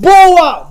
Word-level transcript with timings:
Boa! 0.00 0.62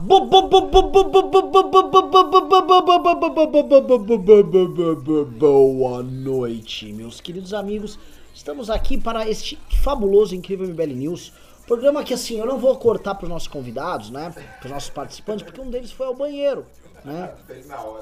Boa 5.37 6.01
noite, 6.01 6.93
meus 6.93 7.19
queridos 7.19 7.53
amigos. 7.53 7.99
Estamos 8.33 8.69
aqui 8.69 8.97
para 8.97 9.27
este 9.27 9.59
fabuloso, 9.83 10.33
incrível 10.33 10.65
MBL 10.65 10.93
News. 10.93 11.33
Programa 11.65 12.05
que, 12.05 12.13
assim, 12.13 12.39
eu 12.39 12.45
não 12.45 12.57
vou 12.57 12.73
cortar 12.77 13.15
para 13.15 13.25
os 13.25 13.29
nossos 13.29 13.49
convidados, 13.49 14.09
né? 14.09 14.29
Para 14.29 14.65
os 14.65 14.71
nossos 14.71 14.89
participantes, 14.89 15.43
porque 15.43 15.59
um 15.59 15.69
deles 15.69 15.91
foi 15.91 16.07
ao 16.07 16.15
banheiro, 16.15 16.65
né? 17.07 17.29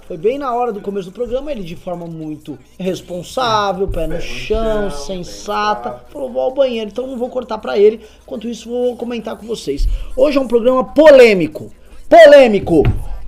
Foi 0.07 0.17
bem 0.17 0.39
na 0.39 0.51
hora 0.53 0.73
do 0.73 0.81
começo 0.81 1.09
do 1.09 1.13
programa, 1.13 1.51
ele 1.51 1.63
de 1.63 1.75
forma 1.75 2.07
muito 2.07 2.57
responsável, 2.79 3.87
pé 3.87 4.07
no 4.07 4.19
chão, 4.19 4.89
sensata, 4.89 6.01
falou, 6.11 6.31
vou 6.31 6.41
ao 6.41 6.53
banheiro, 6.53 6.89
então 6.89 7.05
não 7.05 7.17
vou 7.17 7.29
cortar 7.29 7.59
para 7.59 7.77
ele. 7.77 8.03
Enquanto 8.23 8.47
isso, 8.47 8.67
vou 8.67 8.95
comentar 8.95 9.37
com 9.37 9.45
vocês. 9.45 9.87
Hoje 10.17 10.37
é 10.37 10.41
um 10.41 10.47
programa 10.47 10.83
polêmico. 10.83 11.71
Polêmico! 12.09 12.83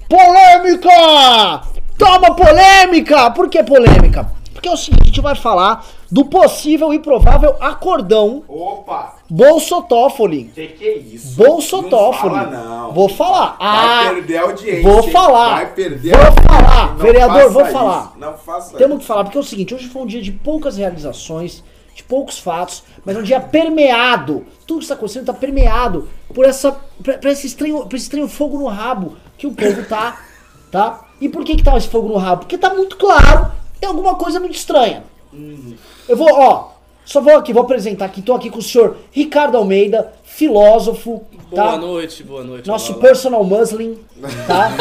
Polêmica! 0.10 1.62
Toma 1.98 2.36
polêmica! 2.36 3.30
Por 3.32 3.50
que 3.50 3.64
polêmica? 3.64 4.37
Porque 4.58 4.68
é 4.68 4.72
o 4.72 4.78
seguinte, 4.78 5.04
a 5.04 5.06
gente 5.08 5.22
vai 5.22 5.36
falar 5.36 5.86
do 6.12 6.26
possível 6.26 6.92
e 6.92 6.98
provável 6.98 7.56
acordão 7.62 8.44
Opa! 8.48 9.14
Bolsotófoli. 9.30 10.46
Que 10.56 10.68
que 10.70 10.84
é 10.88 10.98
isso? 10.98 11.36
Bolsotófoli. 11.36 12.36
Não 12.36 12.44
fala 12.46 12.64
não. 12.66 12.92
Vou 12.94 13.08
falar. 13.08 13.56
Vai 13.60 14.08
Ah, 14.08 14.10
perder 14.16 14.38
a 14.38 14.42
audiência. 14.42 14.84
vou 14.84 15.04
falar. 15.04 15.56
Vai 15.58 15.74
perder 15.74 16.16
Vou 16.18 16.32
falar. 16.50 16.88
Não 16.90 16.96
Vereador, 16.98 17.50
vou 17.52 17.62
isso. 17.64 17.72
falar. 17.72 18.14
Não 18.18 18.34
faça 18.34 18.78
Temos 18.78 18.94
isso. 18.96 19.00
que 19.02 19.06
falar, 19.06 19.24
porque 19.26 19.38
é 19.38 19.42
o 19.42 19.44
seguinte, 19.44 19.76
hoje 19.76 19.88
foi 19.90 20.02
um 20.02 20.06
dia 20.08 20.22
de 20.24 20.32
poucas 20.32 20.78
realizações, 20.78 21.64
de 21.94 22.04
poucos 22.04 22.40
fatos, 22.40 22.84
mas 23.06 23.16
é 23.16 23.20
um 23.20 23.24
dia 23.24 23.40
permeado. 23.40 24.44
Tudo 24.66 24.80
que 24.80 24.86
está 24.86 24.96
acontecendo 24.96 25.22
está 25.22 25.34
permeado 25.36 26.08
por 26.34 26.46
essa, 26.46 26.72
por 27.04 27.26
esse 27.26 27.46
estranho, 27.46 27.86
por 27.86 27.96
esse 27.96 28.06
estranho 28.06 28.28
fogo 28.28 28.58
no 28.58 28.66
rabo 28.68 29.18
que 29.38 29.46
o 29.46 29.52
povo 29.52 29.84
tá, 29.86 30.18
tá? 30.72 31.02
E 31.22 31.30
por 31.30 31.44
que 31.44 31.56
que 31.58 31.64
tá 31.64 31.78
esse 31.78 31.88
fogo 31.90 32.08
no 32.08 32.18
rabo? 32.18 32.42
Porque 32.42 32.58
tá 32.58 32.74
muito 32.74 32.98
claro, 32.98 33.52
tem 33.80 33.88
alguma 33.90 34.16
coisa 34.16 34.40
muito 34.40 34.56
estranha. 34.56 35.04
Eu 36.08 36.16
vou, 36.18 36.30
ó, 36.34 36.70
só 37.06 37.22
vou 37.22 37.36
aqui, 37.38 37.54
vou 37.54 37.64
apresentar 37.64 38.06
aqui, 38.06 38.22
tô 38.22 38.34
aqui 38.34 38.50
com 38.50 38.60
o 38.60 38.62
senhor 38.62 38.98
Ricardo 39.12 39.58
Almeida, 39.58 40.14
filósofo, 40.24 41.24
tá? 41.54 41.64
Boa 41.70 41.78
noite, 41.78 42.24
boa 42.24 42.44
noite. 42.44 42.68
Nosso 42.68 42.94
Olá. 42.94 43.02
personal 43.02 43.44
muslim, 43.44 43.98
tá? 44.48 44.72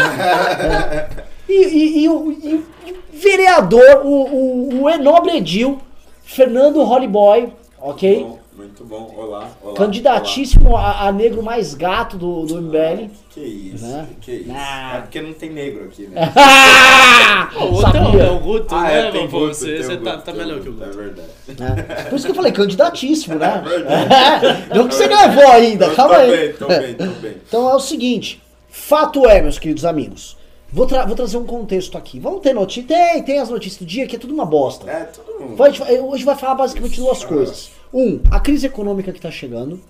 E, 1.49 1.53
e- 1.53 1.99
e 2.03 2.09
o 2.09 2.33
e 2.33 2.55
o 2.57 2.67
vereador, 3.13 4.03
o, 4.05 4.09
o, 4.09 4.83
o 4.83 4.91
enobre 4.91 5.37
edil, 5.37 5.79
Fernando 6.25 6.83
Hollyboy, 6.83 7.53
ok? 7.81 8.25
Bom, 8.25 8.39
muito 8.57 8.85
bom. 8.85 9.13
Olá, 9.17 9.51
olá. 9.63 9.75
Candidatíssimo 9.77 10.77
a, 10.77 11.07
a 11.09 11.13
negro 11.13 11.43
mais 11.43 11.75
gato 11.75 12.17
do, 12.17 12.45
do 12.47 12.61
MBL. 12.63 12.79
olá. 12.79 13.09
Que 13.31 13.41
isso, 13.41 13.87
Né? 13.87 14.07
que 14.21 14.33
isso. 14.33 14.51
Ah. 14.55 14.95
É 14.97 15.01
porque 15.03 15.21
não 15.21 15.33
tem 15.35 15.51
negro 15.51 15.85
aqui, 15.85 16.07
né? 16.07 16.33
Pô, 17.53 17.65
o 17.65 17.75
outro 17.75 17.97
é 17.97 18.01
o- 18.03 18.21
é 18.23 18.31
o 18.31 18.39
Guto, 18.41 18.75
Ah, 18.75 18.83
né? 18.85 19.09
é, 19.09 19.11
tem 19.11 19.29
Guto, 19.29 19.49
você 19.55 19.77
você 19.83 19.97
tá, 19.99 20.13
Guto, 20.13 20.25
tá 20.25 20.33
tem 20.33 20.35
o 20.35 20.37
melhor 20.39 20.61
que 20.61 20.69
o 20.69 20.73
Guto. 20.73 20.85
É 20.85 20.91
verdade. 20.93 21.29
É. 21.49 22.03
Por 22.05 22.17
isso 22.17 22.25
que 22.25 22.31
eu 22.31 22.35
falei 22.37 22.53
candidatíssimo, 22.53 23.35
né? 23.37 23.63
verdade. 23.67 24.47
É. 24.47 24.67
Não 24.75 24.89
que 24.89 24.95
você 24.95 25.07
não 25.07 25.21
levou 25.21 25.49
ainda, 25.49 25.87
Eu 25.87 25.95
calma 25.95 26.15
tô 26.15 26.21
aí. 26.21 26.31
bem, 26.31 26.53
tô 26.55 26.67
bem, 26.67 26.95
tô 26.95 27.05
bem. 27.21 27.37
Então 27.47 27.71
é 27.71 27.75
o 27.75 27.81
seguinte, 27.81 28.43
fato 28.71 29.27
é, 29.29 29.43
meus 29.43 29.59
queridos 29.59 29.85
amigos. 29.85 30.37
Vou, 30.73 30.87
tra- 30.87 31.05
vou 31.05 31.15
trazer 31.15 31.37
um 31.37 31.45
contexto 31.47 31.97
aqui. 31.97 32.19
Vamos 32.19 32.41
ter 32.41 32.53
notícia? 32.53 32.83
Tem, 32.89 33.23
tem 33.23 33.39
as 33.39 33.49
notícias 33.49 33.79
do 33.79 33.87
dia, 33.87 34.07
que 34.07 34.17
é 34.17 34.19
tudo 34.19 34.35
uma 34.35 34.45
bosta. 34.45 34.91
É, 34.91 35.09
mundo. 35.41 35.57
Vai- 35.57 35.71
vai- 35.73 36.01
Hoje 36.01 36.25
vai 36.25 36.35
falar 36.37 36.55
basicamente 36.57 36.97
duas 36.99 37.23
coisas. 37.25 37.71
Um, 37.93 38.21
a 38.31 38.41
crise 38.41 38.67
econômica 38.67 39.13
que 39.13 39.21
tá 39.21 39.31
chegando. 39.31 39.81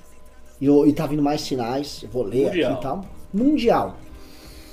E, 0.61 0.67
eu- 0.67 0.87
e 0.87 0.93
tá 0.93 1.07
vindo 1.07 1.23
mais 1.23 1.41
sinais. 1.43 2.01
Eu 2.03 2.09
vou 2.09 2.23
ler 2.23 2.47
Mundial. 2.47 2.71
aqui 2.73 2.81
e 2.81 2.83
tal. 2.83 3.05
Mundial. 3.33 3.97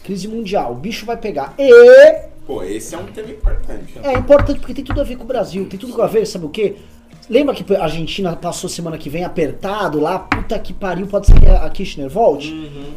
Crise 0.03 0.27
mundial. 0.27 0.71
O 0.73 0.75
bicho 0.75 1.05
vai 1.05 1.17
pegar. 1.17 1.53
E 1.57 2.33
Pô, 2.45 2.61
esse 2.63 2.93
é 2.93 2.97
um 2.97 3.05
tema 3.05 3.31
importante. 3.31 3.97
é 4.03 4.13
importante 4.13 4.59
porque 4.59 4.73
tem 4.73 4.83
tudo 4.83 4.99
a 4.99 5.03
ver 5.03 5.15
com 5.15 5.23
o 5.23 5.27
Brasil. 5.27 5.65
Tem 5.69 5.79
tudo 5.79 6.01
a 6.01 6.07
ver, 6.07 6.25
sabe 6.25 6.45
o 6.45 6.49
quê? 6.49 6.75
Lembra 7.29 7.55
que 7.55 7.73
a 7.73 7.83
Argentina 7.83 8.35
passou 8.35 8.69
semana 8.69 8.97
que 8.97 9.09
vem 9.09 9.23
apertado 9.23 9.97
lá? 9.97 10.19
Puta 10.19 10.59
que 10.59 10.73
pariu, 10.73 11.07
pode 11.07 11.27
ser 11.27 11.39
que 11.39 11.45
a 11.47 11.69
Kirchner 11.69 12.09
volte? 12.09 12.53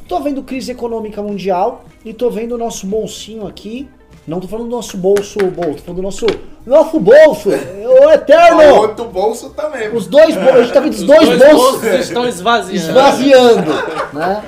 Tô 0.08 0.18
vendo 0.18 0.42
crise 0.42 0.72
econômica 0.72 1.22
mundial 1.22 1.84
e 2.04 2.12
tô 2.12 2.28
vendo 2.28 2.56
o 2.56 2.58
nosso 2.58 2.88
bolsinho 2.88 3.46
aqui. 3.46 3.88
Não 4.26 4.40
tô 4.40 4.48
falando 4.48 4.68
do 4.68 4.74
nosso 4.74 4.96
bolso, 4.96 5.38
bolso, 5.50 5.74
tô 5.76 5.82
falando 5.82 5.96
do 5.96 6.02
nosso, 6.02 6.26
nosso 6.66 6.98
bolso, 6.98 7.48
o 7.50 8.06
O 8.06 8.10
eterno! 8.10 8.74
outro 8.80 9.04
bolso 9.04 9.50
também. 9.50 9.88
Os 9.94 10.06
dois 10.08 10.34
bolsos, 10.34 10.54
a 10.56 10.62
gente 10.62 10.72
tá 10.72 10.80
vendo 10.80 10.92
os 10.94 11.00
Os 11.00 11.06
dois, 11.06 11.26
dois 11.28 11.38
bolsos 11.40 11.80
bolsos 11.82 12.00
estão 12.00 12.26
esvaziando. 12.28 12.76
esvaziando, 12.76 13.72
né? 14.12 14.42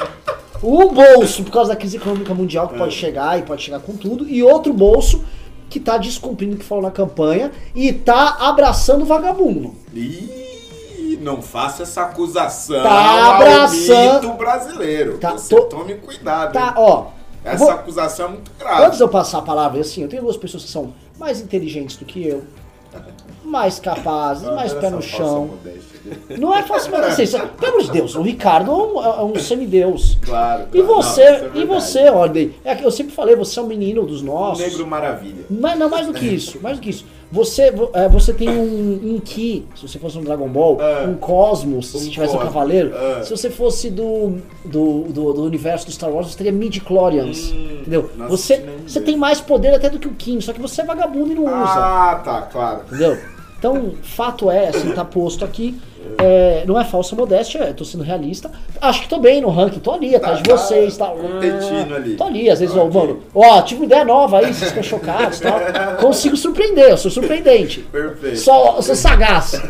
Um 0.62 0.88
bolso 0.88 1.44
por 1.44 1.52
causa 1.52 1.70
da 1.70 1.76
crise 1.76 1.96
econômica 1.98 2.34
mundial 2.34 2.66
que 2.68 2.76
pode 2.76 2.92
chegar 2.94 3.38
e 3.38 3.42
pode 3.42 3.62
chegar 3.62 3.78
com 3.78 3.92
tudo, 3.96 4.28
e 4.28 4.42
outro 4.42 4.72
bolso 4.72 5.22
que 5.70 5.78
tá 5.78 5.96
descumprindo 5.96 6.56
o 6.56 6.58
que 6.58 6.64
falou 6.64 6.82
na 6.82 6.90
campanha 6.90 7.52
e 7.74 7.92
tá 7.92 8.36
abraçando 8.40 9.02
o 9.02 9.04
vagabundo. 9.04 9.74
Ih, 9.94 11.18
não 11.22 11.40
faça 11.40 11.84
essa 11.84 12.02
acusação 12.02 12.82
Tá 12.82 12.90
ao 13.26 13.32
abraçando- 13.34 14.22
mito 14.24 14.36
brasileiro. 14.36 15.18
Tá, 15.18 15.32
Você 15.32 15.54
tô- 15.54 15.62
tome 15.66 15.94
cuidado. 15.94 16.52
Tá, 16.52 16.66
hein? 16.68 16.72
ó. 16.76 17.04
Essa 17.44 17.56
vou- 17.58 17.70
acusação 17.70 18.26
é 18.26 18.28
muito 18.30 18.50
Antes 18.50 18.58
grave. 18.58 18.96
de 18.96 19.02
eu 19.02 19.08
passar 19.08 19.38
a 19.38 19.42
palavra, 19.42 19.80
assim, 19.80 20.02
eu 20.02 20.08
tenho 20.08 20.22
duas 20.22 20.36
pessoas 20.36 20.64
que 20.64 20.70
são 20.70 20.92
mais 21.18 21.40
inteligentes 21.40 21.96
do 21.96 22.04
que 22.04 22.26
eu, 22.26 22.44
mais 23.44 23.78
capazes, 23.78 24.44
mais 24.48 24.72
pé 24.74 24.90
no 24.90 25.00
chão. 25.02 25.46
modéstia. 25.46 25.97
Não 26.38 26.54
é 26.54 26.62
fácil, 26.62 26.90
mas 26.92 27.06
assim, 27.06 27.22
isso- 27.22 27.38
pelo 27.60 27.72
amor 27.74 27.84
de 27.84 27.90
Deus, 27.90 28.14
o 28.14 28.22
Ricardo 28.22 28.70
é 28.70 28.74
um, 28.74 29.04
é 29.04 29.22
um 29.24 29.34
semideus. 29.38 30.18
Claro. 30.22 30.64
E 30.72 30.80
claro. 30.82 30.94
você, 30.94 31.30
Não, 31.38 31.60
é 31.60 31.62
e 31.62 31.64
você, 31.64 32.08
Ordem, 32.10 32.54
é 32.64 32.74
que 32.74 32.84
eu 32.84 32.90
sempre 32.90 33.12
falei, 33.14 33.34
você 33.36 33.58
é 33.58 33.62
um 33.62 33.66
menino 33.66 34.04
dos 34.06 34.22
Um 34.22 34.26
nossos. 34.26 34.64
negro 34.64 34.86
maravilha. 34.86 35.44
Mas 35.50 35.78
não, 35.78 35.88
mais 35.88 36.06
do 36.06 36.12
que 36.12 36.26
isso, 36.26 36.58
mais 36.62 36.76
do 36.78 36.82
que 36.82 36.90
isso. 36.90 37.04
Você, 37.30 37.70
vo- 37.70 37.90
é, 37.92 38.08
você 38.08 38.32
tem 38.32 38.48
um, 38.48 39.14
um 39.16 39.20
Ki, 39.20 39.66
se 39.76 39.86
você 39.86 39.98
fosse 39.98 40.16
um 40.16 40.22
Dragon 40.22 40.48
Ball, 40.48 40.80
É. 40.80 41.04
um 41.06 41.14
Cosmos, 41.14 41.94
Um 41.94 41.98
se 41.98 42.08
tivesse 42.10 42.32
um 42.32 42.38
Cosmos, 42.38 42.54
Cavaleiro. 42.54 42.94
é. 42.96 43.22
Se 43.22 43.30
você 43.30 43.50
fosse 43.50 43.90
do, 43.90 44.38
do, 44.64 45.02
do, 45.10 45.32
do 45.34 45.42
universo 45.44 45.84
do 45.84 45.92
Star 45.92 46.10
Wars, 46.10 46.28
você 46.28 46.38
teria 46.38 46.52
midi-chlorians. 46.52 47.52
Hum, 47.52 47.78
entendeu? 47.82 48.10
Você, 48.30 48.64
você 48.86 49.00
tem 49.02 49.14
mais 49.16 49.42
poder 49.42 49.74
até 49.74 49.90
do 49.90 49.98
que 49.98 50.08
o 50.08 50.12
Kim, 50.12 50.40
só 50.40 50.54
que 50.54 50.60
você 50.60 50.80
é 50.80 50.84
vagabundo 50.84 51.32
e 51.32 51.34
não 51.34 51.44
usa. 51.44 51.52
Ah, 51.54 52.20
tá, 52.24 52.42
claro. 52.50 52.80
Entendeu? 52.86 53.18
Então, 53.58 53.94
fato 54.02 54.50
é, 54.50 54.68
assim, 54.68 54.92
tá 54.92 55.04
posto 55.04 55.44
aqui. 55.44 55.78
é, 56.18 56.62
não 56.64 56.80
é 56.80 56.84
falsa 56.84 57.16
modéstia, 57.16 57.58
eu 57.58 57.74
tô 57.74 57.84
sendo 57.84 58.04
realista. 58.04 58.50
Acho 58.80 59.02
que 59.02 59.08
tô 59.08 59.18
bem 59.18 59.40
no 59.40 59.50
ranking, 59.50 59.80
tô 59.80 59.92
ali 59.92 60.14
atrás 60.14 60.38
de 60.38 60.44
tá 60.48 60.56
vocês, 60.56 60.96
tá? 60.96 61.06
competindo 61.08 61.94
ali. 61.94 62.14
Tô 62.14 62.24
ali, 62.24 62.48
às 62.48 62.60
vezes, 62.60 62.76
ó, 62.76 62.84
Ok. 62.84 63.00
mano, 63.00 63.20
ó, 63.34 63.60
tive 63.62 63.80
uma 63.80 63.86
ideia 63.86 64.04
nova 64.04 64.38
aí, 64.38 64.54
vocês 64.54 64.70
ficam 64.70 64.82
chocados 64.82 65.38
e 65.38 65.42
tal. 65.42 65.60
Consigo 66.00 66.36
surpreender, 66.36 66.90
eu 66.90 66.96
sou 66.96 67.10
surpreendente. 67.10 67.80
Perfeito. 67.80 68.38
Só, 68.38 68.80
sou 68.80 68.94
sagaz. 68.94 69.60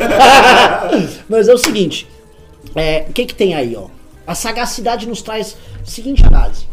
Mas 1.28 1.48
é 1.48 1.54
o 1.54 1.58
seguinte, 1.58 2.06
é, 2.76 3.06
o 3.08 3.12
que 3.12 3.24
que 3.26 3.34
tem 3.34 3.54
aí, 3.54 3.74
ó? 3.76 3.86
A 4.26 4.34
sagacidade 4.34 5.08
nos 5.08 5.22
traz 5.22 5.56
a 5.82 5.86
seguinte 5.86 6.22
análise. 6.26 6.66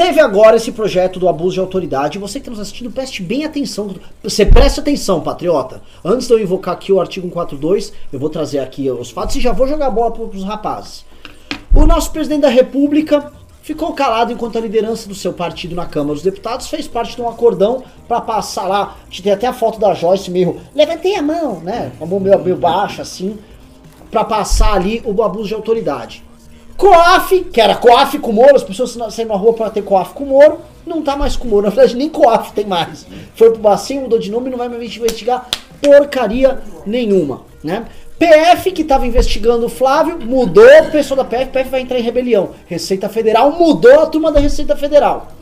Teve 0.00 0.18
agora 0.18 0.56
esse 0.56 0.72
projeto 0.72 1.20
do 1.20 1.28
abuso 1.28 1.52
de 1.52 1.60
autoridade. 1.60 2.18
Você 2.18 2.40
que 2.40 2.44
está 2.44 2.50
nos 2.50 2.58
assistindo, 2.58 2.90
preste 2.90 3.22
bem 3.22 3.44
atenção. 3.44 3.94
Você 4.22 4.46
preste 4.46 4.80
atenção, 4.80 5.20
patriota. 5.20 5.82
Antes 6.02 6.26
de 6.26 6.32
eu 6.32 6.40
invocar 6.40 6.72
aqui 6.72 6.90
o 6.90 6.98
artigo 6.98 7.26
142, 7.26 7.92
eu 8.10 8.18
vou 8.18 8.30
trazer 8.30 8.60
aqui 8.60 8.90
os 8.90 9.10
fatos 9.10 9.36
e 9.36 9.40
já 9.40 9.52
vou 9.52 9.66
jogar 9.66 9.88
a 9.88 9.90
bola 9.90 10.10
para 10.10 10.22
os 10.22 10.42
rapazes. 10.42 11.04
O 11.74 11.84
nosso 11.84 12.10
presidente 12.12 12.40
da 12.40 12.48
República 12.48 13.30
ficou 13.60 13.92
calado 13.92 14.32
enquanto 14.32 14.56
a 14.56 14.62
liderança 14.62 15.06
do 15.06 15.14
seu 15.14 15.34
partido 15.34 15.76
na 15.76 15.84
Câmara 15.84 16.14
dos 16.14 16.22
Deputados 16.22 16.68
fez 16.68 16.88
parte 16.88 17.14
de 17.14 17.20
um 17.20 17.28
acordão 17.28 17.84
para 18.08 18.22
passar 18.22 18.66
lá. 18.66 18.96
Tem 19.22 19.30
até 19.30 19.48
a 19.48 19.52
foto 19.52 19.78
da 19.78 19.92
Joyce 19.92 20.30
meio. 20.30 20.62
Levantei 20.74 21.14
a 21.14 21.20
mão, 21.20 21.60
né? 21.60 21.92
Uma 22.00 22.06
mão 22.06 22.20
meio, 22.20 22.38
meio 22.38 22.56
baixa 22.56 23.02
assim. 23.02 23.38
Para 24.10 24.24
passar 24.24 24.72
ali 24.72 25.02
o 25.04 25.22
abuso 25.22 25.48
de 25.48 25.54
autoridade. 25.54 26.24
COAF, 26.80 27.44
que 27.52 27.60
era 27.60 27.74
COAF 27.74 28.18
com 28.18 28.32
Moro, 28.32 28.56
as 28.56 28.64
pessoas 28.64 28.92
saíram 29.14 29.34
na 29.34 29.36
rua 29.38 29.52
para 29.52 29.68
ter 29.68 29.82
COAF 29.82 30.14
com 30.14 30.24
Moro, 30.24 30.60
não 30.86 31.02
tá 31.02 31.14
mais 31.14 31.36
com 31.36 31.46
Moro. 31.46 31.64
Na 31.64 31.68
verdade, 31.68 31.94
nem 31.94 32.08
COAF 32.08 32.52
tem 32.54 32.64
mais. 32.64 33.06
Foi 33.34 33.50
pro 33.50 33.60
Bacinho, 33.60 34.00
mudou 34.00 34.18
de 34.18 34.30
nome 34.30 34.48
e 34.48 34.50
não 34.50 34.56
vai 34.56 34.66
mais 34.66 34.96
investigar 34.96 35.46
porcaria 35.82 36.58
nenhuma, 36.86 37.42
né? 37.62 37.84
PF, 38.18 38.72
que 38.72 38.82
tava 38.82 39.06
investigando 39.06 39.66
o 39.66 39.68
Flávio, 39.68 40.18
mudou 40.20 40.64
o 40.64 40.90
pessoal 40.90 41.18
da 41.18 41.24
PF, 41.24 41.50
PF 41.50 41.68
vai 41.70 41.82
entrar 41.82 41.98
em 41.98 42.02
rebelião. 42.02 42.50
Receita 42.66 43.10
Federal 43.10 43.52
mudou 43.52 44.00
a 44.00 44.06
turma 44.06 44.32
da 44.32 44.40
Receita 44.40 44.74
Federal. 44.74 45.32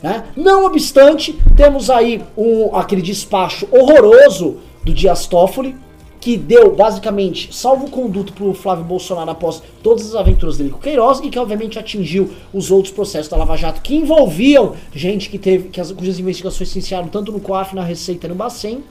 Né? 0.00 0.22
Não 0.36 0.66
obstante, 0.66 1.36
temos 1.56 1.90
aí 1.90 2.22
um, 2.36 2.76
aquele 2.76 3.02
despacho 3.02 3.66
horroroso 3.72 4.58
do 4.84 4.94
Dias 4.94 5.26
Toffoli, 5.26 5.76
que 6.24 6.38
deu 6.38 6.74
basicamente 6.74 7.54
salvo-conduto 7.54 8.32
pro 8.32 8.54
Flávio 8.54 8.82
Bolsonaro 8.82 9.30
após 9.30 9.62
todas 9.82 10.06
as 10.06 10.14
aventuras 10.14 10.56
dele 10.56 10.70
com 10.70 10.78
o 10.78 10.80
Queiroz 10.80 11.20
e 11.22 11.28
que 11.28 11.38
obviamente 11.38 11.78
atingiu 11.78 12.30
os 12.50 12.70
outros 12.70 12.94
processos 12.94 13.28
da 13.28 13.36
Lava 13.36 13.58
Jato 13.58 13.82
que 13.82 13.94
envolviam 13.94 14.74
gente 14.94 15.28
que 15.28 15.36
teve, 15.36 15.68
que 15.68 15.78
as, 15.78 15.92
cujas 15.92 16.18
investigações 16.18 16.70
se 16.70 16.78
iniciaram 16.78 17.08
tanto 17.08 17.30
no 17.30 17.40
COAF, 17.40 17.76
na 17.76 17.84
Receita 17.84 18.26
e 18.26 18.30
no 18.30 18.34
Bacen. 18.34 18.82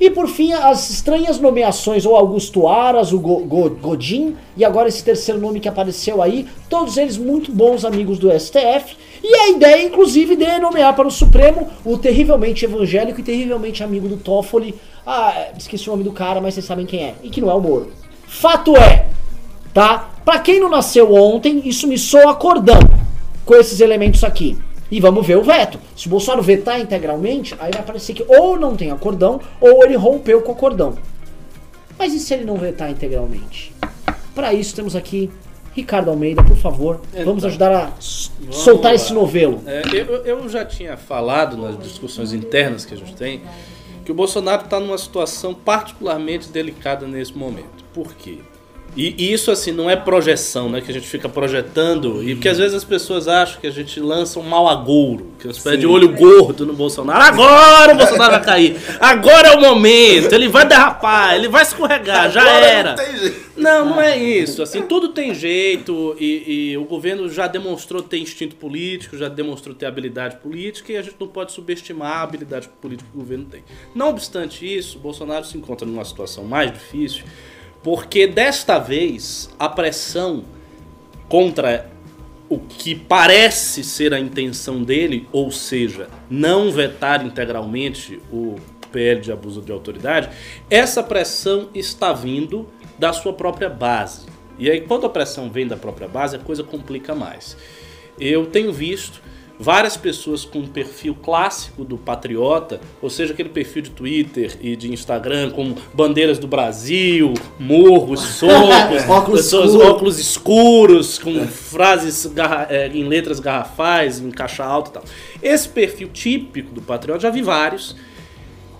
E 0.00 0.08
por 0.08 0.26
fim, 0.26 0.54
as 0.54 0.88
estranhas 0.88 1.38
nomeações, 1.38 2.06
ou 2.06 2.16
Augusto 2.16 2.66
Aras, 2.66 3.12
o 3.12 3.20
Go, 3.20 3.44
Go, 3.44 3.68
Godin, 3.68 4.34
e 4.56 4.64
agora 4.64 4.88
esse 4.88 5.04
terceiro 5.04 5.38
nome 5.38 5.60
que 5.60 5.68
apareceu 5.68 6.22
aí, 6.22 6.48
todos 6.70 6.96
eles 6.96 7.18
muito 7.18 7.52
bons 7.52 7.84
amigos 7.84 8.18
do 8.18 8.30
STF. 8.30 8.96
E 9.22 9.32
a 9.32 9.50
ideia, 9.50 9.86
inclusive, 9.86 10.34
de 10.34 10.58
nomear 10.58 10.96
para 10.96 11.06
o 11.06 11.10
Supremo 11.10 11.68
o 11.84 11.96
terrivelmente 11.98 12.64
evangélico 12.64 13.20
e 13.20 13.22
terrivelmente 13.22 13.84
amigo 13.84 14.08
do 14.08 14.16
Toffoli. 14.16 14.74
Ah, 15.06 15.48
esqueci 15.58 15.88
o 15.88 15.92
nome 15.92 16.04
do 16.04 16.12
cara, 16.12 16.40
mas 16.40 16.54
vocês 16.54 16.66
sabem 16.66 16.86
quem 16.86 17.04
é. 17.04 17.14
E 17.22 17.30
que 17.30 17.40
não 17.40 17.50
é 17.50 17.54
o 17.54 17.60
Moro. 17.60 17.92
Fato 18.26 18.76
é, 18.76 19.06
tá? 19.74 20.10
Pra 20.24 20.38
quem 20.38 20.60
não 20.60 20.68
nasceu 20.68 21.12
ontem, 21.12 21.62
isso 21.64 21.86
me 21.86 21.98
soa 21.98 22.34
cordão 22.34 22.78
com 23.44 23.54
esses 23.54 23.80
elementos 23.80 24.22
aqui. 24.22 24.58
E 24.90 25.00
vamos 25.00 25.26
ver 25.26 25.38
o 25.38 25.42
veto. 25.42 25.78
Se 25.96 26.06
o 26.06 26.10
Bolsonaro 26.10 26.42
vetar 26.42 26.80
integralmente, 26.80 27.54
aí 27.58 27.72
vai 27.72 27.82
parecer 27.82 28.14
que 28.14 28.24
ou 28.28 28.58
não 28.58 28.76
tem 28.76 28.90
acordão, 28.90 29.40
ou 29.60 29.84
ele 29.84 29.96
rompeu 29.96 30.42
com 30.42 30.52
o 30.52 30.54
acordão. 30.54 30.94
Mas 31.98 32.12
e 32.12 32.20
se 32.20 32.34
ele 32.34 32.44
não 32.44 32.56
vetar 32.56 32.90
integralmente? 32.90 33.74
Para 34.34 34.52
isso 34.52 34.74
temos 34.74 34.94
aqui 34.94 35.30
Ricardo 35.74 36.10
Almeida, 36.10 36.42
por 36.42 36.56
favor, 36.56 37.00
então, 37.12 37.24
vamos 37.24 37.44
ajudar 37.44 37.72
a 37.72 37.84
vamos 38.40 38.56
soltar 38.56 38.90
lá. 38.90 38.94
esse 38.94 39.12
novelo. 39.12 39.62
É, 39.66 39.82
eu, 39.94 40.24
eu, 40.24 40.48
já 40.48 40.64
tinha 40.64 40.96
falado 40.98 41.56
nas 41.56 41.78
discussões 41.78 42.34
internas 42.34 42.84
que 42.84 42.92
a 42.92 42.96
gente 42.96 43.14
tem 43.14 43.40
que 44.04 44.12
o 44.12 44.14
Bolsonaro 44.14 44.64
está 44.64 44.80
numa 44.80 44.98
situação 44.98 45.54
particularmente 45.54 46.48
delicada 46.48 47.06
nesse 47.06 47.36
momento. 47.36 47.84
Por 47.94 48.14
quê? 48.14 48.40
E, 48.94 49.32
isso, 49.32 49.50
assim, 49.50 49.72
não 49.72 49.88
é 49.88 49.96
projeção, 49.96 50.68
né? 50.68 50.80
Que 50.80 50.90
a 50.90 50.94
gente 50.94 51.08
fica 51.08 51.28
projetando. 51.28 52.22
E 52.22 52.34
porque 52.34 52.48
às 52.48 52.58
vezes 52.58 52.74
as 52.74 52.84
pessoas 52.84 53.26
acham 53.26 53.60
que 53.60 53.66
a 53.66 53.70
gente 53.70 53.98
lança 53.98 54.38
um 54.38 54.42
mal 54.42 54.68
agouro. 54.68 55.32
Que 55.38 55.46
você 55.46 55.76
de 55.76 55.86
olho 55.86 56.10
gordo 56.10 56.66
no 56.66 56.74
Bolsonaro. 56.74 57.22
Agora 57.22 57.94
o 57.94 57.96
Bolsonaro 57.96 58.32
vai 58.32 58.44
cair. 58.44 58.76
Agora 59.00 59.48
é 59.48 59.56
o 59.56 59.60
momento. 59.60 60.32
Ele 60.34 60.46
vai 60.48 60.66
derrapar. 60.66 61.34
Ele 61.34 61.48
vai 61.48 61.62
escorregar. 61.62 62.30
Já 62.30 62.46
era. 62.46 62.96
Não, 63.56 63.86
não 63.86 64.00
é 64.00 64.18
isso. 64.18 64.62
Assim, 64.62 64.82
tudo 64.82 65.08
tem 65.08 65.34
jeito. 65.34 66.14
E, 66.20 66.72
e 66.72 66.76
o 66.76 66.84
governo 66.84 67.30
já 67.30 67.46
demonstrou 67.46 68.02
ter 68.02 68.18
instinto 68.18 68.56
político, 68.56 69.16
já 69.16 69.28
demonstrou 69.28 69.74
ter 69.74 69.86
habilidade 69.86 70.36
política. 70.36 70.92
E 70.92 70.98
a 70.98 71.02
gente 71.02 71.16
não 71.18 71.28
pode 71.28 71.52
subestimar 71.52 72.18
a 72.18 72.22
habilidade 72.22 72.68
política 72.80 73.08
que 73.10 73.16
o 73.16 73.20
governo 73.20 73.46
tem. 73.46 73.64
Não 73.94 74.10
obstante 74.10 74.66
isso, 74.66 74.98
o 74.98 75.00
Bolsonaro 75.00 75.46
se 75.46 75.56
encontra 75.56 75.86
numa 75.86 76.04
situação 76.04 76.44
mais 76.44 76.70
difícil 76.70 77.24
porque 77.82 78.26
desta 78.26 78.78
vez 78.78 79.50
a 79.58 79.68
pressão 79.68 80.44
contra 81.28 81.90
o 82.48 82.58
que 82.58 82.94
parece 82.94 83.82
ser 83.82 84.12
a 84.12 84.20
intenção 84.20 84.82
dele, 84.82 85.26
ou 85.32 85.50
seja, 85.50 86.08
não 86.28 86.70
vetar 86.70 87.24
integralmente 87.24 88.20
o 88.30 88.56
PL 88.92 89.20
de 89.22 89.32
abuso 89.32 89.62
de 89.62 89.72
autoridade, 89.72 90.28
essa 90.68 91.02
pressão 91.02 91.70
está 91.74 92.12
vindo 92.12 92.68
da 92.98 93.12
sua 93.12 93.32
própria 93.32 93.70
base. 93.70 94.26
E 94.58 94.70
aí, 94.70 94.82
quando 94.82 95.06
a 95.06 95.08
pressão 95.08 95.50
vem 95.50 95.66
da 95.66 95.76
própria 95.76 96.06
base, 96.06 96.36
a 96.36 96.38
coisa 96.38 96.62
complica 96.62 97.14
mais. 97.14 97.56
Eu 98.20 98.46
tenho 98.46 98.70
visto 98.70 99.22
várias 99.58 99.96
pessoas 99.96 100.44
com 100.44 100.60
um 100.60 100.66
perfil 100.66 101.14
clássico 101.14 101.84
do 101.84 101.96
patriota, 101.96 102.80
ou 103.00 103.08
seja, 103.08 103.32
aquele 103.32 103.48
perfil 103.48 103.82
de 103.82 103.90
Twitter 103.90 104.56
e 104.60 104.74
de 104.76 104.92
Instagram 104.92 105.50
com 105.50 105.74
bandeiras 105.94 106.38
do 106.38 106.46
Brasil, 106.46 107.34
morros, 107.58 108.20
socos, 108.38 109.08
óculos, 109.08 109.42
pessoas, 109.42 109.70
escuro. 109.70 109.88
óculos 109.88 110.18
escuros, 110.18 111.18
com 111.18 111.46
frases 111.46 112.30
é, 112.68 112.88
em 112.88 113.04
letras 113.04 113.40
garrafais, 113.40 114.18
em 114.18 114.30
caixa 114.30 114.64
alta 114.64 114.90
e 114.90 114.92
tal. 114.94 115.04
Esse 115.42 115.68
perfil 115.68 116.08
típico 116.08 116.74
do 116.74 116.82
patriota, 116.82 117.20
já 117.20 117.30
vi 117.30 117.42
vários, 117.42 117.96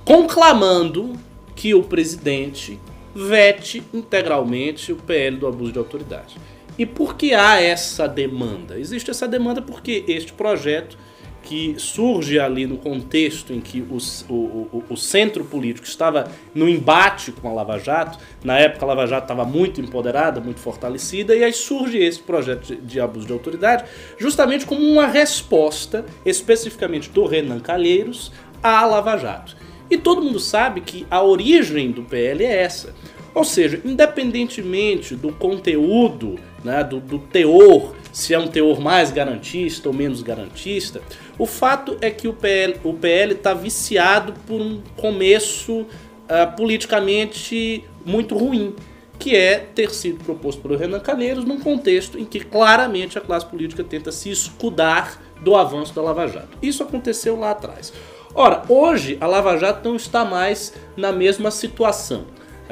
conclamando 0.05 1.13
que 1.55 1.75
o 1.75 1.83
presidente 1.83 2.79
vete 3.15 3.83
integralmente 3.93 4.93
o 4.93 4.97
PL 4.97 5.37
do 5.37 5.47
abuso 5.47 5.73
de 5.73 5.79
autoridade. 5.79 6.37
E 6.79 6.87
por 6.87 7.17
que 7.17 7.35
há 7.35 7.61
essa 7.61 8.09
demanda? 8.09 8.79
Existe 8.79 9.11
essa 9.11 9.29
demanda 9.29 9.61
porque 9.61 10.05
este 10.09 10.33
projeto, 10.33 10.97
que 11.43 11.75
surge 11.77 12.39
ali 12.39 12.67
no 12.67 12.79
contexto 12.79 13.53
em 13.53 13.61
que 13.61 13.81
o, 13.81 13.99
o, 14.33 14.85
o, 14.89 14.97
centro 14.97 15.45
político 15.45 15.87
estava 15.87 16.31
no 16.55 16.69
embate 16.69 17.33
com 17.33 17.49
a 17.49 17.53
Lava 17.53 17.79
Jato, 17.79 18.19
na 18.45 18.59
época 18.59 18.85
a 18.85 18.89
Lava 18.89 19.07
Jato 19.07 19.25
estava 19.25 19.45
muito 19.45 19.81
empoderada, 19.81 20.41
muito 20.41 20.61
fortalecida, 20.61 21.35
e 21.35 21.43
aí 21.43 21.53
surge 21.53 21.99
esse 21.99 22.21
projeto 22.21 22.67
de, 22.67 22.77
de 22.77 23.01
abuso 23.01 23.27
de 23.27 23.33
autoridade 23.33 23.85
justamente 24.19 24.65
como 24.65 24.83
uma 24.83 25.07
resposta, 25.07 26.07
especificamente 26.25 27.11
do 27.11 27.27
Renan 27.27 27.61
Calheiros, 27.61 28.33
à 28.63 28.87
Lava 28.87 29.17
Jato. 29.17 29.57
E 29.91 29.99
todo 29.99 30.23
mundo 30.23 30.39
sabe 30.39 30.81
que 30.81 31.07
a 31.11 31.23
origem 31.23 31.91
do 31.91 32.03
PL 32.03 32.45
é 32.45 32.63
essa. 32.63 32.95
Ou 33.35 33.45
seja, 33.45 33.81
independentemente 33.85 35.15
do 35.15 35.33
conteúdo 35.33 36.39
né, 36.64 36.85
do, 36.85 37.00
do 37.00 37.19
teor, 37.19 37.94
se 38.12 38.35
é 38.35 38.38
um 38.38 38.47
teor 38.47 38.81
mais 38.81 39.11
garantista 39.11 39.88
ou 39.88 39.94
menos 39.94 40.23
garantista, 40.23 41.00
o 41.38 41.47
fato 41.47 41.97
é 42.00 42.11
que 42.11 42.29
o 42.29 42.32
PL 42.32 42.76
o 42.85 42.94
PL 42.94 43.32
está 43.32 43.55
viciado 43.55 44.35
por 44.47 44.61
um 44.61 44.81
começo 44.97 45.81
uh, 45.81 46.56
politicamente 46.56 47.85
muito 48.05 48.37
ruim, 48.37 48.75
que 49.19 49.37
é 49.37 49.59
ter 49.59 49.91
sido 49.91 50.23
proposto 50.25 50.61
pelo 50.61 50.76
Renan 50.76 51.00
Calheiros 51.00 51.44
num 51.44 51.61
contexto 51.61 52.19
em 52.19 52.25
que 52.25 52.41
claramente 52.41 53.17
a 53.17 53.20
classe 53.20 53.47
política 53.47 53.85
tenta 53.85 54.11
se 54.11 54.31
escudar 54.31 55.23
do 55.41 55.56
avanço 55.56 55.94
da 55.94 56.03
Lava 56.03 56.26
Jato. 56.26 56.59
Isso 56.61 56.82
aconteceu 56.82 57.38
lá 57.38 57.53
atrás. 57.53 57.93
Ora, 58.35 58.62
hoje 58.69 59.19
a 59.20 59.26
Lava 59.26 59.56
Jato 59.59 59.88
não 59.88 59.97
está 59.97 60.25
mais 60.25 60.75
na 60.97 61.12
mesma 61.12 61.50
situação. 61.50 62.25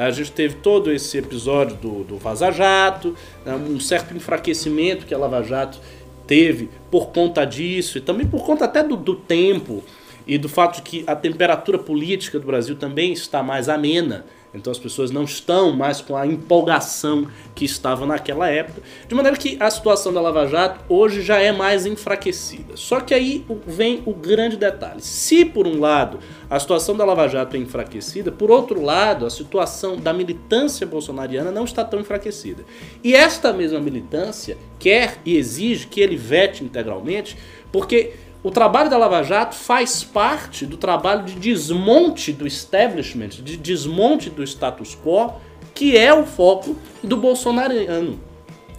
A 0.07 0.11
gente 0.11 0.33
teve 0.33 0.55
todo 0.57 0.91
esse 0.91 1.19
episódio 1.19 1.77
do, 1.77 2.05
do 2.05 2.17
Vaza 2.17 2.51
Jato, 2.51 3.15
né, 3.45 3.55
um 3.55 3.79
certo 3.79 4.17
enfraquecimento 4.17 5.05
que 5.05 5.13
a 5.13 5.19
Lava 5.19 5.43
Jato 5.43 5.79
teve 6.27 6.71
por 6.91 7.09
conta 7.09 7.45
disso 7.45 7.99
e 7.99 8.01
também 8.01 8.27
por 8.27 8.43
conta 8.43 8.65
até 8.65 8.83
do, 8.83 8.97
do 8.97 9.15
tempo 9.15 9.85
e 10.27 10.39
do 10.39 10.49
fato 10.49 10.77
de 10.77 10.83
que 10.83 11.05
a 11.07 11.15
temperatura 11.15 11.79
política 11.79 12.39
do 12.39 12.47
Brasil 12.47 12.77
também 12.77 13.13
está 13.13 13.43
mais 13.43 13.69
amena. 13.69 14.25
Então 14.55 14.71
as 14.71 14.79
pessoas 14.79 15.11
não 15.11 15.25
estão 15.25 15.73
mais 15.73 16.01
com 16.01 16.17
a 16.17 16.27
empolgação 16.27 17.27
que 17.55 17.65
estavam 17.65 18.07
naquela 18.07 18.49
época. 18.49 18.83
De 19.07 19.15
maneira 19.15 19.37
que 19.37 19.57
a 19.61 19.71
situação 19.71 20.13
da 20.13 20.21
Lava 20.21 20.47
Jato 20.47 20.85
hoje 20.89 21.23
já 21.23 21.39
é 21.39 21.53
mais 21.53 21.87
enfraquecida. 21.87 22.77
Só 22.77 23.01
que 23.01 23.15
aí 23.15 23.45
vem 23.67 24.03
o 24.05 24.13
grande 24.13 24.57
detalhe. 24.57 25.01
Se 25.01 25.45
por 25.45 25.67
um 25.67 25.79
lado 25.79 26.19
a 26.49 26.59
situação 26.59 26.97
da 26.97 27.05
Lava 27.05 27.29
Jato 27.29 27.57
é 27.57 27.61
enfraquecida, 27.61 28.33
por 28.33 28.51
outro 28.51 28.83
lado 28.83 29.25
a 29.25 29.31
situação 29.31 29.97
da 29.97 30.13
militância 30.13 30.87
bolsonariana 30.87 31.53
não 31.53 31.65
está 31.65 31.85
tão 31.85 32.01
enfraquecida. 32.01 32.65
E 33.05 33.15
esta 33.15 33.53
mesma 33.53 33.81
militância 33.81 34.59
quer 34.79 35.19
e 35.25 35.37
exige 35.37 35.87
que 35.87 36.01
ele 36.01 36.17
vete 36.17 36.65
integralmente, 36.65 37.37
porque 37.71 38.15
o 38.43 38.51
trabalho 38.51 38.89
da 38.89 38.97
Lava 38.97 39.23
Jato 39.23 39.55
faz 39.55 40.03
parte 40.03 40.65
do 40.65 40.77
trabalho 40.77 41.25
de 41.25 41.35
desmonte 41.35 42.33
do 42.33 42.47
establishment, 42.47 43.29
de 43.29 43.57
desmonte 43.57 44.31
do 44.31 44.43
status 44.43 44.97
quo, 44.97 45.35
que 45.75 45.97
é 45.97 46.13
o 46.13 46.25
foco 46.25 46.77
do 47.03 47.17
bolsonariano. 47.17 48.19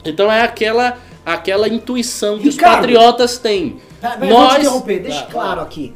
Então 0.03 0.31
é 0.31 0.41
aquela 0.41 0.97
aquela 1.23 1.67
intuição 1.67 2.39
que 2.39 2.49
Ricardo, 2.49 2.71
os 2.71 2.77
patriotas 2.77 3.37
têm. 3.37 3.79
Nós, 4.27 4.59
interromper, 4.59 4.99
deixa 5.03 5.25
claro 5.27 5.61
aqui. 5.61 5.93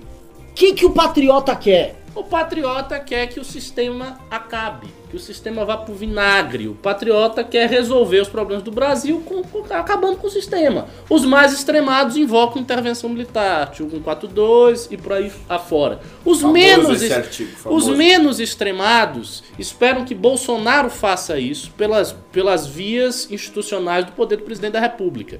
O 0.51 0.53
que, 0.53 0.73
que 0.73 0.85
o 0.85 0.91
patriota 0.91 1.55
quer? 1.55 2.03
O 2.13 2.23
patriota 2.23 2.99
quer 2.99 3.27
que 3.27 3.39
o 3.39 3.43
sistema 3.43 4.19
acabe, 4.29 4.87
que 5.15 5.17
o 5.17 5.19
sistema 5.19 5.63
vá 5.63 5.77
pro 5.77 5.93
vinagre. 5.93 6.67
O 6.67 6.75
patriota 6.75 7.43
quer 7.43 7.69
resolver 7.69 8.19
os 8.19 8.27
problemas 8.27 8.63
do 8.63 8.71
Brasil 8.71 9.21
com, 9.25 9.41
com, 9.41 9.73
acabando 9.73 10.17
com 10.17 10.27
o 10.27 10.29
sistema. 10.29 10.87
Os 11.09 11.23
mais 11.23 11.53
extremados 11.53 12.17
invocam 12.17 12.61
intervenção 12.61 13.09
militar, 13.09 13.61
artigo 13.61 13.89
142 13.89 14.89
e 14.91 14.97
por 14.97 15.13
aí 15.13 15.31
afora. 15.47 16.01
Os 16.25 16.43
menos, 16.43 17.09
artigo, 17.09 17.49
os 17.65 17.87
menos 17.87 18.39
extremados 18.41 19.43
esperam 19.57 20.03
que 20.03 20.13
Bolsonaro 20.13 20.89
faça 20.89 21.39
isso 21.39 21.71
pelas, 21.71 22.11
pelas 22.31 22.67
vias 22.67 23.31
institucionais 23.31 24.05
do 24.05 24.11
poder 24.11 24.37
do 24.37 24.43
presidente 24.43 24.73
da 24.73 24.81
República. 24.81 25.39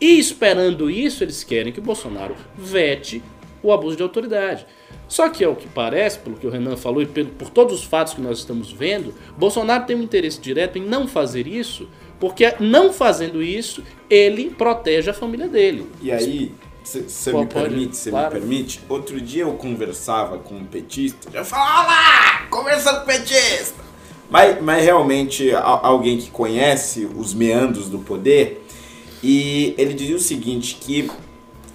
E 0.00 0.18
esperando 0.18 0.90
isso, 0.90 1.24
eles 1.24 1.42
querem 1.42 1.72
que 1.72 1.80
Bolsonaro 1.80 2.36
vete 2.56 3.22
o 3.66 3.72
abuso 3.72 3.96
de 3.96 4.02
autoridade. 4.02 4.66
Só 5.08 5.28
que, 5.28 5.44
ao 5.44 5.54
que 5.54 5.68
parece, 5.68 6.18
pelo 6.18 6.36
que 6.36 6.46
o 6.46 6.50
Renan 6.50 6.76
falou 6.76 7.02
e 7.02 7.06
por, 7.06 7.24
por 7.26 7.50
todos 7.50 7.80
os 7.80 7.84
fatos 7.84 8.14
que 8.14 8.20
nós 8.20 8.38
estamos 8.38 8.72
vendo, 8.72 9.14
Bolsonaro 9.36 9.84
tem 9.84 9.96
um 9.96 10.02
interesse 10.02 10.40
direto 10.40 10.78
em 10.78 10.82
não 10.82 11.06
fazer 11.06 11.46
isso, 11.46 11.88
porque 12.18 12.54
não 12.60 12.92
fazendo 12.92 13.42
isso, 13.42 13.82
ele 14.08 14.50
protege 14.50 15.10
a 15.10 15.14
família 15.14 15.48
dele. 15.48 15.88
E 16.00 16.10
aí, 16.10 16.52
você 16.82 17.32
me 17.32 17.46
permite, 17.46 17.96
você 17.96 18.10
claro. 18.10 18.34
me 18.34 18.40
permite? 18.40 18.80
Outro 18.88 19.20
dia 19.20 19.42
eu 19.42 19.52
conversava 19.54 20.38
com 20.38 20.54
um 20.54 20.64
petista, 20.64 21.30
já 21.30 21.44
falava 21.44 21.88
lá, 21.88 22.46
conversando 22.48 23.00
com 23.00 23.06
petista. 23.06 23.84
Mas, 24.30 24.60
mas 24.60 24.84
realmente 24.84 25.52
alguém 25.52 26.18
que 26.18 26.30
conhece 26.30 27.08
os 27.16 27.32
meandros 27.32 27.88
do 27.88 27.98
poder, 27.98 28.64
e 29.22 29.74
ele 29.78 29.94
dizia 29.94 30.16
o 30.16 30.20
seguinte, 30.20 30.76
que 30.80 31.10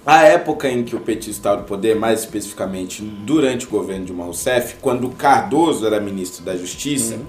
a 0.04 0.24
época 0.24 0.68
em 0.68 0.82
que 0.82 0.96
o 0.96 1.00
petista 1.00 1.30
estava 1.30 1.58
no 1.58 1.64
poder, 1.64 1.94
mais 1.94 2.20
especificamente 2.20 3.02
durante 3.02 3.66
o 3.66 3.70
governo 3.70 4.04
de 4.04 4.12
Rousseff, 4.12 4.76
quando 4.80 5.08
Cardoso 5.10 5.86
era 5.86 6.00
ministro 6.00 6.44
da 6.44 6.56
Justiça, 6.56 7.14
uhum. 7.14 7.26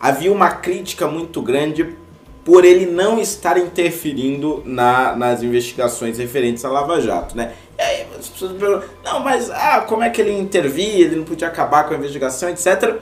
havia 0.00 0.32
uma 0.32 0.50
crítica 0.50 1.06
muito 1.06 1.40
grande 1.40 1.96
por 2.44 2.64
ele 2.64 2.86
não 2.86 3.20
estar 3.20 3.58
interferindo 3.58 4.62
na, 4.64 5.14
nas 5.14 5.42
investigações 5.42 6.18
referentes 6.18 6.64
à 6.64 6.70
Lava 6.70 7.00
Jato, 7.00 7.36
né? 7.36 7.52
E 7.78 7.82
aí 7.82 8.06
as 8.18 8.28
pessoas 8.28 8.52
perguntam, 8.52 8.88
não, 9.04 9.20
mas 9.20 9.50
ah, 9.50 9.84
como 9.86 10.02
é 10.02 10.10
que 10.10 10.20
ele 10.20 10.36
intervia, 10.36 11.04
ele 11.04 11.16
não 11.16 11.24
podia 11.24 11.48
acabar 11.48 11.84
com 11.84 11.94
a 11.94 11.96
investigação, 11.96 12.48
etc. 12.48 12.96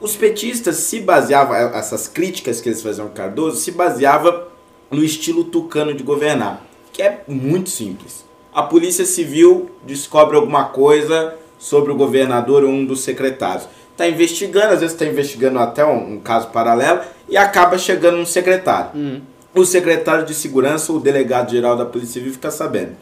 Os 0.00 0.14
petistas 0.14 0.76
se 0.76 1.00
baseavam, 1.00 1.56
essas 1.56 2.06
críticas 2.06 2.60
que 2.60 2.68
eles 2.68 2.82
faziam 2.82 3.06
ao 3.06 3.12
Cardoso, 3.12 3.58
se 3.58 3.72
baseava 3.72 4.48
no 4.90 5.02
estilo 5.02 5.44
tucano 5.44 5.94
de 5.94 6.02
governar, 6.02 6.62
que 6.92 7.02
é 7.02 7.22
muito 7.26 7.70
simples 7.70 8.27
a 8.58 8.62
Polícia 8.64 9.04
Civil 9.04 9.70
descobre 9.84 10.34
alguma 10.34 10.64
coisa 10.64 11.36
sobre 11.60 11.92
o 11.92 11.94
governador 11.94 12.64
ou 12.64 12.70
um 12.70 12.84
dos 12.84 13.02
secretários. 13.02 13.68
Está 13.92 14.08
investigando, 14.08 14.74
às 14.74 14.80
vezes 14.80 14.94
está 14.94 15.06
investigando 15.06 15.60
até 15.60 15.84
um, 15.84 16.14
um, 16.14 16.18
caso 16.18 16.48
paralelo 16.48 17.02
e 17.28 17.36
acaba 17.36 17.78
chegando 17.78 18.18
um 18.18 18.26
secretário. 18.26 18.90
Uhum. 18.96 19.20
O 19.54 19.64
secretário 19.64 20.26
de 20.26 20.34
segurança, 20.34 20.92
o 20.92 20.98
delegado-geral 20.98 21.76
da 21.76 21.86
Polícia 21.86 22.14
Civil, 22.14 22.32
fica 22.32 22.50
sabendo. 22.50 22.96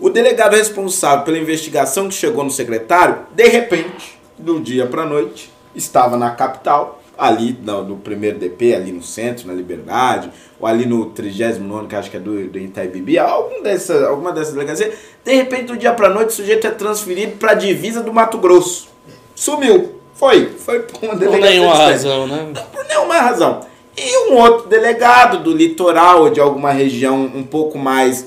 O 0.00 0.08
delegado 0.08 0.56
responsável 0.56 1.22
pela 1.22 1.36
investigação 1.36 2.08
que 2.08 2.14
chegou 2.14 2.42
no 2.42 2.50
secretário, 2.50 3.26
de 3.34 3.46
repente, 3.46 4.18
do 4.38 4.58
dia 4.58 4.86
para 4.86 5.04
noite, 5.04 5.52
estava 5.74 6.16
na 6.16 6.30
capital 6.30 7.02
ali 7.16 7.56
no, 7.62 7.84
no, 7.84 7.96
primeiro 7.96 8.38
DP, 8.38 8.74
ali 8.74 8.92
no 8.92 9.02
centro, 9.02 9.46
na 9.46 9.54
Liberdade, 9.54 10.30
ou 10.58 10.66
ali 10.66 10.86
no 10.86 11.06
39, 11.06 11.86
que 11.86 11.96
acho 11.96 12.10
que 12.10 12.16
é 12.16 12.20
do, 12.20 12.48
do 12.48 12.58
Itaibibi, 12.58 13.18
algum 13.18 13.62
dessa, 13.62 14.08
alguma 14.08 14.32
dessas 14.32 14.54
delegacias, 14.54 14.94
de 15.24 15.34
repente, 15.34 15.64
do 15.66 15.76
dia 15.76 15.92
pra 15.92 16.08
noite, 16.08 16.30
o 16.30 16.32
sujeito 16.32 16.66
é 16.66 16.70
transferido 16.70 17.36
pra 17.36 17.54
divisa 17.54 18.02
do 18.02 18.12
Mato 18.12 18.38
Grosso. 18.38 18.88
Sumiu. 19.34 20.00
Foi. 20.14 20.46
Foi 20.58 20.80
por 20.80 21.02
uma 21.02 21.16
delegacia. 21.16 21.40
Por 21.40 21.50
nenhuma 21.50 21.74
razão, 21.74 22.26
né? 22.26 22.52
Não, 22.54 22.64
por 22.66 22.84
nenhuma 22.84 23.18
razão. 23.18 23.60
E 23.96 24.30
um 24.30 24.36
outro 24.36 24.68
delegado 24.68 25.38
do 25.38 25.52
litoral, 25.52 26.22
ou 26.22 26.30
de 26.30 26.40
alguma 26.40 26.72
região 26.72 27.30
um 27.34 27.44
pouco 27.44 27.78
mais, 27.78 28.26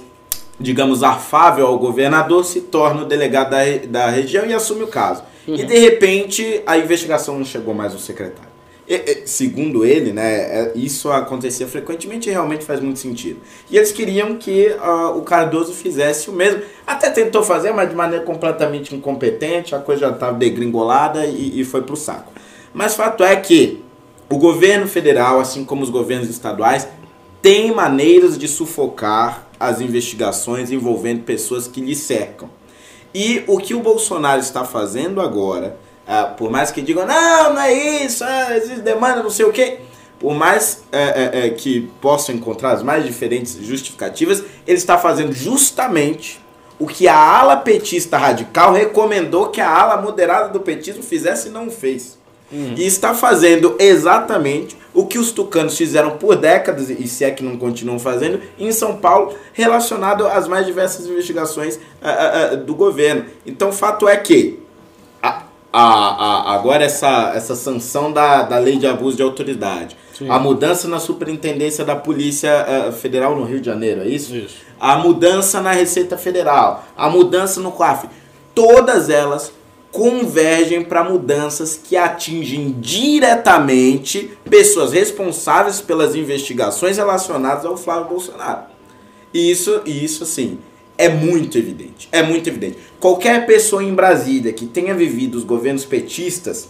digamos, 0.59 1.03
afável 1.03 1.67
ao 1.67 1.77
governador, 1.77 2.43
se 2.45 2.61
torna 2.61 3.03
o 3.03 3.05
delegado 3.05 3.51
da, 3.51 3.63
da 3.87 4.09
região 4.09 4.45
e 4.45 4.53
assume 4.53 4.83
o 4.83 4.87
caso. 4.87 5.23
Uhum. 5.47 5.55
E 5.55 5.63
de 5.63 5.77
repente, 5.77 6.61
a 6.65 6.77
investigação 6.77 7.37
não 7.37 7.45
chegou 7.45 7.73
mais 7.73 7.93
ao 7.93 7.99
secretário 7.99 8.46
segundo 9.25 9.85
ele, 9.85 10.13
né, 10.13 10.33
é, 10.33 10.71
isso 10.73 11.11
acontecia 11.11 11.67
frequentemente 11.67 12.29
e 12.29 12.31
realmente 12.31 12.63
faz 12.63 12.79
muito 12.79 12.99
sentido. 12.99 13.41
E 13.69 13.75
eles 13.75 13.91
queriam 13.91 14.37
que 14.37 14.67
uh, 14.69 15.17
o 15.17 15.23
Cardoso 15.23 15.73
fizesse 15.73 16.29
o 16.29 16.33
mesmo. 16.33 16.61
Até 16.85 17.09
tentou 17.09 17.43
fazer, 17.43 17.73
mas 17.73 17.89
de 17.89 17.95
maneira 17.95 18.23
completamente 18.23 18.95
incompetente, 18.95 19.75
a 19.75 19.79
coisa 19.79 20.07
já 20.07 20.11
estava 20.11 20.37
degringolada 20.37 21.25
e, 21.25 21.59
e 21.59 21.65
foi 21.65 21.81
para 21.81 21.93
o 21.93 21.97
saco. 21.97 22.31
Mas 22.73 22.95
fato 22.95 23.23
é 23.23 23.35
que 23.35 23.83
o 24.29 24.37
governo 24.37 24.87
federal, 24.87 25.39
assim 25.39 25.65
como 25.65 25.83
os 25.83 25.89
governos 25.89 26.29
estaduais, 26.29 26.87
tem 27.41 27.73
maneiras 27.73 28.37
de 28.37 28.47
sufocar 28.47 29.47
as 29.59 29.81
investigações 29.81 30.71
envolvendo 30.71 31.23
pessoas 31.23 31.67
que 31.67 31.81
lhe 31.81 31.95
cercam. 31.95 32.49
E 33.13 33.43
o 33.47 33.57
que 33.57 33.73
o 33.73 33.79
Bolsonaro 33.79 34.39
está 34.39 34.63
fazendo 34.63 35.19
agora 35.19 35.77
ah, 36.07 36.23
por 36.23 36.49
mais 36.49 36.71
que 36.71 36.81
digam, 36.81 37.05
não, 37.05 37.53
não 37.53 37.61
é 37.61 37.73
isso, 37.73 38.23
ah, 38.23 38.55
existe 38.55 38.81
demanda, 38.81 39.21
não 39.21 39.29
sei 39.29 39.45
o 39.45 39.51
quê. 39.51 39.79
Por 40.19 40.33
mais 40.33 40.83
é, 40.91 41.01
é, 41.01 41.45
é, 41.45 41.49
que 41.49 41.81
possam 42.01 42.33
encontrar 42.33 42.71
as 42.71 42.81
mais 42.81 43.05
diferentes 43.05 43.57
justificativas, 43.61 44.43
ele 44.65 44.77
está 44.77 44.97
fazendo 44.97 45.31
justamente 45.31 46.41
o 46.79 46.87
que 46.87 47.07
a 47.07 47.15
ala 47.15 47.57
petista 47.57 48.17
radical 48.17 48.73
recomendou 48.73 49.49
que 49.49 49.61
a 49.61 49.69
ala 49.69 50.01
moderada 50.01 50.49
do 50.49 50.59
petismo 50.59 51.03
fizesse 51.03 51.49
e 51.49 51.51
não 51.51 51.69
fez. 51.69 52.17
Uhum. 52.51 52.75
E 52.77 52.85
está 52.85 53.13
fazendo 53.13 53.75
exatamente 53.77 54.77
o 54.93 55.05
que 55.05 55.19
os 55.19 55.31
tucanos 55.31 55.77
fizeram 55.77 56.17
por 56.17 56.35
décadas, 56.35 56.89
e 56.89 57.07
se 57.07 57.25
é 57.25 57.31
que 57.31 57.43
não 57.43 57.57
continuam 57.57 57.99
fazendo, 57.99 58.41
em 58.57 58.71
São 58.71 58.97
Paulo, 58.97 59.35
relacionado 59.53 60.25
às 60.25 60.47
mais 60.47 60.65
diversas 60.65 61.05
investigações 61.05 61.75
uh, 61.75 62.53
uh, 62.53 62.57
do 62.57 62.73
governo. 62.73 63.25
Então, 63.45 63.69
o 63.69 63.73
fato 63.73 64.07
é 64.07 64.15
que 64.15 64.59
a, 65.79 66.49
a, 66.49 66.55
agora 66.55 66.83
essa, 66.83 67.33
essa 67.35 67.55
sanção 67.55 68.11
da, 68.11 68.41
da 68.41 68.57
lei 68.57 68.77
de 68.77 68.87
abuso 68.87 69.15
de 69.15 69.21
autoridade, 69.21 69.95
Sim. 70.17 70.27
a 70.27 70.39
mudança 70.39 70.87
na 70.87 70.99
superintendência 70.99 71.85
da 71.85 71.95
Polícia 71.95 72.65
uh, 72.89 72.91
Federal 72.91 73.35
no 73.35 73.43
Rio 73.43 73.59
de 73.59 73.67
Janeiro, 73.67 74.01
é 74.01 74.07
isso? 74.07 74.35
isso? 74.35 74.55
A 74.79 74.97
mudança 74.97 75.61
na 75.61 75.71
Receita 75.71 76.17
Federal, 76.17 76.83
a 76.97 77.07
mudança 77.09 77.59
no 77.59 77.71
COAF, 77.71 78.09
todas 78.55 79.07
elas 79.07 79.51
convergem 79.91 80.83
para 80.83 81.03
mudanças 81.03 81.79
que 81.81 81.95
atingem 81.95 82.75
diretamente 82.79 84.31
pessoas 84.49 84.93
responsáveis 84.93 85.79
pelas 85.79 86.15
investigações 86.15 86.97
relacionadas 86.97 87.65
ao 87.65 87.77
Flávio 87.77 88.09
Bolsonaro. 88.09 88.63
Isso, 89.31 89.81
isso 89.85 90.23
assim, 90.23 90.57
é 90.97 91.09
muito 91.09 91.57
evidente. 91.57 92.07
É 92.11 92.23
muito 92.23 92.47
evidente. 92.47 92.77
Qualquer 92.99 93.45
pessoa 93.45 93.83
em 93.83 93.93
Brasília 93.93 94.51
que 94.53 94.65
tenha 94.65 94.93
vivido 94.93 95.35
os 95.35 95.43
governos 95.43 95.85
petistas, 95.85 96.69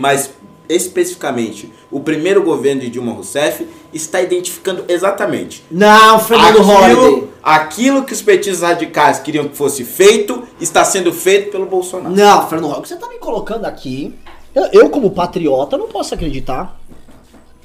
mas 0.00 0.30
especificamente 0.68 1.70
o 1.90 2.00
primeiro 2.00 2.42
governo 2.42 2.80
de 2.80 2.88
Dilma 2.88 3.12
Rousseff, 3.12 3.66
está 3.92 4.20
identificando 4.22 4.84
exatamente. 4.88 5.62
Não, 5.70 6.18
Fernando 6.18 6.60
aquilo, 6.60 7.28
aquilo 7.42 8.04
que 8.04 8.12
os 8.12 8.22
petistas 8.22 8.62
radicais 8.62 9.18
queriam 9.18 9.48
que 9.48 9.56
fosse 9.56 9.84
feito, 9.84 10.42
está 10.60 10.84
sendo 10.84 11.12
feito 11.12 11.50
pelo 11.50 11.66
Bolsonaro. 11.66 12.14
Não, 12.14 12.48
Fernando 12.48 12.70
Holliday, 12.70 12.88
você 12.88 12.94
está 12.94 13.08
me 13.08 13.18
colocando 13.18 13.66
aqui. 13.66 14.14
Eu, 14.54 14.64
eu, 14.72 14.90
como 14.90 15.10
patriota, 15.10 15.78
não 15.78 15.88
posso 15.88 16.14
acreditar. 16.14 16.78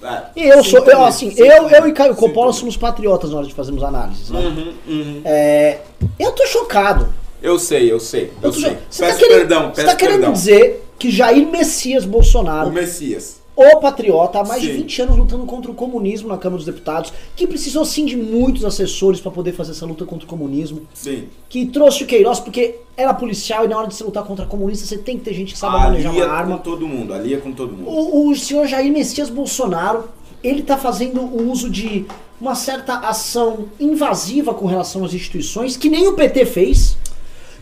É, 0.01 0.23
eu 0.35 0.63
sou, 0.63 0.79
eu, 0.85 1.05
assim, 1.05 1.33
eu, 1.37 1.69
eu 1.69 1.87
e 1.87 1.91
Caio 1.91 2.15
Coppola 2.15 2.53
somos 2.53 2.77
patriotas 2.77 3.31
na 3.31 3.37
hora 3.37 3.47
de 3.47 3.53
fazermos 3.53 3.83
análises. 3.83 4.29
Né? 4.29 4.39
Uhum, 4.39 4.73
uhum. 4.87 5.21
É, 5.25 5.79
eu 6.19 6.31
tô 6.33 6.45
chocado. 6.45 7.11
Eu 7.41 7.57
sei, 7.57 7.91
eu 7.91 7.99
sei. 7.99 8.31
Eu, 8.41 8.49
eu 8.49 8.53
sei. 8.53 8.71
Tá 8.71 8.77
peço 8.77 8.99
tá 8.99 9.15
querendo, 9.15 9.37
perdão, 9.37 9.73
Você 9.73 9.83
tá 9.83 9.95
querendo 9.95 10.31
dizer 10.31 10.87
que 10.99 11.09
Jair 11.09 11.47
Messias 11.47 12.05
Bolsonaro. 12.05 12.69
O 12.69 12.73
Messias. 12.73 13.41
O 13.57 13.79
patriota, 13.79 14.39
há 14.39 14.43
mais 14.43 14.61
sim. 14.61 14.67
de 14.67 14.73
20 14.73 15.01
anos 15.01 15.17
lutando 15.17 15.43
contra 15.47 15.71
o 15.71 15.73
comunismo 15.73 16.29
na 16.29 16.37
Câmara 16.37 16.57
dos 16.57 16.65
Deputados, 16.67 17.11
que 17.35 17.47
precisou 17.47 17.83
sim 17.83 18.05
de 18.05 18.15
muitos 18.15 18.63
assessores 18.63 19.19
para 19.19 19.31
poder 19.31 19.51
fazer 19.53 19.71
essa 19.71 19.83
luta 19.83 20.05
contra 20.05 20.27
o 20.27 20.29
comunismo. 20.29 20.83
Sim. 20.93 21.23
Que 21.49 21.65
trouxe 21.65 22.03
o 22.03 22.05
Queiroz, 22.05 22.39
porque 22.39 22.75
era 22.95 23.11
policial 23.15 23.65
e 23.65 23.67
na 23.67 23.75
hora 23.75 23.87
de 23.87 23.95
se 23.95 24.03
lutar 24.03 24.23
contra 24.25 24.45
comunista 24.45 24.85
você 24.85 24.99
tem 24.99 25.17
que 25.17 25.23
ter 25.23 25.33
gente 25.33 25.53
que 25.53 25.59
sabe 25.59 25.75
manejar 25.75 26.11
uma 26.11 26.27
arma. 26.27 26.57
com 26.57 26.63
todo 26.63 26.87
mundo, 26.87 27.11
ali 27.15 27.33
é 27.33 27.37
com 27.37 27.51
todo 27.51 27.73
mundo. 27.73 27.89
O, 27.89 28.29
o 28.29 28.35
senhor 28.35 28.67
Jair 28.67 28.93
Messias 28.93 29.27
Bolsonaro, 29.27 30.03
ele 30.43 30.61
tá 30.61 30.77
fazendo 30.77 31.21
o 31.21 31.51
uso 31.51 31.67
de 31.67 32.05
uma 32.39 32.53
certa 32.53 32.99
ação 32.99 33.65
invasiva 33.79 34.53
com 34.53 34.67
relação 34.67 35.03
às 35.03 35.15
instituições, 35.15 35.75
que 35.75 35.89
nem 35.89 36.07
o 36.07 36.13
PT 36.13 36.45
fez. 36.45 36.95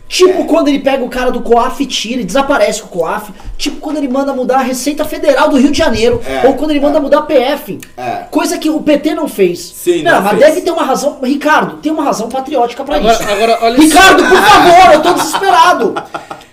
Tipo 0.08 0.44
quando 0.44 0.68
ele 0.68 0.78
pega 0.78 1.04
o 1.04 1.08
cara 1.08 1.30
do 1.30 1.40
COAF 1.40 1.82
e 1.82 1.86
tira 1.86 2.20
e 2.20 2.24
desaparece 2.24 2.80
com 2.82 2.88
o 2.88 2.90
COAF. 3.00 3.32
Tipo 3.58 3.78
quando 3.78 3.96
ele 3.96 4.08
manda 4.08 4.32
mudar 4.32 4.58
a 4.58 4.62
Receita 4.62 5.04
Federal 5.04 5.48
do 5.48 5.56
Rio 5.56 5.70
de 5.70 5.78
Janeiro. 5.78 6.20
É, 6.26 6.46
ou 6.46 6.54
quando 6.54 6.70
ele 6.70 6.80
manda 6.80 6.98
é. 6.98 7.00
mudar 7.00 7.18
a 7.18 7.22
PF. 7.22 7.80
É. 7.96 8.24
Coisa 8.30 8.58
que 8.58 8.70
o 8.70 8.80
PT 8.80 9.14
não 9.14 9.28
fez. 9.28 9.58
Sim, 9.58 10.02
não, 10.02 10.12
não 10.12 10.22
mas 10.22 10.38
fez. 10.38 10.44
deve 10.44 10.60
ter 10.60 10.70
uma 10.70 10.84
razão. 10.84 11.18
Ricardo, 11.22 11.78
tem 11.78 11.90
uma 11.90 12.04
razão 12.04 12.28
patriótica 12.28 12.84
para 12.84 12.98
isso. 12.98 13.22
Agora, 13.22 13.58
olha 13.62 13.78
Ricardo, 13.78 14.22
por 14.22 14.38
favor, 14.38 14.94
eu 14.94 15.02
tô 15.02 15.12
desesperado. 15.14 15.94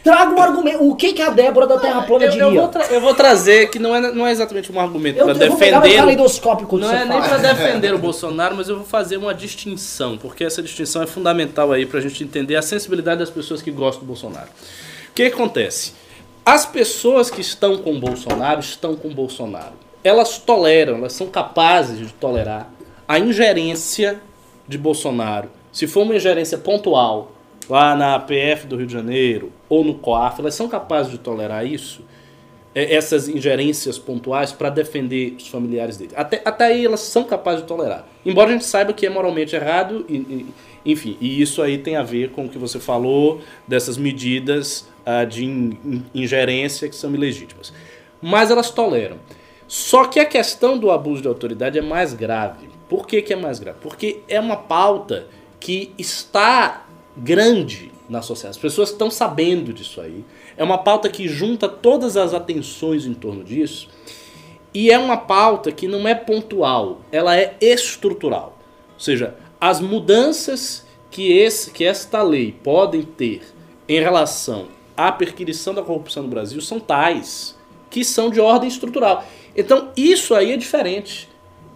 Traga 0.03 0.35
um 0.35 0.41
argumento. 0.41 0.83
O 0.83 0.95
que, 0.95 1.13
que 1.13 1.21
a 1.21 1.29
Débora 1.29 1.65
da 1.65 1.79
Terra 1.79 2.01
Plana 2.01 2.27
diria? 2.27 2.43
Eu 2.43 2.51
vou, 2.51 2.71
eu 2.91 2.99
vou, 2.99 3.13
trazer 3.13 3.69
que 3.69 3.79
não 3.79 3.95
é, 3.95 4.11
não 4.11 4.27
é 4.27 4.31
exatamente 4.31 4.69
um 4.69 4.77
argumento 4.77 5.15
para 5.23 5.33
defender. 5.33 5.53
Um 5.53 5.79
não 6.77 6.91
é 6.91 7.05
nem 7.05 7.21
para 7.21 7.37
defender 7.53 7.93
o 7.93 7.97
Bolsonaro, 7.97 8.53
mas 8.53 8.67
eu 8.67 8.75
vou 8.75 8.85
fazer 8.85 9.15
uma 9.15 9.33
distinção, 9.33 10.17
porque 10.17 10.43
essa 10.43 10.61
distinção 10.61 11.01
é 11.01 11.07
fundamental 11.07 11.71
aí 11.71 11.85
para 11.85 11.99
a 11.99 12.01
gente 12.01 12.21
entender 12.21 12.57
a 12.57 12.61
sensibilidade 12.61 13.19
das 13.19 13.29
pessoas 13.29 13.42
que 13.61 13.71
gostam 13.71 14.01
do 14.01 14.07
Bolsonaro. 14.07 14.49
O 15.09 15.13
que 15.13 15.23
acontece? 15.23 15.93
As 16.45 16.65
pessoas 16.65 17.29
que 17.29 17.41
estão 17.41 17.77
com 17.77 17.99
Bolsonaro 17.99 18.59
estão 18.59 18.95
com 18.95 19.13
Bolsonaro. 19.13 19.73
Elas 20.03 20.37
toleram, 20.37 20.97
elas 20.97 21.13
são 21.13 21.27
capazes 21.27 21.97
de 21.97 22.13
tolerar 22.13 22.69
a 23.07 23.19
ingerência 23.19 24.19
de 24.67 24.77
Bolsonaro. 24.77 25.49
Se 25.71 25.87
for 25.87 26.03
uma 26.03 26.15
ingerência 26.15 26.57
pontual, 26.57 27.31
lá 27.69 27.95
na 27.95 28.15
APF 28.15 28.67
do 28.67 28.75
Rio 28.75 28.87
de 28.87 28.93
Janeiro 28.93 29.51
ou 29.69 29.83
no 29.83 29.95
COAF, 29.95 30.39
elas 30.39 30.55
são 30.55 30.67
capazes 30.67 31.11
de 31.11 31.17
tolerar 31.17 31.65
isso, 31.65 32.03
é, 32.75 32.95
essas 32.95 33.27
ingerências 33.27 33.97
pontuais 33.97 34.51
para 34.51 34.69
defender 34.69 35.35
os 35.37 35.47
familiares 35.47 35.97
dele. 35.97 36.11
Até, 36.15 36.41
até 36.43 36.65
aí 36.65 36.85
elas 36.85 37.01
são 37.01 37.23
capazes 37.23 37.61
de 37.61 37.67
tolerar. 37.67 38.05
Embora 38.25 38.49
a 38.49 38.53
gente 38.53 38.65
saiba 38.65 38.93
que 38.93 39.05
é 39.05 39.09
moralmente 39.09 39.55
errado, 39.55 40.05
e, 40.09 40.15
e, 40.15 40.45
enfim, 40.85 41.17
e 41.21 41.41
isso 41.41 41.61
aí 41.61 41.77
tem 41.77 41.95
a 41.95 42.03
ver 42.03 42.31
com 42.31 42.45
o 42.45 42.49
que 42.49 42.57
você 42.57 42.79
falou 42.79 43.41
dessas 43.67 43.97
medidas 43.97 44.87
uh, 45.05 45.25
de 45.25 45.45
in, 45.45 46.03
ingerência 46.13 46.89
que 46.89 46.95
são 46.95 47.13
ilegítimas. 47.13 47.73
Mas 48.21 48.51
elas 48.51 48.69
toleram. 48.69 49.17
Só 49.67 50.05
que 50.05 50.19
a 50.19 50.25
questão 50.25 50.77
do 50.77 50.91
abuso 50.91 51.21
de 51.21 51.27
autoridade 51.27 51.79
é 51.79 51.81
mais 51.81 52.13
grave. 52.13 52.69
Por 52.89 53.07
que, 53.07 53.21
que 53.21 53.33
é 53.33 53.35
mais 53.35 53.59
grave? 53.59 53.79
Porque 53.81 54.19
é 54.27 54.39
uma 54.39 54.57
pauta 54.57 55.27
que 55.59 55.93
está 55.97 56.85
grande 57.15 57.91
na 58.09 58.21
sociedade. 58.21 58.57
As 58.57 58.61
pessoas 58.61 58.89
estão 58.89 59.09
sabendo 59.09 59.73
disso 59.73 60.01
aí. 60.01 60.23
É 60.57 60.63
uma 60.63 60.77
pauta 60.77 61.09
que 61.09 61.27
junta 61.27 61.67
todas 61.67 62.17
as 62.17 62.33
atenções 62.33 63.05
em 63.05 63.13
torno 63.13 63.43
disso. 63.43 63.89
E 64.73 64.91
é 64.91 64.97
uma 64.97 65.17
pauta 65.17 65.71
que 65.71 65.87
não 65.87 66.07
é 66.07 66.15
pontual, 66.15 67.01
ela 67.11 67.37
é 67.37 67.55
estrutural. 67.61 68.57
Ou 68.93 68.99
seja, 68.99 69.35
as 69.63 69.79
mudanças 69.79 70.85
que, 71.09 71.31
esse, 71.31 71.71
que 71.71 71.85
esta 71.85 72.21
lei 72.21 72.51
podem 72.51 73.01
ter 73.01 73.43
em 73.87 73.97
relação 73.97 74.67
à 74.97 75.09
perquisição 75.09 75.73
da 75.73 75.81
corrupção 75.81 76.23
no 76.23 76.27
Brasil 76.27 76.59
são 76.59 76.81
tais 76.81 77.57
que 77.89 78.03
são 78.03 78.29
de 78.29 78.41
ordem 78.41 78.67
estrutural. 78.67 79.23
Então, 79.55 79.87
isso 79.95 80.35
aí 80.35 80.51
é 80.51 80.57
diferente. 80.57 81.29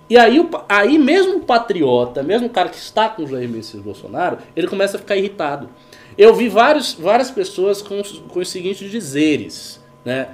E 0.09 0.17
aí, 0.17 0.37
aí 0.67 0.97
mesmo 0.97 1.37
o 1.37 1.45
patriota, 1.45 2.21
mesmo 2.21 2.47
o 2.47 2.49
cara 2.49 2.67
que 2.67 2.75
está 2.75 3.07
com 3.07 3.23
o 3.23 3.27
Jair 3.27 3.47
Messias 3.47 3.81
Bolsonaro, 3.81 4.39
ele 4.53 4.67
começa 4.67 4.97
a 4.97 4.99
ficar 4.99 5.15
irritado. 5.15 5.69
Eu 6.17 6.35
vi 6.35 6.49
vários, 6.49 6.93
várias 6.93 7.31
pessoas 7.31 7.81
com, 7.81 8.01
com 8.27 8.39
os 8.41 8.49
seguintes 8.49 8.91
dizeres, 8.91 9.81
né? 10.03 10.31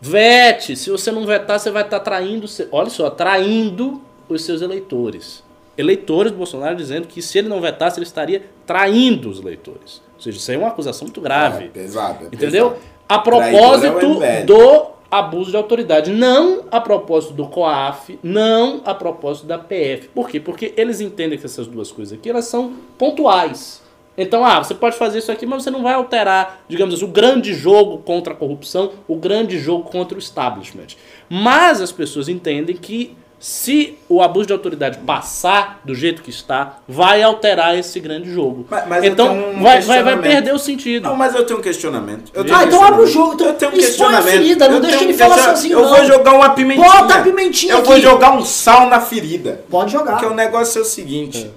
Vete, 0.00 0.76
se 0.76 0.90
você 0.90 1.10
não 1.10 1.26
vetar, 1.26 1.58
você 1.58 1.72
vai 1.72 1.82
estar 1.82 1.98
tá 1.98 2.04
traindo, 2.04 2.46
olha 2.70 2.88
só, 2.88 3.10
traindo 3.10 4.00
os 4.28 4.44
seus 4.44 4.62
eleitores. 4.62 5.42
Eleitores 5.76 6.32
do 6.32 6.38
Bolsonaro 6.38 6.76
dizendo 6.76 7.06
que 7.06 7.20
se 7.20 7.38
ele 7.38 7.48
não 7.48 7.60
vetasse, 7.60 7.98
ele 7.98 8.06
estaria 8.06 8.42
traindo 8.66 9.28
os 9.28 9.40
eleitores. 9.40 10.02
Ou 10.14 10.20
seja, 10.20 10.38
isso 10.38 10.50
aí 10.50 10.56
é 10.56 10.60
uma 10.60 10.68
acusação 10.68 11.06
muito 11.06 11.20
grave. 11.20 11.64
É, 11.64 11.68
pesado, 11.68 12.24
é 12.24 12.26
entendeu? 12.26 12.70
Pesado. 12.70 12.94
A 13.08 13.18
propósito 13.18 14.22
é 14.22 14.42
do 14.42 14.94
abuso 15.10 15.50
de 15.50 15.56
autoridade, 15.56 16.10
não 16.10 16.64
a 16.70 16.80
propósito 16.80 17.34
do 17.34 17.46
COAF, 17.46 18.18
não 18.22 18.80
a 18.84 18.94
propósito 18.94 19.46
da 19.46 19.58
PF. 19.58 20.08
Por 20.08 20.28
quê? 20.28 20.40
Porque 20.40 20.74
eles 20.76 21.00
entendem 21.00 21.38
que 21.38 21.46
essas 21.46 21.66
duas 21.66 21.92
coisas 21.92 22.18
aqui, 22.18 22.30
elas 22.30 22.46
são 22.46 22.74
pontuais. 22.98 23.82
Então, 24.16 24.44
ah, 24.44 24.62
você 24.62 24.74
pode 24.74 24.96
fazer 24.96 25.18
isso 25.18 25.30
aqui, 25.30 25.44
mas 25.44 25.62
você 25.62 25.70
não 25.70 25.82
vai 25.82 25.94
alterar, 25.94 26.64
digamos 26.68 26.94
assim, 26.94 27.04
o 27.04 27.08
grande 27.08 27.52
jogo 27.52 27.98
contra 27.98 28.32
a 28.32 28.36
corrupção, 28.36 28.92
o 29.08 29.16
grande 29.16 29.58
jogo 29.58 29.88
contra 29.90 30.16
o 30.16 30.20
establishment. 30.20 30.96
Mas 31.28 31.80
as 31.80 31.90
pessoas 31.90 32.28
entendem 32.28 32.76
que 32.76 33.16
se 33.44 33.98
o 34.08 34.22
abuso 34.22 34.46
de 34.46 34.54
autoridade 34.54 35.00
passar 35.00 35.82
do 35.84 35.94
jeito 35.94 36.22
que 36.22 36.30
está, 36.30 36.78
vai 36.88 37.22
alterar 37.22 37.78
esse 37.78 38.00
grande 38.00 38.32
jogo. 38.32 38.66
Mas, 38.70 38.88
mas 38.88 39.04
então 39.04 39.50
um 39.50 39.62
vai, 39.62 39.82
vai, 39.82 40.02
vai, 40.02 40.18
perder 40.18 40.54
o 40.54 40.58
sentido. 40.58 41.02
Não, 41.02 41.14
mas 41.14 41.34
eu 41.34 41.44
tenho 41.44 41.58
um 41.58 41.62
questionamento. 41.62 42.32
Eu 42.32 42.42
tenho 42.42 42.56
ah, 42.56 42.60
um 42.60 42.62
então 42.62 42.82
abre 42.82 43.02
o 43.02 43.06
jogo. 43.06 43.34
Então 43.34 43.48
eu 43.48 43.52
tenho 43.52 43.70
um 43.70 43.74
questionamento. 43.74 44.30
Ferida, 44.30 44.66
não 44.66 44.76
eu 44.76 44.80
deixa 44.80 45.04
ele 45.04 45.12
falar 45.12 45.36
sozinho. 45.36 45.78
Eu 45.78 45.82
não. 45.82 45.94
vou 45.94 46.04
jogar 46.06 46.32
uma 46.32 46.54
pimentinha. 46.54 46.88
Bota 46.88 47.16
a 47.16 47.22
pimentinha 47.22 47.74
Eu 47.74 47.78
aqui. 47.80 47.86
vou 47.86 48.00
jogar 48.00 48.34
um 48.34 48.42
sal 48.42 48.88
na 48.88 48.98
ferida. 48.98 49.62
Pode 49.68 49.92
jogar. 49.92 50.12
Porque 50.12 50.24
o 50.24 50.34
negócio 50.34 50.78
é 50.78 50.80
o 50.80 50.86
seguinte. 50.86 51.52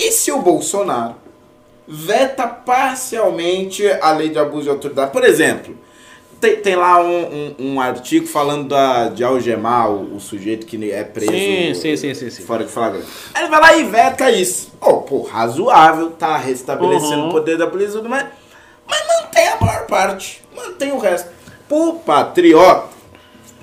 É. 0.00 0.04
E 0.04 0.10
se 0.10 0.32
o 0.32 0.38
Bolsonaro 0.42 1.14
veta 1.86 2.44
parcialmente 2.44 3.86
a 4.02 4.10
lei 4.10 4.30
de 4.30 4.38
abuso 4.40 4.64
de 4.64 4.70
autoridade? 4.70 5.12
Por 5.12 5.22
exemplo, 5.22 5.76
tem, 6.40 6.56
tem 6.56 6.76
lá 6.76 7.02
um, 7.02 7.54
um, 7.58 7.72
um, 7.72 7.80
artigo 7.80 8.26
falando 8.26 8.68
da, 8.68 9.08
de 9.08 9.24
algemar 9.24 9.90
o, 9.90 10.16
o, 10.16 10.20
sujeito 10.20 10.66
que 10.66 10.90
é 10.90 11.02
preso 11.02 11.32
sim, 11.32 11.74
sim, 11.74 11.96
sim, 11.96 12.14
sim, 12.14 12.30
sim. 12.30 12.42
fora 12.42 12.64
de 12.64 12.70
flagrante. 12.70 13.06
Aí 13.34 13.42
ele 13.42 13.50
vai 13.50 13.60
lá 13.60 13.76
e 13.76 13.84
veta 13.84 14.30
isso. 14.30 14.72
Oh, 14.80 14.98
pô, 14.98 15.22
razoável, 15.22 16.10
tá 16.10 16.36
restabelecendo 16.36 17.22
uhum. 17.22 17.28
o 17.28 17.32
poder 17.32 17.58
da 17.58 17.66
polícia 17.66 17.94
tudo 17.94 18.08
mais. 18.08 18.26
Mas 18.86 19.00
mantém 19.06 19.48
a 19.48 19.56
maior 19.60 19.86
parte. 19.86 20.42
Mantém 20.54 20.92
o 20.92 20.98
resto. 20.98 21.30
Pro 21.68 21.94
patriota, 21.94 22.88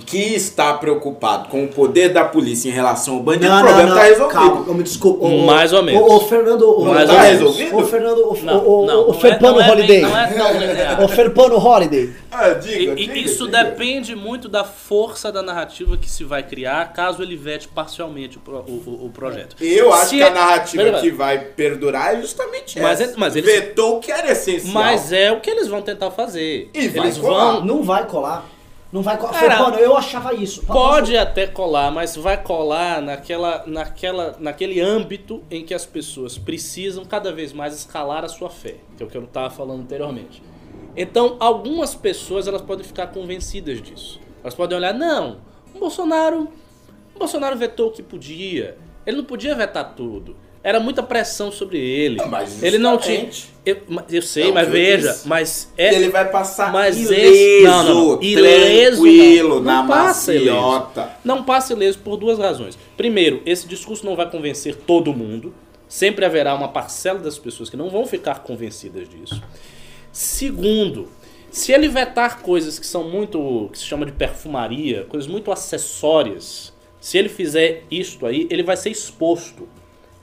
que 0.05 0.35
está 0.35 0.73
preocupado 0.73 1.49
com 1.49 1.63
o 1.63 1.67
poder 1.67 2.09
da 2.09 2.23
polícia 2.23 2.69
em 2.69 2.71
relação 2.71 3.15
ao 3.15 3.19
bandido, 3.21 3.49
não, 3.49 3.61
o 3.61 3.63
problema 3.63 3.89
está 3.89 4.03
resolvido. 4.03 4.33
Calma, 4.33 4.73
me 4.73 4.83
desculpa. 4.83 5.25
O, 5.25 5.45
Mais 5.45 5.73
ou 5.73 5.83
menos. 5.83 6.01
O, 6.01 6.15
o 6.15 6.19
Fernando. 6.21 6.69
O, 6.69 6.85
Mais 6.85 7.09
tá 7.09 7.21
resolvido? 7.21 7.77
O 7.77 7.85
Fernando. 7.85 8.19
O, 8.19 8.37
não, 8.43 8.67
o, 8.67 8.85
não, 8.85 9.09
o 9.09 9.13
Ferpano 9.13 9.59
é, 9.59 9.71
Holiday. 9.71 10.01
Não 10.01 10.17
é 10.17 10.27
tão 10.27 11.05
O 11.05 11.07
Ferpano 11.07 11.57
Holiday. 11.57 12.13
Ah, 12.31 12.49
diga, 12.49 12.93
e, 12.93 12.95
diga, 12.95 13.17
isso 13.17 13.45
diga. 13.45 13.63
depende 13.63 14.15
muito 14.15 14.49
da 14.49 14.63
força 14.63 15.31
da 15.31 15.41
narrativa 15.41 15.95
que 15.95 16.09
se 16.09 16.23
vai 16.23 16.43
criar, 16.43 16.91
caso 16.91 17.23
ele 17.23 17.37
vete 17.37 17.67
parcialmente 17.67 18.37
o, 18.37 18.51
o, 18.51 19.05
o 19.05 19.11
projeto. 19.13 19.55
Eu 19.61 19.93
acho 19.93 20.09
se 20.09 20.17
que 20.17 20.23
a 20.23 20.31
narrativa 20.31 20.83
é... 20.83 20.99
que 20.99 21.11
vai 21.11 21.39
perdurar 21.39 22.15
é 22.15 22.21
justamente 22.21 22.79
mas 22.79 22.99
essa. 22.99 23.13
É, 23.13 23.15
mas 23.17 23.35
eles... 23.35 23.53
Vetou 23.53 23.97
o 23.97 23.99
que 23.99 24.11
era 24.11 24.31
essencial. 24.31 24.73
Mas 24.73 25.13
é 25.13 25.31
o 25.31 25.39
que 25.39 25.49
eles 25.49 25.67
vão 25.67 25.81
tentar 25.81 26.11
fazer. 26.11 26.69
E 26.73 26.79
eles 26.79 27.17
colar. 27.17 27.53
vão. 27.53 27.65
Não 27.65 27.83
vai 27.83 28.05
colar. 28.05 28.54
Não 28.91 29.01
vai 29.01 29.17
colar. 29.17 29.33
Cara, 29.33 29.79
eu 29.79 29.97
achava 29.97 30.33
isso. 30.33 30.65
Pode 30.65 31.17
até 31.17 31.47
colar, 31.47 31.91
mas 31.91 32.15
vai 32.15 32.41
colar 32.41 33.01
naquela, 33.01 33.63
naquela, 33.65 34.35
naquele 34.39 34.79
âmbito 34.79 35.43
em 35.49 35.65
que 35.65 35.73
as 35.73 35.85
pessoas 35.85 36.37
precisam 36.37 37.03
cada 37.03 37.31
vez 37.31 37.51
mais 37.51 37.73
escalar 37.75 38.23
a 38.23 38.29
sua 38.29 38.49
fé, 38.49 38.77
que 38.95 39.03
é 39.03 39.05
o 39.05 39.09
que 39.09 39.17
eu 39.17 39.23
estava 39.23 39.49
falando 39.49 39.81
anteriormente. 39.81 40.41
Então, 40.95 41.35
algumas 41.39 41.93
pessoas 41.93 42.47
elas 42.47 42.61
podem 42.61 42.85
ficar 42.85 43.07
convencidas 43.07 43.81
disso. 43.81 44.19
Elas 44.41 44.55
podem 44.55 44.77
olhar, 44.77 44.93
não, 44.93 45.39
o 45.73 45.79
Bolsonaro, 45.79 46.47
o 47.15 47.19
Bolsonaro 47.19 47.57
vetou 47.57 47.89
o 47.89 47.91
que 47.91 48.01
podia. 48.01 48.77
Ele 49.05 49.17
não 49.17 49.25
podia 49.25 49.53
vetar 49.55 49.93
tudo. 49.93 50.37
Era 50.67 50.79
muita 50.79 51.03
pressão 51.03 51.51
sobre 51.51 51.77
ele. 51.77 52.15
Não, 52.15 52.27
mas 52.27 52.63
ele 52.63 52.79
não 52.79 52.97
tinha. 52.97 53.29
Eu, 53.63 53.77
eu 54.09 54.21
sei, 54.23 54.45
Não, 54.45 54.53
mas 54.55 54.65
eu 54.65 54.71
veja, 54.73 55.11
disse. 55.11 55.27
mas 55.27 55.71
é. 55.77 55.93
ele 55.93 56.09
vai 56.09 56.27
passar 56.31 56.71
mas 56.73 56.97
ileso, 56.99 57.13
esse- 57.13 57.63
não, 57.63 57.83
não. 57.83 58.21
Ileso, 58.23 59.01
tranquilo, 59.03 59.55
não. 59.55 59.61
na 59.61 59.81
Não 59.83 59.87
passa 59.87 60.33
maciota. 60.33 61.09
Não 61.23 61.43
passa 61.43 61.73
ileso 61.73 61.99
por 61.99 62.17
duas 62.17 62.39
razões. 62.39 62.75
Primeiro, 62.97 63.43
esse 63.45 63.67
discurso 63.67 64.03
não 64.03 64.15
vai 64.15 64.27
convencer 64.29 64.75
todo 64.75 65.13
mundo. 65.13 65.53
Sempre 65.87 66.25
haverá 66.25 66.55
uma 66.55 66.67
parcela 66.69 67.19
das 67.19 67.37
pessoas 67.37 67.69
que 67.69 67.77
não 67.77 67.89
vão 67.91 68.07
ficar 68.07 68.39
convencidas 68.39 69.07
disso. 69.07 69.39
Segundo, 70.11 71.07
se 71.51 71.71
ele 71.71 71.87
vetar 71.87 72.41
coisas 72.41 72.79
que 72.79 72.87
são 72.87 73.03
muito. 73.09 73.69
que 73.71 73.77
se 73.77 73.85
chama 73.85 74.05
de 74.05 74.11
perfumaria, 74.11 75.05
coisas 75.09 75.27
muito 75.29 75.51
acessórias, 75.51 76.73
se 76.99 77.17
ele 77.17 77.29
fizer 77.29 77.83
isto 77.91 78.25
aí, 78.25 78.47
ele 78.49 78.63
vai 78.63 78.75
ser 78.77 78.89
exposto. 78.89 79.67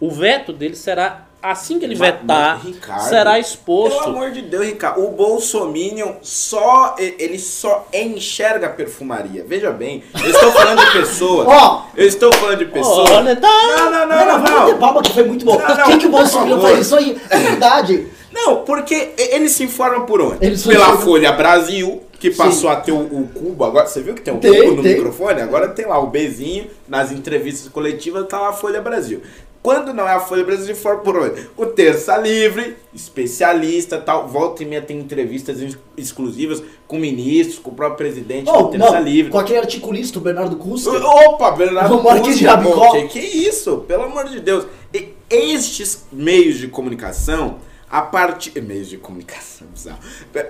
O 0.03 0.11
veto 0.11 0.53
dele 0.53 0.75
será. 0.75 1.27
Assim 1.41 1.79
que 1.81 1.85
ele 1.85 1.97
Mas- 1.97 2.13
vetar, 2.13 2.61
mas, 2.63 2.75
Ricardo, 2.75 3.09
será 3.09 3.37
exposto. 3.39 3.99
Pelo 3.99 4.17
amor 4.17 4.31
de 4.31 4.43
Deus, 4.43 4.65
Ricardo, 4.65 5.05
o 5.05 5.11
Bolsominion 5.11 6.13
só 6.23 6.95
ele 6.99 7.37
só 7.37 7.89
enxerga 7.93 8.67
a 8.67 8.71
perfumaria. 8.71 9.45
Veja 9.45 9.73
bem, 9.73 10.05
eu 10.23 10.31
estou 10.31 10.53
falando 10.53 10.85
de 10.87 10.93
pessoas. 11.01 11.47
Ó. 11.51 11.83
eu 11.97 12.07
estou 12.07 12.33
falando 12.33 12.59
de 12.59 12.67
pessoas. 12.67 13.11
Olha, 13.11 13.35
tá. 13.35 13.49
Não, 13.49 13.91
não, 13.91 14.07
não, 14.07 14.27
Não, 14.27 14.39
não, 14.39 14.69
não. 14.71 14.79
palma 14.79 15.03
que 15.03 15.13
foi 15.13 15.25
muito 15.25 15.45
bom. 15.45 15.59
Não, 15.59 15.69
não, 15.77 15.85
Quem 15.87 15.99
que 15.99 16.07
o 16.07 16.13
favor. 16.27 16.61
faz 16.63 16.79
isso 16.79 16.95
aí? 16.97 17.21
É 17.29 17.39
verdade. 17.39 18.07
Não, 18.33 18.63
porque 18.65 19.11
ele 19.19 19.49
se 19.49 19.65
informa 19.65 20.07
por 20.07 20.21
onde? 20.21 20.39
Pela 20.63 20.97
Folha 20.99 21.33
Brasil, 21.33 22.05
que 22.21 22.31
passou 22.31 22.71
Sim. 22.71 22.77
a 22.77 22.77
ter 22.77 22.93
o, 22.93 23.01
o 23.01 23.29
cubo. 23.35 23.65
Agora, 23.65 23.87
você 23.89 24.01
viu 24.01 24.15
que 24.15 24.21
tem 24.23 24.33
um 24.33 24.39
Tem, 24.39 24.63
cubo 24.63 24.77
no 24.77 24.83
tem. 24.85 24.95
microfone? 24.95 25.41
Agora 25.43 25.69
tem 25.71 25.87
lá 25.87 25.99
o 25.99 26.07
Bzinho, 26.07 26.69
nas 26.89 27.11
entrevistas 27.11 27.69
coletivas, 27.71 28.27
tá 28.29 28.41
lá 28.41 28.51
a 28.51 28.53
Folha 28.53 28.81
Brasil. 28.81 29.23
Quando 29.63 29.95
não 29.95 30.09
é 30.09 30.13
a 30.13 30.19
Folha 30.21 30.43
Brasil, 30.43 30.75
por 31.05 31.17
onde? 31.17 31.49
O 31.57 31.67
Terça 31.67 32.17
Livre, 32.17 32.77
especialista 32.93 33.97
tal. 33.97 34.27
Volta 34.27 34.63
e 34.63 34.67
meia 34.67 34.83
tem 34.83 34.99
entrevistas 34.99 35.61
ex- 35.63 35.79
exclusivas 35.97 36.61
com 36.89 36.99
ministros, 36.99 37.59
com 37.61 37.71
o 37.71 37.75
próprio 37.75 37.99
presidente 37.99 38.51
Oh, 38.51 38.63
do 38.65 38.71
Terça 38.71 38.91
não, 38.93 39.03
Livre. 39.03 39.31
com 39.31 39.39
aquele 39.39 39.61
articulista, 39.61 40.19
o 40.19 40.23
Bernardo 40.23 40.57
Custa. 40.57 40.91
Opa, 40.91 41.53
Bernardo 41.53 41.95
pô, 42.63 42.93
Que, 42.93 43.09
que 43.09 43.21
isso? 43.21 43.79
Pelo 43.87 44.03
amor 44.05 44.29
de 44.29 44.41
Deus. 44.41 44.67
E 44.93 45.11
estes 45.31 46.07
meios 46.13 46.59
de 46.59 46.67
comunicação, 46.67 47.59
a 47.89 48.03
partir... 48.03 48.61
Meios 48.61 48.89
de 48.89 48.97
comunicação, 48.99 49.69
bizarro. 49.73 50.01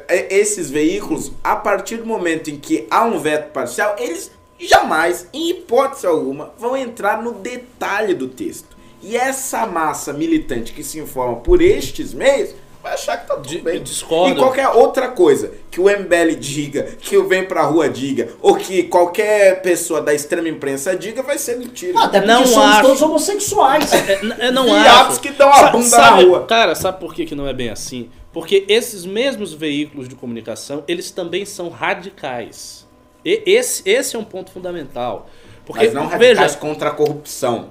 E- 0.09 0.27
Esses 0.35 0.71
veículos, 0.71 1.33
a 1.45 1.55
partir 1.55 1.99
do 1.99 2.07
momento 2.07 2.49
em 2.49 2.57
que 2.59 2.87
há 2.91 3.05
um 3.05 3.19
veto 3.19 3.53
parcial, 3.53 3.95
eles 3.99 4.31
jamais, 4.59 5.27
em 5.35 5.51
hipótese 5.51 6.07
alguma, 6.07 6.53
vão 6.59 6.77
entrar 6.77 7.23
no 7.23 7.33
detalhe 7.33 8.15
do 8.15 8.29
texto. 8.29 8.72
E 9.03 9.17
essa 9.17 9.67
massa 9.67 10.13
militante 10.13 10.73
que 10.73 10.83
se 10.85 10.99
informa 10.99 11.37
por 11.37 11.61
estes 11.61 12.15
meios... 12.15 12.55
Vai 12.83 12.95
achar 12.95 13.17
que 13.17 13.29
tá 13.29 13.37
tudo 13.37 13.47
Di- 13.47 13.59
bem. 13.59 13.81
discordo. 13.81 14.35
E 14.35 14.37
qualquer 14.37 14.67
outra 14.71 15.07
coisa 15.07 15.53
que 15.71 15.81
o 15.81 15.85
MBL 15.85 16.35
diga, 16.37 16.83
que 16.99 17.17
o 17.17 17.29
Vem 17.29 17.45
Pra 17.45 17.63
Rua 17.63 17.89
diga, 17.89 18.31
ou 18.43 18.57
que 18.57 18.83
qualquer 18.83 19.63
pessoa 19.63 20.01
da 20.01 20.13
extrema 20.13 20.49
imprensa 20.49 20.97
diga, 20.97 21.23
vai 21.23 21.39
ser 21.39 21.59
mentira. 21.59 21.97
Ah, 22.01 22.05
Até 22.07 22.21
Não 22.27 22.45
somos 22.45 22.69
acho. 22.71 22.83
todos 22.83 23.03
homossexuais. 23.03 23.93
É, 23.93 24.25
n- 24.25 24.35
eu 24.37 24.53
não 24.53 24.65
Viados 24.65 25.13
acho. 25.13 25.21
que 25.21 25.31
dão 25.31 25.49
a 25.49 25.55
Sa- 25.55 25.71
bunda 25.71 25.85
sabe- 25.87 26.23
na 26.25 26.29
rua. 26.29 26.47
Cara, 26.49 26.75
sabe 26.75 26.99
por 26.99 27.15
que, 27.15 27.25
que 27.25 27.37
não 27.37 27.47
é 27.47 27.53
bem 27.53 27.71
assim? 27.71 28.11
Porque 28.33 28.65
esses 28.69 29.07
mesmos 29.07 29.53
veículos 29.55 30.09
de 30.09 30.17
comunicação, 30.17 30.83
eles 30.89 31.13
também 31.13 31.45
são 31.45 31.69
radicais. 31.69 32.85
E 33.25 33.45
esse, 33.47 33.89
esse 33.89 34.17
é 34.17 34.19
um 34.19 34.25
ponto 34.25 34.51
fundamental. 34.51 35.29
Porque, 35.65 35.85
Mas 35.85 35.95
não 35.95 36.07
radicais 36.09 36.37
veja, 36.53 36.59
contra 36.59 36.89
a 36.89 36.93
corrupção. 36.93 37.69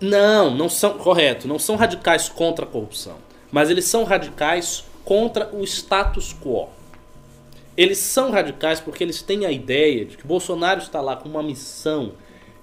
Não, 0.00 0.54
não 0.54 0.68
são, 0.68 0.96
correto, 0.96 1.46
não 1.46 1.58
são 1.58 1.76
radicais 1.76 2.28
contra 2.28 2.64
a 2.64 2.68
corrupção. 2.68 3.16
Mas 3.52 3.68
eles 3.68 3.84
são 3.84 4.04
radicais 4.04 4.84
contra 5.04 5.54
o 5.54 5.62
status 5.64 6.34
quo. 6.34 6.68
Eles 7.76 7.98
são 7.98 8.30
radicais 8.30 8.80
porque 8.80 9.04
eles 9.04 9.22
têm 9.22 9.44
a 9.44 9.52
ideia 9.52 10.04
de 10.04 10.16
que 10.16 10.26
Bolsonaro 10.26 10.80
está 10.80 11.00
lá 11.00 11.16
com 11.16 11.28
uma 11.28 11.42
missão 11.42 12.12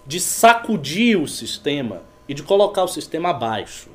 de 0.06 0.20
sacudir 0.20 1.20
o 1.20 1.28
sistema 1.28 2.02
e 2.28 2.34
de 2.34 2.44
colocar 2.44 2.84
o 2.84 2.88
sistema 2.88 3.30
abaixo. 3.30 3.90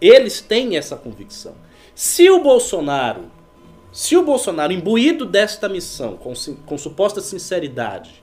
Eles 0.00 0.40
têm 0.40 0.76
essa 0.76 0.96
convicção. 0.96 1.54
Se 1.94 2.28
o 2.30 2.42
Bolsonaro, 2.42 3.30
se 3.90 4.16
o 4.16 4.22
Bolsonaro, 4.22 4.72
imbuído 4.72 5.24
desta 5.24 5.68
missão, 5.68 6.16
com, 6.16 6.32
com 6.66 6.78
suposta 6.78 7.20
sinceridade, 7.20 8.22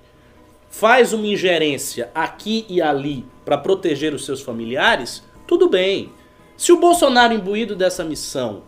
faz 0.73 1.13
uma 1.13 1.27
ingerência 1.27 2.09
aqui 2.15 2.65
e 2.67 2.81
ali 2.81 3.23
para 3.45 3.59
proteger 3.59 4.11
os 4.11 4.25
seus 4.25 4.41
familiares, 4.41 5.23
tudo 5.45 5.69
bem. 5.69 6.11
Se 6.57 6.71
o 6.71 6.79
Bolsonaro, 6.79 7.31
imbuído 7.31 7.75
dessa 7.75 8.03
missão, 8.03 8.63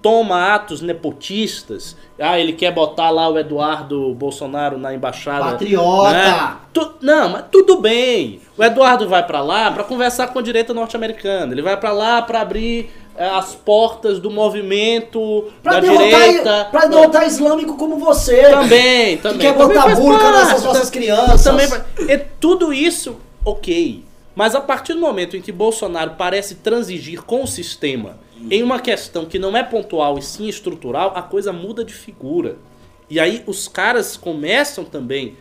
toma 0.00 0.54
atos 0.54 0.80
nepotistas, 0.80 1.96
ah, 2.20 2.38
ele 2.38 2.52
quer 2.52 2.72
botar 2.72 3.10
lá 3.10 3.28
o 3.28 3.36
Eduardo 3.36 4.14
Bolsonaro 4.14 4.78
na 4.78 4.94
embaixada. 4.94 5.50
Patriota! 5.50 6.12
né? 6.12 6.56
Tu- 6.72 6.94
não, 7.02 7.30
mas 7.30 7.44
tudo 7.50 7.80
bem. 7.80 8.40
O 8.56 8.62
Eduardo 8.62 9.08
vai 9.08 9.26
pra 9.26 9.42
lá 9.42 9.72
pra 9.72 9.82
conversar 9.82 10.28
com 10.28 10.38
a 10.38 10.42
direita 10.42 10.72
norte-americana. 10.72 11.52
Ele 11.52 11.62
vai 11.62 11.76
pra 11.76 11.90
lá 11.90 12.22
pra 12.22 12.42
abrir 12.42 12.90
as 13.28 13.54
portas 13.54 14.18
do 14.18 14.30
movimento 14.30 15.46
Pra 15.62 15.72
da 15.74 15.80
derrotar, 15.80 16.04
direita. 16.22 16.68
pra 16.70 16.86
derrotar 16.86 17.26
islâmico 17.26 17.76
como 17.76 17.96
você. 17.98 18.42
Também, 18.50 19.18
também. 19.18 19.38
quer 19.40 19.56
Também 19.56 19.76
botar 19.76 19.94
burca 19.94 20.30
nessas 20.32 20.64
nossas 20.64 20.90
crianças. 20.90 21.42
Também, 21.44 21.68
é 22.08 22.16
tudo 22.16 22.72
isso, 22.72 23.16
ok. 23.44 24.04
Mas 24.34 24.54
a 24.54 24.60
partir 24.60 24.94
do 24.94 25.00
momento 25.00 25.36
em 25.36 25.42
que 25.42 25.52
Bolsonaro 25.52 26.12
parece 26.16 26.54
transigir 26.56 27.22
com 27.22 27.42
o 27.42 27.46
sistema 27.46 28.18
em 28.50 28.62
uma 28.62 28.80
questão 28.80 29.26
que 29.26 29.38
não 29.38 29.54
é 29.54 29.62
pontual 29.62 30.16
e 30.16 30.22
sim 30.22 30.48
estrutural, 30.48 31.12
a 31.14 31.20
coisa 31.20 31.52
muda 31.52 31.84
de 31.84 31.92
figura. 31.92 32.56
E 33.10 33.20
aí 33.20 33.42
os 33.46 33.68
caras 33.68 34.16
começam 34.16 34.82
também 34.84 35.36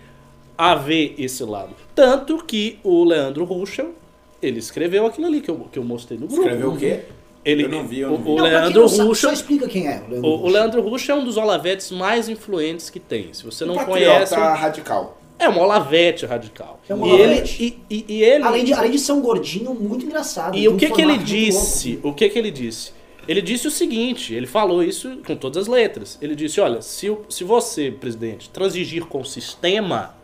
a 0.58 0.76
ver 0.76 1.15
esse 1.18 1.44
lado. 1.46 1.70
Tanto 1.96 2.44
que 2.44 2.78
o 2.84 3.06
Leandro 3.06 3.46
Ruschel, 3.46 3.94
ele 4.42 4.60
escreveu 4.60 5.06
aquilo 5.06 5.28
ali 5.28 5.39
que 5.39 5.50
eu, 5.50 5.56
que 5.72 5.80
eu 5.80 5.84
mostrei 5.84 6.20
no 6.20 6.28
grupo. 6.28 6.42
Escreveu 6.42 6.74
o 6.74 6.78
quê? 6.78 7.06
Ele, 7.50 7.64
Eu 7.64 7.70
não 7.70 7.88
vi, 7.88 8.00
eu 8.00 8.08
o, 8.10 8.12
não 8.12 8.18
vi. 8.24 8.30
o 8.32 8.36
Não, 8.36 8.44
Leandro 8.44 8.82
não 8.82 8.88
sabe, 8.88 9.08
Ruschel 9.10 9.30
Só 9.30 9.34
explica 9.34 9.68
quem 9.68 9.88
é. 9.88 10.02
O 10.08 10.10
Leandro 10.12 10.30
o, 10.30 10.46
o. 10.46 10.50
Leandro 10.50 10.82
Ruschel 10.82 11.16
é 11.18 11.20
um 11.20 11.26
dos 11.26 11.38
Olavetes 11.38 11.92
mais 11.92 12.30
influentes 12.30 12.90
que 12.90 13.00
tem. 13.00 13.34
Se 13.34 13.44
você 13.44 13.66
não 13.66 13.76
conhece, 13.76 14.36
radical. 14.36 15.18
é 15.38 15.50
um 15.50 15.58
Olavete 15.60 16.26
radical. 16.26 16.80
É 16.88 16.94
um 16.96 17.06
e, 17.06 17.10
ele, 17.12 17.24
Olavete. 17.24 17.64
e, 17.90 17.96
e- 17.96 18.06
e 18.08 18.24
ele. 18.24 18.44
Além 18.44 18.64
de, 18.66 18.74
além 18.74 18.92
de 18.92 19.00
ser 19.00 19.12
um 19.14 19.22
gordinho 19.22 19.74
muito 19.74 20.06
engraçado. 20.06 20.58
e 20.58 20.68
o 20.68 20.74
um 20.74 20.78
que, 20.78 20.90
que 20.90 21.02
ele 21.02 21.18
disse? 21.18 22.00
O 22.04 22.14
que, 22.14 22.30
que 22.30 22.38
ele 22.38 22.52
disse? 22.52 22.92
Ele 23.28 23.42
disse 23.42 23.68
o 23.68 23.72
seguinte: 23.72 24.34
ele 24.34 24.48
falou 24.48 24.84
isso 24.84 25.18
com 25.26 25.36
todas 25.36 25.64
as 25.64 25.68
letras. 25.68 26.18
Ele 26.22 26.36
disse: 26.36 26.60
olha, 26.60 26.82
se, 26.82 27.10
o- 27.10 27.26
se 27.30 27.44
você, 27.44 27.92
presidente, 27.92 28.50
transigir 28.50 29.06
com 29.06 29.22
o 29.22 29.26
sistema, 29.26 30.16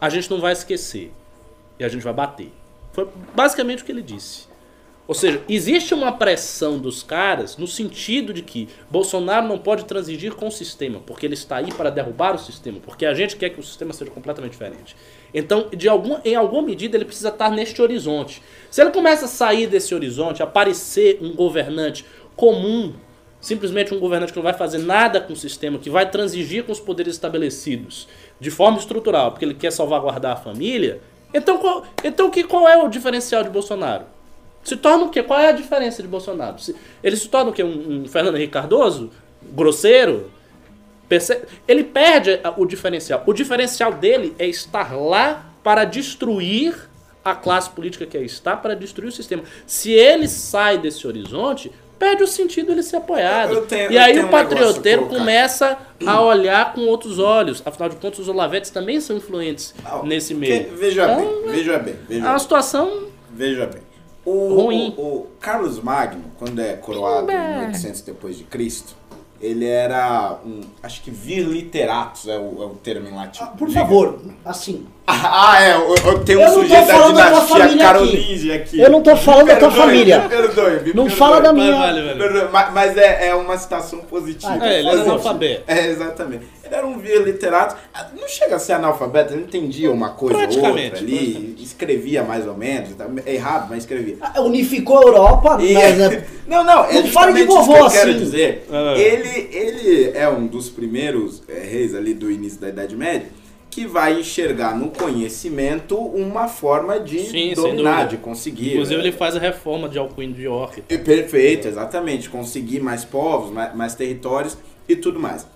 a 0.00 0.08
gente 0.08 0.30
não 0.30 0.40
vai 0.40 0.52
esquecer. 0.52 1.12
E 1.78 1.84
a 1.84 1.88
gente 1.88 2.02
vai 2.02 2.12
bater. 2.12 2.50
Foi 2.92 3.06
basicamente 3.36 3.82
o 3.82 3.86
que 3.86 3.92
ele 3.92 4.02
disse. 4.02 4.47
Ou 5.08 5.14
seja, 5.14 5.42
existe 5.48 5.94
uma 5.94 6.12
pressão 6.12 6.78
dos 6.78 7.02
caras 7.02 7.56
no 7.56 7.66
sentido 7.66 8.30
de 8.30 8.42
que 8.42 8.68
Bolsonaro 8.90 9.48
não 9.48 9.56
pode 9.56 9.86
transigir 9.86 10.34
com 10.34 10.48
o 10.48 10.52
sistema, 10.52 11.00
porque 11.00 11.24
ele 11.24 11.32
está 11.32 11.56
aí 11.56 11.72
para 11.72 11.88
derrubar 11.88 12.34
o 12.34 12.38
sistema, 12.38 12.78
porque 12.78 13.06
a 13.06 13.14
gente 13.14 13.34
quer 13.34 13.48
que 13.48 13.58
o 13.58 13.62
sistema 13.62 13.94
seja 13.94 14.10
completamente 14.10 14.52
diferente. 14.52 14.94
Então, 15.32 15.68
de 15.74 15.88
algum, 15.88 16.18
em 16.22 16.34
alguma 16.34 16.60
medida, 16.60 16.94
ele 16.94 17.06
precisa 17.06 17.30
estar 17.30 17.50
neste 17.50 17.80
horizonte. 17.80 18.42
Se 18.70 18.82
ele 18.82 18.90
começa 18.90 19.24
a 19.24 19.28
sair 19.28 19.66
desse 19.66 19.94
horizonte, 19.94 20.42
aparecer 20.42 21.18
um 21.22 21.34
governante 21.34 22.04
comum, 22.36 22.92
simplesmente 23.40 23.94
um 23.94 23.98
governante 23.98 24.30
que 24.30 24.38
não 24.38 24.44
vai 24.44 24.52
fazer 24.52 24.76
nada 24.76 25.22
com 25.22 25.32
o 25.32 25.36
sistema, 25.36 25.78
que 25.78 25.88
vai 25.88 26.10
transigir 26.10 26.64
com 26.64 26.72
os 26.72 26.80
poderes 26.80 27.14
estabelecidos 27.14 28.06
de 28.38 28.50
forma 28.50 28.76
estrutural, 28.76 29.30
porque 29.30 29.46
ele 29.46 29.54
quer 29.54 29.72
salvaguardar 29.72 30.32
a 30.32 30.36
família, 30.36 31.00
então 31.32 31.56
qual, 31.56 31.82
então 32.04 32.30
que, 32.30 32.44
qual 32.44 32.68
é 32.68 32.76
o 32.76 32.88
diferencial 32.88 33.42
de 33.42 33.48
Bolsonaro? 33.48 34.17
Se 34.68 34.76
torna 34.76 35.04
o 35.04 35.08
quê? 35.08 35.22
Qual 35.22 35.38
é 35.40 35.48
a 35.48 35.52
diferença 35.52 36.02
de 36.02 36.08
Bolsonaro? 36.08 36.58
Se- 36.58 36.76
ele 37.02 37.16
se 37.16 37.28
torna 37.28 37.50
o 37.50 37.52
quê? 37.52 37.62
Um, 37.62 38.02
um 38.04 38.08
Fernando 38.08 38.36
Henrique 38.36 38.52
Cardoso? 38.52 39.10
Grosseiro? 39.52 40.30
Perce- 41.08 41.42
Ele 41.66 41.82
perde 41.84 42.38
o 42.56 42.66
diferencial. 42.66 43.22
O 43.26 43.32
diferencial 43.32 43.92
dele 43.92 44.34
é 44.38 44.46
estar 44.46 44.94
lá 44.94 45.46
para 45.64 45.84
destruir 45.84 46.74
a 47.24 47.34
classe 47.34 47.70
política 47.70 48.06
que 48.06 48.16
aí 48.16 48.24
está, 48.26 48.56
para 48.56 48.74
destruir 48.74 49.08
o 49.08 49.12
sistema. 49.12 49.42
Se 49.66 49.90
ele 49.90 50.28
sai 50.28 50.78
desse 50.78 51.06
horizonte, 51.06 51.70
perde 51.98 52.22
o 52.22 52.26
sentido 52.26 52.72
ele 52.72 52.82
ser 52.82 52.96
apoiado. 52.96 53.52
Eu 53.54 53.66
tenho- 53.66 53.90
e 53.90 53.98
aí 53.98 54.18
o 54.20 54.28
patrioteiro 54.28 55.06
começa 55.06 55.78
a 56.06 56.20
olhar 56.22 56.72
com 56.74 56.82
outros 56.82 57.18
olhos. 57.18 57.62
Afinal 57.64 57.88
de 57.88 57.96
contas, 57.96 58.20
os 58.20 58.28
Olavetes 58.28 58.70
também 58.70 59.00
são 59.00 59.16
influentes 59.16 59.74
Não, 59.82 60.04
nesse 60.04 60.34
meio. 60.34 60.76
Veja 60.76 61.04
Então, 61.04 61.16
bem, 61.16 61.52
veja 61.52 61.78
bem, 61.78 61.96
veja 62.08 62.20
É 62.20 62.24
uma 62.24 62.30
bem. 62.32 62.38
situação 62.38 63.08
Veja 63.30 63.66
bem. 63.66 63.82
O, 64.28 64.62
Ruim. 64.62 64.94
o- 64.96 65.02
o 65.02 65.26
Carlos 65.40 65.80
Magno, 65.82 66.24
quando 66.38 66.60
é 66.60 66.74
coroado 66.74 67.30
em 67.30 67.66
800 67.66 68.00
depois 68.02 68.36
de 68.36 68.44
Cristo, 68.44 68.94
ele 69.40 69.64
era 69.66 70.38
um, 70.44 70.60
acho 70.82 71.00
que 71.02 71.10
vir 71.10 71.46
literatus 71.46 72.26
é 72.28 72.36
o, 72.38 72.62
é 72.62 72.66
o 72.66 72.74
termo 72.82 73.08
em 73.08 73.14
latim. 73.14 73.42
Ah, 73.42 73.46
Por 73.46 73.68
Diga. 73.68 73.80
favor, 73.80 74.20
assim. 74.44 74.86
Ah, 75.40 75.56
é, 75.64 75.74
eu, 75.74 75.94
eu 76.12 76.18
tenho 76.24 76.40
Eu 76.42 76.48
um 76.48 76.48
não 76.48 76.54
tô 76.56 76.60
sujeito 76.62 76.86
da 76.86 76.92
falando 76.94 77.14
da 77.16 77.22
tua 77.22 77.30
dinastia 77.40 77.56
família 77.58 77.84
Carolinge 77.86 78.52
aqui. 78.52 78.80
Eu 78.80 78.90
não 78.90 79.02
tô 79.02 79.16
falando 79.16 79.46
da 79.46 79.56
tua 79.56 79.68
Perdoe, 79.70 79.86
família. 79.86 80.18
me 80.20 80.28
perdoe, 80.28 80.70
me 80.70 80.76
Não 80.92 81.04
perdoe. 81.04 81.10
fala 81.10 81.40
da 81.40 81.52
minha. 81.52 81.74
vale, 81.76 82.02
vale. 82.02 82.18
Perdoe, 82.18 82.48
mas, 82.52 82.72
mas 82.74 82.96
é, 82.98 83.28
é 83.28 83.34
uma 83.34 83.56
citação 83.56 84.00
positiva. 84.00 84.58
Ah, 84.60 84.68
É, 84.68 84.80
ele 84.80 84.88
era 84.88 85.00
analfabeto. 85.02 85.62
É, 85.66 85.86
exatamente. 85.88 86.42
Ele 86.62 86.74
era 86.74 86.86
um 86.86 86.98
vir 86.98 87.22
literato. 87.24 87.76
Ah, 87.94 88.08
Não 88.20 88.28
chega 88.28 88.56
a 88.56 88.58
ser 88.58 88.74
analfabeto, 88.74 89.32
ele 89.32 89.44
entendia 89.44 89.90
uma 89.90 90.10
coisa 90.10 90.36
ou 90.36 90.42
outra 90.42 90.98
ali, 90.98 91.56
escrevia 91.58 92.22
mais 92.22 92.46
ou 92.46 92.54
menos, 92.54 92.90
tá? 92.94 93.06
errado, 93.26 93.68
mas 93.70 93.78
escrevia. 93.78 94.16
Ah, 94.20 94.42
Unificou 94.42 94.98
a 94.98 95.02
Europa, 95.02 95.58
E- 95.62 95.72
mas 95.72 95.98
é, 96.00 96.24
Não, 96.46 96.62
não, 96.62 96.84
é 96.84 96.92
Não 97.00 97.06
fale 97.06 97.32
de 97.32 97.44
vovô 97.44 97.72
que 97.72 97.80
eu 97.80 97.90
quero 97.90 98.10
assim. 98.10 98.18
dizer. 98.18 98.66
Ah. 98.70 98.94
Ele, 98.98 99.48
ele 99.52 100.12
é 100.14 100.28
um 100.28 100.46
dos 100.46 100.68
primeiros 100.68 101.42
é, 101.48 101.60
reis 101.60 101.94
ali 101.94 102.12
do 102.12 102.30
início 102.30 102.60
da 102.60 102.68
Idade 102.68 102.94
Média 102.94 103.26
que 103.78 103.86
vai 103.86 104.18
enxergar 104.18 104.76
no 104.76 104.90
conhecimento 104.90 105.96
uma 105.96 106.48
forma 106.48 106.98
de 106.98 107.20
Sim, 107.20 107.54
dominar, 107.54 108.08
de 108.08 108.16
conseguir. 108.16 108.72
Inclusive, 108.72 109.00
é, 109.00 109.04
ele 109.04 109.12
faz 109.12 109.36
a 109.36 109.38
reforma 109.38 109.88
de 109.88 109.96
Alcuin 109.96 110.32
de 110.32 110.42
York. 110.42 110.82
é 110.88 110.98
Perfeito, 110.98 111.68
exatamente. 111.68 112.28
Conseguir 112.28 112.80
mais 112.80 113.04
povos, 113.04 113.52
mais, 113.52 113.72
mais 113.76 113.94
territórios 113.94 114.58
e 114.88 114.96
tudo 114.96 115.20
mais. 115.20 115.46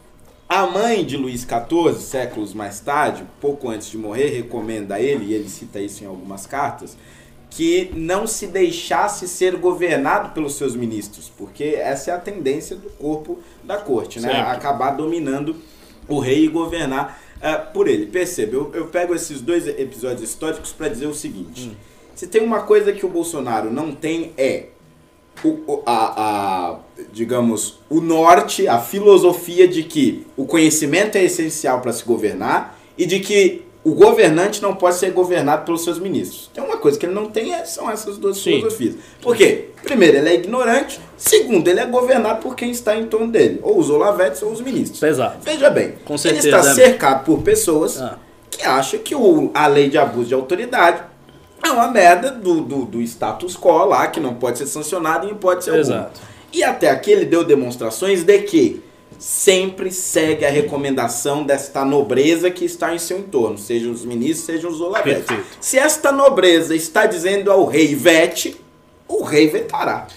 A 0.49 0.69
mãe 0.69 1.05
de 1.05 1.17
Luís 1.17 1.41
XIV, 1.41 1.99
séculos 1.99 2.55
mais 2.55 2.79
tarde, 2.79 3.25
pouco 3.41 3.69
antes 3.69 3.91
de 3.91 3.99
morrer, 3.99 4.29
recomenda 4.29 4.95
a 4.95 5.01
ele, 5.01 5.25
e 5.25 5.35
ele 5.35 5.49
cita 5.49 5.81
isso 5.81 6.05
em 6.05 6.07
algumas 6.07 6.47
cartas, 6.47 6.97
que 7.51 7.91
não 7.93 8.25
se 8.29 8.47
deixasse 8.47 9.27
ser 9.27 9.57
governado 9.57 10.31
pelos 10.31 10.55
seus 10.55 10.77
ministros, 10.77 11.29
porque 11.37 11.75
essa 11.77 12.13
é 12.13 12.15
a 12.15 12.19
tendência 12.19 12.77
do 12.77 12.89
corpo 12.91 13.41
da 13.65 13.79
corte, 13.79 14.21
né? 14.21 14.29
Sempre. 14.29 14.51
Acabar 14.53 14.93
dominando 14.93 15.57
o 16.07 16.19
rei 16.19 16.45
e 16.45 16.49
governar 16.49 17.22
eh, 17.43 17.57
por 17.75 17.89
ele. 17.89 18.07
Perceba, 18.07 18.55
eu, 18.55 18.71
eu 18.75 18.87
pego 18.87 19.15
esses 19.15 19.41
dois 19.41 19.67
episódios 19.67 20.23
históricos 20.23 20.73
para 20.73 20.89
dizer 20.89 21.07
o 21.07 21.15
seguinte: 21.15 21.77
se 22.15 22.27
tem 22.27 22.43
uma 22.43 22.61
coisa 22.63 22.93
que 22.93 23.05
o 23.05 23.09
Bolsonaro 23.09 23.71
não 23.71 23.93
tem 23.93 24.33
é 24.39 24.67
o, 25.45 25.49
o- 25.67 25.83
a, 25.87 26.71
a, 26.73 26.79
digamos, 27.13 27.79
o 27.91 28.01
norte, 28.01 28.69
a 28.69 28.79
filosofia 28.79 29.67
de 29.67 29.83
que 29.83 30.27
o 30.37 30.45
conhecimento 30.45 31.17
é 31.17 31.25
essencial 31.25 31.81
para 31.81 31.93
se 31.93 32.05
governar 32.05 32.79
e 32.99 33.07
de 33.07 33.19
que 33.21 33.63
o 33.85 33.95
governante 33.95 34.63
não 34.63 34.75
pode 34.77 34.97
ser 34.97 35.11
governado 35.11 35.65
pelos 35.65 35.83
seus 35.83 35.99
ministros. 35.99 36.49
Tem 36.55 36.63
uma 36.63 36.77
coisa 36.77 36.97
que 36.99 37.05
ele 37.07 37.15
não 37.15 37.27
tem, 37.27 37.53
é- 37.53 37.65
são 37.65 37.91
essas 37.91 38.17
duas 38.17 38.37
Sim. 38.37 38.59
filosofias. 38.61 38.95
Por 39.21 39.35
quê? 39.37 39.71
Primeiro, 39.83 40.19
ele 40.19 40.29
é 40.29 40.35
ignorante. 40.35 41.01
Segundo, 41.17 41.67
ele 41.67 41.81
é 41.81 41.87
governado 41.87 42.41
por 42.41 42.55
quem 42.55 42.71
está 42.71 42.95
em 42.97 43.07
torno 43.07 43.29
dele. 43.29 43.59
Ou 43.63 43.79
os 43.79 43.91
olavetes 43.91 44.41
ou 44.43 44.53
os 44.53 44.61
ministros. 44.61 45.01
Pesado. 45.01 45.37
Veja 45.43 45.69
bem, 45.69 45.95
Com 46.05 46.13
ele 46.15 46.19
certeza, 46.23 46.49
está 46.49 46.63
né? 46.63 46.75
cercado 46.75 47.25
por 47.25 47.43
pessoas 47.43 48.01
Ah. 48.01 48.19
que 48.51 48.63
acham 48.65 49.01
que 49.01 49.15
o, 49.17 49.51
a 49.53 49.67
lei 49.67 49.89
de 49.91 49.99
abuso 49.99 50.29
de 50.29 50.35
autoridade 50.35 51.03
é 51.65 51.71
uma 51.71 51.89
merda 51.89 52.31
do, 52.31 52.61
do, 52.61 52.85
do 52.85 53.01
status 53.03 53.57
quo 53.57 53.85
lá, 53.87 54.07
que 54.07 54.21
não 54.21 54.35
pode 54.35 54.59
ser 54.59 54.67
sancionado 54.67 55.27
em 55.29 55.33
hipótese 55.33 55.71
alguma. 55.71 55.83
Exato. 55.97 56.21
E 56.53 56.63
até 56.63 56.91
aqui 56.91 57.11
ele 57.11 57.25
deu 57.25 57.43
demonstrações 57.45 58.23
de 58.23 58.39
que 58.43 58.83
sempre 59.23 59.93
segue 59.93 60.45
a 60.45 60.51
recomendação 60.51 61.45
desta 61.45 61.85
nobreza 61.85 62.51
que 62.51 62.65
está 62.65 62.93
em 62.93 62.99
seu 62.99 63.21
entorno, 63.21 63.57
sejam 63.57 63.93
os 63.93 64.05
ministros, 64.05 64.47
sejam 64.47 64.69
os 64.69 64.81
olavetes. 64.81 65.27
Perfeito. 65.27 65.59
Se 65.61 65.79
esta 65.79 66.11
nobreza 66.11 66.75
está 66.75 67.07
dizendo 67.07 67.51
ao 67.53 67.65
rei 67.65 67.95
vete, 67.95 68.57
o 69.07 69.23
rei 69.23 69.47
vetará. 69.47 70.09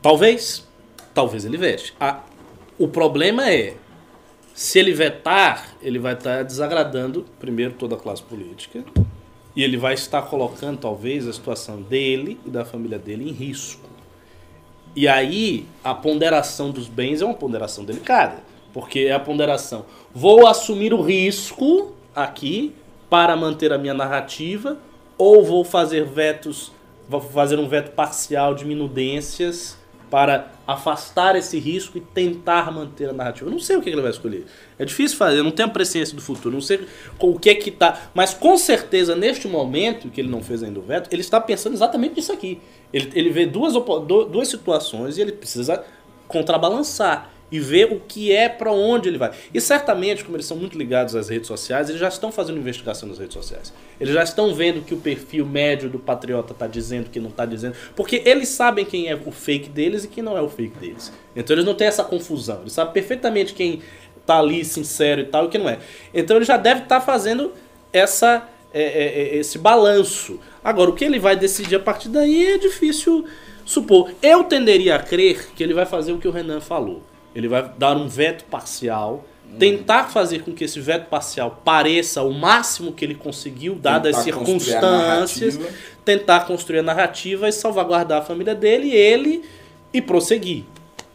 Talvez. 0.00 0.64
Talvez 1.12 1.44
ele 1.44 1.56
veste. 1.56 1.92
Ah, 1.98 2.20
o 2.78 2.86
problema 2.86 3.50
é. 3.50 3.74
Se 4.54 4.78
ele 4.78 4.92
vetar, 4.92 5.74
ele 5.82 5.98
vai 5.98 6.14
estar 6.14 6.44
desagradando, 6.44 7.26
primeiro, 7.40 7.74
toda 7.74 7.96
a 7.96 7.98
classe 7.98 8.22
política. 8.22 8.84
E 9.56 9.64
ele 9.64 9.76
vai 9.76 9.94
estar 9.94 10.22
colocando, 10.22 10.78
talvez, 10.78 11.26
a 11.26 11.32
situação 11.32 11.82
dele 11.82 12.38
e 12.46 12.50
da 12.50 12.64
família 12.64 12.98
dele 12.98 13.28
em 13.28 13.32
risco. 13.32 13.85
E 14.96 15.06
aí, 15.06 15.66
a 15.84 15.94
ponderação 15.94 16.70
dos 16.70 16.88
bens 16.88 17.20
é 17.20 17.24
uma 17.26 17.34
ponderação 17.34 17.84
delicada. 17.84 18.38
Porque 18.72 19.00
é 19.00 19.12
a 19.12 19.20
ponderação. 19.20 19.84
Vou 20.14 20.46
assumir 20.46 20.94
o 20.94 21.02
risco 21.02 21.94
aqui 22.14 22.74
para 23.10 23.36
manter 23.36 23.72
a 23.74 23.78
minha 23.78 23.92
narrativa, 23.94 24.78
ou 25.18 25.44
vou 25.44 25.64
fazer 25.64 26.04
vetos, 26.04 26.72
vou 27.08 27.20
fazer 27.20 27.58
um 27.58 27.68
veto 27.68 27.92
parcial 27.92 28.54
de 28.54 28.64
minudências 28.64 29.78
para 30.10 30.52
afastar 30.66 31.36
esse 31.36 31.58
risco 31.58 31.98
e 31.98 32.00
tentar 32.00 32.70
manter 32.70 33.10
a 33.10 33.12
narrativa. 33.12 33.48
Eu 33.48 33.52
não 33.52 33.58
sei 33.58 33.76
o 33.76 33.82
que 33.82 33.88
ele 33.90 34.00
vai 34.00 34.10
escolher. 34.10 34.46
É 34.78 34.84
difícil 34.84 35.16
fazer, 35.16 35.38
eu 35.38 35.44
não 35.44 35.50
tenho 35.50 35.68
a 35.68 35.72
presciência 35.72 36.14
do 36.14 36.22
futuro, 36.22 36.54
não 36.54 36.60
sei 36.60 36.86
o 37.18 37.38
que 37.38 37.50
é 37.50 37.54
que 37.54 37.70
tá. 37.70 38.10
Mas 38.14 38.32
com 38.32 38.56
certeza, 38.56 39.16
neste 39.16 39.48
momento, 39.48 40.08
que 40.08 40.20
ele 40.20 40.28
não 40.28 40.42
fez 40.42 40.62
ainda 40.62 40.78
o 40.78 40.82
veto, 40.82 41.08
ele 41.12 41.22
está 41.22 41.40
pensando 41.40 41.74
exatamente 41.74 42.16
nisso 42.16 42.32
aqui. 42.32 42.60
Ele, 42.92 43.10
ele 43.14 43.30
vê 43.30 43.46
duas, 43.46 43.74
duas 43.74 44.48
situações 44.48 45.18
e 45.18 45.20
ele 45.20 45.32
precisa 45.32 45.84
contrabalançar 46.28 47.30
e 47.50 47.60
ver 47.60 47.92
o 47.92 48.00
que 48.00 48.32
é 48.32 48.48
para 48.48 48.72
onde 48.72 49.08
ele 49.08 49.18
vai. 49.18 49.30
E 49.54 49.60
certamente, 49.60 50.24
como 50.24 50.36
eles 50.36 50.46
são 50.46 50.56
muito 50.56 50.76
ligados 50.76 51.14
às 51.14 51.28
redes 51.28 51.46
sociais, 51.46 51.88
eles 51.88 52.00
já 52.00 52.08
estão 52.08 52.32
fazendo 52.32 52.58
investigação 52.58 53.08
nas 53.08 53.18
redes 53.18 53.34
sociais. 53.34 53.72
Eles 54.00 54.12
já 54.12 54.22
estão 54.22 54.52
vendo 54.54 54.84
que 54.84 54.94
o 54.94 54.96
perfil 54.96 55.46
médio 55.46 55.88
do 55.88 55.98
patriota 55.98 56.52
está 56.52 56.66
dizendo 56.66 57.08
que 57.08 57.20
não 57.20 57.30
está 57.30 57.46
dizendo, 57.46 57.76
porque 57.94 58.22
eles 58.24 58.48
sabem 58.48 58.84
quem 58.84 59.08
é 59.08 59.14
o 59.14 59.30
fake 59.30 59.68
deles 59.68 60.04
e 60.04 60.08
quem 60.08 60.22
não 60.22 60.36
é 60.36 60.42
o 60.42 60.48
fake 60.48 60.76
deles. 60.78 61.12
Então 61.34 61.54
eles 61.54 61.64
não 61.64 61.74
têm 61.74 61.86
essa 61.86 62.02
confusão. 62.02 62.62
Eles 62.62 62.72
sabem 62.72 62.92
perfeitamente 62.92 63.54
quem 63.54 63.80
tá 64.24 64.38
ali 64.38 64.64
sincero 64.64 65.20
e 65.20 65.24
tal 65.24 65.46
e 65.46 65.48
quem 65.48 65.60
não 65.60 65.68
é. 65.68 65.78
Então 66.12 66.36
ele 66.36 66.44
já 66.44 66.56
deve 66.56 66.82
estar 66.82 67.00
tá 67.00 67.06
fazendo 67.06 67.52
essa 67.92 68.48
é, 68.74 68.82
é, 68.82 69.22
é, 69.22 69.36
esse 69.36 69.56
balanço. 69.56 70.40
Agora 70.64 70.90
o 70.90 70.94
que 70.94 71.04
ele 71.04 71.20
vai 71.20 71.36
decidir 71.36 71.76
a 71.76 71.80
partir 71.80 72.08
daí 72.08 72.54
é 72.54 72.58
difícil 72.58 73.24
supor. 73.64 74.10
Eu 74.20 74.42
tenderia 74.44 74.96
a 74.96 74.98
crer 74.98 75.50
que 75.54 75.62
ele 75.62 75.72
vai 75.72 75.86
fazer 75.86 76.12
o 76.12 76.18
que 76.18 76.26
o 76.26 76.32
Renan 76.32 76.60
falou 76.60 77.02
ele 77.36 77.48
vai 77.48 77.70
dar 77.76 77.94
um 77.94 78.08
veto 78.08 78.44
parcial, 78.44 79.26
tentar 79.58 80.04
fazer 80.04 80.42
com 80.42 80.52
que 80.52 80.64
esse 80.64 80.80
veto 80.80 81.06
parcial 81.10 81.60
pareça 81.62 82.22
o 82.22 82.32
máximo 82.32 82.92
que 82.92 83.04
ele 83.04 83.14
conseguiu, 83.14 83.74
dadas 83.74 84.16
as 84.16 84.24
circunstâncias, 84.24 85.60
tentar 86.02 86.46
construir 86.46 86.78
a 86.78 86.82
narrativa 86.82 87.46
e 87.46 87.52
salvaguardar 87.52 88.22
a 88.22 88.24
família 88.24 88.54
dele, 88.54 88.90
ele 88.90 89.44
e 89.92 90.00
prosseguir. 90.00 90.64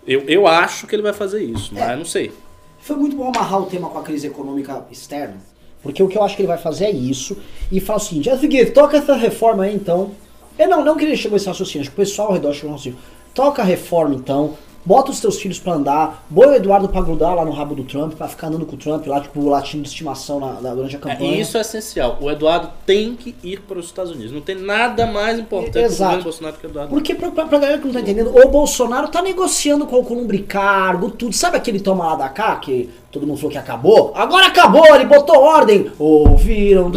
Eu, 0.05 0.21
eu 0.27 0.45
acho 0.45 0.85
que 0.85 0.93
ele 0.93 1.01
vai 1.01 1.11
fazer 1.13 1.43
isso, 1.43 1.73
mas 1.73 1.89
é, 1.89 1.95
não 1.95 2.05
sei. 2.05 2.31
Foi 2.79 2.95
muito 2.95 3.15
bom 3.15 3.27
amarrar 3.27 3.59
o 3.59 3.65
tema 3.65 3.89
com 3.89 3.97
a 3.97 4.03
crise 4.03 4.27
econômica 4.27 4.85
externa, 4.91 5.37
porque 5.81 6.03
o 6.03 6.07
que 6.07 6.19
eu 6.19 6.23
acho 6.23 6.35
que 6.35 6.43
ele 6.43 6.47
vai 6.47 6.59
fazer 6.59 6.85
é 6.85 6.91
isso, 6.91 7.35
e 7.71 7.79
fala 7.79 7.97
o 7.97 8.01
seguinte, 8.01 8.29
é 8.29 8.35
o 8.35 8.39
seguinte, 8.39 8.69
toca 8.69 8.95
essa 8.97 9.15
reforma 9.15 9.63
aí 9.63 9.73
então. 9.73 10.11
Eu 10.59 10.69
não, 10.69 10.85
não 10.85 10.95
queria 10.95 11.15
chegar 11.15 11.33
a 11.33 11.37
esse 11.37 11.47
raciocínio, 11.47 11.81
acho 11.81 11.89
que 11.89 11.99
o 11.99 12.05
pessoal 12.05 12.27
ao 12.27 12.33
redor 12.35 12.53
chegou 12.53 12.75
assim, 12.75 12.95
toca 13.33 13.63
a 13.63 13.65
reforma 13.65 14.13
então, 14.13 14.55
Bota 14.83 15.11
os 15.11 15.19
teus 15.19 15.39
filhos 15.39 15.59
pra 15.59 15.73
andar. 15.73 16.25
Boa 16.29 16.51
o 16.51 16.55
Eduardo 16.55 16.89
pra 16.89 17.01
grudar 17.01 17.35
lá 17.35 17.45
no 17.45 17.51
rabo 17.51 17.75
do 17.75 17.83
Trump, 17.83 18.13
pra 18.13 18.27
ficar 18.27 18.47
andando 18.47 18.65
com 18.65 18.75
o 18.75 18.77
Trump 18.77 19.05
lá, 19.07 19.21
tipo, 19.21 19.39
o 19.39 19.49
latino 19.49 19.83
de 19.83 19.89
estimação 19.89 20.39
na, 20.39 20.53
na, 20.61 20.73
durante 20.73 20.95
a 20.95 20.99
é, 20.99 21.01
campanha. 21.01 21.33
É, 21.33 21.37
e 21.37 21.41
isso 21.41 21.57
é 21.57 21.61
essencial. 21.61 22.17
O 22.19 22.29
Eduardo 22.29 22.69
tem 22.85 23.15
que 23.15 23.35
ir 23.43 23.61
para 23.61 23.79
os 23.79 23.85
Estados 23.85 24.11
Unidos. 24.11 24.31
Não 24.31 24.41
tem 24.41 24.55
nada 24.55 25.05
mais 25.05 25.39
importante 25.39 25.85
Exato. 25.85 26.19
o 26.19 26.23
Bolsonaro 26.23 26.57
que 26.57 26.65
o 26.65 26.69
Eduardo. 26.69 26.89
Porque, 26.89 27.15
pra, 27.15 27.31
pra, 27.31 27.45
pra 27.45 27.59
galera 27.59 27.79
que 27.79 27.85
não 27.85 27.93
tá 27.93 28.01
entendendo, 28.01 28.35
o 28.35 28.49
Bolsonaro 28.49 29.07
tá 29.07 29.21
negociando 29.21 29.85
com 29.85 29.97
o 29.97 30.03
Columbre 30.03 30.39
Cargo, 30.39 31.11
tudo. 31.11 31.33
Sabe 31.33 31.57
aquele 31.57 31.79
toma 31.79 32.05
lá 32.05 32.15
da 32.15 32.29
cá, 32.29 32.55
que 32.55 32.89
todo 33.11 33.25
mundo 33.27 33.37
falou 33.37 33.51
que 33.51 33.57
acabou? 33.57 34.11
Agora 34.15 34.47
acabou, 34.47 34.95
ele 34.95 35.05
botou 35.05 35.41
ordem. 35.41 35.91
Ouviram? 35.99 36.91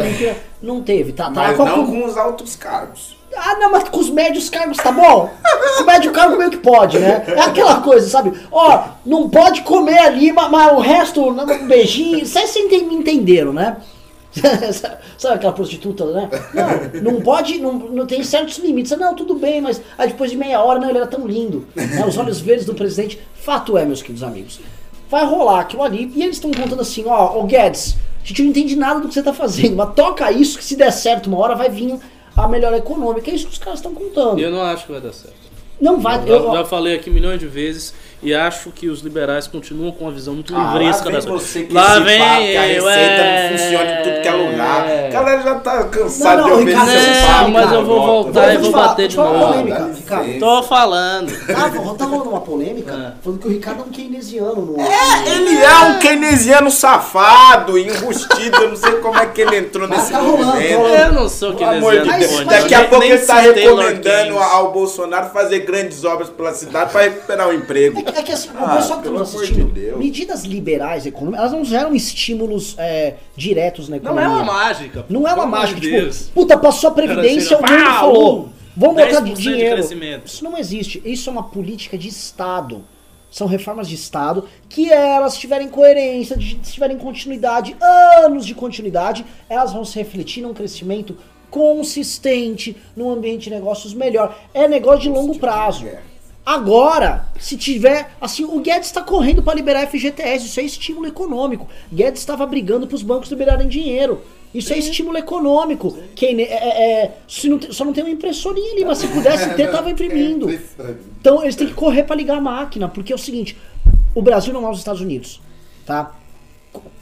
Não 0.62 0.82
teve, 0.82 1.12
tá? 1.12 1.24
tá 1.24 1.30
Mas 1.30 1.58
não 1.58 1.86
com 1.86 2.04
os 2.04 2.16
altos 2.16 2.56
cargos. 2.56 3.13
Ah, 3.36 3.56
não, 3.58 3.72
mas 3.72 3.88
com 3.88 4.00
os 4.00 4.10
médios 4.10 4.48
cargos 4.48 4.76
tá 4.76 4.92
bom? 4.92 5.30
o 5.80 5.84
médio 5.84 6.12
cargo 6.12 6.36
meio 6.36 6.50
que 6.50 6.56
pode, 6.56 6.98
né? 6.98 7.24
É 7.26 7.40
aquela 7.40 7.80
coisa, 7.80 8.08
sabe? 8.08 8.32
Ó, 8.50 8.84
não 9.04 9.28
pode 9.28 9.62
comer 9.62 9.98
ali, 9.98 10.32
mas, 10.32 10.50
mas 10.50 10.72
o 10.72 10.80
resto, 10.80 11.28
um 11.28 11.66
beijinho. 11.66 12.24
Vocês 12.24 12.54
me 12.54 12.94
entenderam, 12.94 13.52
né? 13.52 13.76
Sabe 15.16 15.34
aquela 15.36 15.52
prostituta, 15.52 16.04
né? 16.06 16.28
Não, 17.02 17.12
não 17.12 17.20
pode, 17.20 17.60
não, 17.60 17.72
não 17.72 18.06
tem 18.06 18.22
certos 18.22 18.58
limites. 18.58 18.96
Não, 18.98 19.14
tudo 19.14 19.34
bem, 19.34 19.60
mas 19.60 19.80
aí 19.96 20.08
depois 20.08 20.30
de 20.30 20.36
meia 20.36 20.60
hora, 20.62 20.80
não, 20.80 20.88
ele 20.88 20.98
era 20.98 21.06
tão 21.06 21.26
lindo. 21.26 21.66
Né? 21.74 22.04
Os 22.06 22.16
olhos 22.16 22.40
verdes 22.40 22.66
do 22.66 22.74
presidente. 22.74 23.20
Fato 23.34 23.78
é, 23.78 23.84
meus 23.84 24.02
queridos 24.02 24.22
amigos. 24.22 24.60
Vai 25.08 25.24
rolar 25.24 25.60
aquilo 25.60 25.82
ali. 25.82 26.10
E 26.14 26.22
eles 26.22 26.36
estão 26.36 26.50
contando 26.50 26.80
assim, 26.80 27.04
ó, 27.06 27.38
ô 27.38 27.44
Guedes, 27.44 27.96
a 28.22 28.26
gente 28.26 28.42
não 28.42 28.50
entende 28.50 28.74
nada 28.74 29.00
do 29.00 29.08
que 29.08 29.14
você 29.14 29.22
tá 29.22 29.32
fazendo, 29.32 29.76
mas 29.76 29.94
toca 29.94 30.30
isso 30.32 30.58
que 30.58 30.64
se 30.64 30.76
der 30.76 30.90
certo 30.90 31.26
uma 31.26 31.38
hora 31.38 31.54
vai 31.54 31.68
vir 31.68 31.98
a 32.36 32.48
melhora 32.48 32.78
econômica. 32.78 33.30
É 33.30 33.34
isso 33.34 33.46
que 33.46 33.52
os 33.52 33.58
caras 33.58 33.78
estão 33.78 33.94
contando. 33.94 34.38
Eu 34.38 34.50
não 34.50 34.62
acho 34.62 34.86
que 34.86 34.92
vai 34.92 35.00
dar 35.00 35.12
certo. 35.12 35.44
Não 35.80 36.00
vai. 36.00 36.22
Eu, 36.26 36.44
eu 36.44 36.52
já 36.52 36.64
falei 36.64 36.94
aqui 36.94 37.10
milhões 37.10 37.38
de 37.38 37.46
vezes 37.46 37.94
e 38.24 38.34
acho 38.34 38.70
que 38.70 38.88
os 38.88 39.02
liberais 39.02 39.46
continuam 39.46 39.92
com 39.92 40.04
uma 40.04 40.10
visão 40.10 40.32
muito 40.32 40.56
ah, 40.56 40.72
livresca 40.72 41.10
das 41.10 41.26
coisas. 41.26 41.70
Lá 41.70 41.98
vem 41.98 42.18
que 42.18 42.56
a 42.56 42.62
receita 42.62 42.90
é, 42.90 43.50
não 43.50 43.58
funciona 43.58 43.84
em 43.84 44.02
tudo 44.02 44.22
que 44.22 44.28
é 44.28 44.32
lugar. 44.32 44.88
É. 44.88 45.08
A 45.08 45.10
galera 45.10 45.42
já 45.42 45.54
tá 45.56 45.84
cansado 45.84 46.40
não, 46.40 46.48
não, 46.48 46.56
de 46.56 46.60
ouvir 46.60 46.70
Ricardo, 46.70 46.90
esse 46.90 47.26
papo. 47.26 47.50
mas 47.50 47.72
eu 47.72 47.84
vou 47.84 48.06
voltar 48.06 48.54
e 48.54 48.58
vou 48.58 48.72
falar, 48.72 48.88
bater 48.88 49.08
de 49.08 49.16
novo. 49.18 49.46
Polêmica, 49.46 49.90
Ricardo. 49.94 50.38
Tô 50.38 50.62
falando. 50.62 51.32
Ah, 51.50 51.94
tá 51.98 52.04
rolando 52.06 52.30
uma 52.30 52.40
polêmica 52.40 52.92
é. 52.92 53.22
falando 53.22 53.40
que 53.40 53.46
o 53.46 53.50
Ricardo 53.50 53.80
é 53.80 53.84
um 53.84 53.90
keynesiano. 53.90 54.62
No... 54.62 54.80
É, 54.80 55.28
ele 55.28 55.62
é 55.62 55.78
um 55.80 55.98
keynesiano 55.98 56.70
safado, 56.70 57.78
enrustido. 57.78 58.56
Eu 58.56 58.70
não 58.70 58.76
sei 58.76 58.92
como 58.92 59.18
é 59.18 59.26
que 59.26 59.42
ele 59.42 59.58
entrou 59.58 59.86
nesse 59.86 60.12
tá 60.12 60.22
movimento. 60.22 60.62
Eu 60.62 61.12
não 61.12 61.28
sou 61.28 61.54
keynesiano. 61.54 62.04
De 62.04 62.18
Deus. 62.18 62.44
Daqui 62.46 62.74
a 62.74 62.84
pouco 62.88 63.04
ele 63.04 63.18
tá 63.18 63.38
recomendando 63.40 64.38
ao 64.38 64.72
Bolsonaro 64.72 65.28
fazer 65.28 65.58
grandes 65.60 66.04
obras 66.04 66.30
pela 66.30 66.54
cidade 66.54 66.90
para 66.90 67.02
recuperar 67.02 67.48
o 67.48 67.52
emprego. 67.52 68.02
É 68.14 68.22
que 68.22 68.32
assim, 68.32 68.48
ah, 68.54 68.64
o 68.64 68.76
pessoal 68.76 69.00
que 69.00 69.08
está 69.08 69.20
assistindo, 69.22 69.72
de 69.72 69.92
medidas 69.96 70.44
liberais 70.44 71.04
econômicas, 71.06 71.40
elas 71.40 71.52
não 71.52 71.64
geram 71.64 71.94
estímulos 71.94 72.74
é, 72.78 73.14
diretos 73.36 73.88
na 73.88 73.96
economia. 73.96 74.28
Não 74.28 74.32
é 74.32 74.42
uma 74.42 74.44
mágica. 74.44 75.06
Não 75.08 75.28
é 75.28 75.34
uma 75.34 75.46
mágica. 75.46 75.80
Tipo, 75.80 75.96
Deus. 75.96 76.30
puta, 76.34 76.56
passou 76.56 76.90
a 76.90 76.92
Previdência, 76.92 77.58
o 77.58 77.60
mundo 77.60 77.84
falou. 77.84 78.48
Vamos 78.76 78.96
botar 78.96 79.20
dinheiro. 79.20 79.80
Isso 80.24 80.42
não 80.42 80.58
existe. 80.58 81.02
Isso 81.04 81.28
é 81.28 81.32
uma 81.32 81.44
política 81.44 81.96
de 81.96 82.08
Estado. 82.08 82.84
São 83.30 83.48
reformas 83.48 83.88
de 83.88 83.96
Estado 83.96 84.48
que 84.68 84.92
elas 84.92 85.36
tiverem 85.36 85.68
coerência, 85.68 86.36
se 86.36 86.72
tiverem 86.72 86.96
continuidade, 86.96 87.76
anos 87.80 88.46
de 88.46 88.54
continuidade, 88.54 89.26
elas 89.48 89.72
vão 89.72 89.84
se 89.84 89.98
refletir 89.98 90.40
num 90.40 90.54
crescimento 90.54 91.16
consistente, 91.50 92.76
num 92.96 93.10
ambiente 93.10 93.44
de 93.44 93.50
negócios 93.50 93.92
melhor. 93.92 94.38
É 94.52 94.68
negócio 94.68 95.02
de 95.02 95.08
longo 95.08 95.36
prazo. 95.38 95.84
Agora, 96.44 97.26
se 97.38 97.56
tiver. 97.56 98.10
Assim, 98.20 98.44
o 98.44 98.60
Guedes 98.60 98.88
está 98.88 99.00
correndo 99.00 99.42
para 99.42 99.54
liberar 99.54 99.86
FGTS, 99.86 100.46
isso 100.46 100.60
é 100.60 100.62
estímulo 100.62 101.06
econômico. 101.06 101.66
Guedes 101.92 102.20
estava 102.20 102.44
brigando 102.44 102.86
para 102.86 102.96
os 102.96 103.02
bancos 103.02 103.30
liberarem 103.30 103.66
dinheiro. 103.66 104.20
Isso 104.54 104.72
é 104.72 104.78
estímulo 104.78 105.18
econômico. 105.18 105.98
Quem, 106.14 106.40
é, 106.40 106.44
é, 106.44 107.02
é 107.04 107.16
não 107.44 107.58
tem, 107.58 107.72
só 107.72 107.84
não 107.84 107.92
tem 107.92 108.04
uma 108.04 108.12
impressorinha 108.12 108.72
ali, 108.72 108.84
mas 108.84 108.98
se 108.98 109.08
pudesse 109.08 109.52
ter, 109.54 109.70
tava 109.70 109.90
imprimindo. 109.90 110.48
Então 111.24 111.42
eles 111.42 111.56
têm 111.56 111.66
que 111.66 111.72
correr 111.72 112.02
para 112.02 112.16
ligar 112.16 112.36
a 112.36 112.40
máquina, 112.40 112.86
porque 112.86 113.10
é 113.10 113.16
o 113.16 113.18
seguinte: 113.18 113.56
o 114.14 114.20
Brasil 114.20 114.52
não 114.52 114.66
é 114.66 114.70
os 114.70 114.76
Estados 114.76 115.00
Unidos, 115.00 115.40
tá? 115.86 116.14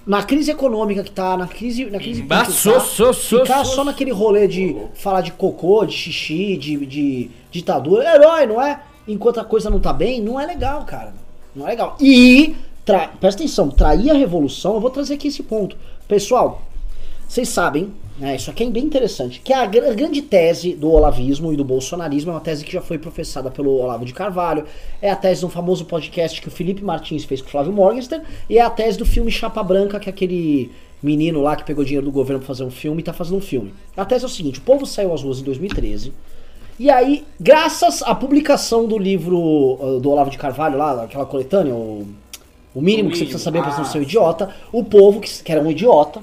Na 0.07 0.23
crise 0.23 0.53
econômica 0.53 1.03
que 1.03 1.11
tá, 1.11 1.37
na 1.37 1.49
crise, 1.49 1.87
na 1.87 1.99
crise 1.99 2.23
tá, 2.23 2.45
so, 2.45 2.79
so, 2.81 3.13
so, 3.13 3.41
ficar 3.41 3.65
só 3.65 3.83
naquele 3.83 4.13
rolê 4.13 4.47
de 4.47 4.77
falar 4.95 5.23
de 5.23 5.33
cocô, 5.33 5.85
de 5.85 5.93
xixi, 5.93 6.57
de, 6.57 6.87
de 6.87 7.31
ditadura, 7.51 8.15
herói, 8.15 8.47
não 8.47 8.63
é? 8.63 8.81
Enquanto 9.07 9.41
a 9.41 9.45
coisa 9.45 9.71
não 9.71 9.81
tá 9.81 9.93
bem, 9.93 10.21
não 10.21 10.39
é 10.39 10.47
legal, 10.47 10.85
cara. 10.85 11.15
Não 11.55 11.67
é 11.67 11.71
legal. 11.71 11.97
E, 12.01 12.57
tra... 12.85 13.09
presta 13.09 13.43
atenção, 13.43 13.69
trair 13.69 14.11
a 14.11 14.15
revolução, 14.15 14.75
eu 14.75 14.81
vou 14.81 14.91
trazer 14.91 15.15
aqui 15.15 15.29
esse 15.29 15.43
ponto. 15.43 15.77
Pessoal, 16.09 16.63
vocês 17.29 17.49
sabem, 17.49 17.91
né, 18.19 18.37
isso 18.37 18.51
aqui 18.51 18.63
é 18.63 18.71
bem 18.71 18.85
interessante, 18.85 19.41
que 19.41 19.53
a, 19.53 19.65
gr 19.65 19.95
grande 19.95 20.21
tese 20.21 20.75
do 20.75 20.91
olavismo 20.91 21.53
e 21.53 21.57
do 21.57 21.65
bolsonarismo 21.65 22.31
é 22.31 22.35
uma 22.35 22.41
tese 22.41 22.65
que 22.65 22.73
já 22.73 22.83
foi 22.83 22.99
professada 22.99 23.51
pelo 23.51 23.71
Olavo 23.71 24.05
de 24.05 24.13
Carvalho, 24.13 24.67
é 25.01 25.11
a 25.11 25.17
tese 25.17 25.41
de 25.41 25.47
um 25.47 25.49
famoso 25.49 25.85
podcast 25.87 26.41
que 26.41 26.49
o 26.49 26.51
Felipe 26.51 26.85
Martins 26.85 27.25
fez 27.25 27.41
com 27.41 27.49
o 27.49 27.51
Flávio 27.51 27.73
Morgenstern, 27.73 28.25
e 28.51 28.59
é 28.59 28.63
a 28.63 28.71
tese 28.71 28.99
do 28.99 29.07
filme 29.07 29.31
Chapa 29.31 29.63
Branca, 29.63 29.99
que 29.99 30.09
é 30.09 30.13
aquele 30.13 30.71
menino 31.03 31.41
lá 31.41 31.57
que 31.57 31.65
pegou 31.65 31.85
dinheiro 31.85 32.05
do 32.05 32.13
governo 32.13 32.39
pra 32.39 32.47
fazer 32.47 32.65
um 32.65 32.71
filme 32.71 33.01
e 33.01 33.05
tá 33.05 33.13
fazendo 33.13 33.39
um 33.39 33.41
filme. 33.41 33.75
A 33.97 34.05
tese 34.05 34.25
é 34.25 34.27
o 34.27 34.31
seguinte, 34.31 34.59
o 34.59 34.63
povo 34.63 34.87
saiu 34.87 35.13
às 35.13 35.23
ruas 35.23 35.41
em 35.41 35.45
2013 35.45 36.13
e 36.79 36.91
aí, 36.91 37.25
graças 37.39 38.03
à 38.03 38.15
publicação 38.15 38.87
do 38.87 38.99
livro 38.99 39.39
uh, 39.39 40.01
do 40.01 40.11
Olavo 40.11 40.31
de 40.31 40.39
Carvalho, 40.39 40.79
lá, 40.79 41.05
aquela 41.05 41.27
coletânea, 41.27 41.75
o, 41.75 42.07
o 42.75 42.81
mínimo 42.81 43.09
o 43.09 43.13
que 43.13 43.19
você 43.19 43.25
precisa 43.25 43.45
saber 43.45 43.63
para 43.63 43.77
não 43.77 43.85
ser 43.85 43.99
um 43.99 44.03
idiota, 44.03 44.51
o 44.73 44.83
povo, 44.83 45.21
que, 45.21 45.43
que, 45.43 45.53
era 45.53 45.61
um 45.61 45.71
idiota, 45.71 46.23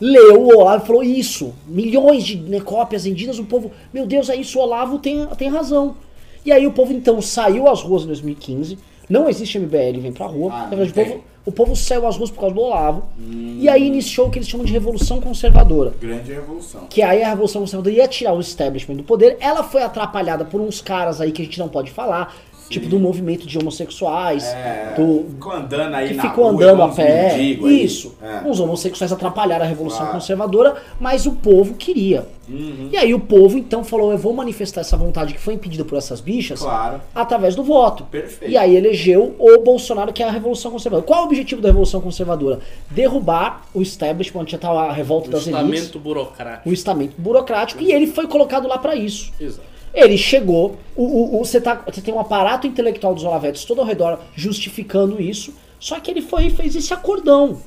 leu 0.00 0.40
o 0.40 0.58
Olavo 0.58 0.84
e 0.84 0.86
falou 0.86 1.02
isso. 1.02 1.54
Milhões 1.66 2.24
de 2.24 2.36
né, 2.36 2.60
cópias 2.60 3.04
vendidas, 3.04 3.38
o 3.38 3.44
povo, 3.44 3.70
meu 3.92 4.06
Deus, 4.06 4.28
é 4.28 4.36
isso, 4.36 4.58
o 4.58 4.62
Olavo 4.62 4.98
tem, 4.98 5.26
tem 5.38 5.48
razão. 5.48 5.96
E 6.44 6.52
aí 6.52 6.66
o 6.66 6.72
povo 6.72 6.92
então 6.92 7.20
saiu 7.20 7.68
às 7.68 7.82
ruas 7.82 8.04
em 8.04 8.06
2015, 8.06 8.78
não 9.08 9.28
existe 9.28 9.58
MBL, 9.58 10.00
vem 10.00 10.12
pra 10.12 10.26
rua, 10.26 10.52
ah, 10.52 10.68
na 10.70 10.76
verdade, 10.76 10.90
o 10.90 10.94
povo 10.94 11.24
o 11.48 11.52
povo 11.52 11.74
saiu 11.74 12.06
às 12.06 12.14
ruas 12.14 12.30
por 12.30 12.40
causa 12.40 12.54
do 12.54 12.60
Olavo. 12.60 13.04
Hum. 13.18 13.56
E 13.58 13.70
aí 13.70 13.86
iniciou 13.86 14.26
o 14.26 14.30
que 14.30 14.38
eles 14.38 14.46
chamam 14.46 14.66
de 14.66 14.72
Revolução 14.72 15.18
Conservadora. 15.18 15.94
Grande 15.98 16.30
revolução. 16.30 16.86
Que 16.90 17.00
aí 17.00 17.22
a 17.22 17.30
Revolução 17.30 17.62
Conservadora 17.62 17.96
ia 17.96 18.06
tirar 18.06 18.34
o 18.34 18.40
establishment 18.40 18.96
do 18.96 19.02
poder. 19.02 19.38
Ela 19.40 19.64
foi 19.64 19.82
atrapalhada 19.82 20.44
por 20.44 20.60
uns 20.60 20.82
caras 20.82 21.22
aí 21.22 21.32
que 21.32 21.40
a 21.40 21.44
gente 21.46 21.58
não 21.58 21.66
pode 21.66 21.90
falar. 21.90 22.36
Tipo 22.68 22.86
do 22.88 22.98
movimento 22.98 23.46
de 23.46 23.58
homossexuais, 23.58 24.44
É, 24.44 24.94
do, 24.96 25.24
ficou 25.30 25.52
andando 25.52 25.94
aí 25.94 26.08
que 26.08 26.14
na 26.14 26.22
ficou 26.22 26.44
rua, 26.52 26.52
andando 26.54 26.82
a 26.82 26.88
pé. 26.88 27.36
Isso. 27.38 28.14
É. 28.22 28.48
Os 28.48 28.60
homossexuais 28.60 29.12
atrapalharam 29.12 29.64
a 29.64 29.68
Revolução 29.68 30.00
Claro. 30.00 30.12
Conservadora, 30.12 30.76
mas 31.00 31.24
o 31.26 31.32
povo 31.32 31.74
queria. 31.74 32.26
Uhum. 32.48 32.88
E 32.90 32.96
aí 32.96 33.12
o 33.12 33.20
povo 33.20 33.58
então 33.58 33.84
falou: 33.84 34.10
eu 34.10 34.16
vou 34.18 34.32
manifestar 34.32 34.80
essa 34.80 34.96
vontade 34.96 35.34
que 35.34 35.40
foi 35.40 35.54
impedida 35.54 35.84
por 35.84 35.98
essas 35.98 36.20
bichas 36.20 36.60
Claro. 36.60 37.00
através 37.14 37.54
do 37.54 37.62
voto. 37.62 38.04
Perfeito. 38.04 38.50
E 38.50 38.56
aí 38.56 38.74
elegeu 38.74 39.34
o 39.38 39.58
Bolsonaro, 39.62 40.12
que 40.14 40.22
é 40.22 40.26
a 40.28 40.30
Revolução 40.30 40.70
Conservadora. 40.70 41.06
Qual 41.06 41.20
é 41.20 41.22
o 41.22 41.26
objetivo 41.26 41.60
da 41.60 41.68
Revolução 41.68 42.00
Conservadora? 42.00 42.60
Derrubar 42.90 43.62
o 43.74 43.82
establishment, 43.82 44.46
já 44.48 44.56
tá 44.58 44.70
a 44.70 44.92
revolta 44.92 45.28
O 45.28 45.32
das 45.32 45.46
elites, 45.46 45.62
estamento 45.80 45.98
burocrático. 45.98 46.68
o 46.68 46.72
estamento 46.72 47.14
burocrático, 47.18 47.82
e 47.82 47.92
ele 47.92 48.06
foi 48.06 48.26
colocado 48.26 48.66
lá 48.66 48.78
pra 48.78 48.96
isso. 48.96 49.30
Exato. 49.38 49.67
Ele 49.94 50.16
chegou, 50.18 50.76
o, 50.96 51.02
o- 51.04 51.40
o- 51.40 51.44
você, 51.44 51.60
tá, 51.60 51.80
você 51.86 52.00
tem 52.00 52.12
um 52.14 52.20
aparato 52.20 52.66
intelectual 52.66 53.14
dos 53.14 53.24
Olavetes 53.24 53.64
todo 53.64 53.80
ao 53.80 53.86
redor 53.86 54.18
justificando 54.34 55.20
isso, 55.20 55.52
só 55.80 55.98
que 56.00 56.10
ele 56.10 56.22
foi 56.22 56.46
e 56.46 56.50
fez 56.50 56.74
esse 56.76 56.92
acordão. 56.92 57.58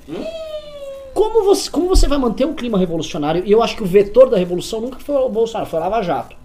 Como 1.14 1.44
você, 1.44 1.70
como 1.70 1.88
você 1.90 2.08
vai 2.08 2.18
manter 2.18 2.46
um 2.46 2.54
clima 2.54 2.78
revolucionário? 2.78 3.44
E 3.46 3.52
eu 3.52 3.62
acho 3.62 3.76
que 3.76 3.84
o 3.84 3.86
vetor 3.86 4.30
da 4.30 4.38
revolução 4.38 4.80
nunca 4.80 5.00
foi 5.00 5.16
o 5.16 5.28
Bolsonaro, 5.30 5.70
foi 5.70 5.80
o 5.80 5.84
Lava 5.84 6.02
Jato. 6.02 6.36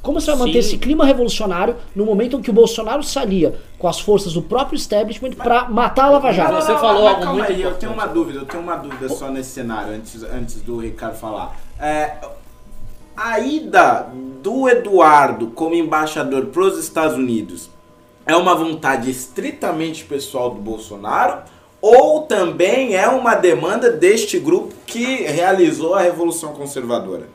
Como 0.00 0.20
você 0.20 0.26
vai 0.32 0.36
manter 0.40 0.52
Sim. 0.62 0.68
esse 0.68 0.78
clima 0.78 1.04
revolucionário 1.06 1.76
no 1.96 2.04
momento 2.04 2.36
em 2.36 2.42
que 2.42 2.50
o 2.50 2.52
Bolsonaro 2.52 3.02
salia 3.02 3.58
com 3.78 3.88
as 3.88 3.98
forças 3.98 4.34
do 4.34 4.42
próprio 4.42 4.76
establishment 4.76 5.30
pra 5.32 5.66
matar 5.68 6.04
a 6.04 6.10
Lava 6.10 6.30
Jato? 6.32 6.54
Você 6.56 6.72
Não, 6.72 6.78
falou 6.78 7.04
mas 7.04 7.10
algo 7.14 7.22
calma 7.24 7.38
muito 7.38 7.52
aí, 7.52 7.62
eu 7.62 7.74
tenho 7.74 7.92
uma 7.92 8.06
dúvida, 8.06 8.38
eu 8.40 8.44
tenho 8.46 8.62
uma 8.62 8.76
dúvida 8.76 9.08
só 9.08 9.30
nesse 9.30 9.50
cenário, 9.50 9.94
antes, 9.94 10.22
antes 10.22 10.60
do 10.60 10.76
Ricardo 10.78 11.16
falar. 11.16 11.58
É, 11.80 12.16
a 13.16 13.38
ida 13.38 14.08
do 14.42 14.68
Eduardo 14.68 15.48
como 15.48 15.74
embaixador 15.74 16.46
para 16.46 16.62
os 16.62 16.78
Estados 16.78 17.16
Unidos 17.16 17.70
é 18.26 18.34
uma 18.34 18.54
vontade 18.54 19.10
estritamente 19.10 20.04
pessoal 20.04 20.50
do 20.50 20.60
Bolsonaro 20.60 21.42
ou 21.80 22.22
também 22.22 22.96
é 22.96 23.06
uma 23.08 23.34
demanda 23.34 23.90
deste 23.90 24.38
grupo 24.38 24.74
que 24.86 25.22
realizou 25.22 25.94
a 25.94 26.00
Revolução 26.00 26.54
Conservadora? 26.54 27.28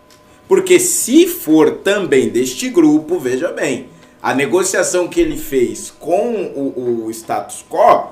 Porque 0.48 0.80
se 0.80 1.28
for 1.28 1.78
também 1.78 2.30
deste 2.30 2.68
grupo, 2.70 3.20
veja 3.20 3.50
bem, 3.50 3.90
a 4.22 4.34
negociação 4.34 5.08
que 5.08 5.22
ele 5.22 5.38
fez 5.38 5.94
com 6.00 6.34
o, 6.34 7.06
o 7.06 7.12
status 7.12 7.64
quo 7.70 8.10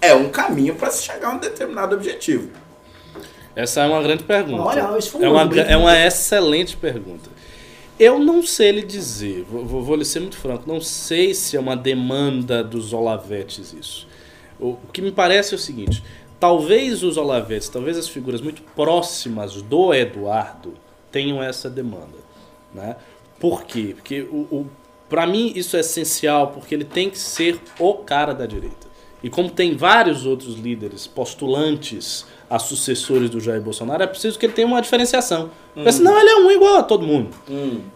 é 0.00 0.12
um 0.12 0.28
caminho 0.28 0.74
para 0.74 0.90
se 0.90 1.04
chegar 1.04 1.28
a 1.28 1.34
um 1.34 1.38
determinado 1.38 1.94
objetivo. 1.94 2.48
Essa 3.54 3.82
é 3.82 3.86
uma 3.86 4.02
grande 4.02 4.24
pergunta. 4.24 4.62
Olha, 4.62 4.98
isso 4.98 5.10
foi 5.10 5.20
um 5.20 5.24
é, 5.38 5.44
uma, 5.44 5.60
é 5.60 5.76
uma 5.76 5.98
excelente 5.98 6.76
pergunta. 6.76 7.30
Eu 7.98 8.18
não 8.18 8.42
sei 8.42 8.72
lhe 8.72 8.82
dizer, 8.82 9.44
vou, 9.44 9.82
vou, 9.82 9.96
lhe 9.96 10.04
ser 10.04 10.20
muito 10.20 10.36
franco, 10.36 10.64
não 10.66 10.80
sei 10.80 11.34
se 11.34 11.56
é 11.56 11.60
uma 11.60 11.76
demanda 11.76 12.64
dos 12.64 12.92
Olavetes 12.92 13.72
isso. 13.72 14.08
O, 14.58 14.70
o 14.70 14.88
que 14.92 15.02
me 15.02 15.12
parece 15.12 15.54
é 15.54 15.56
o 15.56 15.60
seguinte: 15.60 16.02
talvez 16.40 17.02
os 17.02 17.16
Olavetes, 17.16 17.68
talvez 17.68 17.98
as 17.98 18.08
figuras 18.08 18.40
muito 18.40 18.62
próximas 18.74 19.60
do 19.60 19.92
Eduardo 19.92 20.74
tenham 21.10 21.42
essa 21.42 21.68
demanda. 21.68 22.18
Né? 22.74 22.96
Por 23.38 23.64
quê? 23.64 23.92
Porque 23.94 24.22
o, 24.22 24.48
o, 24.50 24.66
para 25.08 25.26
mim 25.26 25.52
isso 25.54 25.76
é 25.76 25.80
essencial, 25.80 26.48
porque 26.48 26.74
ele 26.74 26.84
tem 26.84 27.10
que 27.10 27.18
ser 27.18 27.60
o 27.78 27.94
cara 27.94 28.32
da 28.32 28.46
direita. 28.46 28.90
E 29.22 29.30
como 29.30 29.50
tem 29.50 29.76
vários 29.76 30.26
outros 30.26 30.56
líderes 30.56 31.06
postulantes 31.06 32.26
a 32.52 32.58
sucessores 32.58 33.30
do 33.30 33.40
Jair 33.40 33.62
Bolsonaro, 33.62 34.02
é 34.02 34.06
preciso 34.06 34.38
que 34.38 34.44
ele 34.44 34.52
tenha 34.52 34.68
uma 34.68 34.82
diferenciação. 34.82 35.50
Porque 35.72 35.90
senão 35.90 36.20
ele 36.20 36.28
é 36.28 36.36
um 36.36 36.50
igual 36.50 36.76
a 36.76 36.82
todo 36.82 37.06
mundo. 37.06 37.30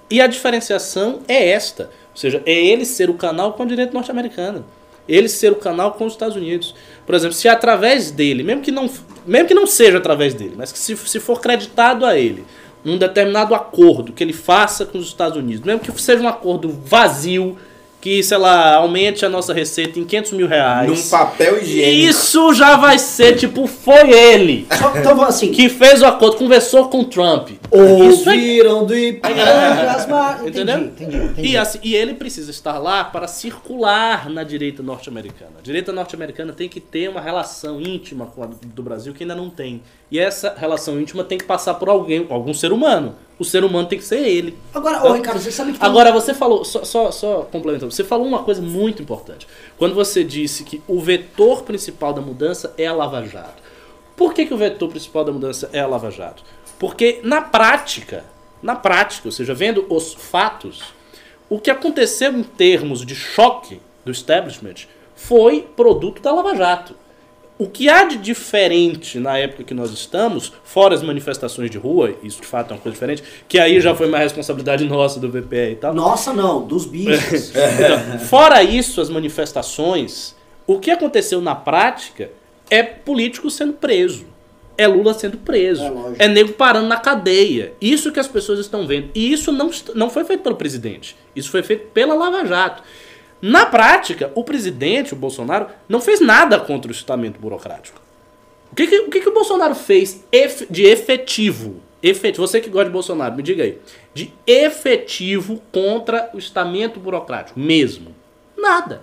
E 0.09 0.19
a 0.19 0.27
diferenciação 0.27 1.21
é 1.29 1.51
esta. 1.51 1.85
Ou 1.85 2.17
seja, 2.17 2.43
é 2.47 2.55
ele 2.55 2.87
ser 2.87 3.11
o 3.11 3.15
canal 3.15 3.53
com 3.53 3.65
a 3.65 3.67
direita 3.67 3.93
norte-americana. 3.93 4.65
Ele 5.07 5.29
ser 5.29 5.53
o 5.53 5.57
canal 5.57 5.93
com 5.93 6.07
os 6.07 6.15
Estados 6.15 6.37
Unidos. 6.37 6.75
Por 7.05 7.15
exemplo, 7.15 7.35
se 7.35 7.47
através 7.49 8.11
dele, 8.11 8.43
mesmo 8.43 8.63
que 8.63 8.73
não, 8.73 8.89
mesmo 9.27 9.47
que 9.47 9.55
não 9.55 9.67
seja 9.67 9.99
através 9.99 10.33
dele, 10.33 10.55
mas 10.57 10.73
que 10.73 10.79
se, 10.79 10.97
se 10.97 11.21
for 11.21 11.39
creditado 11.39 12.07
a 12.07 12.19
ele 12.19 12.43
um 12.83 12.97
determinado 12.97 13.55
acordo 13.55 14.13
que 14.13 14.25
ele 14.25 14.33
faça 14.33 14.87
com 14.87 14.97
os 14.97 15.07
Estados 15.07 15.37
Unidos, 15.37 15.67
mesmo 15.67 15.81
que 15.81 16.01
seja 16.01 16.23
um 16.23 16.29
acordo 16.29 16.71
vazio, 16.71 17.59
que, 18.01 18.23
sei 18.23 18.39
lá, 18.39 18.77
aumente 18.77 19.25
a 19.25 19.29
nossa 19.29 19.53
receita 19.53 19.99
em 19.99 20.05
500 20.05 20.33
mil 20.33 20.47
reais. 20.47 20.89
Num 20.89 21.11
papel 21.11 21.61
higiênico. 21.61 22.09
Isso 22.11 22.55
já 22.55 22.77
vai 22.77 22.99
ser 22.99 23.37
tipo, 23.37 23.67
foi 23.67 24.11
ele 24.13 24.67
Só- 24.79 24.97
Então, 24.97 25.23
assim, 25.23 25.51
que 25.51 25.69
fez 25.69 26.03
o 26.03 26.07
acordo, 26.07 26.37
conversou 26.37 26.89
com 26.89 27.01
o 27.01 27.05
Trump. 27.05 27.51
Isso 27.51 28.31
é 28.31 28.33
ouviram 28.33 28.85
do 28.87 28.97
Ipiranga 28.97 29.91
as 29.91 30.07
mar... 30.07 30.47
Entendeu? 30.47 30.79
Entendi, 30.79 31.05
entendi, 31.17 31.25
entendi. 31.33 31.49
E, 31.49 31.57
assim, 31.57 31.79
e 31.83 31.95
ele 31.95 32.15
precisa 32.15 32.51
estar 32.51 32.79
lá 32.79 33.03
para 33.05 33.27
circular 33.27 34.29
na 34.31 34.45
direita 34.45 34.83
norte-americana. 34.83 35.53
A 35.59 35.63
direita 35.63 35.93
norte-americana 35.93 36.53
tem 36.53 36.69
que 36.69 36.81
ter 36.81 37.09
uma 37.09 37.21
relação 37.21 37.81
íntima 37.81 38.27
com 38.27 38.43
a 38.43 38.47
do 38.63 38.83
Brasil 38.83 39.13
que 39.13 39.25
ainda 39.25 39.35
não 39.35 39.51
tem. 39.51 39.83
E 40.11 40.19
essa 40.19 40.55
relação 40.57 41.01
íntima 41.01 41.25
tem 41.25 41.39
que 41.39 41.45
passar 41.45 41.75
por 41.75 41.89
alguém, 41.89 42.27
algum 42.31 42.55
ser 42.55 42.73
humano. 42.73 43.17
O 43.39 43.45
ser 43.45 43.63
humano 43.65 43.87
tem 43.87 43.99
que 43.99 44.05
ser 44.05 44.27
ele. 44.27 44.57
Agora, 44.73 45.07
ô 45.07 45.13
Ricardo, 45.13 45.39
você 45.39 45.53
sabe 45.53 45.73
que 45.73 45.79
tem- 45.79 45.87
Agora 45.89 46.11
você 46.11 46.33
falou, 46.33 46.65
só, 46.65 46.85
só, 46.85 47.11
só 47.11 47.43
complementando, 47.53 47.93
você 47.93 48.03
falou 48.03 48.27
uma 48.27 48.43
coisa 48.43 48.63
muito 48.63 49.03
importante. 49.03 49.47
Quando 49.77 49.95
você 49.95 50.25
disse 50.25 50.65
que 50.65 50.81
o 50.89 50.99
vetor 51.01 51.63
principal 51.63 52.15
da 52.15 52.23
mudança 52.23 52.73
é 52.79 52.87
a 52.87 52.95
Lava 52.95 53.23
Jato. 53.27 53.63
Por 54.17 54.33
que, 54.33 54.47
que 54.47 54.55
o 54.55 54.57
vetor 54.57 54.89
principal 54.89 55.23
da 55.25 55.33
mudança 55.33 55.69
é 55.73 55.81
a 55.81 55.87
Lava 55.87 56.11
Jato? 56.11 56.43
Porque 56.79 57.21
na 57.23 57.43
prática, 57.43 58.25
na 58.63 58.75
prática, 58.75 59.29
ou 59.29 59.33
seja, 59.33 59.53
vendo 59.53 59.85
os 59.91 60.15
fatos, 60.15 60.83
o 61.51 61.59
que 61.61 61.71
aconteceu 61.71 62.33
em 62.33 62.43
termos 62.43 63.05
de 63.05 63.15
choque 63.15 63.81
do 64.05 64.11
establishment 64.13 64.87
foi 65.15 65.61
produto 65.77 66.23
da 66.23 66.33
Lava 66.33 66.55
Jato. 66.55 66.97
O 67.59 67.67
que 67.67 67.89
há 67.89 68.05
de 68.05 68.19
diferente 68.19 69.19
na 69.19 69.39
época 69.39 69.65
que 69.65 69.73
nós 69.73 69.91
estamos, 69.91 70.53
fora 70.63 70.95
as 70.95 71.03
manifestações 71.03 71.71
de 71.71 71.79
rua, 71.79 72.15
isso 72.23 72.43
de 72.43 72.47
fato 72.47 72.73
é 72.73 72.75
uma 72.75 72.81
coisa 72.81 72.95
diferente, 72.95 73.23
que 73.49 73.59
aí 73.59 73.81
já 73.81 73.95
foi 73.95 74.09
uma 74.09 74.19
responsabilidade 74.19 74.85
nossa 74.89 75.19
do 75.19 75.31
VPE 75.31 75.73
e 75.73 75.77
tal. 75.77 75.95
Nossa, 75.95 76.35
não, 76.35 76.67
dos 76.67 76.85
bichos. 76.85 77.53
Então, 77.57 78.19
fora 78.21 78.63
isso, 78.63 79.01
as 79.01 79.09
manifestações, 79.09 80.35
o 80.67 80.79
que 80.79 80.91
aconteceu 80.91 81.41
na 81.41 81.55
prática 81.55 82.31
é 82.71 82.83
político 82.83 83.51
sendo 83.51 83.73
preso. 83.75 84.27
É 84.79 84.87
Lula 84.87 85.15
sendo 85.15 85.39
preso. 85.39 85.83
É. 86.19 86.27
É 86.27 86.29
nego 86.29 86.53
parando 86.53 86.87
na 86.87 86.99
cadeia. 86.99 87.73
Isso 87.81 88.13
que 88.13 88.21
as 88.21 88.29
pessoas 88.29 88.59
estão 88.59 88.87
vendo. 88.87 89.09
E 89.15 89.33
isso 89.33 89.51
não, 89.51 89.71
não 89.95 90.11
foi 90.11 90.25
feito 90.25 90.43
pelo 90.43 90.57
presidente. 90.57 91.17
Isso 91.35 91.51
foi 91.51 91.63
feito 91.63 91.87
pela 91.89 92.15
Lava 92.15 92.45
Jato. 92.45 92.83
Na 93.41 93.67
prática, 93.67 94.33
o 94.35 94.43
presidente, 94.43 95.13
o 95.13 95.17
Bolsonaro, 95.17 95.67
não 95.89 96.01
fez 96.01 96.21
nada 96.21 96.59
contra 96.59 96.91
o 96.91 96.95
estamento 96.95 97.39
burocrático. 97.41 98.01
O 98.73 98.75
que, 98.75 98.87
que- 98.87 99.01
o, 99.01 99.11
que 99.11 99.21
que 99.21 99.29
o 99.29 99.35
Bolsonaro 99.35 99.75
fez 99.75 100.25
de 100.71 100.85
efetivo? 100.85 101.81
efetivo? 102.03 102.47
Você 102.47 102.61
que 102.61 102.71
gosta 102.71 102.87
de 102.87 102.93
Bolsonaro, 102.93 103.35
me 103.35 103.43
diga 103.43 103.63
aí. 103.65 103.79
De 104.15 104.33
efetivo 104.47 105.61
contra 105.73 106.31
o 106.35 106.39
estamento 106.39 106.99
burocrático 107.01 107.59
mesmo. 107.59 108.15
Nada. 108.57 109.03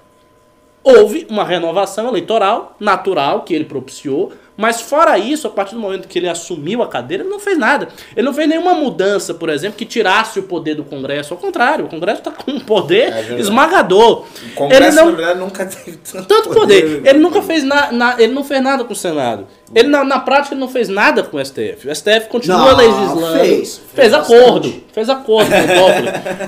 Houve 0.83 1.25
uma 1.29 1.45
renovação 1.45 2.07
eleitoral 2.09 2.75
natural 2.79 3.43
que 3.43 3.53
ele 3.53 3.65
propiciou, 3.65 4.33
mas 4.55 4.81
fora 4.81 5.17
isso, 5.17 5.47
a 5.47 5.49
partir 5.49 5.75
do 5.75 5.81
momento 5.81 6.07
que 6.07 6.19
ele 6.19 6.29
assumiu 6.29 6.83
a 6.83 6.87
cadeira, 6.87 7.23
ele 7.23 7.29
não 7.29 7.39
fez 7.39 7.57
nada. 7.57 7.87
Ele 8.15 8.25
não 8.25 8.33
fez 8.33 8.47
nenhuma 8.47 8.73
mudança, 8.73 9.33
por 9.33 9.49
exemplo, 9.49 9.77
que 9.77 9.85
tirasse 9.85 10.39
o 10.39 10.43
poder 10.43 10.75
do 10.75 10.83
Congresso. 10.83 11.33
Ao 11.33 11.39
contrário, 11.39 11.85
o 11.85 11.89
Congresso 11.89 12.19
está 12.19 12.31
com 12.31 12.51
um 12.51 12.59
poder 12.59 13.11
verdade. 13.11 13.41
esmagador. 13.41 14.25
O 14.51 14.55
Congresso, 14.55 14.83
ele 14.83 14.95
não, 14.95 15.05
na 15.05 15.11
verdade, 15.17 15.39
nunca 15.39 15.65
teve 15.65 15.97
tanto, 15.97 16.27
tanto 16.27 16.49
poder. 16.49 17.01
Ele 17.05 17.19
nunca 17.19 17.41
fez 17.41 17.63
na, 17.63 17.91
na- 17.91 18.15
ele 18.19 18.33
não 18.33 18.43
fez 18.43 18.61
nada 18.61 18.83
com 18.83 18.93
o 18.93 18.95
Senado. 18.95 19.47
Ele 19.73 19.87
na, 19.87 20.03
na 20.03 20.19
prática 20.19 20.53
ele 20.53 20.61
não 20.61 20.67
fez 20.69 20.87
nada 20.87 21.23
com 21.23 21.37
o 21.37 21.43
STF. 21.43 21.87
O 21.87 21.95
STF 21.95 22.27
continua 22.29 22.57
Não, 22.59 22.75
legislando. 22.77 23.39
fez. 23.39 23.77
Fez, 23.77 23.81
Fez 23.95 24.13
acordo. 24.13 24.83
Fez 24.93 25.09
acordo 25.09 25.49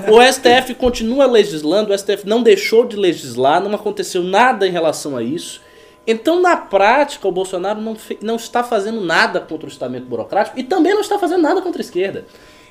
com 0.04 0.12
o. 0.12 0.18
O 0.18 0.22
STF 0.32 0.74
continua 0.76 1.26
legislando. 1.26 1.92
O 1.92 1.98
STF 1.98 2.22
não 2.24 2.40
deixou 2.42 2.84
de 2.86 2.94
legislar. 2.96 3.60
Não 3.60 3.74
aconteceu 3.74 4.22
nada 4.22 4.64
em 4.66 4.70
relação 4.70 5.16
a 5.16 5.22
isso. 5.24 5.60
Então, 6.06 6.40
na 6.40 6.56
prática, 6.56 7.26
o 7.26 7.32
Bolsonaro 7.32 7.80
não, 7.80 7.96
não 8.22 8.36
está 8.36 8.62
fazendo 8.62 9.00
nada 9.00 9.40
contra 9.40 9.66
o 9.66 9.70
estamento 9.70 10.06
burocrático 10.06 10.58
e 10.58 10.62
também 10.62 10.94
não 10.94 11.00
está 11.00 11.18
fazendo 11.18 11.42
nada 11.42 11.60
contra 11.60 11.80
a 11.80 11.84
esquerda. 11.84 12.24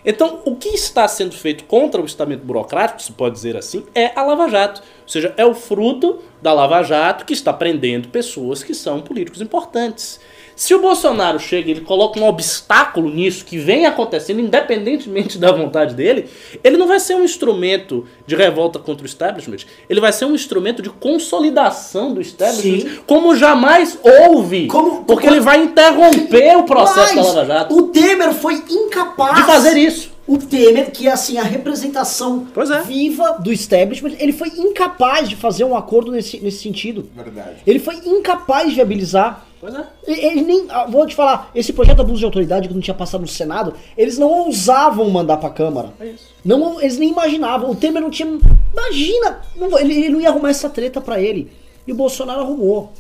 Então, 0.05 0.41
o 0.45 0.55
que 0.55 0.69
está 0.69 1.07
sendo 1.07 1.35
feito 1.35 1.63
contra 1.63 1.99
o 1.99 2.05
estamento 2.05 2.45
burocrático, 2.45 3.01
se 3.01 3.11
pode 3.11 3.33
dizer 3.33 3.57
assim, 3.57 3.83
é 3.95 4.11
a 4.15 4.21
Lava 4.21 4.47
Jato. 4.47 4.81
Ou 5.01 5.09
seja, 5.09 5.33
é 5.35 5.43
o 5.43 5.55
fruto 5.55 6.19
da 6.41 6.53
Lava 6.53 6.83
Jato 6.83 7.25
que 7.25 7.33
está 7.33 7.51
prendendo 7.51 8.09
pessoas 8.09 8.63
que 8.63 8.75
são 8.75 9.01
políticos 9.01 9.41
importantes. 9.41 10.19
Se 10.55 10.73
o 10.73 10.79
Bolsonaro 10.79 11.37
chega 11.37 11.67
e 11.67 11.71
ele 11.71 11.81
coloca 11.81 12.17
um 12.19 12.25
obstáculo 12.25 13.09
nisso 13.09 13.43
que 13.43 13.57
vem 13.57 13.85
acontecendo, 13.85 14.39
independentemente 14.39 15.37
da 15.37 15.51
vontade 15.51 15.93
dele, 15.93 16.29
ele 16.63 16.77
não 16.77 16.87
vai 16.87 16.99
ser 16.99 17.15
um 17.15 17.23
instrumento 17.23 18.05
de 18.25 18.35
revolta 18.35 18.79
contra 18.79 19.03
o 19.03 19.05
establishment, 19.05 19.65
ele 19.89 19.99
vai 19.99 20.13
ser 20.13 20.25
um 20.25 20.33
instrumento 20.33 20.81
de 20.81 20.89
consolidação 20.89 22.13
do 22.13 22.21
establishment, 22.21 22.89
Sim. 22.89 22.99
como 23.05 23.35
jamais 23.35 23.99
houve. 24.01 24.67
Como- 24.67 25.03
porque 25.03 25.27
ele 25.27 25.41
vai 25.41 25.61
interromper 25.61 26.57
o 26.57 26.63
processo 26.63 27.15
Mas 27.15 27.25
da 27.27 27.33
Lava 27.33 27.45
Jato 27.45 27.77
O 27.77 27.83
Temer 27.89 28.33
foi 28.33 28.63
incapaz 28.69 29.35
de 29.35 29.43
fazer 29.43 29.77
isso. 29.77 30.14
O 30.27 30.37
Temer, 30.39 30.91
que 30.91 31.07
é 31.07 31.11
assim 31.11 31.37
a 31.37 31.43
representação 31.43 32.47
Pois 32.53 32.71
é. 32.71 32.81
viva 32.81 33.33
do 33.39 33.53
establishment, 33.53 34.15
ele 34.19 34.33
foi 34.33 34.47
incapaz 34.49 35.29
de 35.29 35.35
fazer 35.35 35.63
um 35.63 35.75
acordo 35.77 36.11
nesse, 36.11 36.39
nesse 36.39 36.63
sentido. 36.63 37.07
Verdade. 37.15 37.57
Ele 37.65 37.77
foi 37.77 37.95
incapaz 37.97 38.69
de 38.69 38.75
viabilizar. 38.75 39.45
Pois 39.61 39.73
é. 39.75 39.83
Ele 40.07 40.25
ele 40.25 40.41
nem. 40.41 40.65
ah, 40.69 40.85
Vou 40.87 41.05
te 41.05 41.13
falar, 41.15 41.51
esse 41.53 41.71
projeto 41.73 41.97
de 41.97 42.01
abuso 42.01 42.19
de 42.19 42.25
autoridade 42.25 42.67
que 42.67 42.73
não 42.73 42.81
tinha 42.81 42.93
passado 42.95 43.21
no 43.21 43.27
Senado, 43.27 43.73
eles 43.95 44.17
não 44.17 44.27
ousavam 44.29 45.07
mandar 45.11 45.37
pra 45.37 45.49
Câmara. 45.51 45.89
É 45.99 46.07
isso. 46.07 46.33
Não, 46.43 46.81
eles 46.81 46.97
nem 46.97 47.09
imaginavam. 47.11 47.69
O 47.69 47.75
Temer 47.75 48.01
não 48.01 48.09
tinha. 48.09 48.39
Imagina! 48.73 49.41
não- 49.55 49.77
ele, 49.77 49.93
ele 49.93 50.09
não 50.09 50.21
ia 50.21 50.29
arrumar 50.29 50.49
essa 50.49 50.69
treta 50.69 50.99
pra 50.99 51.21
ele. 51.21 51.51
E 51.87 51.91
o 51.91 51.95
Bolsonaro 51.95 52.41
arrumou. 52.41 52.91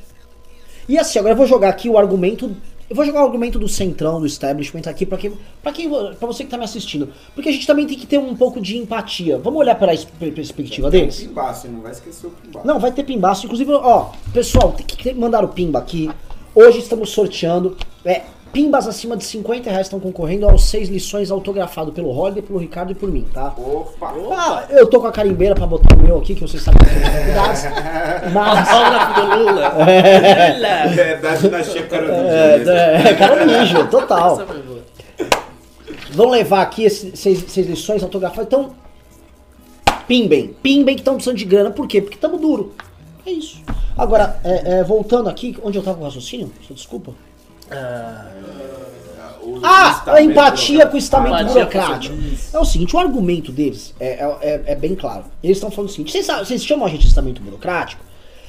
E 0.87 0.97
assim, 0.99 1.17
agora 1.17 1.33
eu 1.33 1.37
vou 1.37 1.47
jogar 1.47 1.69
aqui 1.69 1.89
o 1.89 1.97
argumento. 1.97 2.55
Eu 2.87 2.95
vou 2.95 3.03
jogar 3.03 3.21
o 3.21 3.25
argumento 3.25 3.57
do 3.57 3.67
centrão, 3.67 4.19
do 4.19 4.27
establishment 4.27 4.83
aqui 4.85 5.07
pra 5.07 5.17
quem, 5.17 5.33
pra 5.63 5.71
quem, 5.71 5.89
pra 5.89 6.27
você 6.27 6.43
que 6.43 6.51
tá 6.51 6.57
me 6.57 6.63
assistindo. 6.63 7.09
Porque 7.33 7.49
a 7.49 7.51
gente 7.51 7.65
também 7.65 7.87
tem 7.87 7.97
que 7.97 8.05
ter 8.05 8.19
um 8.19 8.35
pouco 8.35 8.61
de 8.61 8.77
empatia. 8.77 9.39
Vamos 9.39 9.59
olhar 9.59 9.73
pela 9.73 9.91
perspectiva 10.31 10.91
deles? 10.91 11.21
Pimbaço, 11.21 11.67
não 11.67 11.81
vai 11.81 11.91
esquecer 11.91 12.27
o 12.27 12.29
pimbaço. 12.29 12.67
Não, 12.67 12.79
vai 12.79 12.91
ter 12.91 13.03
pimbaço. 13.03 13.45
Inclusive, 13.45 13.73
ó, 13.73 14.11
pessoal, 14.31 14.71
tem 14.71 14.85
que 14.85 15.13
mandar 15.15 15.43
o 15.43 15.47
pimba 15.47 15.79
aqui. 15.79 16.11
Hoje 16.53 16.77
estamos 16.77 17.09
sorteando. 17.09 17.75
É, 18.05 18.21
pimbas 18.55 18.87
acima 18.87 19.17
de 19.17 19.25
50 19.25 19.69
reais 19.69 19.87
estão 19.87 19.99
concorrendo 19.99 20.47
aos 20.47 20.69
seis 20.69 20.87
lições 20.87 21.29
autografado 21.29 21.91
pelo 21.91 22.09
Holiday, 22.09 22.41
pelo 22.41 22.57
Ricardo 22.57 22.93
e 22.93 22.95
por 22.95 23.11
mim, 23.11 23.27
tá? 23.33 23.53
Opa! 23.57 24.13
Ah, 24.31 24.65
eu 24.69 24.87
tô 24.87 25.01
com 25.01 25.07
a 25.07 25.11
carimbeira 25.11 25.53
pra 25.53 25.67
botar 25.67 25.93
o 25.93 26.01
meu 26.01 26.17
aqui, 26.17 26.33
que 26.33 26.39
vocês 26.39 26.63
sabem 26.63 26.79
que 26.79 26.95
eu 26.95 27.01
tenho 27.01 27.17
convidados. 27.17 27.63
Mas. 28.33 28.69
Autógrafo 28.69 29.13
do 29.13 29.37
Lula. 29.39 29.73
Lula. 29.75 30.67
É 31.01 31.17
da 31.17 31.35
dinastia 31.35 31.85
Carolina. 31.85 32.15
É, 32.15 33.09
é, 33.09 33.13
cara 33.15 33.45
ninja, 33.45 33.83
total. 33.91 34.35
Essa 34.35 34.45
foi 34.45 34.61
boa. 34.61 34.79
Vão 36.11 36.29
levar 36.29 36.61
aqui 36.61 36.85
esses 36.85 37.19
seis, 37.19 37.43
seis 37.49 37.67
lições 37.67 38.01
autografadas. 38.03 38.47
Então, 38.47 38.73
pimbem. 40.07 40.55
Pimbem 40.63 40.95
que 40.95 41.01
estão 41.01 41.15
precisando 41.15 41.37
de 41.37 41.43
grana. 41.43 41.71
Por 41.71 41.89
quê? 41.89 42.01
Porque 42.01 42.15
estamos 42.15 42.39
duro. 42.39 42.73
É 43.25 43.31
isso. 43.31 43.61
Agora, 43.97 44.39
é, 44.45 44.79
é, 44.79 44.83
voltando 44.85 45.27
aqui, 45.27 45.57
onde 45.61 45.77
eu 45.77 45.83
tava 45.83 45.97
com 45.97 46.03
o 46.03 46.05
raciocínio? 46.05 46.49
Desculpa. 46.69 47.13
O 49.41 49.59
Ah, 49.63 50.03
a 50.13 50.21
empatia 50.21 50.85
com 50.87 50.95
o 50.95 50.97
estamento 50.99 51.35
burocrático. 51.53 52.15
É 52.53 52.59
o 52.59 52.65
seguinte, 52.65 52.95
o 52.95 52.99
argumento 52.99 53.51
deles 53.51 53.93
é, 53.99 54.07
é, 54.07 54.37
é- 54.41 54.63
é 54.67 54.75
bem 54.75 54.95
claro. 54.95 55.25
Eles 55.43 55.57
estão 55.57 55.69
falando 55.71 55.89
o 55.89 55.91
seguinte, 55.93 56.11
vocês, 56.11 56.27
vocês 56.27 56.65
chamam 56.65 56.85
a 56.85 56.89
gente 56.89 57.01
de 57.01 57.07
estamento 57.07 57.41
burocrático? 57.41 58.03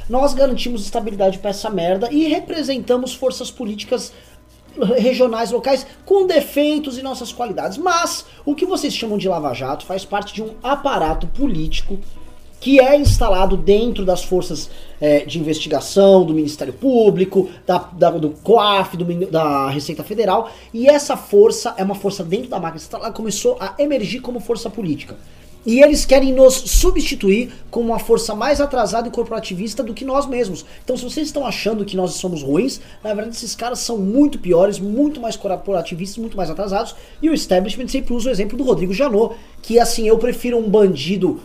Nós 0.08 0.32
garantimos 0.34 0.82
estabilidade 0.84 1.38
pra 1.38 1.50
essa 1.50 1.68
merda 1.68 2.08
e 2.12 2.28
representamos 2.28 3.12
forças 3.14 3.50
políticas 3.50 4.12
regionais, 4.96 5.50
locais, 5.50 5.86
com 6.04 6.26
defeitos 6.26 6.96
e 6.98 7.02
nossas 7.02 7.32
qualidades. 7.32 7.76
Mas 7.78 8.24
o 8.44 8.54
que 8.54 8.64
vocês 8.66 8.94
chamam 8.94 9.18
de 9.18 9.28
Lava 9.28 9.52
Jato 9.54 9.84
faz 9.84 10.04
parte 10.04 10.32
de 10.34 10.42
um 10.42 10.54
aparato 10.62 11.26
político 11.26 11.98
que 12.66 12.80
é 12.80 12.96
instalado 12.98 13.56
dentro 13.56 14.04
das 14.04 14.24
forças 14.24 14.68
eh, 15.00 15.24
de 15.24 15.38
investigação 15.38 16.24
do 16.24 16.34
Ministério 16.34 16.72
Público, 16.72 17.48
da, 17.64 17.78
da- 17.78 18.10
do 18.10 18.30
COAF, 18.30 18.96
do 18.96 19.04
da 19.30 19.70
Receita 19.70 20.02
Federal, 20.02 20.50
e 20.74 20.88
essa 20.88 21.16
força 21.16 21.74
é 21.76 21.84
uma 21.84 21.94
força 21.94 22.24
dentro 22.24 22.48
da 22.48 22.58
máquina 22.58 22.78
estatal, 22.78 23.04
ela 23.04 23.14
começou 23.14 23.56
a 23.60 23.76
emergir 23.78 24.18
como 24.18 24.40
força 24.40 24.68
política. 24.68 25.16
E 25.64 25.80
eles 25.80 26.04
querem 26.04 26.32
nos 26.32 26.54
substituir 26.54 27.52
como 27.70 27.86
uma 27.90 28.00
força 28.00 28.34
mais 28.34 28.60
atrasada 28.60 29.06
e 29.06 29.12
corporativista 29.12 29.84
do 29.84 29.94
que 29.94 30.04
nós 30.04 30.26
mesmos. 30.26 30.66
Então, 30.82 30.96
se 30.96 31.04
vocês 31.04 31.28
estão 31.28 31.46
achando 31.46 31.84
que 31.84 31.96
nós 31.96 32.14
somos 32.14 32.42
ruins, 32.42 32.80
na 33.02 33.14
verdade, 33.14 33.36
esses 33.36 33.54
caras 33.54 33.78
são 33.78 33.96
muito 33.96 34.40
piores, 34.40 34.80
muito 34.80 35.20
mais 35.20 35.36
corporativistas, 35.36 36.18
muito 36.18 36.36
mais 36.36 36.50
atrasados. 36.50 36.96
E 37.22 37.30
o 37.30 37.34
establishment 37.34 37.86
sempre 37.86 38.12
usa 38.12 38.28
o 38.28 38.32
exemplo 38.32 38.58
do 38.58 38.64
Rodrigo 38.64 38.92
Janot, 38.92 39.36
que 39.62 39.78
assim, 39.78 40.08
eu 40.08 40.18
prefiro 40.18 40.58
um 40.58 40.68
bandido 40.68 41.40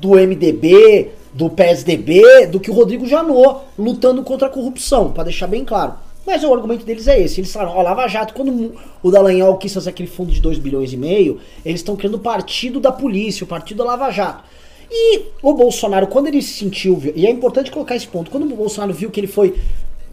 do 0.00 0.10
MDB, 0.10 1.10
do 1.32 1.50
PSDB, 1.50 2.46
do 2.46 2.58
que 2.58 2.70
o 2.70 2.74
Rodrigo 2.74 3.06
Janot 3.06 3.60
lutando 3.78 4.22
contra 4.22 4.48
a 4.48 4.50
corrupção, 4.50 5.12
pra 5.12 5.24
deixar 5.24 5.46
bem 5.46 5.64
claro. 5.64 5.94
Mas 6.26 6.44
o 6.44 6.52
argumento 6.52 6.84
deles 6.84 7.08
é 7.08 7.20
esse. 7.20 7.40
Eles 7.40 7.52
falaram, 7.52 7.76
ó, 7.76 7.82
Lava 7.82 8.06
Jato, 8.06 8.34
quando 8.34 8.74
o 9.02 9.10
Dallagnol 9.10 9.56
quis 9.56 9.72
fazer 9.72 9.90
aquele 9.90 10.08
fundo 10.08 10.30
de 10.30 10.40
2 10.40 10.58
bilhões 10.58 10.92
e 10.92 10.96
meio, 10.96 11.40
eles 11.64 11.80
estão 11.80 11.96
criando 11.96 12.14
o 12.14 12.20
partido 12.20 12.78
da 12.78 12.92
polícia, 12.92 13.44
o 13.44 13.46
partido 13.46 13.78
da 13.78 13.84
Lava 13.84 14.10
Jato. 14.10 14.44
E 14.90 15.22
o 15.42 15.54
Bolsonaro, 15.54 16.08
quando 16.08 16.26
ele 16.26 16.42
se 16.42 16.54
sentiu, 16.54 17.00
e 17.14 17.26
é 17.26 17.30
importante 17.30 17.70
colocar 17.70 17.96
esse 17.96 18.08
ponto, 18.08 18.30
quando 18.30 18.44
o 18.44 18.56
Bolsonaro 18.56 18.92
viu 18.92 19.10
que 19.10 19.20
ele 19.20 19.26
foi 19.26 19.56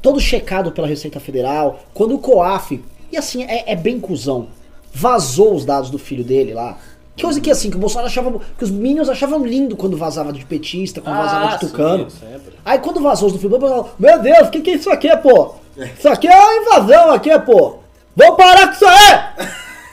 todo 0.01 0.19
checado 0.19 0.71
pela 0.71 0.88
Receita 0.88 1.19
Federal, 1.19 1.79
quando 1.93 2.15
o 2.15 2.19
COAF, 2.19 2.81
e 3.11 3.17
assim, 3.17 3.43
é, 3.43 3.71
é 3.71 3.75
bem 3.75 3.99
cuzão, 3.99 4.47
vazou 4.93 5.55
os 5.55 5.65
dados 5.65 5.89
do 5.89 5.97
filho 5.97 6.23
dele 6.23 6.53
lá. 6.53 6.77
Coisa 7.22 7.41
que 7.41 7.49
assim, 7.49 7.70
que 7.70 7.76
o 7.78 7.80
Bolsonaro 7.80 8.07
achava. 8.07 8.39
que 8.57 8.63
os 8.63 8.70
Minions 8.72 9.09
achavam 9.09 9.43
lindo 9.45 9.76
quando 9.76 9.97
vazava 9.97 10.32
de 10.32 10.45
petista, 10.45 11.01
quando 11.01 11.15
vazava 11.18 11.47
de 11.47 11.59
sim, 11.59 11.68
tucano. 11.68 12.09
sempre. 12.11 12.53
Aí 12.63 12.78
quando 12.80 13.01
vazou 13.01 13.28
os 13.28 13.34
do 13.34 13.39
filme, 13.39 13.57
meu 13.99 14.20
Deus, 14.20 14.47
o 14.47 14.51
que, 14.51 14.61
que 14.61 14.70
é 14.72 14.74
isso 14.76 14.89
aqui, 14.89 15.15
pô? 15.18 15.55
Isso 15.97 16.07
aqui 16.09 16.28
é 16.28 16.36
uma 16.36 16.55
invasão 16.61 17.11
aqui, 17.11 17.38
pô. 17.39 17.78
Vamos 18.15 18.36
parar 18.38 18.68
com 18.68 18.74
isso 18.74 18.86
aí! 18.86 19.20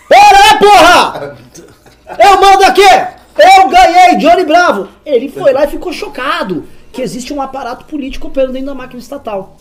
Para 0.08 0.38
aí, 0.38 0.58
porra! 0.58 1.36
Eu 2.18 2.40
mando 2.40 2.64
aqui! 2.64 2.82
Eu 2.82 3.68
ganhei, 3.68 4.16
Johnny 4.18 4.44
Bravo! 4.44 4.88
Ele 5.04 5.28
foi 5.28 5.52
lá 5.52 5.64
e 5.64 5.68
ficou 5.68 5.92
chocado 5.92 6.64
que 6.92 7.02
existe 7.02 7.32
um 7.32 7.42
aparato 7.42 7.84
político 7.86 8.28
operando 8.28 8.52
dentro 8.52 8.68
da 8.68 8.74
máquina 8.74 9.00
estatal. 9.00 9.56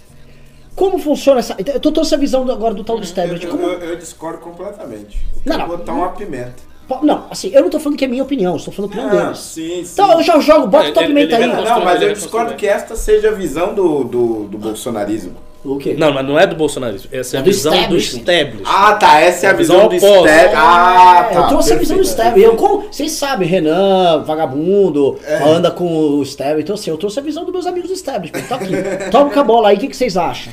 Como 0.76 0.98
funciona 0.98 1.40
essa. 1.40 1.56
Eu 1.66 1.80
tô 1.80 1.92
trouxe 1.92 2.16
a 2.16 2.18
visão 2.18 2.50
agora 2.50 2.74
do 2.74 2.84
tal 2.84 3.00
do. 3.00 3.06
Eu, 3.06 3.50
Como- 3.50 3.64
eu- 3.64 3.80
eu 3.80 3.96
discordo 3.96 4.40
completamente. 4.40 5.20
Não, 5.46 5.58
Não, 5.58 5.68
não. 5.68 5.78
botar 5.78 5.94
uma 5.94 6.10
pimenta. 6.10 6.73
Não, 7.02 7.24
assim, 7.32 7.50
eu 7.54 7.62
não 7.62 7.70
tô 7.70 7.80
falando 7.80 7.98
que 7.98 8.06
é 8.06 8.08
minha 8.08 8.24
opinião, 8.24 8.54
eu 8.54 8.58
estou 8.58 8.74
falando 8.74 8.92
a 8.92 8.96
opinião 8.96 9.20
Ah, 9.20 9.24
deles. 9.26 9.40
sim, 9.40 9.84
sim. 9.84 9.92
Então 9.94 10.12
eu 10.14 10.24
já 10.24 10.40
jogo, 10.40 10.68
bota 10.68 10.86
Ele- 10.86 10.92
tua 10.94 11.04
ele- 11.04 11.14
pimenta 11.14 11.36
ele 11.36 11.44
aí. 11.52 11.64
Não, 11.66 11.84
mas 11.84 12.02
eu 12.02 12.14
discordo 12.14 12.54
que 12.56 12.68
esta 12.68 12.96
seja 12.96 13.30
a 13.30 13.32
visão 13.32 13.74
do, 13.74 14.04
do, 14.04 14.44
do 14.46 14.58
bolsonarismo. 14.58 15.34
O 15.66 15.78
quê? 15.78 15.96
Não, 15.98 16.12
mas 16.14 16.28
não 16.28 16.38
é 16.38 16.46
do 16.46 16.58
bolsonarismo. 16.58 17.08
Essa 17.10 17.38
é 17.38 17.40
a 17.40 17.40
É 17.40 17.44
do 17.44 17.50
visão 17.50 17.72
do 17.72 17.78
establishment. 17.96 18.20
establishment. 18.20 18.64
Ah, 18.66 18.94
tá. 18.96 19.22
Essa 19.22 19.46
é 19.46 19.50
a 19.50 19.54
A 19.54 19.56
visão 19.56 19.88
visão 19.88 20.10
do 20.12 20.18
oposta. 20.18 20.38
Steb. 20.38 20.54
Ah, 20.58 21.30
tá. 21.32 21.40
eu 21.40 21.48
trouxe 21.48 21.74
a 21.74 21.76
visão 21.78 21.98
do 21.98 22.04
perfeito. 22.04 22.22
Stab. 22.22 22.38
Eu, 22.38 22.56
como, 22.58 22.82
vocês 22.92 23.12
sabem, 23.14 23.48
Renan, 23.48 24.24
vagabundo, 24.24 25.18
É. 25.26 25.42
anda 25.42 25.72
com 25.72 25.86
o 25.88 26.22
Stab. 26.24 26.60
Então, 26.60 26.76
assim, 26.76 26.90
eu 26.92 26.98
trouxe 26.98 27.18
a 27.18 27.24
visão 27.24 27.46
dos 27.46 27.54
meus 27.54 27.66
amigos 27.66 27.90
do 27.90 27.94
Establishment. 27.96 28.42
Tá 28.44 28.56
aqui. 28.56 28.74
Toma 29.10 29.30
com 29.32 29.40
a 29.40 29.44
bola 29.46 29.70
aí, 29.70 29.78
o 29.78 29.80
que, 29.80 29.88
que 29.88 29.96
vocês 29.96 30.18
acham? 30.18 30.52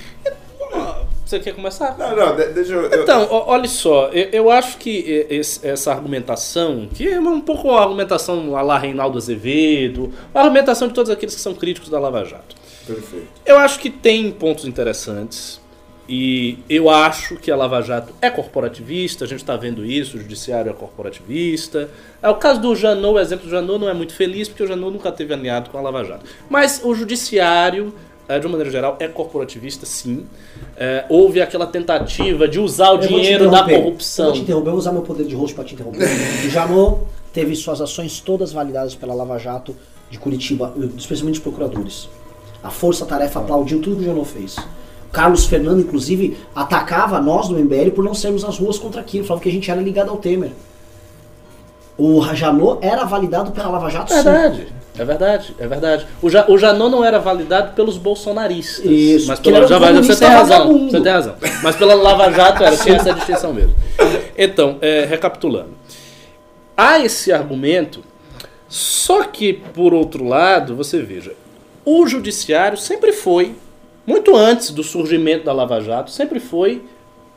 Você 1.31 1.39
quer 1.39 1.55
começar? 1.55 1.97
Não, 1.97 2.17
não, 2.17 2.35
de- 2.35 2.47
deixa 2.49 2.73
eu. 2.73 3.03
Então, 3.03 3.29
olha 3.31 3.69
só, 3.69 4.09
eu, 4.09 4.29
eu 4.33 4.51
acho 4.51 4.77
que 4.79 5.25
esse- 5.31 5.65
essa 5.65 5.93
argumentação, 5.93 6.89
que 6.93 7.07
é 7.09 7.21
um 7.21 7.41
pouco 7.41 7.71
a 7.71 7.83
argumentação 7.83 8.57
a 8.57 8.63
lá 8.63 8.77
Reinaldo 8.77 9.17
Azevedo, 9.17 10.13
a 10.35 10.41
argumentação 10.41 10.89
de 10.89 10.95
todos 10.95 11.09
aqueles 11.09 11.33
que 11.37 11.41
são 11.41 11.55
críticos 11.55 11.89
da 11.89 12.01
Lava 12.01 12.25
Jato. 12.25 12.57
Perfeito. 12.85 13.29
Eu 13.47 13.59
acho 13.59 13.79
que 13.79 13.89
tem 13.91 14.33
pontos 14.33 14.65
interessantes 14.65 15.61
e 16.09 16.59
eu 16.69 16.91
acho 16.91 17.37
que 17.37 17.49
a 17.53 17.55
Lava 17.55 17.81
Jato 17.81 18.13
é 18.21 18.29
corporativista, 18.29 19.25
a 19.25 19.29
gente 19.29 19.39
está 19.43 19.57
vendo 19.57 19.85
isso, 19.87 20.17
o 20.17 20.21
judiciário 20.21 20.69
é 20.69 20.73
corporativista. 20.75 21.89
É 22.21 22.29
o 22.29 22.35
caso 22.35 22.61
do 22.61 22.75
Janot, 22.75 23.15
o 23.15 23.19
exemplo 23.21 23.45
do 23.45 23.51
Janot 23.53 23.79
não 23.79 23.89
é 23.89 23.95
muito 23.95 24.13
feliz 24.15 24.49
porque 24.49 24.65
o 24.65 24.67
Janot 24.67 24.91
nunca 24.93 25.13
teve 25.13 25.33
alinhado 25.33 25.71
com 25.71 25.79
a 25.79 25.81
Lava 25.81 26.03
Jato. 26.05 26.25
Mas 26.49 26.81
o 26.83 26.93
judiciário, 26.93 27.95
de 28.39 28.47
uma 28.47 28.53
maneira 28.53 28.71
geral, 28.71 28.97
é 29.01 29.09
corporativista 29.09 29.85
sim. 29.87 30.25
Eh, 30.77 31.05
houve 31.09 31.41
aquela 31.41 31.67
tentativa 31.67 32.47
de 32.47 32.61
usar 32.61 32.91
o 32.93 32.95
Eu 33.03 33.09
dinheiro 33.09 33.45
da 33.51 33.59
interromper. 33.59 33.75
Eu 33.75 33.83
corrupção. 33.83 34.25
vou 34.27 34.35
te 34.35 34.41
interromper, 34.43 34.69
eu 34.69 34.73
vou 34.73 34.79
usar 34.79 34.93
meu 34.93 35.03
poder 35.03 35.25
de 35.25 35.35
host 35.35 35.55
pra 35.55 35.65
te 35.65 35.75
interromper. 35.75 36.07
o 36.47 36.51
Janot 36.51 36.99
teve 37.33 37.57
suas 37.57 37.81
ações 37.81 38.21
todas 38.21 38.53
validadas 38.53 38.95
pela 38.95 39.15
Lava 39.15 39.39
Jato 39.39 39.75
de 40.11 40.19
Curitiba, 40.19 40.73
especialmente 40.97 41.37
os 41.37 41.43
procuradores. 41.43 42.09
A 42.63 42.71
Força 42.71 43.07
Tarefa 43.07 43.41
aplaudiu 43.41 43.81
tudo 43.81 43.97
que 43.97 44.03
o 44.03 44.05
Janot 44.05 44.29
fez. 44.29 44.57
Carlos 45.13 45.47
Fernando, 45.47 45.81
inclusive, 45.81 46.37
atacava 46.55 47.21
nós 47.21 47.49
do 47.49 47.57
MBL 47.59 47.91
por 47.95 48.05
não 48.05 48.15
sermos 48.15 48.45
às 48.45 48.59
ruas 48.59 48.79
contra 48.79 49.01
aquilo, 49.01 49.25
falava 49.27 49.43
que 49.43 49.49
a 49.49 49.53
gente 49.53 49.69
era 49.71 49.81
ligado 49.81 50.09
ao 50.11 50.19
Temer. 50.19 50.53
O 51.99 52.23
Janot 52.35 52.79
era 52.81 53.05
validado 53.05 53.51
pela 53.51 53.69
Lava 53.69 53.91
Jato, 53.91 54.13
É 54.13 54.23
sim. 54.53 54.67
É 55.01 55.05
verdade, 55.07 55.57
é 55.59 55.67
verdade. 55.67 56.07
O, 56.21 56.29
ja, 56.29 56.45
o 56.47 56.59
Janot 56.59 56.91
não 56.91 57.03
era 57.03 57.19
validado 57.19 57.75
pelos 57.75 57.97
bolsonaristas. 57.97 58.85
Isso, 58.85 59.29
mas 59.29 59.41
pela 59.41 59.61
Lava 59.61 59.95
Jato, 59.95 60.03
você 60.05 60.17
tem 60.17 60.29
razão. 60.29 60.91
Você 60.91 61.01
tem 61.01 61.13
razão. 61.13 61.37
Mas 61.63 61.77
pela 61.77 61.95
Lava 61.95 62.31
Jato 62.31 62.63
era, 62.63 62.77
tinha 62.77 62.97
essa 62.97 63.15
distinção 63.15 63.55
mesmo. 63.55 63.75
Então, 64.37 64.77
é, 64.83 65.07
recapitulando. 65.07 65.71
Há 66.77 66.99
esse 66.99 67.33
argumento, 67.33 68.05
só 68.69 69.25
que, 69.25 69.55
por 69.55 69.95
outro 69.95 70.23
lado, 70.23 70.77
você 70.77 71.01
veja, 71.01 71.33
o 71.83 72.07
judiciário 72.07 72.77
sempre 72.77 73.11
foi, 73.11 73.55
muito 74.07 74.37
antes 74.37 74.71
do 74.71 74.83
surgimento 74.83 75.47
da 75.47 75.53
Lava 75.55 75.81
Jato, 75.81 76.11
sempre 76.11 76.39
foi 76.39 76.85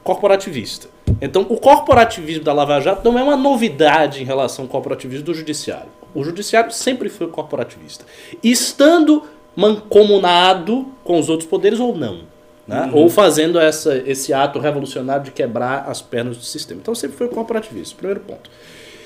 corporativista. 0.03 0.89
Então, 1.21 1.45
o 1.47 1.55
corporativismo 1.55 2.43
da 2.43 2.51
Lava 2.51 2.81
Jato 2.81 3.09
não 3.09 3.17
é 3.17 3.23
uma 3.23 3.37
novidade 3.37 4.21
em 4.21 4.25
relação 4.25 4.65
ao 4.65 4.69
corporativismo 4.69 5.23
do 5.23 5.33
judiciário. 5.33 6.02
O 6.13 6.23
judiciário 6.23 6.71
sempre 6.71 7.09
foi 7.09 7.27
corporativista. 7.27 8.05
Estando 8.43 9.23
mancomunado 9.55 10.87
com 11.03 11.19
os 11.19 11.29
outros 11.29 11.49
poderes 11.49 11.79
ou 11.79 11.95
não. 11.95 12.21
né? 12.67 12.89
Ou 12.93 13.09
fazendo 13.09 13.59
essa, 13.59 13.95
esse 13.97 14.33
ato 14.33 14.59
revolucionário 14.59 15.25
de 15.25 15.31
quebrar 15.31 15.85
as 15.87 16.01
pernas 16.01 16.37
do 16.37 16.43
sistema. 16.43 16.79
Então, 16.81 16.95
sempre 16.95 17.17
foi 17.17 17.27
corporativista. 17.27 17.95
Primeiro 17.95 18.21
ponto. 18.21 18.49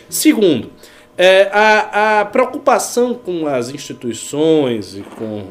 Segundo, 0.10 0.72
é, 1.18 1.50
a, 1.52 2.22
a 2.22 2.26
preocupação 2.26 3.14
com 3.14 3.48
as 3.48 3.70
instituições 3.70 4.96
e 4.96 5.02
com 5.02 5.48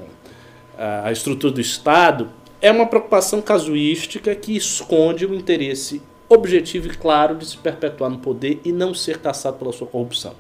a, 0.79 1.09
a 1.09 1.13
estrutura 1.13 1.53
do 1.53 1.61
Estado 1.61 2.31
é 2.61 2.71
uma 2.71 2.87
preocupação 2.87 3.43
casuística 3.43 4.35
que 4.35 4.57
esconde 4.57 5.27
o 5.27 5.35
interesse 5.35 6.01
objetivo 6.29 6.89
e 6.89 6.97
claro 6.97 7.37
de 7.37 7.47
se 7.47 7.57
perpetuar 7.59 8.11
no 8.11 8.19
poder 8.19 8.61
e 8.65 8.73
não 8.73 8.95
ser 8.95 9.19
caçado 9.19 9.59
pela 9.59 9.73
sua 9.73 9.87
corrupção. 9.87 10.35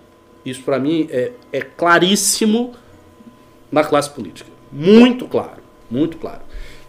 Isso, 0.46 0.62
para 0.62 0.78
mim, 0.78 1.08
é, 1.10 1.32
é 1.52 1.60
claríssimo 1.60 2.72
na 3.70 3.82
classe 3.82 4.08
política. 4.08 4.48
Muito 4.70 5.26
claro, 5.26 5.60
muito 5.90 6.18
claro. 6.18 6.42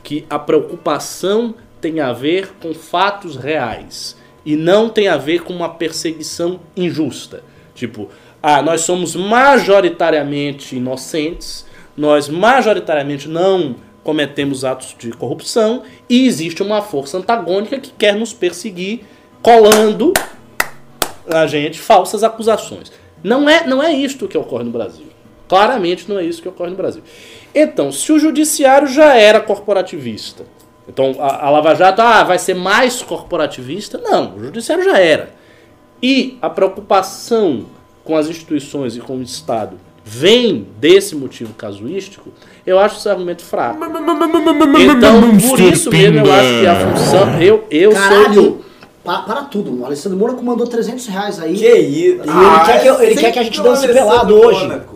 Que 0.03 0.25
a 0.29 0.37
preocupação 0.37 1.55
tem 1.81 1.99
a 1.99 2.13
ver 2.13 2.53
com 2.61 2.73
fatos 2.75 3.35
reais 3.35 4.15
e 4.45 4.55
não 4.55 4.89
tem 4.89 5.07
a 5.07 5.17
ver 5.17 5.41
com 5.41 5.53
uma 5.53 5.69
perseguição 5.69 6.59
injusta. 6.75 7.43
Tipo, 7.73 8.09
ah, 8.41 8.61
nós 8.61 8.81
somos 8.81 9.15
majoritariamente 9.15 10.75
inocentes, 10.75 11.65
nós 11.97 12.29
majoritariamente 12.29 13.27
não 13.27 13.75
cometemos 14.03 14.63
atos 14.63 14.95
de 14.97 15.11
corrupção 15.11 15.81
e 16.07 16.27
existe 16.27 16.61
uma 16.61 16.81
força 16.81 17.17
antagônica 17.17 17.79
que 17.79 17.91
quer 17.91 18.15
nos 18.15 18.33
perseguir, 18.33 19.01
colando 19.41 20.13
a 21.27 21.45
gente 21.47 21.79
falsas 21.79 22.23
acusações. 22.23 22.91
Não 23.23 23.49
é, 23.49 23.65
não 23.65 23.81
é 23.81 23.93
isto 23.93 24.27
que 24.27 24.37
ocorre 24.37 24.63
no 24.63 24.71
Brasil. 24.71 25.07
Claramente 25.47 26.09
não 26.09 26.19
é 26.19 26.23
isso 26.23 26.41
que 26.41 26.49
ocorre 26.49 26.71
no 26.71 26.75
Brasil. 26.75 27.01
Então, 27.53 27.91
se 27.91 28.11
o 28.11 28.19
judiciário 28.19 28.87
já 28.87 29.15
era 29.15 29.39
corporativista, 29.39 30.45
então 30.87 31.15
a, 31.19 31.45
a 31.45 31.49
Lava 31.49 31.73
Jato 31.73 32.01
ah, 32.01 32.23
vai 32.23 32.37
ser 32.37 32.53
mais 32.53 33.01
corporativista? 33.01 33.97
Não, 33.97 34.35
o 34.35 34.43
judiciário 34.43 34.83
já 34.83 34.97
era. 34.97 35.31
E 36.01 36.37
a 36.41 36.49
preocupação 36.49 37.65
com 38.03 38.15
as 38.15 38.27
instituições 38.27 38.95
e 38.95 38.99
com 38.99 39.17
o 39.17 39.21
Estado 39.21 39.77
vem 40.03 40.65
desse 40.79 41.15
motivo 41.15 41.53
casuístico, 41.53 42.31
eu 42.65 42.79
acho 42.79 42.97
esse 42.97 43.09
argumento 43.09 43.43
fraco. 43.43 43.79
Então, 44.79 45.37
por 45.49 45.59
isso 45.59 45.91
mesmo, 45.91 46.25
eu 46.25 46.33
acho 46.33 46.59
que 46.59 46.67
a 46.67 46.75
função. 46.75 47.41
Eu, 47.41 47.67
eu 47.69 47.91
Caralho! 47.91 48.33
sou. 48.33 48.66
Pa- 49.07 49.21
para 49.21 49.43
tudo, 49.43 49.79
o 49.81 49.85
Alessandro 49.85 50.17
Moura 50.17 50.33
comandou 50.33 50.67
300 50.67 51.07
reais 51.07 51.39
aí. 51.39 51.55
Que 51.55 51.75
isso? 51.77 52.17
E 52.17 52.29
ele 52.29 52.65
quer 52.65 52.81
que 52.81 52.87
eu- 52.87 53.01
ele 53.01 53.15
quer 53.15 53.31
que 53.31 53.39
a 53.39 53.43
gente 53.43 53.61
dance 53.61 53.87
pelado 53.87 54.35
hoje. 54.35 54.81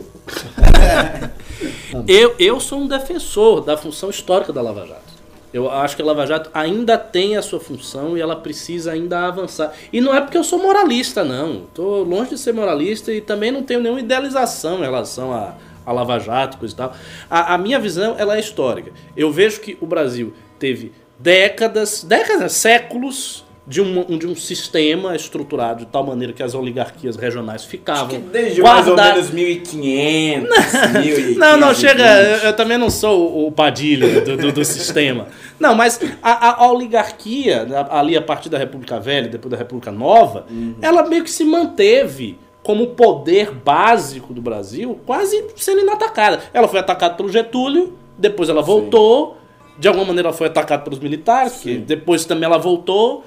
Eu, 2.07 2.35
eu 2.39 2.59
sou 2.59 2.79
um 2.79 2.87
defensor 2.87 3.61
da 3.61 3.75
função 3.77 4.09
histórica 4.09 4.51
da 4.53 4.61
Lava 4.61 4.85
Jato. 4.87 5.11
Eu 5.53 5.69
acho 5.69 5.95
que 5.95 6.01
a 6.01 6.05
Lava 6.05 6.25
Jato 6.25 6.49
ainda 6.53 6.97
tem 6.97 7.35
a 7.35 7.41
sua 7.41 7.59
função 7.59 8.17
e 8.17 8.21
ela 8.21 8.35
precisa 8.37 8.91
ainda 8.93 9.27
avançar. 9.27 9.73
E 9.91 9.99
não 10.01 10.15
é 10.15 10.21
porque 10.21 10.37
eu 10.37 10.43
sou 10.43 10.57
moralista, 10.59 11.23
não. 11.23 11.63
Estou 11.65 12.03
longe 12.03 12.31
de 12.31 12.37
ser 12.39 12.53
moralista 12.53 13.11
e 13.11 13.19
também 13.21 13.51
não 13.51 13.61
tenho 13.61 13.81
nenhuma 13.81 13.99
idealização 13.99 14.79
em 14.79 14.81
relação 14.83 15.33
a, 15.33 15.55
a 15.85 15.91
Lava 15.91 16.17
Jato, 16.19 16.57
coisa 16.57 16.73
e 16.73 16.77
tal. 16.77 16.93
A, 17.29 17.53
a 17.53 17.57
minha 17.57 17.77
visão 17.79 18.15
ela 18.17 18.37
é 18.37 18.39
histórica. 18.39 18.91
Eu 19.15 19.31
vejo 19.31 19.59
que 19.59 19.77
o 19.81 19.85
Brasil 19.85 20.33
teve 20.57 20.93
décadas, 21.19 22.03
décadas, 22.03 22.53
séculos 22.53 23.43
de 23.67 23.79
um, 23.79 24.17
de 24.17 24.25
um 24.25 24.35
sistema 24.35 25.15
estruturado 25.15 25.85
de 25.85 25.91
tal 25.91 26.03
maneira 26.03 26.33
que 26.33 26.41
as 26.41 26.55
oligarquias 26.55 27.15
regionais 27.15 27.63
ficavam 27.63 28.19
Desde 28.31 28.59
mais 28.61 28.87
ou 28.87 28.95
menos 29.13 29.29
1500, 29.29 30.49
1500. 30.93 31.37
não, 31.37 31.57
não, 31.57 31.73
chega. 31.73 32.03
Eu, 32.03 32.37
eu 32.47 32.53
também 32.55 32.77
não 32.77 32.89
sou 32.89 33.47
o- 33.47 33.51
Padilha 33.51 34.21
do, 34.21 34.37
do, 34.37 34.51
do 34.51 34.65
sistema. 34.65 35.27
Não, 35.59 35.75
mas 35.75 35.99
a, 36.23 36.63
a- 36.63 36.71
oligarquia, 36.71 37.67
ali 37.91 38.17
a 38.17 38.21
partir 38.21 38.49
da 38.49 38.57
República 38.57 38.99
Velha, 38.99 39.27
depois 39.27 39.51
da 39.51 39.57
República 39.57 39.91
Nova, 39.91 40.45
ela 40.81 41.07
meio 41.07 41.23
que 41.23 41.31
se 41.31 41.43
manteve 41.43 42.39
como 42.63 42.87
poder 42.87 43.51
básico 43.51 44.33
do 44.33 44.41
Brasil, 44.41 44.99
quase 45.05 45.45
sendo 45.55 45.81
inatacada. 45.81 46.39
Ela 46.53 46.67
foi 46.67 46.79
atacada 46.79 47.13
pelo 47.15 47.29
Getúlio, 47.29 47.97
depois 48.17 48.49
ela 48.49 48.61
voltou, 48.61 49.37
de 49.79 49.87
alguma 49.87 50.05
maneira 50.05 50.29
ela 50.29 50.37
foi 50.37 50.47
atacada 50.47 50.83
pelos 50.83 50.99
militares, 50.99 51.61
depois 51.85 52.25
também 52.25 52.45
ela 52.45 52.57
voltou. 52.57 53.23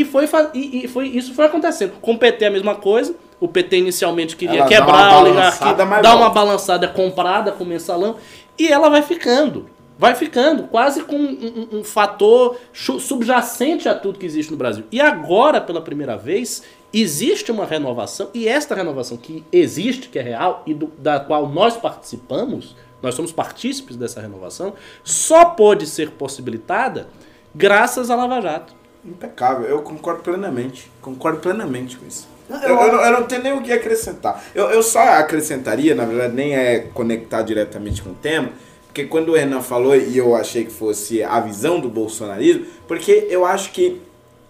E, 0.00 0.04
foi, 0.04 0.28
e, 0.54 0.84
e 0.84 0.88
foi, 0.88 1.08
isso 1.08 1.34
foi 1.34 1.46
acontecendo. 1.46 1.92
Com 2.00 2.12
o 2.14 2.18
PT 2.18 2.44
a 2.46 2.50
mesma 2.50 2.74
coisa. 2.74 3.14
O 3.40 3.48
PT 3.48 3.78
inicialmente 3.78 4.36
queria 4.36 4.60
Ela 4.60 4.68
quebrar 4.68 4.86
uma 4.86 5.06
a 5.08 5.20
oligarquia, 5.20 5.74
dar 5.74 5.84
uma 5.84 6.00
volta. 6.00 6.30
balançada 6.30 6.88
comprada 6.88 7.52
com 7.52 7.64
o 7.64 7.66
mensalão 7.66 8.16
e 8.58 8.68
ela 8.68 8.88
vai 8.88 9.02
ficando. 9.02 9.66
Vai 9.98 10.14
ficando, 10.14 10.64
quase 10.64 11.02
com 11.04 11.14
um, 11.14 11.68
um- 11.72 11.78
um 11.78 11.84
fator 11.84 12.56
subjacente 12.72 13.88
a 13.88 13.94
tudo 13.94 14.18
que 14.18 14.26
existe 14.26 14.50
no 14.50 14.56
Brasil. 14.56 14.84
E 14.90 15.00
agora, 15.00 15.60
pela 15.60 15.80
primeira 15.80 16.16
vez, 16.16 16.62
existe 16.92 17.52
uma 17.52 17.64
renovação, 17.64 18.28
e 18.34 18.48
esta 18.48 18.74
renovação 18.74 19.16
que 19.16 19.44
existe, 19.52 20.08
que 20.08 20.18
é 20.18 20.22
real, 20.22 20.62
e 20.66 20.74
do- 20.74 20.90
da 20.98 21.20
qual 21.20 21.48
nós 21.48 21.76
participamos, 21.76 22.74
nós 23.02 23.14
somos 23.14 23.30
partícipes 23.32 23.96
dessa 23.96 24.20
renovação, 24.20 24.72
só 25.04 25.44
pode 25.44 25.86
ser 25.86 26.10
possibilitada 26.12 27.08
graças 27.54 28.10
à 28.10 28.16
Lava 28.16 28.40
Jato. 28.40 28.74
Impecável, 29.04 29.66
eu 29.68 29.82
concordo 29.82 30.22
plenamente. 30.22 30.90
Concordo 31.02 31.40
plenamente 31.40 31.96
com 31.96 32.06
isso. 32.06 32.26
Eu, 32.48 32.56
eu- 32.56 32.80
eu 32.80 32.92
não, 32.92 33.04
eu 33.04 33.12
não 33.12 33.22
tenho 33.24 33.42
nem 33.42 33.52
o 33.52 33.62
que 33.62 33.72
acrescentar. 33.72 34.42
Eu, 34.54 34.70
eu 34.70 34.82
só 34.82 35.00
acrescentaria, 35.00 35.94
na 35.94 36.04
verdade, 36.04 36.34
nem 36.34 36.54
é 36.54 36.80
conectar 36.94 37.42
diretamente 37.42 38.02
com 38.02 38.10
o 38.10 38.14
tema, 38.14 38.50
porque 38.86 39.04
quando 39.04 39.30
o 39.30 39.34
Renan 39.34 39.60
falou, 39.60 39.94
e 39.96 40.16
eu 40.16 40.34
achei 40.34 40.64
que 40.64 40.70
fosse 40.72 41.22
a 41.22 41.40
visão 41.40 41.80
do 41.80 41.88
bolsonarismo, 41.88 42.64
porque 42.86 43.26
eu 43.28 43.44
acho 43.44 43.72
que 43.72 44.00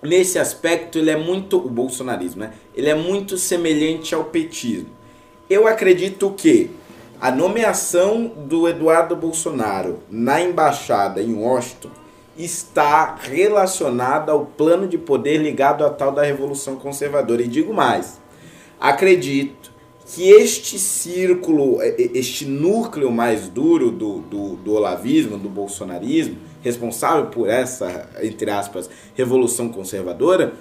nesse 0.02 0.38
aspecto 0.38 0.98
ele 0.98 1.10
é 1.10 1.16
muito. 1.16 1.56
O 1.56 1.68
bolsonarismo, 1.68 2.40
né? 2.42 2.52
Ele 2.74 2.88
é 2.90 2.94
muito 2.94 3.36
semelhante 3.38 4.14
ao 4.14 4.24
petismo. 4.24 4.88
Eu 5.48 5.66
acredito 5.66 6.30
que 6.36 6.70
a 7.20 7.30
nomeação 7.30 8.26
do 8.36 8.68
Eduardo 8.68 9.14
Bolsonaro 9.16 10.00
na 10.10 10.40
embaixada 10.40 11.22
em 11.22 11.34
Washington 11.34 11.90
está 12.36 13.14
relacionada 13.14 14.32
ao 14.32 14.44
plano 14.44 14.86
de 14.86 14.98
poder 14.98 15.38
ligado 15.38 15.84
à 15.84 15.90
tal 15.90 16.12
da 16.12 16.22
Revolução 16.22 16.76
Conservadora. 16.76 17.42
E 17.42 17.48
digo 17.48 17.72
mais, 17.72 18.20
acredito 18.80 19.72
que 20.06 20.28
este 20.30 20.78
círculo, 20.78 21.80
eh, 21.80 21.94
eh, 21.98 22.10
este 22.14 22.44
núcleo 22.44 23.10
mais 23.10 23.48
duro 23.48 23.90
do, 23.90 24.18
do, 24.18 24.56
do 24.56 24.72
olavismo, 24.74 25.38
do 25.38 25.48
bolsonarismo, 25.48 26.36
responsável 26.62 27.26
por 27.26 27.48
essa, 27.48 28.08
entre 28.22 28.50
aspas, 28.50 28.90
revolução 29.14 29.68
conservadora, 29.68 30.54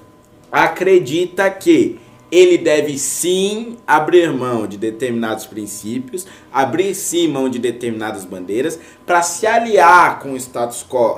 acredita 0.51 1.49
que 1.49 1.99
ele 2.31 2.57
deve 2.57 2.97
sim 2.97 3.77
abrir 3.85 4.33
mão 4.33 4.65
de 4.65 4.75
determinados 4.75 5.45
princípios, 5.45 6.25
abrir 6.51 6.95
sim 6.95 7.27
mão 7.27 7.47
de 7.47 7.59
determinadas 7.59 8.25
bandeiras, 8.25 8.79
para 9.05 9.21
se 9.21 9.45
aliar 9.45 10.19
com 10.19 10.33
o 10.33 10.37
status 10.37 10.85
quo 10.87 11.17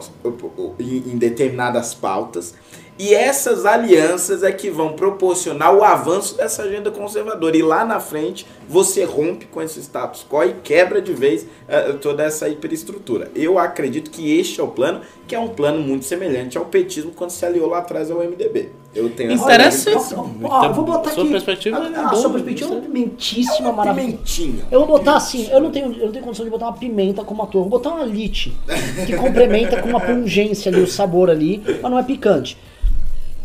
em 0.80 1.18
determinadas 1.18 1.94
pautas. 1.94 2.54
E 2.98 3.14
essas 3.14 3.66
alianças 3.66 4.42
é 4.42 4.52
que 4.54 4.70
vão 4.70 4.94
proporcionar 4.94 5.76
o 5.76 5.84
avanço 5.84 6.38
dessa 6.38 6.64
agenda 6.64 6.90
conservadora. 6.90 7.58
E 7.58 7.62
lá 7.62 7.84
na 7.84 8.00
frente 8.00 8.48
você 8.70 9.04
rompe 9.04 9.46
com 9.48 9.62
esse 9.62 9.82
status 9.82 10.26
quo 10.30 10.44
e 10.44 10.54
quebra 10.64 11.02
de 11.02 11.12
vez 11.12 11.46
eh, 11.68 11.92
toda 11.94 12.24
essa 12.24 12.48
hiperestrutura. 12.48 13.30
Eu 13.36 13.60
acredito 13.60 14.10
que 14.10 14.40
este 14.40 14.62
é 14.62 14.64
o 14.64 14.70
plano, 14.70 15.02
que 15.28 15.36
é 15.36 15.40
um 15.40 15.50
plano 15.50 15.82
muito 15.82 16.06
semelhante 16.06 16.58
ao 16.58 16.66
petismo 16.66 17.12
quando 17.12 17.32
se 17.32 17.46
aliou 17.46 17.70
lá 17.70 17.80
atrás 17.80 18.10
ao 18.10 18.20
MDB. 18.20 18.72
Eu 18.96 19.10
tenho 19.10 19.34
essa 19.34 19.44
Interessante. 19.44 20.16
Ó, 20.44 20.72
vou 20.72 20.86
botar 20.86 21.12
Sua 21.12 21.24
aqui. 21.24 21.32
perspectiva 21.34 21.78
a, 21.78 21.84
é 21.84 21.96
a 21.98 22.04
boa, 22.04 22.16
sua 22.16 22.30
perspectiva 22.30 22.70
é 22.70 22.78
uma 22.78 22.82
pimentíssima, 22.82 23.74
maravilhosa. 23.74 24.12
pimentinha. 24.14 24.66
Eu 24.72 24.80
vou 24.80 24.88
botar 24.88 25.18
assim, 25.18 25.50
eu 25.52 25.60
não 25.60 25.70
tenho, 25.70 25.92
eu 25.94 26.06
não 26.06 26.12
tenho 26.14 26.24
condição 26.24 26.46
de 26.46 26.50
botar 26.50 26.68
uma 26.68 26.78
pimenta 26.78 27.22
como 27.26 27.44
ator. 27.44 27.68
Vou 27.76 27.82
botar 27.82 27.94
uma 27.94 28.06
lite, 28.06 28.54
que 29.06 29.18
complementa 29.18 29.82
com 29.82 29.90
uma 29.90 30.00
pungência 30.00 30.72
ali, 30.72 30.80
o 30.80 30.88
sabor 30.88 31.30
ali, 31.30 31.62
mas 31.82 31.92
não 31.92 32.00
é 32.00 32.04
picante. 32.04 32.58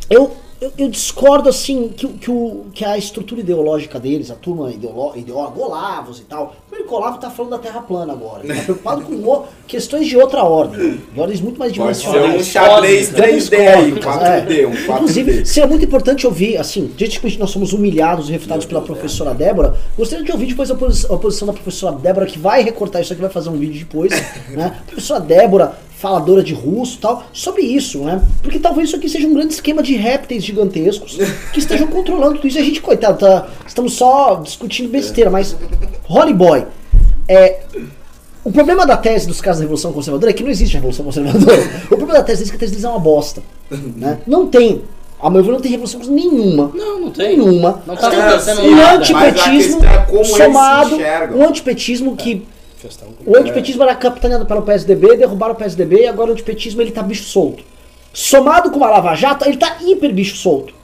Eu, 0.09 0.37
eu, 0.61 0.72
eu 0.78 0.88
discordo, 0.88 1.48
assim, 1.48 1.88
que, 1.88 2.06
que, 2.08 2.30
o, 2.30 2.66
que 2.74 2.84
a 2.84 2.96
estrutura 2.98 3.40
ideológica 3.40 3.98
deles, 3.98 4.30
a 4.30 4.34
turma 4.34 4.70
ideolo- 4.70 5.12
ideóloga, 5.16 5.58
Olavos 5.61 6.18
e 6.18 6.22
tal, 6.22 6.54
o 6.70 6.94
Olavo 6.94 7.18
tá 7.18 7.30
falando 7.30 7.52
da 7.52 7.58
Terra 7.58 7.80
plana 7.82 8.12
agora. 8.12 8.44
Ele 8.44 8.54
tá 8.54 8.62
preocupado 8.64 9.02
com 9.02 9.14
o- 9.14 9.44
questões 9.66 10.06
de 10.08 10.16
outra 10.16 10.42
ordem, 10.42 11.00
de 11.14 11.20
ordens 11.20 11.40
muito 11.40 11.58
mais 11.58 11.72
Pode 11.76 11.96
ser 11.96 12.08
um 12.08 12.12
dimensionais. 12.12 12.46
xadrez 12.46 13.11
Grandes 13.11 13.48
3D 13.48 13.56
aí, 13.68 13.92
um 13.92 13.96
cósmicas, 14.00 14.14
4D, 14.16 14.66
um 14.66 14.72
é. 14.72 14.76
4D. 14.86 14.94
Inclusive, 14.94 15.46
seria 15.46 15.68
muito 15.68 15.84
importante 15.84 16.26
ouvir, 16.26 16.56
assim, 16.56 16.90
desde 16.96 17.20
que 17.20 17.38
nós 17.38 17.50
somos 17.50 17.72
humilhados 17.72 18.28
e 18.28 18.32
refutados 18.32 18.66
pela 18.66 18.80
professora 18.82 19.32
Débora, 19.32 19.76
gostaria 19.96 20.24
de 20.24 20.32
ouvir 20.32 20.46
depois 20.46 20.70
a, 20.70 20.74
posi- 20.74 21.06
a 21.08 21.16
posição 21.16 21.46
da 21.46 21.52
professora 21.52 21.94
Débora, 21.96 22.26
que 22.26 22.38
vai 22.38 22.62
recortar 22.62 23.00
isso 23.02 23.12
aqui, 23.12 23.22
vai 23.22 23.30
fazer 23.30 23.48
um 23.50 23.56
vídeo 23.56 23.78
depois, 23.78 24.11
né? 24.50 24.76
Professora 24.86 25.20
Débora, 25.20 25.78
faladora 26.01 26.42
de 26.42 26.55
russo 26.55 26.96
e 26.96 27.01
tal, 27.01 27.24
sobre 27.30 27.62
isso, 27.62 28.01
né? 28.01 28.22
Porque 28.42 28.59
talvez 28.59 28.88
isso 28.88 28.96
aqui 28.96 29.07
seja 29.07 29.28
um 29.28 29.34
grande 29.34 29.53
esquema 29.53 29.82
de 29.82 29.94
répteis 29.94 30.42
gigantescos 30.42 31.18
que 31.53 31.59
estejam 31.59 31.86
controlando 31.92 32.36
tudo 32.36 32.48
isso. 32.48 32.59
E 32.59 32.61
a 32.61 32.64
gente, 32.64 32.80
coitado, 32.80 33.18
tá, 33.18 33.48
estamos 33.66 33.92
só 33.92 34.36
discutindo 34.36 34.88
besteira, 34.88 35.30
mas 35.30 35.55
Holly 36.05 36.32
Boy, 36.32 36.66
é, 37.28 37.61
o 38.42 38.51
problema 38.51 38.86
da 38.86 38.96
tese 38.96 39.28
dos 39.28 39.42
casos 39.42 39.59
da 39.59 39.64
Revolução 39.64 39.92
Conservadora 39.92 40.30
é 40.30 40.34
que 40.34 40.42
não 40.42 40.51
existe 40.51 40.74
Revolução 40.74 41.05
Conservadora. 41.05 41.61
o 41.84 41.88
problema 41.88 42.14
da 42.14 42.22
tese 42.22 42.44
é 42.44 42.48
que 42.48 42.57
a 42.57 42.59
tese 42.59 42.72
deles 42.72 42.84
é 42.84 42.88
uma 42.88 42.98
bosta. 42.98 43.42
Né? 43.70 44.20
Não 44.26 44.46
tem 44.46 44.82
A 45.20 45.28
meu 45.28 45.44
ver, 45.44 45.53
não 45.53 45.61
tem 45.61 45.70
revolução 45.70 46.01
nenhuma. 46.09 46.72
Não, 46.74 46.98
não 46.98 47.11
tem. 47.11 47.36
Nenhuma. 47.36 47.82
Não 47.86 47.94
tá 47.94 48.09
Tem 48.09 48.18
acontecendo 48.18 48.62
um 48.62 48.86
antipetismo 48.94 49.80
é 49.84 50.24
somado. 50.24 50.96
Um 51.36 51.46
antipetismo 51.46 52.16
que. 52.16 52.46
O 53.26 53.37
antipetismo 53.37 53.83
era 53.83 53.95
capitaneado 53.95 54.47
pelo 54.47 54.62
PSDB, 54.62 55.16
derrubaram 55.16 55.55
o 55.55 55.57
PSDB 55.57 56.03
e 56.03 56.07
agora 56.07 56.31
o 56.31 56.33
antipetismo 56.33 56.81
ele 56.81 56.91
tá 56.91 57.03
bicho 57.03 57.24
solto. 57.24 57.62
Somado 58.12 58.70
com 58.70 58.85
a 58.85 58.91
Lava 58.91 59.14
Jato, 59.14 59.47
ele 59.47 59.57
tá 59.57 59.78
hiper 59.81 60.12
bicho 60.12 60.37
solto. 60.37 60.74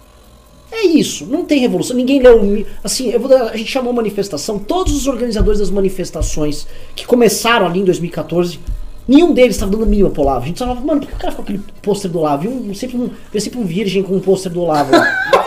É 0.71 0.85
isso, 0.85 1.27
não 1.27 1.45
tem 1.45 1.61
revolução, 1.61 1.97
ninguém 1.97 2.21
leu. 2.21 2.67
Assim, 2.83 3.17
vou 3.19 3.35
a 3.35 3.57
gente 3.57 3.71
chamou 3.71 3.93
manifestação, 3.93 4.59
todos 4.59 4.95
os 4.95 5.07
organizadores 5.07 5.61
das 5.61 5.71
manifestações 5.71 6.67
que 6.95 7.07
começaram 7.07 7.67
ali 7.67 7.81
em 7.81 7.85
2014, 7.85 8.61
nenhum 9.07 9.33
deles 9.33 9.57
estava 9.57 9.71
dando 9.73 9.85
a 9.85 9.87
mínima 9.87 10.11
pro 10.11 10.23
Olavo. 10.23 10.45
A 10.45 10.47
gente 10.49 10.59
falava, 10.59 10.81
mano, 10.81 11.01
por 11.01 11.09
que 11.09 11.15
o 11.15 11.19
cara 11.19 11.31
ficou 11.31 11.45
com 11.45 11.53
aquele 11.53 11.65
pôster 11.83 12.11
do 12.11 12.19
Olavo? 12.19 12.49
Um, 12.49 12.75
sempre, 12.75 12.97
um, 12.97 13.11
sempre 13.39 13.59
um 13.61 13.65
virgem 13.65 14.03
com 14.03 14.15
um 14.17 14.21
pôster 14.21 14.51
do 14.53 14.61
Olavo 14.63 14.93
lá. 14.93 15.07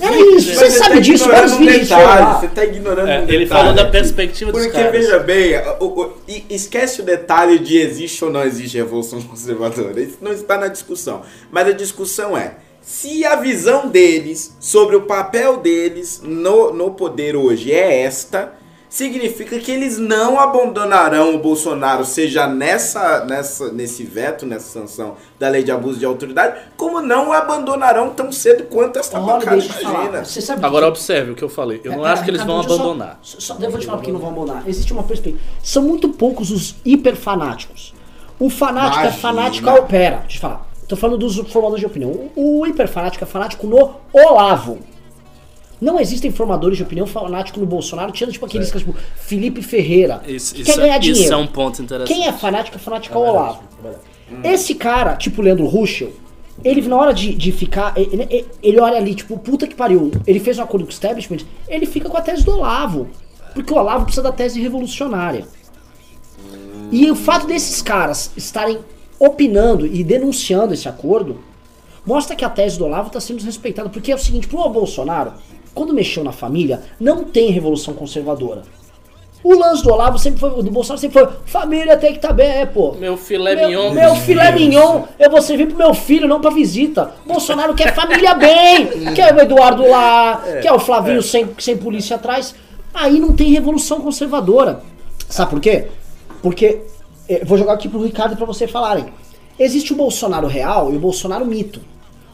É 0.00 0.20
isso, 0.36 0.54
você 0.54 0.64
Mas 0.64 0.72
sabe 0.74 0.94
tá 0.96 1.00
disso, 1.00 1.26
vários 1.28 1.52
um 1.52 1.58
vídeos 1.58 1.88
detalhe. 1.88 2.40
Você 2.40 2.48
tá 2.48 2.64
ignorando 2.64 3.08
É, 3.08 3.20
um 3.20 3.22
ele 3.22 3.38
detalhe 3.44 3.48
falou 3.48 3.72
da 3.74 3.86
perspectiva 3.86 4.52
dos 4.52 4.60
Porque 4.62 4.76
caras. 4.76 4.92
veja 4.92 5.18
bem, 5.20 5.52
o- 5.80 5.84
o- 6.02 6.12
e- 6.28 6.44
esquece 6.50 7.00
o 7.00 7.04
detalhe 7.04 7.58
de 7.58 7.78
existe 7.78 8.22
ou 8.22 8.30
não 8.30 8.42
existe 8.44 8.76
revolução 8.76 9.20
conservadora. 9.22 9.98
Isso 10.00 10.18
não 10.20 10.32
está 10.32 10.58
na 10.58 10.68
discussão. 10.68 11.22
Mas 11.50 11.68
a 11.68 11.72
discussão 11.72 12.36
é 12.36 12.56
se 12.82 13.24
a 13.24 13.36
visão 13.36 13.88
deles 13.88 14.54
sobre 14.60 14.94
o 14.96 15.02
papel 15.02 15.56
deles 15.58 16.20
no, 16.22 16.72
no 16.74 16.90
poder 16.90 17.34
hoje 17.36 17.72
é 17.72 18.02
esta, 18.02 18.52
significa 18.90 19.58
que 19.60 19.70
eles 19.70 19.96
não 19.98 20.38
abandonarão 20.38 21.34
o 21.34 21.38
Bolsonaro, 21.38 22.04
seja 22.04 22.46
nessa, 22.46 23.24
nessa, 23.24 23.72
nesse 23.72 24.02
veto, 24.04 24.44
nessa 24.44 24.68
sanção 24.80 25.14
da 25.38 25.48
lei 25.48 25.62
de 25.62 25.70
abuso 25.70 25.98
de 25.98 26.04
autoridade, 26.04 26.60
como 26.76 27.00
não 27.00 27.28
o 27.28 27.32
abandonarão 27.32 28.10
tão 28.10 28.30
cedo 28.32 28.64
quanto 28.64 28.98
esta 28.98 29.18
Olha, 29.18 29.34
bancada 29.38 29.56
imagina. 29.56 30.24
Você 30.24 30.40
sabe 30.42 30.66
Agora 30.66 30.86
que- 30.86 30.90
observe 30.90 31.30
o 31.30 31.34
que 31.36 31.42
eu 31.44 31.48
falei. 31.48 31.80
Eu 31.84 31.92
não 31.92 32.06
É, 32.06 32.10
acho 32.10 32.24
que 32.24 32.30
eles 32.30 32.42
Ricardo, 32.42 32.66
vão 32.66 32.76
abandonar. 32.76 33.18
Só, 33.22 33.38
só, 33.40 33.56
eu 33.62 33.70
vou 33.70 33.78
te 33.80 33.86
falar 33.86 33.98
porque 33.98 34.12
não 34.12 34.18
vão 34.20 34.30
abandonar. 34.30 34.64
Existe 34.68 34.92
uma 34.92 35.04
perspectiva. 35.04 35.40
São 35.62 35.82
muito 35.84 36.08
poucos 36.08 36.50
os 36.50 36.74
hiperfanáticos. 36.84 37.94
O 38.40 38.50
fanático 38.50 38.98
é 38.98 39.02
Imagina. 39.04 39.22
fanático 39.22 39.70
ao 39.70 39.84
pera. 39.86 40.16
Deixa 40.22 40.36
eu 40.38 40.40
falar. 40.40 40.66
Tô 40.88 40.96
falando 40.96 41.18
dos 41.18 41.36
formadores 41.52 41.80
de 41.80 41.86
opinião. 41.86 42.10
O, 42.34 42.60
o 42.62 42.66
hiperfanático 42.66 43.22
é 43.22 43.26
fanático 43.26 43.66
no 43.66 43.94
Olavo. 44.12 44.78
Não 45.80 45.98
existem 45.98 46.30
formadores 46.30 46.76
de 46.76 46.82
opinião 46.82 47.06
fanático 47.06 47.58
no 47.58 47.66
Bolsonaro, 47.66 48.12
tirando 48.12 48.32
tipo 48.34 48.44
aqueles 48.46 48.68
caras 48.70 48.82
tipo 48.86 48.98
Felipe 49.16 49.62
Ferreira. 49.62 50.20
Isso, 50.26 50.54
que 50.54 50.62
isso, 50.62 50.72
quer 50.72 50.78
ganhar 50.80 50.98
isso 51.00 51.12
dinheiro. 51.14 51.34
é 51.34 51.36
um 51.38 51.46
ponto 51.46 51.80
interessante. 51.82 52.14
Quem 52.16 52.26
é 52.26 52.32
fanático 52.32 52.76
é 52.76 52.80
fanático 52.80 53.16
ao 53.16 53.24
Olavo. 53.24 53.62
Esse 54.44 54.74
cara, 54.74 55.16
tipo 55.16 55.40
Leandro 55.42 55.66
Ruschel, 55.66 56.12
ele 56.62 56.82
na 56.82 56.96
hora 56.96 57.14
de, 57.14 57.34
de 57.34 57.50
ficar, 57.50 57.94
ele, 57.96 58.26
ele- 58.28 58.46
ele 58.62 58.78
olha 58.80 58.98
ali, 58.98 59.14
tipo, 59.14 59.38
puta 59.38 59.66
que 59.66 59.74
pariu, 59.74 60.10
ele 60.26 60.38
fez 60.38 60.58
um 60.58 60.62
acordo 60.62 60.84
com 60.84 60.90
o 60.90 60.92
establishment, 60.92 61.38
ele 61.66 61.86
fica 61.86 62.08
com 62.08 62.16
a 62.16 62.20
tese 62.20 62.44
do 62.44 62.52
Olavo. 62.52 63.08
Porque 63.54 63.72
o 63.72 63.76
Olavo 63.76 64.04
precisa 64.04 64.22
da 64.22 64.30
tese 64.32 64.60
revolucionária. 64.60 65.44
E 66.92 67.10
o 67.10 67.14
fato 67.16 67.46
desses 67.46 67.80
caras 67.82 68.30
estarem 68.36 68.78
opinando 69.18 69.86
e 69.86 70.02
denunciando 70.04 70.74
esse 70.74 70.88
acordo, 70.88 71.38
mostra 72.06 72.34
que 72.36 72.44
a 72.44 72.50
tese 72.50 72.78
do 72.78 72.84
Olavo 72.84 73.08
está 73.08 73.20
sendo 73.20 73.36
desrespeitada. 73.38 73.88
Porque 73.88 74.10
é 74.12 74.14
o 74.14 74.18
seguinte, 74.18 74.46
pro 74.48 74.68
Bolsonaro, 74.68 75.32
quando 75.74 75.94
mexeu 75.94 76.24
na 76.24 76.32
família, 76.32 76.82
não 76.98 77.24
tem 77.24 77.50
revolução 77.50 77.94
conservadora. 77.94 78.62
O 79.42 79.54
lance 79.54 79.82
do 79.82 79.90
Olavo 79.90 80.18
sempre 80.18 80.38
foi, 80.38 80.50
o 80.50 80.62
do 80.62 80.70
Bolsonaro 80.70 81.00
sempre 81.00 81.18
foi, 81.18 81.32
família 81.46 81.96
tem 81.96 82.10
que 82.10 82.18
estar 82.18 82.32
bem, 82.32 82.46
é, 82.46 82.66
pô. 82.66 82.92
Meu 82.92 83.16
filé 83.16 83.54
Meu, 83.56 83.68
mignon. 83.68 83.92
meu 83.92 84.14
filé 84.16 84.52
mignon, 84.52 85.04
eu 85.18 85.30
vou 85.30 85.40
servir 85.40 85.66
pro 85.66 85.78
meu 85.78 85.94
filho, 85.94 86.28
não 86.28 86.40
pra 86.40 86.50
visita. 86.50 87.14
Bolsonaro 87.24 87.74
quer 87.74 87.94
família 87.94 88.34
bem, 88.34 88.86
quer 89.14 89.34
o 89.34 89.40
Eduardo 89.40 89.88
lá, 89.88 90.42
quer 90.60 90.72
o 90.72 90.78
Flavinho 90.78 91.22
sem, 91.22 91.48
sem 91.58 91.76
polícia 91.76 92.16
atrás. 92.16 92.54
Aí 92.92 93.18
não 93.18 93.32
tem 93.32 93.50
revolução 93.50 94.00
conservadora. 94.00 94.82
Sabe 95.26 95.50
por 95.50 95.60
quê? 95.60 95.86
Porque, 96.42 96.82
eh, 97.26 97.42
vou 97.44 97.56
jogar 97.56 97.74
aqui 97.74 97.88
pro 97.88 98.02
Ricardo 98.02 98.34
e 98.34 98.36
pra 98.36 98.44
vocês 98.44 98.70
falarem. 98.70 99.06
Existe 99.58 99.92
o 99.92 99.96
Bolsonaro 99.96 100.46
real 100.46 100.92
e 100.92 100.96
o 100.96 101.00
Bolsonaro 101.00 101.46
mito. 101.46 101.80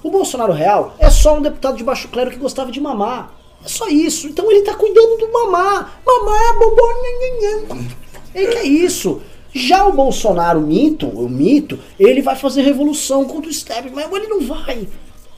O 0.07 0.11
Bolsonaro 0.11 0.53
real 0.53 0.95
é 1.01 1.11
só 1.11 1.37
um 1.37 1.43
deputado 1.43 1.77
de 1.77 1.83
baixo 1.83 2.07
clero 2.07 2.31
que 2.31 2.37
gostava 2.37 2.71
de 2.71 2.81
mamar. 2.81 3.35
É 3.65 3.67
só 3.67 3.89
isso. 3.89 4.29
Então 4.29 4.49
ele 4.53 4.63
tá 4.63 4.73
cuidando 4.73 5.19
do 5.19 5.33
mamar. 5.33 6.01
Mamar, 6.07 6.59
bobó, 6.61 6.89
nhanhanhan. 7.03 7.89
Ele 8.33 8.47
quer 8.53 8.65
isso. 8.65 9.21
Já 9.53 9.85
o 9.85 9.91
Bolsonaro 9.91 10.61
mito, 10.61 11.09
o 11.09 11.29
mito, 11.29 11.81
ele 11.99 12.23
vai 12.23 12.37
fazer 12.37 12.63
revolução 12.63 13.25
contra 13.25 13.49
o 13.49 13.51
establishment, 13.51 14.07
mas 14.09 14.23
ele 14.23 14.29
não 14.29 14.43
vai. 14.43 14.87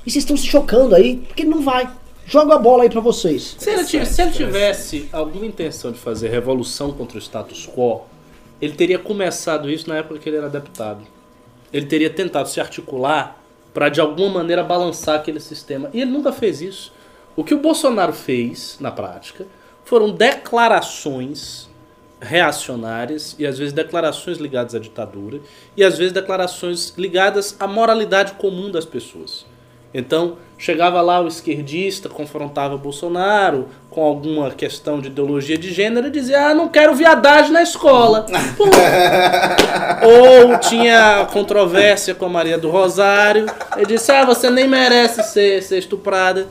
E 0.05 0.11
vocês 0.11 0.17
estão 0.17 0.37
se 0.37 0.47
chocando 0.47 0.95
aí, 0.95 1.17
porque 1.17 1.45
ele 1.45 1.51
não 1.51 1.63
vai. 1.63 1.91
Joga 2.27 2.57
a 2.57 2.59
bola 2.59 2.83
aí 2.83 2.91
pra 2.91 3.01
vocês. 3.01 3.57
Se 3.59 3.71
ele, 3.71 3.87
tivesse, 3.87 4.15
se 4.17 4.21
ele 4.21 4.33
tivesse 4.33 5.09
alguma 5.11 5.47
intenção 5.47 5.93
de 5.93 5.99
fazer 5.99 6.29
revolução 6.29 6.93
contra 6.93 7.17
o 7.17 7.23
status 7.23 7.67
quo, 7.67 8.03
ele 8.61 8.75
teria 8.75 8.99
começado 8.99 9.71
isso 9.71 9.89
na 9.89 9.97
época 9.97 10.19
que 10.19 10.29
ele 10.29 10.37
era 10.37 10.51
deputado. 10.51 11.01
Ele 11.73 11.87
teria 11.87 12.11
tentado 12.11 12.51
se 12.51 12.61
articular 12.61 13.39
para 13.73 13.89
de 13.89 14.01
alguma 14.01 14.35
maneira 14.35 14.63
balançar 14.63 15.17
aquele 15.17 15.41
sistema. 15.41 15.91
E 15.93 16.01
ele 16.01 16.11
nunca 16.11 16.33
fez 16.33 16.61
isso. 16.61 16.93
O 17.37 17.45
que 17.45 17.55
o 17.55 17.61
Bolsonaro 17.61 18.13
fez 18.13 18.77
na 18.81 18.91
prática 18.91 19.47
foram 19.85 20.11
declarações 20.11 21.69
reacionárias 22.21 23.37
e 23.39 23.47
às 23.47 23.59
vezes 23.59 23.73
declarações 23.73 24.39
ligadas 24.39 24.75
à 24.75 24.79
ditadura 24.79 25.41
e 25.77 25.85
às 25.85 25.97
vezes 25.97 26.13
declarações 26.13 26.93
ligadas 26.97 27.57
à 27.61 27.67
moralidade 27.67 28.33
comum 28.33 28.71
das 28.71 28.85
pessoas. 28.85 29.47
Então, 29.95 30.37
chegava 30.59 31.01
lá 31.01 31.21
o 31.21 31.29
esquerdista, 31.29 32.09
confrontava 32.09 32.77
Bolsonaro 32.77 33.69
com 33.89 34.03
alguma 34.03 34.51
questão 34.51 35.01
de 35.01 35.07
ideologia 35.07 35.57
de 35.57 35.73
gênero 35.73 36.09
e 36.09 36.11
dizia: 36.11 36.49
Ah, 36.49 36.55
não 36.55 36.69
quero 36.69 36.95
viadagem 36.95 37.53
na 37.53 37.63
escola. 37.63 38.27
Ou 40.03 40.59
tinha 40.59 41.27
controvérsia 41.33 42.15
com 42.15 42.27
a 42.27 42.29
Maria 42.29 42.59
do 42.59 42.69
Rosário, 42.69 43.47
ele 43.77 43.87
disse: 43.87 44.11
Ah, 44.11 44.25
você 44.25 44.51
nem 44.51 44.69
merece 44.69 45.23
ser, 45.23 45.63
ser 45.63 45.79
estuprada. 45.79 46.47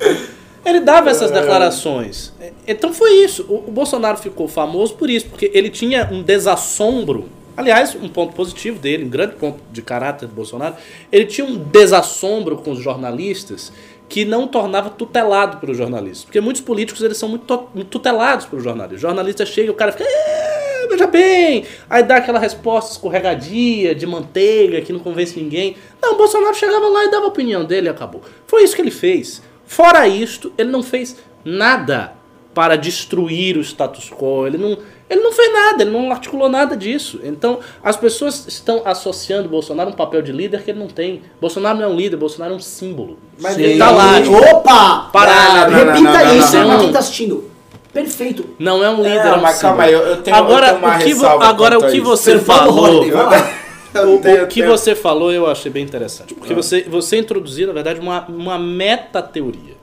Ele 0.66 0.80
dava 0.82 1.10
essas 1.10 1.32
declarações. 1.32 2.34
Então 2.68 2.94
foi 2.94 3.24
isso. 3.24 3.46
O, 3.48 3.70
o 3.70 3.72
Bolsonaro 3.72 4.18
ficou 4.18 4.48
famoso 4.48 4.96
por 4.96 5.10
isso, 5.10 5.28
porque 5.28 5.50
ele 5.54 5.70
tinha 5.70 6.10
um 6.12 6.22
desassombro. 6.22 7.30
Aliás, 7.56 7.96
um 7.96 8.08
ponto 8.08 8.36
positivo 8.36 8.78
dele, 8.78 9.06
um 9.06 9.10
grande 9.10 9.36
ponto 9.36 9.60
de 9.72 9.82
caráter 9.82 10.28
do 10.28 10.36
Bolsonaro, 10.36 10.76
ele 11.12 11.26
tinha 11.26 11.48
um 11.48 11.58
desassombro 11.58 12.58
com 12.58 12.72
os 12.72 12.80
jornalistas 12.80 13.72
que 14.10 14.24
não 14.24 14.48
tornava 14.48 14.90
tutelado 14.90 15.58
pelos 15.58 15.78
jornalistas. 15.78 16.24
Porque 16.26 16.40
muitos 16.40 16.62
políticos 16.62 17.02
eles 17.04 17.18
são 17.18 17.28
muito 17.28 17.46
to- 17.46 17.68
muito 17.76 17.90
tutelados 17.90 18.46
pelos 18.46 18.64
jornalistas. 18.64 19.00
O 19.00 19.02
jornalista 19.08 19.46
chega 19.46 19.68
e 19.68 19.70
o 19.70 19.74
cara 19.74 19.92
fica, 19.92 20.06
"É, 20.06 20.88
veja 20.90 21.08
bem, 21.08 21.66
aí 21.90 22.04
dá 22.04 22.16
aquela 22.18 22.40
resposta 22.40 22.94
escorregadia, 22.94 23.94
de 23.94 24.06
manteiga, 24.08 24.80
que 24.82 24.94
não 24.94 25.00
convence 25.00 25.38
ninguém. 25.40 25.76
Não, 26.02 26.14
o 26.14 26.18
Bolsonaro 26.18 26.56
chegava 26.56 26.88
lá 26.88 27.04
e 27.06 27.12
dava 27.12 27.26
a 27.26 27.30
opinião 27.30 27.66
dele 27.66 27.88
e 27.88 27.90
acabou. 27.90 28.22
Foi 28.46 28.64
isso 28.64 28.76
que 28.76 28.82
ele 28.82 28.92
fez. 28.92 29.42
Fora 29.66 30.08
isto, 30.08 30.54
ele 30.58 30.70
não 30.70 30.82
fez 30.82 31.18
nada 31.44 32.14
para 32.54 32.76
destruir 32.78 33.58
o 33.58 33.62
status 33.62 34.10
quo. 34.10 34.48
Ele 34.48 34.58
não, 34.58 34.78
ele 35.10 35.22
não 35.22 35.32
fez 35.32 35.54
nada, 35.54 35.84
ele 35.84 35.92
não 35.92 36.12
articulou 36.12 36.50
nada 36.50 36.76
disso. 36.76 37.20
Então, 37.24 37.60
as 37.84 37.96
pessoas 37.96 38.46
estão 38.48 38.82
associando 38.86 39.48
o 39.48 39.50
Bolsonaro 39.52 39.90
a 39.90 39.94
um 39.94 39.96
papel 39.96 40.22
de 40.22 40.32
líder 40.32 40.64
que 40.64 40.72
ele 40.72 40.80
não 40.80 40.88
tem. 40.88 41.22
Bolsonaro 41.40 41.78
não 41.78 41.86
é 41.86 41.88
um 41.88 41.96
líder, 41.96 42.18
Bolsonaro 42.18 42.54
é 42.54 42.58
um 42.58 42.60
símbolo. 42.60 43.18
Mas 43.40 43.58
ele 43.58 43.70
ele- 43.72 43.80
tá 43.80 43.92
lá. 43.92 44.22
tipo, 44.22 44.36
Opa! 44.36 45.10
Não, 45.14 45.70
não, 45.72 45.94
Repita 45.94 46.24
não, 46.26 46.38
isso 46.38 46.56
não, 46.58 46.66
pra 46.66 46.74
não. 46.74 46.80
quem 46.84 46.92
tá 46.92 47.00
assistindo. 47.00 47.52
Perfeito. 47.94 48.50
Não 48.60 48.84
é 48.84 48.90
um 48.90 48.98
líder, 48.98 49.26
É, 49.26 49.28
é 49.30 49.34
um 49.34 49.42
mas 49.42 49.56
símbolo. 49.56 49.78
calma 49.78 49.84
aí, 49.84 49.94
eu- 49.94 50.02
eu 50.02 50.22
tenho- 50.22 50.36
eu 50.38 50.44
agora, 50.44 50.68
tenho 50.68 50.78
uma 50.80 50.96
o 50.96 51.00
que, 51.00 51.14
vo- 51.14 51.26
agora 51.26 51.80
o 51.80 51.82
que 51.82 51.98
isso. 51.98 52.04
você 52.04 52.32
Perfeito, 52.34 52.46
falou... 52.60 53.04
Eu 53.96 54.20
tenho- 54.20 54.44
O 54.44 54.48
que 54.48 54.62
tenho- 54.62 54.70
você 54.78 54.94
falou 54.94 55.32
eu 55.32 55.48
achei 55.50 55.72
bem 55.72 55.84
interessante. 55.84 56.32
Ah. 56.34 56.38
Porque 56.38 56.54
você, 56.54 56.84
você 56.84 57.18
introduziu, 57.18 57.66
na 57.66 57.74
verdade, 57.74 58.00
uma, 58.00 58.26
uma 58.28 58.60
meta-teoria. 58.60 59.76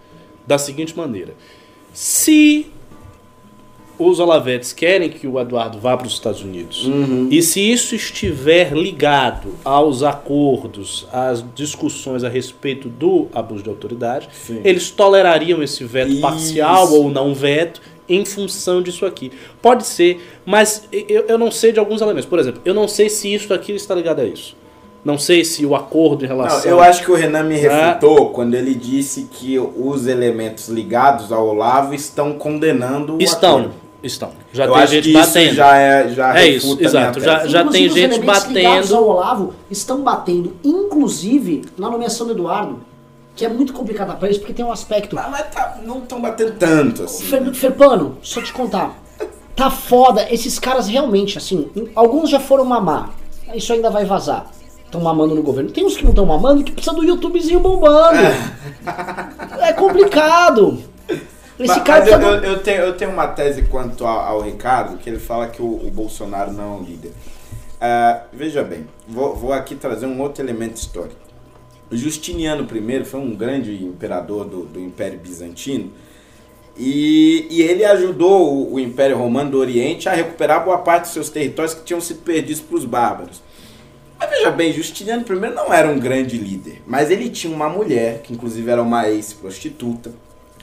Da 0.47 0.57
seguinte 0.59 0.97
maneira. 0.97 1.35
Se 1.93 2.71
os 3.99 4.19
Olavetes 4.19 4.73
querem 4.73 5.09
que 5.09 5.27
o 5.27 5.39
Eduardo 5.41 5.79
vá 5.79 5.97
para 5.97 6.07
os 6.07 6.13
Estados 6.15 6.43
Unidos, 6.43 6.85
Uhum. 6.87 7.29
e 7.31 7.41
se 7.43 7.61
isso 7.61 7.95
estiver 7.95 8.73
ligado 8.73 9.55
aos 9.65 10.03
acordos, 10.03 11.07
às 11.13 11.45
discussões 11.55 12.25
a 12.25 12.29
respeito 12.29 12.89
do 12.89 13.29
abuso 13.35 13.63
de 13.63 13.69
autoridade, 13.71 14.29
Sim. 14.33 14.61
eles 14.65 14.91
tolerariam 14.91 15.63
esse 15.63 15.85
veto 15.85 16.11
Isso. 16.13 16.21
parcial 16.21 16.93
ou 16.93 17.11
não 17.11 17.35
veto 17.35 17.81
em 18.09 18.25
função 18.25 18.83
disso 18.83 19.07
aqui. 19.07 19.33
Pode 19.63 19.87
ser, 19.87 20.21
mas 20.45 20.87
eu, 20.93 21.25
eu 21.29 21.39
não 21.39 21.51
sei 21.51 21.73
de 21.73 21.79
alguns 21.79 22.01
elementos. 22.03 22.27
Por 22.29 22.39
exemplo, 22.39 22.61
eu 22.65 22.75
não 22.75 22.87
sei 22.87 23.09
se 23.09 23.33
isso 23.33 23.55
aqui 23.55 23.73
está 23.73 23.95
ligado 23.95 24.21
a 24.21 24.25
isso. 24.25 24.57
Não 25.05 25.19
sei 25.19 25.45
se 25.45 25.67
o 25.67 25.75
acordo 25.77 26.25
em 26.25 26.29
Não, 26.29 26.37
relação. 26.37 26.71
eu 26.71 26.81
acho 26.81 27.05
que 27.05 27.11
o 27.11 27.15
Renan 27.15 27.43
me 27.45 27.57
É. 27.57 27.69
refutou 27.69 28.31
quando 28.31 28.55
ele 28.55 28.75
disse 28.75 29.29
que 29.31 29.59
os 29.59 30.07
elementos 30.07 30.69
ligados 30.69 31.31
ao 31.31 31.47
Olavo 31.49 31.95
estão 31.95 32.33
condenando 32.35 33.17
o 33.17 33.23
Estão, 33.23 33.59
acordo. 33.59 33.75
Estão. 34.05 34.31
Já 34.53 34.67
eu 34.67 34.73
tem 34.75 34.87
gente 34.87 35.13
batendo. 35.13 35.55
já 35.55 35.77
é, 35.77 36.09
já 36.09 36.39
É 36.39 36.47
isso, 36.49 36.77
exato, 36.81 37.21
já- 37.21 37.47
já 37.47 37.65
tem 37.67 37.89
gente 37.89 38.21
batendo. 38.21 38.95
ao 38.97 39.09
Olavo 39.09 39.55
estão 39.71 40.01
batendo, 40.03 40.55
inclusive, 40.63 41.65
na 41.77 41.91
nomeação 41.91 42.27
do 42.27 42.33
Eduardo. 42.33 42.81
que 43.37 43.45
é 43.45 43.49
muito 43.49 43.73
complicada 43.73 44.15
pra 44.15 44.29
eles, 44.29 44.39
porque 44.39 44.53
tem 44.53 44.65
um 44.65 44.71
aspecto. 44.71 45.19
Ah, 45.19 45.29
mas 45.29 45.51
tá- 45.53 45.79
não 45.85 45.99
estão 45.99 46.21
batendo 46.21 46.53
tanto 46.57 47.03
assim. 47.03 47.25
Fer, 47.25 47.53
Ferpano, 47.53 48.17
só 48.23 48.41
te 48.41 48.53
contar. 48.53 48.97
Tá 49.57 49.71
foda, 49.73 50.25
esses 50.33 50.57
caras 50.61 50.87
realmente, 50.87 51.37
assim, 51.37 51.69
alguns 51.97 52.31
já 52.31 52.39
foram 52.39 52.65
mamar. 52.65 53.11
Isso 53.53 53.73
ainda 53.73 53.91
vai 53.91 54.05
vazar. 54.05 54.47
Estão 54.85 55.01
mamando 55.01 55.35
no 55.35 55.43
governo. 55.43 55.69
Tem 55.73 55.85
uns 55.85 55.97
que 55.97 56.05
não 56.05 56.11
estão 56.11 56.25
mamando 56.25 56.63
que 56.63 56.71
precisa 56.71 56.95
do 56.95 57.03
YouTubezinho 57.03 57.59
bombando. 57.59 58.19
É 59.61 59.73
complicado. 59.73 60.79
Esse 61.59 61.69
Mas- 61.69 61.83
cara 61.85 62.01
mas 62.01 62.11
eu, 62.11 62.21
eu- 62.21 62.43
eu 62.45 62.59
tenho, 62.63 62.81
eu 62.83 62.97
tenho 62.97 63.11
uma 63.13 63.29
tese 63.29 63.63
quanto 63.63 64.05
ao, 64.07 64.19
ao 64.21 64.41
Ricardo, 64.43 64.99
que 64.99 65.09
ele 65.09 65.19
fala 65.21 65.47
que 65.49 65.63
o, 65.63 65.67
o 65.87 65.91
Bolsonaro 65.91 66.53
não 66.53 66.65
é 66.65 66.77
um 66.79 66.83
líder. 66.83 67.13
Ah, 67.81 68.23
veja 68.33 68.63
bem, 68.65 68.87
vou, 69.07 69.37
vou 69.37 69.53
aqui 69.53 69.75
trazer 69.77 70.07
um 70.07 70.21
outro 70.21 70.43
elemento 70.43 70.77
histórico. 70.77 71.17
Justiniano 71.93 72.67
I 72.73 73.05
foi 73.05 73.21
um 73.21 73.37
grande 73.37 73.73
imperador 73.85 74.45
do, 74.47 74.65
do 74.65 74.81
Império 74.81 75.19
Bizantino 75.19 75.93
e, 76.77 77.47
e 77.51 77.63
ele 77.63 77.85
ajudou 77.85 78.53
o, 78.53 78.75
o 78.75 78.81
Império 78.81 79.17
Romano 79.17 79.51
do 79.53 79.59
Oriente 79.59 80.09
a 80.09 80.13
recuperar 80.13 80.65
boa 80.65 80.79
parte 80.79 81.03
dos 81.05 81.13
seus 81.13 81.29
territórios 81.29 81.75
que 81.75 81.85
tinham 81.85 82.01
sido 82.01 82.23
perdidos 82.23 82.61
para 82.61 82.77
os 82.77 82.85
bárbaros. 82.85 83.43
Mas 84.19 84.31
veja 84.31 84.51
bem, 84.51 84.73
Justiniano 84.73 85.23
I 85.29 85.55
não 85.55 85.73
era 85.73 85.89
um 85.89 85.99
grande 86.01 86.37
líder, 86.37 86.83
mas 86.87 87.11
ele 87.11 87.29
tinha 87.29 87.55
uma 87.55 87.69
mulher, 87.69 88.23
que 88.23 88.33
inclusive 88.33 88.69
era 88.69 88.83
uma 88.83 89.09
ex-prostituta, 89.09 90.11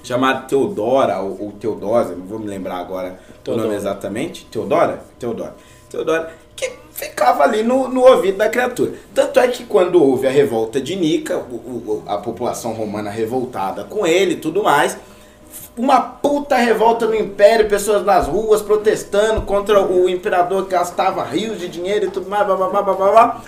chamada 0.03 0.41
Teodora, 0.41 1.19
ou, 1.19 1.37
ou 1.41 1.51
Teodosa, 1.53 2.15
não 2.15 2.25
vou 2.25 2.39
me 2.39 2.47
lembrar 2.47 2.77
agora 2.77 3.19
o 3.29 3.43
Teodora. 3.43 3.65
nome 3.67 3.77
exatamente. 3.77 4.45
Teodora? 4.51 5.01
Teodora. 5.19 5.55
Teodora, 5.89 6.31
que 6.55 6.71
ficava 6.91 7.43
ali 7.43 7.63
no, 7.63 7.87
no 7.87 8.01
ouvido 8.05 8.37
da 8.37 8.49
criatura. 8.49 8.93
Tanto 9.13 9.39
é 9.39 9.47
que 9.47 9.65
quando 9.65 10.01
houve 10.03 10.27
a 10.27 10.31
revolta 10.31 10.79
de 10.79 10.95
Nica, 10.95 11.37
o- 11.37 11.55
o- 11.55 12.03
a 12.07 12.17
população 12.17 12.73
romana 12.73 13.09
revoltada 13.09 13.83
com 13.83 14.05
ele 14.05 14.33
e 14.33 14.37
tudo 14.37 14.63
mais, 14.63 14.97
uma 15.77 15.99
puta 16.01 16.55
revolta 16.57 17.05
no 17.07 17.15
império, 17.15 17.67
pessoas 17.67 18.05
nas 18.05 18.27
ruas 18.27 18.61
protestando 18.61 19.41
contra 19.41 19.81
o 19.81 20.09
imperador 20.09 20.65
que 20.65 20.71
gastava 20.71 21.23
rios 21.23 21.59
de 21.59 21.67
dinheiro 21.67 22.05
e 22.07 22.11
tudo 22.11 22.29
mais, 22.29 22.45
blá 22.45 22.55
blá 22.55 22.69
blá 22.69 22.81
blá. 22.83 22.93
blá. 22.95 23.41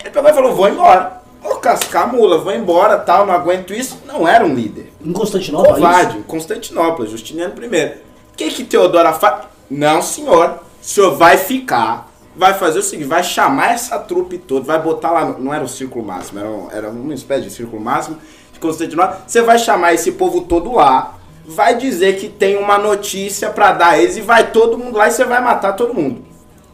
Ele 0.00 0.10
pegou 0.10 0.30
e 0.30 0.32
falou: 0.34 0.54
vou 0.54 0.68
embora. 0.68 1.20
Vou 1.42 1.56
cascar 1.56 2.04
a 2.04 2.06
mula, 2.06 2.38
vou 2.38 2.52
embora, 2.52 2.96
tal, 2.98 3.24
não 3.26 3.34
aguento 3.34 3.72
isso. 3.72 3.98
Não 4.06 4.26
era 4.26 4.44
um 4.44 4.54
líder. 4.54 4.92
Em 5.06 5.12
Constantinopla, 5.12 5.70
isso? 5.72 5.80
Covarde, 5.80 6.18
Constantinopla, 6.26 7.06
Justiniano 7.06 7.54
I. 7.62 7.66
O 7.86 8.36
que 8.36 8.50
que 8.50 8.64
Teodora 8.64 9.12
faz? 9.12 9.46
Não, 9.70 10.02
senhor. 10.02 10.60
O 10.82 10.84
senhor 10.84 11.16
vai 11.16 11.36
ficar, 11.36 12.10
vai 12.36 12.54
fazer 12.54 12.78
o 12.80 12.82
seguinte, 12.82 13.06
vai 13.08 13.22
chamar 13.22 13.72
essa 13.72 13.98
trupe 13.98 14.38
toda, 14.38 14.64
vai 14.64 14.80
botar 14.80 15.10
lá, 15.10 15.24
não 15.38 15.52
era 15.54 15.64
o 15.64 15.68
círculo 15.68 16.04
máximo, 16.04 16.38
era, 16.40 16.48
um- 16.50 16.70
era 16.70 16.90
uma 16.90 17.14
espécie 17.14 17.44
de 17.44 17.50
círculo 17.50 17.80
máximo 17.82 18.18
de 18.52 18.58
Constantinopla. 18.60 19.22
Você 19.26 19.42
vai 19.42 19.58
chamar 19.58 19.94
esse 19.94 20.12
povo 20.12 20.42
todo 20.42 20.72
lá, 20.74 21.14
vai 21.44 21.76
dizer 21.76 22.18
que 22.18 22.28
tem 22.28 22.56
uma 22.56 22.78
notícia 22.78 23.50
pra 23.50 23.72
dar 23.72 23.90
a 23.90 23.98
eles 23.98 24.16
e 24.16 24.20
vai 24.20 24.50
todo 24.50 24.76
mundo 24.78 24.96
lá 24.98 25.08
e 25.08 25.10
você 25.12 25.24
vai 25.24 25.40
matar 25.42 25.72
todo 25.74 25.94
mundo. 25.94 26.24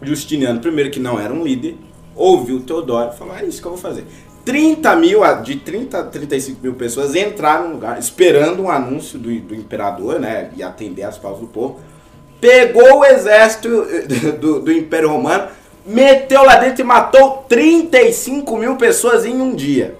Justiniano 0.02 0.60
I, 0.80 0.90
que 0.90 0.98
não 1.00 1.18
era 1.20 1.32
um 1.32 1.44
líder, 1.44 1.76
ouviu 2.16 2.60
Teodoro 2.60 3.12
e 3.14 3.16
falou: 3.16 3.36
é 3.36 3.44
isso 3.44 3.60
que 3.60 3.66
eu 3.66 3.72
vou 3.72 3.80
fazer. 3.80 4.04
30 4.45 4.97
mil, 4.97 5.20
de 5.43 5.57
30 5.57 5.99
a 5.99 6.03
35 6.05 6.61
mil 6.62 6.74
pessoas 6.74 7.14
entraram 7.14 7.68
no 7.68 7.74
lugar, 7.74 7.99
esperando 7.99 8.62
um 8.62 8.70
anúncio 8.70 9.18
do, 9.18 9.34
do 9.40 9.55
imperador, 9.55 10.18
né? 10.18 10.51
E 10.57 10.62
atender 10.62 11.05
as 11.05 11.18
pausas 11.18 11.40
do 11.40 11.47
povo. 11.47 11.80
Pegou 12.40 12.99
o 12.99 13.05
exército 13.05 13.86
eh, 13.88 14.32
do, 14.38 14.61
do 14.61 14.72
Império 14.72 15.11
Romano, 15.11 15.49
meteu 15.86 16.43
lá 16.45 16.57
dentro 16.57 16.82
e 16.82 16.84
matou 16.84 17.45
35 17.49 18.57
mil 18.57 18.76
pessoas 18.76 19.24
em 19.24 19.40
um 19.40 19.55
dia. 19.55 19.97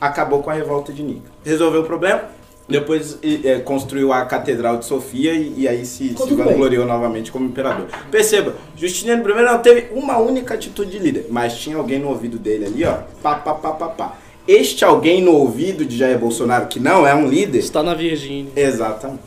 Acabou 0.00 0.42
com 0.42 0.50
a 0.50 0.54
revolta 0.54 0.92
de 0.92 1.02
Nica. 1.02 1.30
Resolveu 1.42 1.80
o 1.80 1.84
problema. 1.84 2.24
Depois 2.66 3.18
eh, 3.22 3.58
construiu 3.60 4.10
a 4.10 4.24
Catedral 4.24 4.78
de 4.78 4.86
Sofia 4.86 5.34
e, 5.34 5.54
e 5.58 5.68
aí 5.68 5.84
se, 5.84 6.14
se 6.16 6.34
bem. 6.34 6.36
vangloriou 6.36 6.86
novamente 6.86 7.30
como 7.30 7.44
imperador. 7.46 7.86
Perceba, 8.10 8.54
Justiniano 8.74 9.28
I 9.28 9.42
não 9.44 9.58
teve 9.58 9.88
uma 9.92 10.16
única 10.18 10.54
atitude 10.54 10.90
de 10.92 10.98
líder, 10.98 11.26
mas 11.28 11.58
tinha 11.58 11.76
alguém 11.76 11.98
no 11.98 12.08
ouvido 12.08 12.38
dele 12.38 12.64
ali, 12.64 12.84
ó. 12.84 12.98
Pá, 13.22 13.34
pá, 13.34 13.52
pá, 13.54 13.72
pá, 13.72 13.88
pá. 13.88 14.18
Este 14.48 14.84
alguém 14.84 15.22
no 15.22 15.32
ouvido 15.32 15.84
de 15.84 15.96
Jair 15.96 16.18
Bolsonaro, 16.18 16.66
que 16.66 16.80
não 16.80 17.06
é 17.06 17.14
um 17.14 17.26
líder, 17.28 17.58
Está 17.58 17.82
na 17.82 17.94
Virgínia. 17.94 18.50
exatamente. 18.56 19.20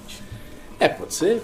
É, 0.79 0.87
pode 0.87 1.13
ser. 1.13 1.41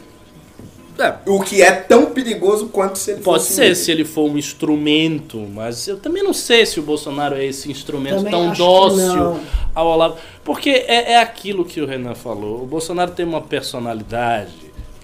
É, 1.00 1.14
O 1.26 1.42
que 1.42 1.62
é 1.62 1.72
tão 1.72 2.08
perigoso 2.08 2.68
quanto 2.68 2.98
se 2.98 3.12
ele 3.12 3.22
Pode 3.22 3.40
fosse 3.40 3.54
um 3.54 3.56
ser 3.56 3.62
líder. 3.64 3.76
se 3.76 3.92
ele 3.92 4.06
for 4.06 4.30
um 4.30 4.38
instrumento, 4.38 5.40
mas 5.40 5.88
eu 5.88 5.98
também 5.98 6.24
não 6.24 6.34
sei 6.34 6.66
se 6.66 6.80
o 6.80 6.84
Bolsonaro 6.84 7.36
é 7.36 7.46
esse 7.46 7.72
instrumento 7.72 8.18
Também 8.18 8.32
tão 8.32 8.54
dócil 8.54 9.40
ao 9.74 9.88
Olavo. 9.88 10.18
Porque 10.44 10.70
é, 10.70 11.14
é 11.14 11.22
aquilo 11.22 11.66
que 11.66 11.82
o 11.82 11.86
Renan 11.86 12.16
falou. 12.16 12.64
O 12.64 12.66
Bolsonaro 12.68 13.12
tem 13.12 13.26
uma 13.26 13.42
personalidade, 13.42 14.52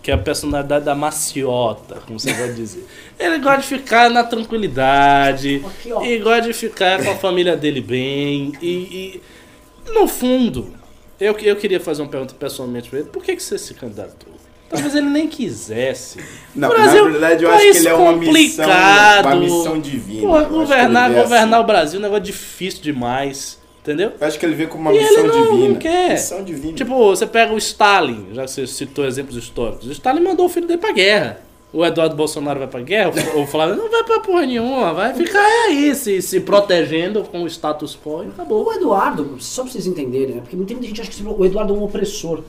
que 0.03 0.11
é 0.11 0.13
a 0.13 0.17
personalidade 0.17 0.85
da 0.85 0.93
maciota, 0.95 2.01
como 2.05 2.19
você 2.19 2.33
vai 2.33 2.53
dizer. 2.53 2.85
Ele 3.19 3.39
gosta 3.39 3.61
de 3.61 3.67
ficar 3.67 4.09
na 4.09 4.23
tranquilidade, 4.23 5.63
Aqui, 5.65 5.89
e 6.03 6.17
gosta 6.19 6.41
de 6.43 6.53
ficar 6.53 7.03
com 7.03 7.11
a 7.11 7.15
família 7.15 7.57
dele 7.57 7.81
bem, 7.81 8.53
e, 8.61 8.67
e, 8.67 9.21
no 9.93 10.07
fundo, 10.07 10.73
eu, 11.19 11.35
eu 11.39 11.55
queria 11.55 11.79
fazer 11.79 12.01
uma 12.01 12.09
pergunta 12.09 12.33
pessoalmente 12.33 12.89
pra 12.89 12.99
ele: 12.99 13.09
por 13.09 13.23
que, 13.23 13.35
que 13.35 13.43
você 13.43 13.57
se 13.57 13.73
candidatou? 13.73 14.38
Talvez 14.69 14.95
ele 14.95 15.09
nem 15.09 15.27
quisesse. 15.27 16.19
Não, 16.55 16.69
Brasil, 16.69 17.05
na 17.05 17.11
verdade 17.11 17.43
eu 17.43 17.51
acho 17.51 17.71
que 17.71 17.77
ele 17.77 17.87
é 17.87 17.93
uma 17.93 18.13
missão, 18.13 18.65
complicado. 18.65 19.25
uma 19.25 19.35
missão 19.35 19.79
divina. 19.79 20.21
Porra, 20.21 20.43
governar, 20.43 21.09
vê 21.09 21.21
governar 21.21 21.53
assim. 21.55 21.63
o 21.63 21.67
Brasil 21.67 21.97
é 21.97 21.99
um 21.99 22.03
negócio 22.03 22.23
difícil 22.23 22.81
demais. 22.81 23.57
Entendeu? 23.81 24.11
Eu 24.19 24.27
acho 24.27 24.37
que 24.37 24.45
ele 24.45 24.55
vê 24.55 24.67
como 24.67 24.81
uma 24.83 24.93
E 24.93 24.99
missão 24.99 25.19
ele 25.23 25.27
não, 25.29 25.41
divina. 25.51 25.67
não 25.69 25.75
quer. 25.75 26.11
Missão 26.11 26.43
divina. 26.43 26.73
Tipo, 26.73 26.97
você 27.07 27.25
pega 27.25 27.53
o 27.53 27.57
Stalin, 27.57 28.27
já 28.33 28.43
que 28.43 28.51
você 28.51 28.67
citou 28.67 29.05
exemplos 29.05 29.35
históricos. 29.37 29.87
O 29.87 29.91
Stalin 29.91 30.21
mandou 30.21 30.45
o 30.45 30.49
filho 30.49 30.67
dele 30.67 30.79
pra 30.79 30.91
guerra. 30.91 31.41
O 31.71 31.85
Eduardo 31.85 32.15
Bolsonaro 32.15 32.57
vai 32.59 32.67
pra 32.67 32.81
guerra, 32.81 33.11
o 33.35 33.45
Flávio 33.45 33.75
não 33.75 33.89
vai 33.91 34.03
pra 34.03 34.19
porra 34.21 34.43
nenhuma, 34.43 34.91
vai 34.91 35.13
ficar 35.13 35.39
aí 35.67 35.93
se, 35.93 36.19
se 36.19 36.39
protegendo 36.39 37.21
com 37.23 37.43
o 37.43 37.47
status 37.47 37.95
quo 38.03 38.23
e 38.23 38.27
acabou. 38.27 38.65
O 38.67 38.73
Eduardo, 38.73 39.35
só 39.39 39.61
pra 39.61 39.71
vocês 39.71 39.85
entenderem, 39.85 40.35
né? 40.35 40.41
Porque 40.41 40.55
muita 40.55 40.73
gente 40.73 40.99
acha 40.99 41.11
que 41.11 41.23
o 41.23 41.45
Eduardo 41.45 41.73
é 41.73 41.77
um 41.77 41.83
opressor. 41.83 42.41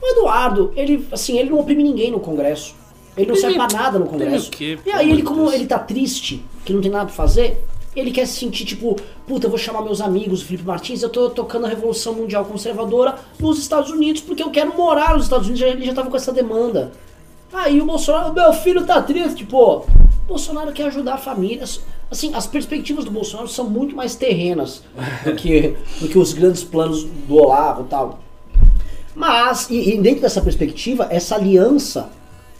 O 0.00 0.06
Eduardo, 0.06 0.72
ele, 0.76 1.06
assim, 1.10 1.38
ele 1.38 1.50
não 1.50 1.58
oprime 1.58 1.82
ninguém 1.82 2.10
no 2.10 2.20
Congresso. 2.20 2.74
Ele 3.16 3.26
não 3.26 3.36
serve 3.36 3.56
pra 3.56 3.66
nada 3.72 3.98
no 3.98 4.06
Congresso. 4.06 4.50
E 4.86 4.90
aí 4.92 5.10
ele, 5.10 5.22
como 5.22 5.50
ele 5.50 5.66
tá 5.66 5.78
triste, 5.78 6.44
que 6.64 6.72
não 6.72 6.80
tem 6.80 6.90
nada 6.90 7.06
pra 7.06 7.14
fazer, 7.14 7.64
ele 7.96 8.12
quer 8.12 8.26
se 8.26 8.38
sentir 8.38 8.64
tipo, 8.64 8.96
puta, 9.26 9.46
eu 9.46 9.50
vou 9.50 9.58
chamar 9.58 9.82
meus 9.82 10.00
amigos, 10.00 10.42
Felipe 10.42 10.64
Martins, 10.64 11.02
eu 11.02 11.08
tô 11.08 11.28
tocando 11.30 11.66
a 11.66 11.68
Revolução 11.68 12.14
Mundial 12.14 12.44
Conservadora 12.44 13.16
nos 13.40 13.58
Estados 13.58 13.90
Unidos, 13.90 14.22
porque 14.22 14.42
eu 14.42 14.50
quero 14.50 14.76
morar 14.76 15.14
nos 15.14 15.24
Estados 15.24 15.48
Unidos, 15.48 15.66
ele 15.66 15.84
já 15.84 15.94
tava 15.94 16.08
com 16.08 16.16
essa 16.16 16.32
demanda. 16.32 16.92
Aí 17.52 17.80
o 17.80 17.86
Bolsonaro, 17.86 18.32
meu 18.32 18.52
filho 18.52 18.84
tá 18.84 19.02
triste, 19.02 19.44
pô. 19.44 19.78
O 19.78 19.86
Bolsonaro 20.28 20.72
quer 20.72 20.84
ajudar 20.84 21.14
a 21.14 21.18
família. 21.18 21.64
Assim, 22.10 22.32
as 22.34 22.46
perspectivas 22.46 23.04
do 23.04 23.10
Bolsonaro 23.10 23.48
são 23.48 23.68
muito 23.68 23.96
mais 23.96 24.14
terrenas 24.14 24.82
do 25.24 25.34
que, 25.34 25.74
do 26.00 26.08
que 26.08 26.18
os 26.18 26.32
grandes 26.32 26.62
planos 26.62 27.04
do 27.04 27.34
Olavo 27.34 27.82
e 27.82 27.86
tal. 27.86 28.20
Mas, 29.18 29.68
e, 29.68 29.94
e 29.94 29.98
dentro 29.98 30.22
dessa 30.22 30.40
perspectiva, 30.40 31.08
essa 31.10 31.34
aliança, 31.34 32.08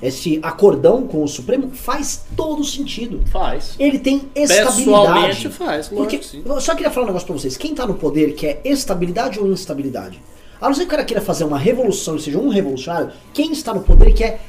esse 0.03 0.41
acordão 0.43 1.07
com 1.07 1.23
o 1.23 1.29
Supremo 1.29 1.71
faz 1.71 2.25
todo 2.37 2.65
sentido. 2.65 3.23
Faz. 3.31 3.77
Ele 3.79 3.97
tem 3.97 4.29
estabilidade. 4.35 5.49
faz, 5.51 5.89
Porque, 5.89 6.19
que 6.19 6.27
sim. 6.27 6.43
eu 6.45 6.61
só 6.61 6.75
queria 6.75 6.91
falar 6.91 7.05
um 7.05 7.07
negócio 7.07 7.27
pra 7.29 7.37
vocês. 7.37 7.57
Quem 7.57 7.77
tá 7.77 7.87
no 7.87 7.95
poder 7.95 8.35
quer 8.35 8.61
estabilidade 8.65 9.39
ou 9.39 9.47
instabilidade? 9.47 10.21
A 10.61 10.67
não 10.67 10.75
ser 10.75 10.81
que 10.81 10.87
o 10.89 10.91
cara 10.91 11.05
queira 11.05 11.21
fazer 11.21 11.45
uma 11.45 11.57
revolução 11.59 12.17
e 12.17 12.21
seja 12.21 12.39
um 12.39 12.49
revolucionário, 12.49 13.13
quem 13.33 13.53
está 13.53 13.73
no 13.73 13.83
poder 13.83 14.13
quer 14.13 14.41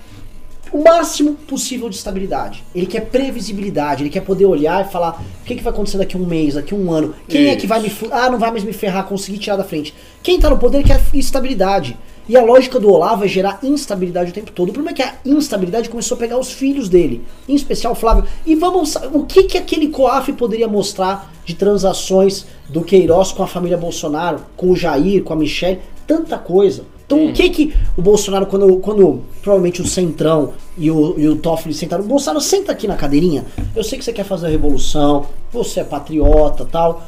o 0.72 0.84
máximo 0.84 1.36
possível 1.36 1.90
de 1.90 1.96
estabilidade. 1.96 2.64
Ele 2.74 2.86
quer 2.86 3.02
previsibilidade, 3.02 4.04
ele 4.04 4.10
quer 4.10 4.22
poder 4.22 4.46
olhar 4.46 4.86
e 4.86 4.92
falar 4.92 5.22
o 5.42 5.46
que, 5.46 5.56
que 5.56 5.64
vai 5.64 5.74
acontecer 5.74 5.98
daqui 5.98 6.16
a 6.16 6.20
um 6.20 6.26
mês, 6.26 6.54
daqui 6.56 6.74
a 6.74 6.78
um 6.78 6.92
ano. 6.92 7.16
Quem 7.28 7.50
é 7.50 7.56
que 7.56 7.66
Isso. 7.66 7.68
vai 7.68 7.80
me. 7.80 7.92
Ah, 8.12 8.30
não 8.30 8.40
vai 8.40 8.52
mais 8.52 8.64
me 8.64 8.74
ferrar, 8.74 9.06
conseguir 9.06 9.40
tirar 9.40 9.56
da 9.56 9.64
frente. 9.64 9.94
Quem 10.22 10.40
tá 10.40 10.50
no 10.50 10.58
poder 10.58 10.84
quer 10.84 11.02
estabilidade. 11.14 11.98
E 12.28 12.38
a 12.38 12.44
lógica 12.44 12.80
do 12.80 12.92
Olavo 12.92 13.26
é 13.26 13.28
gerar 13.28 13.58
instabilidade 13.64 14.30
o 14.30 14.34
tempo 14.34 14.52
todo. 14.52 14.70
O 14.70 14.74
problema 14.74 14.96
é 14.96 14.98
que 14.98 15.02
a 15.02 15.16
instabilidade 15.26 15.90
começou 15.90 16.16
a 16.16 16.20
pegar 16.20 16.38
os 16.38 16.52
filhos 16.52 16.88
dele, 16.88 17.24
em 17.48 17.56
especial 17.56 17.94
o 17.94 17.96
Flávio. 17.96 18.24
E 18.46 18.54
vamos. 18.54 18.96
O 19.12 19.26
que, 19.26 19.44
que 19.44 19.58
aquele 19.58 19.88
COAF 19.88 20.32
poderia 20.34 20.68
mostrar 20.68 21.34
de 21.44 21.56
transações 21.56 22.46
do 22.70 22.84
Queiroz 22.84 23.32
com 23.32 23.42
a 23.42 23.48
família 23.48 23.78
Bolsonaro, 23.78 24.42
com 24.56 24.70
o 24.70 24.76
Jair, 24.76 25.24
com 25.24 25.34
a 25.34 25.36
Michelle? 25.36 25.80
Tanta 26.06 26.38
coisa. 26.38 26.86
Então 27.10 27.26
o 27.26 27.34
que 27.34 27.50
que 27.50 27.74
o 27.98 28.04
Bolsonaro, 28.04 28.46
quando, 28.46 28.78
quando 28.78 29.24
provavelmente 29.42 29.82
o 29.82 29.88
Centrão 29.88 30.54
e 30.78 30.92
o, 30.92 31.16
e 31.18 31.28
o 31.28 31.38
Toffoli 31.38 31.74
sentaram, 31.74 32.04
o 32.04 32.08
Bolsonaro 32.08 32.40
senta 32.40 32.72
aqui 32.72 32.88
na 32.88 32.96
cadeirinha, 32.96 33.48
eu 33.76 33.84
sei 33.84 33.98
que 33.98 34.06
você 34.06 34.14
quer 34.14 34.24
fazer 34.24 34.46
a 34.46 34.50
revolução, 34.50 35.26
você 35.52 35.80
é 35.80 35.84
patriota 35.84 36.66
tal, 36.66 37.08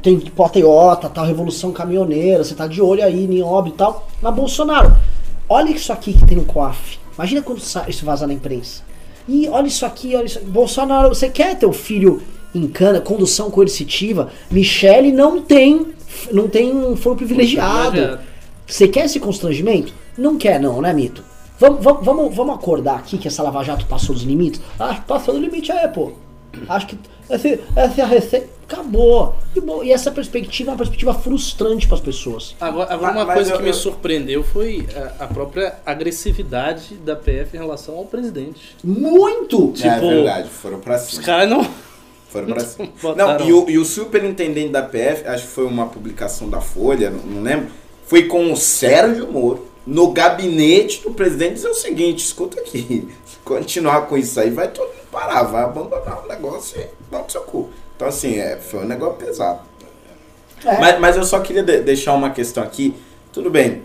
tem 0.00 0.18
patriota 0.18 1.10
tal, 1.10 1.26
revolução 1.26 1.72
caminhoneira, 1.72 2.42
você 2.42 2.54
tá 2.54 2.66
de 2.66 2.80
olho 2.80 3.04
aí 3.04 3.42
obra 3.42 3.68
e 3.68 3.74
tal, 3.74 4.08
mas 4.22 4.34
Bolsonaro, 4.34 4.96
olha 5.46 5.68
isso 5.68 5.92
aqui 5.92 6.14
que 6.14 6.26
tem 6.26 6.38
no 6.38 6.46
COAF, 6.46 6.98
imagina 7.14 7.42
quando 7.42 7.58
isso 7.58 8.06
vazar 8.06 8.26
na 8.26 8.32
imprensa, 8.32 8.82
e 9.28 9.46
olha 9.46 9.66
isso 9.66 9.84
aqui, 9.84 10.16
olha 10.16 10.24
isso 10.24 10.38
aqui. 10.38 10.46
Bolsonaro, 10.46 11.10
você 11.10 11.28
quer 11.28 11.54
teu 11.58 11.70
filho 11.70 12.22
em 12.54 12.66
cana, 12.66 12.98
condução 12.98 13.50
coercitiva, 13.50 14.30
Michele 14.50 15.12
não 15.12 15.42
tem 15.42 15.92
não 16.32 16.48
tem 16.48 16.96
foro 16.96 17.16
privilegiado. 17.16 18.18
Você 18.66 18.88
quer 18.88 19.04
esse 19.06 19.20
constrangimento? 19.20 19.92
Não 20.16 20.36
quer, 20.38 20.60
não, 20.60 20.80
né, 20.80 20.92
Mito? 20.92 21.22
Vamos, 21.58 21.84
vamos, 21.84 22.34
vamos, 22.34 22.54
acordar 22.54 22.96
aqui 22.98 23.16
que 23.18 23.28
essa 23.28 23.42
Lava 23.42 23.62
Jato 23.62 23.86
passou 23.86 24.14
dos 24.14 24.24
limites? 24.24 24.60
Ah, 24.78 24.94
passou 25.06 25.34
do 25.34 25.40
limite 25.40 25.70
aí, 25.70 25.86
pô. 25.88 26.12
Acho 26.68 26.86
que 26.86 26.98
essa 27.28 27.48
é 28.00 28.04
a 28.04 28.06
receita. 28.06 28.48
Acabou. 28.66 29.34
E, 29.54 29.60
bom, 29.60 29.84
e 29.84 29.92
essa 29.92 30.10
perspectiva 30.10 30.70
é 30.70 30.72
uma 30.72 30.78
perspectiva 30.78 31.12
frustrante 31.14 31.86
para 31.86 31.96
as 31.96 32.00
pessoas. 32.02 32.56
Agora, 32.60 32.92
agora 32.92 33.12
uma 33.12 33.24
mas 33.26 33.34
coisa 33.34 33.50
eu- 33.52 33.56
que 33.58 33.62
me 33.62 33.68
eu- 33.68 33.74
surpreendeu 33.74 34.42
foi 34.42 34.86
a, 35.20 35.24
a 35.24 35.26
própria 35.28 35.74
agressividade 35.84 36.94
da 36.96 37.14
PF 37.14 37.56
em 37.56 37.60
relação 37.60 37.96
ao 37.96 38.04
presidente. 38.06 38.74
Muito! 38.82 39.72
é 39.76 39.94
Tipo, 39.94 40.08
verdade, 40.08 40.48
foram 40.48 40.80
pra 40.80 40.96
Os 40.96 41.02
cima. 41.02 41.22
caras 41.22 41.50
não. 41.50 41.66
Foram 42.30 42.46
pra 42.48 42.60
cima. 42.64 42.88
Não, 43.16 43.46
e 43.46 43.52
o, 43.52 43.70
e 43.70 43.78
o 43.78 43.84
superintendente 43.84 44.70
da 44.70 44.82
PF, 44.82 45.26
acho 45.28 45.42
que 45.46 45.52
foi 45.52 45.66
uma 45.66 45.86
publicação 45.86 46.48
da 46.48 46.60
Folha, 46.60 47.10
não, 47.10 47.18
não 47.20 47.42
lembro, 47.42 47.66
foi 48.06 48.24
com 48.24 48.52
o 48.52 48.56
Sérgio 48.56 49.30
Moro 49.30 49.66
no 49.86 50.12
gabinete 50.12 51.02
do 51.02 51.10
presidente 51.10 51.54
dizer 51.54 51.68
o 51.68 51.74
seguinte, 51.74 52.24
escuta 52.24 52.60
aqui, 52.60 53.08
se 53.26 53.36
continuar 53.44 54.02
com 54.06 54.16
isso 54.16 54.38
aí, 54.40 54.50
vai 54.50 54.68
todo 54.68 54.86
mundo 54.88 55.06
parar, 55.12 55.42
vai 55.44 55.62
abandonar 55.64 56.24
o 56.24 56.28
negócio 56.28 56.80
e 56.80 56.86
pro 57.10 57.24
seu 57.28 57.42
cu. 57.42 57.68
Então 57.94 58.08
assim, 58.08 58.38
é, 58.38 58.56
foi 58.56 58.80
um 58.80 58.86
negócio 58.86 59.14
pesado. 59.16 59.60
É. 60.64 60.78
Mas, 60.80 60.98
mas 60.98 61.16
eu 61.16 61.24
só 61.24 61.40
queria 61.40 61.62
de- 61.62 61.80
deixar 61.80 62.14
uma 62.14 62.30
questão 62.30 62.62
aqui. 62.62 62.94
Tudo 63.32 63.50
bem, 63.50 63.82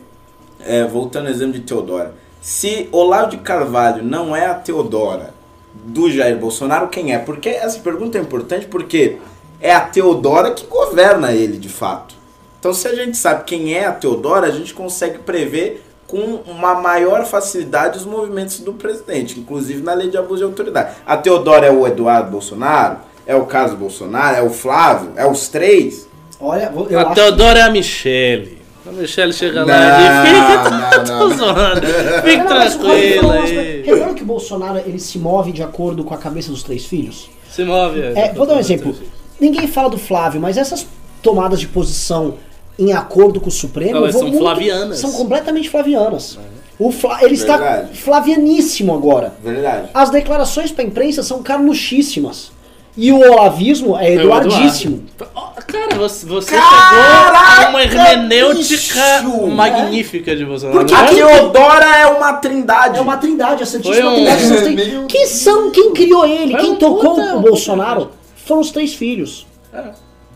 é, 0.65 0.85
voltando 0.85 1.25
ao 1.27 1.31
exemplo 1.33 1.53
de 1.53 1.61
Teodora. 1.61 2.13
Se 2.41 2.87
Olavo 2.91 3.31
de 3.31 3.37
Carvalho 3.37 4.01
não 4.01 4.33
é 4.33 4.45
a 4.45 4.53
Teodora 4.53 5.33
do 5.73 6.09
Jair 6.09 6.37
Bolsonaro, 6.37 6.87
quem 6.87 7.13
é? 7.13 7.19
Porque 7.19 7.49
essa 7.49 7.79
pergunta 7.79 8.17
é 8.17 8.21
importante 8.21 8.65
porque 8.67 9.17
é 9.59 9.73
a 9.73 9.81
Teodora 9.81 10.51
que 10.51 10.65
governa 10.65 11.33
ele, 11.33 11.57
de 11.57 11.67
fato. 11.69 12.15
Então, 12.59 12.73
se 12.73 12.87
a 12.87 12.93
gente 12.95 13.15
sabe 13.17 13.43
quem 13.45 13.73
é 13.73 13.85
a 13.85 13.91
Teodora, 13.91 14.47
a 14.47 14.51
gente 14.51 14.73
consegue 14.73 15.19
prever 15.19 15.83
com 16.05 16.41
uma 16.47 16.75
maior 16.75 17.23
facilidade 17.25 17.97
os 17.97 18.05
movimentos 18.05 18.59
do 18.59 18.73
presidente, 18.73 19.39
inclusive 19.39 19.81
na 19.81 19.93
lei 19.93 20.09
de 20.09 20.17
abuso 20.17 20.39
de 20.39 20.43
autoridade. 20.43 20.95
A 21.05 21.15
Teodora 21.15 21.67
é 21.67 21.71
o 21.71 21.87
Eduardo 21.87 22.31
Bolsonaro? 22.31 22.97
É 23.25 23.35
o 23.35 23.45
Carlos 23.45 23.77
Bolsonaro? 23.77 24.35
É 24.35 24.41
o 24.41 24.49
Flávio? 24.49 25.11
É 25.15 25.25
os 25.25 25.47
três? 25.47 26.09
Olha, 26.41 26.73
eu 26.89 26.99
a 26.99 27.03
acho 27.03 27.13
Teodora 27.15 27.59
é 27.59 27.61
a 27.61 27.69
Michelle. 27.69 28.57
A 28.87 28.91
Michelle 28.91 29.31
chega 29.31 29.63
lá 29.63 29.67
Não, 29.67 30.01
e 30.01 30.97
fica. 31.03 31.03
não, 31.13 31.29
não. 31.29 31.37
zoando. 31.37 31.81
que... 31.81 32.15
Rodrigo 32.15 32.47
tranquila 32.47 33.33
aí. 33.35 33.81
Repara 33.83 34.13
que 34.15 34.23
o 34.23 34.25
Bolsonaro 34.25 34.79
ele 34.79 34.99
se 34.99 35.19
move 35.19 35.51
de 35.51 35.61
acordo 35.61 36.03
com 36.03 36.13
a 36.13 36.17
cabeça 36.17 36.49
dos 36.49 36.63
três 36.63 36.85
filhos? 36.85 37.29
Se 37.49 37.63
move. 37.63 38.01
É, 38.01 38.33
vou 38.33 38.47
dar 38.47 38.55
um 38.55 38.59
exemplo. 38.59 38.95
Ninguém 39.39 39.67
fala 39.67 39.89
do 39.89 39.97
Flávio, 39.97 40.41
mas 40.41 40.57
essas 40.57 40.87
tomadas 41.21 41.59
de 41.59 41.67
posição 41.67 42.35
em 42.79 42.93
acordo 42.93 43.39
com 43.41 43.49
o 43.49 43.51
Supremo 43.51 43.97
Elas 43.97 44.13
são 44.13 44.23
muito- 44.23 44.37
flavianas. 44.39 44.97
São 44.99 45.11
completamente 45.11 45.69
flavianas. 45.69 46.39
O 46.79 46.91
Fla- 46.91 47.19
ele 47.21 47.33
está 47.33 47.57
Verdade. 47.57 47.97
flavianíssimo 47.97 48.93
agora. 48.93 49.33
Verdade. 49.43 49.89
As 49.93 50.09
declarações 50.09 50.71
para 50.71 50.83
a 50.85 50.87
imprensa 50.87 51.21
são 51.21 51.43
carnuchíssimas. 51.43 52.51
E 52.97 53.11
o 53.11 53.19
olavismo 53.19 53.97
é 53.97 54.09
É 54.09 54.13
eduardíssimo. 54.15 55.03
Ó, 55.35 55.49
Cara, 55.67 55.95
você, 55.97 56.25
você 56.25 56.55
a 56.55 57.67
uma 57.69 57.81
hermenêutica 57.83 59.21
bicho! 59.23 59.47
magnífica 59.47 60.35
de 60.35 60.43
Bolsonaro. 60.45 60.79
Porque 60.79 60.93
a 60.93 61.05
Teodora 61.05 61.85
é 61.97 62.07
uma 62.07 62.33
trindade. 62.33 62.97
É 62.97 63.01
uma 63.01 63.17
trindade, 63.17 63.63
a 63.63 63.65
Santíssima 63.65 64.09
um- 64.11 64.15
Trindade. 64.15 64.91
Meu 64.91 65.05
Quem 65.05 65.27
são, 65.27 65.69
quem 65.71 65.93
criou 65.93 66.25
ele, 66.25 66.51
Foi 66.53 66.61
quem 66.61 66.71
um 66.71 66.75
tocou 66.75 67.15
puta- 67.15 67.35
o 67.35 67.39
Bolsonaro 67.41 68.11
foram 68.45 68.61
os 68.61 68.71
três 68.71 68.93
filhos. 68.93 69.45
É, 69.73 69.83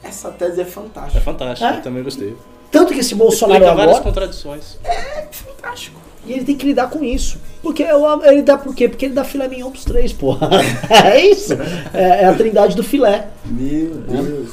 Essa 0.03 0.29
tese 0.31 0.59
é 0.59 0.63
é 0.63 0.65
fantástica. 0.65 1.21
fantástico, 1.21 1.69
É? 1.71 1.77
eu 1.77 1.81
também 1.81 2.03
gostei. 2.03 2.35
Tanto 2.71 2.93
que 2.93 2.99
esse 2.99 3.13
Bolsonaro 3.15 3.59
Explica 3.63 3.75
várias 3.75 3.95
agora, 3.97 4.03
contradições. 4.03 4.77
Fantástico. 5.31 6.01
e 6.25 6.33
ele 6.33 6.43
tem 6.45 6.55
que 6.55 6.65
lidar 6.65 6.89
com 6.89 7.03
isso. 7.03 7.37
Porque 7.61 7.83
eu- 7.83 8.23
ele 8.23 8.41
dá 8.41 8.57
por 8.57 8.73
quê? 8.75 8.87
Porque 8.89 9.05
ele 9.05 9.13
dá 9.13 9.23
filé 9.23 9.47
mignon 9.47 9.69
pros 9.71 9.85
três, 9.85 10.11
porra. 10.13 10.49
é 10.89 11.25
isso. 11.25 11.53
É, 11.93 12.23
é 12.23 12.25
a 12.25 12.33
trindade 12.33 12.75
do 12.75 12.83
filé. 12.83 13.27
Meu 13.45 13.89
Deus. 13.95 14.49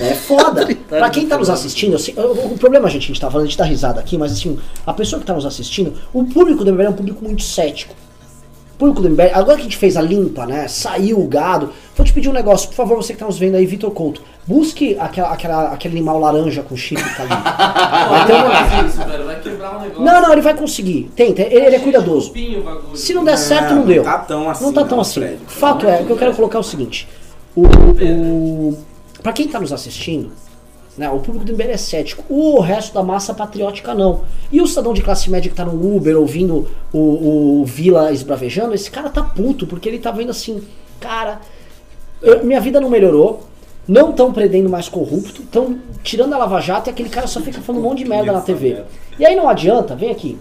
É 0.00 0.14
foda. 0.14 0.66
pra 0.88 1.10
quem 1.10 1.26
tá 1.26 1.36
nos 1.38 1.50
assistindo, 1.50 1.94
assim, 1.96 2.14
o, 2.16 2.54
o 2.54 2.58
problema, 2.58 2.88
gente, 2.88 3.04
a 3.04 3.06
gente 3.08 3.20
tá 3.20 3.30
falando, 3.30 3.46
a 3.46 3.48
gente 3.48 3.58
tá 3.58 3.64
risada 3.64 4.00
aqui, 4.00 4.16
mas 4.16 4.32
assim, 4.32 4.58
a 4.86 4.92
pessoa 4.92 5.20
que 5.20 5.26
tá 5.26 5.34
nos 5.34 5.44
assistindo, 5.46 5.94
o 6.12 6.24
público 6.24 6.64
do 6.64 6.72
MBL 6.72 6.86
é 6.86 6.90
um 6.90 6.94
público 6.94 7.22
muito 7.24 7.42
cético. 7.42 7.94
O 8.74 8.78
público 8.78 9.02
do 9.02 9.10
MBL, 9.10 9.30
agora 9.34 9.56
que 9.56 9.60
a 9.60 9.64
gente 9.64 9.76
fez 9.76 9.96
a 9.96 10.02
limpa, 10.02 10.44
né? 10.46 10.66
Saiu 10.66 11.20
o 11.20 11.28
gado. 11.28 11.72
Vou 11.96 12.04
te 12.04 12.12
pedir 12.12 12.28
um 12.28 12.32
negócio, 12.32 12.68
por 12.68 12.74
favor, 12.74 12.96
você 12.96 13.12
que 13.12 13.18
tá 13.20 13.26
nos 13.26 13.38
vendo 13.38 13.54
aí, 13.56 13.66
Vitor 13.66 13.90
Couto. 13.92 14.22
Busque 14.44 14.96
aquela, 14.98 15.30
aquela, 15.32 15.68
aquele 15.72 15.94
animal 15.96 16.18
laranja 16.18 16.62
com 16.62 16.76
chifre 16.76 17.04
que 17.08 17.16
tá 17.16 17.22
ali. 17.22 17.30
Vai 18.10 18.26
ter 18.26 18.32
uma... 18.32 18.86
isso, 18.88 18.98
velho. 19.08 19.24
Vai 19.24 19.40
quebrar 19.40 19.76
um 19.76 19.80
negócio. 19.80 20.04
Não, 20.04 20.20
não, 20.22 20.32
ele 20.32 20.40
vai 20.40 20.54
conseguir. 20.54 21.10
Tenta, 21.14 21.42
ele, 21.42 21.66
ele 21.66 21.76
é 21.76 21.78
cuidadoso. 21.78 22.32
Se 22.94 23.14
não 23.14 23.22
der 23.24 23.38
certo, 23.38 23.74
não 23.74 23.84
deu. 23.86 24.02
Não 24.02 24.10
tá 24.10 24.18
tão 24.18 24.50
assim. 24.50 24.64
Não 24.64 24.72
tá 24.72 24.84
tão 24.84 25.00
assim. 25.00 25.20
Fred. 25.20 25.38
Fato 25.46 25.86
é, 25.88 26.00
o 26.00 26.06
que 26.06 26.10
eu 26.12 26.16
quero 26.16 26.34
colocar 26.34 26.58
é 26.58 26.60
o 26.60 26.64
seguinte. 26.64 27.08
O, 27.54 27.62
o, 27.66 28.78
pra 29.22 29.32
quem 29.32 29.46
tá 29.46 29.60
nos 29.60 29.72
assistindo, 29.72 30.32
né, 30.98 31.08
o 31.08 31.20
público 31.20 31.44
do 31.44 31.52
MBL 31.52 31.70
é 31.70 31.76
cético. 31.76 32.24
O 32.28 32.58
resto 32.60 32.92
da 32.94 33.02
massa 33.02 33.32
patriótica 33.32 33.94
não. 33.94 34.22
E 34.50 34.60
o 34.60 34.66
cidadão 34.66 34.92
de 34.92 35.02
classe 35.02 35.30
média 35.30 35.48
que 35.50 35.56
tá 35.56 35.64
no 35.64 35.96
Uber 35.96 36.16
ouvindo 36.18 36.68
o, 36.92 37.60
o 37.60 37.64
Vila 37.64 38.10
esbravejando, 38.12 38.74
esse 38.74 38.90
cara 38.90 39.08
tá 39.08 39.22
puto, 39.22 39.66
porque 39.68 39.88
ele 39.88 39.98
tá 40.00 40.10
vendo 40.10 40.30
assim, 40.30 40.62
cara, 40.98 41.40
eu- 42.20 42.44
minha 42.44 42.60
vida 42.60 42.80
não 42.80 42.90
melhorou. 42.90 43.46
Não 43.88 44.10
estão 44.10 44.32
prendendo 44.32 44.68
mais 44.68 44.88
corrupto, 44.88 45.42
estão 45.42 45.76
tirando 46.02 46.32
a 46.34 46.38
Lava 46.38 46.60
Jato 46.60 46.88
e 46.88 46.90
aquele 46.90 47.08
cara 47.08 47.26
só 47.26 47.40
fica 47.40 47.60
falando 47.60 47.80
um 47.84 47.88
monte 47.88 47.98
de 47.98 48.08
merda 48.08 48.32
na 48.32 48.40
TV. 48.40 48.82
E 49.18 49.26
aí 49.26 49.34
não 49.34 49.48
adianta, 49.48 49.94
vem 49.96 50.10
aqui. 50.10 50.38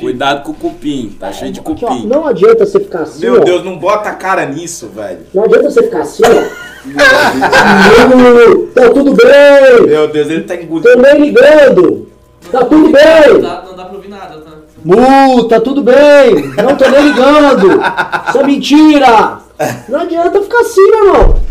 Cuidado 0.00 0.42
com 0.42 0.52
o 0.52 0.54
cupim. 0.54 1.16
Tá 1.18 1.30
cheio 1.32 1.52
de 1.52 1.60
Aqui, 1.60 1.84
ó, 1.84 1.88
cupim. 1.88 2.06
não 2.06 2.26
adianta 2.26 2.64
você 2.66 2.80
ficar 2.80 3.00
assim, 3.00 3.20
Meu 3.20 3.40
ó. 3.40 3.44
Deus, 3.44 3.64
não 3.64 3.78
bota 3.78 4.08
a 4.10 4.14
cara 4.14 4.44
nisso, 4.46 4.88
velho. 4.88 5.20
Não 5.32 5.44
adianta 5.44 5.70
você 5.70 5.82
ficar 5.82 6.00
assim, 6.00 6.22
ó. 6.24 6.68
Tá 8.74 8.88
tudo 8.90 9.14
bem! 9.14 9.86
Meu 9.86 10.08
Deus, 10.08 10.28
ele 10.30 10.42
tá 10.44 10.56
Tô 10.56 10.62
engolindo. 10.62 11.02
nem 11.02 11.20
ligando! 11.20 12.08
Tá 12.50 12.64
tudo 12.64 12.90
bem! 12.90 13.32
Não 13.34 13.40
dá, 13.40 13.62
não 13.66 13.76
dá 13.76 13.84
pra 13.84 13.96
ouvir 13.96 14.08
nada, 14.08 14.38
tá? 14.38 14.50
Mu, 14.84 15.44
tá 15.48 15.60
tudo 15.60 15.82
bem! 15.82 16.34
Não 16.56 16.76
tô 16.76 16.88
nem 16.88 17.02
ligando! 17.08 17.80
Isso 18.28 18.38
é 18.38 18.44
mentira! 18.44 19.38
Não 19.88 20.00
adianta 20.00 20.42
ficar 20.42 20.60
assim, 20.60 20.90
meu 20.90 21.06
irmão! 21.06 21.42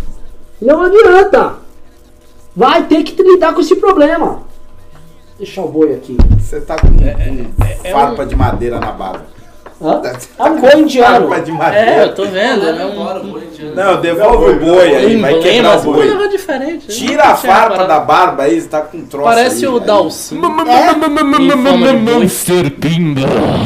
Não 0.62 0.82
adianta! 0.82 1.56
Vai 2.56 2.88
ter 2.88 3.04
que 3.04 3.22
lidar 3.22 3.54
com 3.54 3.62
esse 3.62 3.76
problema! 3.76 4.44
Deixa 5.38 5.62
o 5.62 5.68
boi 5.68 5.94
aqui. 5.94 6.18
Você 6.40 6.60
tá 6.62 6.76
com, 6.78 6.88
com 6.88 7.92
farpa 7.92 8.26
de 8.26 8.36
madeira 8.36 8.80
na 8.80 8.92
barba. 8.92 9.37
Hã? 9.82 10.02
É 10.40 10.44
um 10.44 10.60
boi 10.60 10.80
indiano. 10.80 11.30
De 11.44 11.52
É, 11.76 12.04
eu 12.04 12.16
tô 12.16 12.26
vendo. 12.26 12.68
É 12.68 12.86
um. 12.86 13.76
Não, 13.76 14.02
devolve 14.02 14.52
o 14.52 14.60
boi 14.60 14.96
aí, 14.96 15.16
vai 15.18 15.40
quebrar 15.40 15.78
o 15.78 15.80
um 15.80 15.94
boi. 15.94 16.28
diferente. 16.30 16.88
Tira 16.88 17.24
a 17.24 17.36
farpa 17.36 17.86
da 17.86 18.00
barba 18.00 18.44
aí, 18.44 18.60
você 18.60 18.68
tá 18.68 18.82
com 18.82 18.98
um 18.98 19.06
troço 19.06 19.26
Parece 19.26 19.66
aí, 19.66 19.68
o 19.68 19.74
velho. 19.74 19.86
Dalsin. 19.86 20.38
É? 20.68 20.94
de 20.94 21.56
boi. 21.96 22.28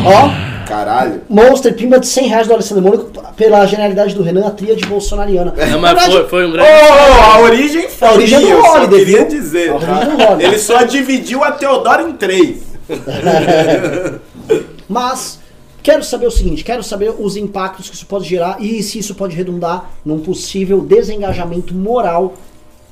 Ó, 0.05 0.51
Caralho. 0.67 1.21
Monster 1.29 1.73
Pimba 1.75 1.99
de 1.99 2.07
100 2.07 2.27
reais 2.27 2.47
do 2.47 2.53
Alessandro 2.53 2.83
Mônico 2.83 3.11
pela 3.35 3.65
genialidade 3.65 4.15
do 4.15 4.23
Renan, 4.23 4.47
a 4.47 4.51
tríade 4.51 4.85
bolsonariana. 4.85 5.53
Não, 5.55 5.79
mas 5.81 5.91
verdade, 5.91 6.11
foi, 6.11 6.27
foi 6.29 6.45
um 6.45 6.49
Ô, 6.49 6.51
grande. 6.53 6.69
a 6.69 7.39
origem 7.39 7.89
foi 7.89 8.07
A 8.07 8.11
origem 8.13 8.37
é 8.37 8.39
do 8.39 8.45
minha, 8.45 8.55
eu 8.55 8.63
Holiday, 8.63 8.99
queria 8.99 9.17
viu? 9.17 9.27
dizer. 9.27 9.69
A 9.69 9.75
origem 9.75 9.89
tá? 9.95 10.29
Holiday. 10.31 10.47
Ele 10.47 10.59
só 10.59 10.83
dividiu 10.83 11.43
a 11.43 11.51
Teodora 11.51 12.03
em 12.03 12.13
três. 12.13 12.63
Mas 14.87 15.40
quero 15.83 16.03
saber 16.03 16.27
o 16.27 16.31
seguinte, 16.31 16.63
quero 16.63 16.83
saber 16.83 17.13
os 17.17 17.35
impactos 17.35 17.89
que 17.89 17.95
isso 17.95 18.05
pode 18.05 18.27
gerar 18.27 18.61
e 18.61 18.81
se 18.83 18.99
isso 18.99 19.15
pode 19.15 19.35
redundar 19.35 19.91
num 20.05 20.19
possível 20.19 20.81
desengajamento 20.81 21.73
moral 21.73 22.35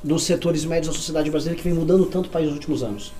dos 0.03 0.23
setores 0.23 0.65
médios 0.65 0.87
da 0.87 0.93
sociedade 0.93 1.29
brasileira 1.29 1.61
que 1.61 1.67
vem 1.67 1.77
mudando 1.77 2.05
tanto 2.05 2.27
o 2.27 2.29
país 2.29 2.47
nos 2.47 2.55
últimos 2.55 2.83
anos. 2.83 3.13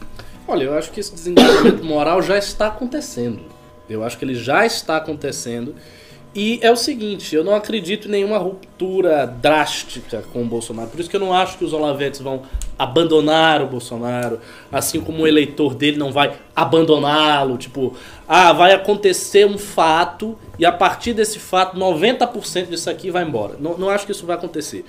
Olha, 0.48 0.64
eu 0.64 0.74
acho 0.74 0.92
que 0.92 1.00
esse 1.00 1.14
desengajamento 1.14 1.84
moral 1.84 2.22
já 2.22 2.38
está 2.38 2.68
acontecendo. 2.68 3.42
Eu 3.90 4.04
acho 4.04 4.18
que 4.18 4.26
ele 4.26 4.36
já 4.36 4.66
está 4.66 4.98
acontecendo. 4.98 5.76
E 6.42 6.58
é 6.62 6.72
o 6.72 6.76
seguinte, 6.78 7.36
eu 7.36 7.44
não 7.44 7.54
acredito 7.54 8.08
em 8.08 8.12
nenhuma 8.12 8.38
ruptura 8.38 9.28
drástica 9.28 10.24
com 10.32 10.42
o 10.42 10.46
Bolsonaro. 10.46 10.88
Por 10.88 10.98
isso 10.98 11.10
que 11.10 11.16
eu 11.18 11.20
não 11.20 11.34
acho 11.34 11.58
que 11.58 11.66
os 11.66 11.74
Olavetes 11.74 12.22
vão 12.22 12.44
abandonar 12.78 13.62
o 13.62 13.68
Bolsonaro, 13.68 14.40
assim 14.72 15.02
como 15.02 15.24
o 15.24 15.28
eleitor 15.28 15.76
dele 15.76 15.98
não 15.98 16.14
vai 16.14 16.32
abandoná-lo. 16.56 17.58
Tipo, 17.58 17.94
ah, 18.26 18.54
vai 18.54 18.72
acontecer 18.74 19.46
um 19.46 19.58
fato 19.58 20.38
e 20.58 20.66
a 20.66 20.72
partir 20.72 21.12
desse 21.12 21.40
fato 21.40 21.78
90% 21.78 22.68
disso 22.70 22.90
aqui 22.90 23.12
vai 23.12 23.26
embora. 23.26 23.56
Não, 23.60 23.78
não 23.78 23.90
acho 23.90 24.06
que 24.06 24.14
isso 24.14 24.26
vai 24.26 24.38
acontecer. 24.38 24.86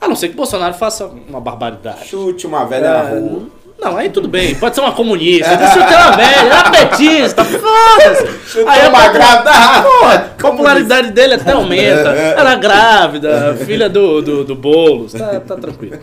A 0.00 0.06
não 0.06 0.14
ser 0.14 0.28
que 0.28 0.34
o 0.34 0.36
Bolsonaro 0.36 0.74
faça 0.74 1.06
uma 1.06 1.40
barbaridade. 1.40 2.06
Chute 2.06 2.46
uma 2.46 2.64
velha 2.64 2.92
na 2.92 3.08
É, 3.10 3.18
rua. 3.18 3.46
Não, 3.82 3.96
aí 3.96 4.10
tudo 4.10 4.28
bem, 4.28 4.54
pode 4.54 4.76
ser 4.76 4.80
uma 4.80 4.92
comunista, 4.92 5.56
disse 5.56 5.76
o 5.76 5.80
cara 5.80 6.12
velho, 6.16 6.46
era 6.46 6.70
petista, 6.70 7.44
foda-se. 7.44 8.26
Chutou 8.46 8.68
Aí 8.68 8.80
a 8.86 8.88
uma 8.88 9.08
grávida. 9.08 9.50
ah, 9.52 9.82
Porra, 9.82 10.14
a 10.14 10.18
popularidade 10.42 11.10
dele 11.10 11.34
até 11.34 11.52
aumenta. 11.52 12.10
Era 12.38 12.54
grávida, 12.54 13.56
filha 13.56 13.88
do, 13.88 14.22
do, 14.22 14.44
do 14.44 14.54
Boulos, 14.54 15.14
tá, 15.14 15.40
tá 15.40 15.56
tranquilo. 15.56 15.98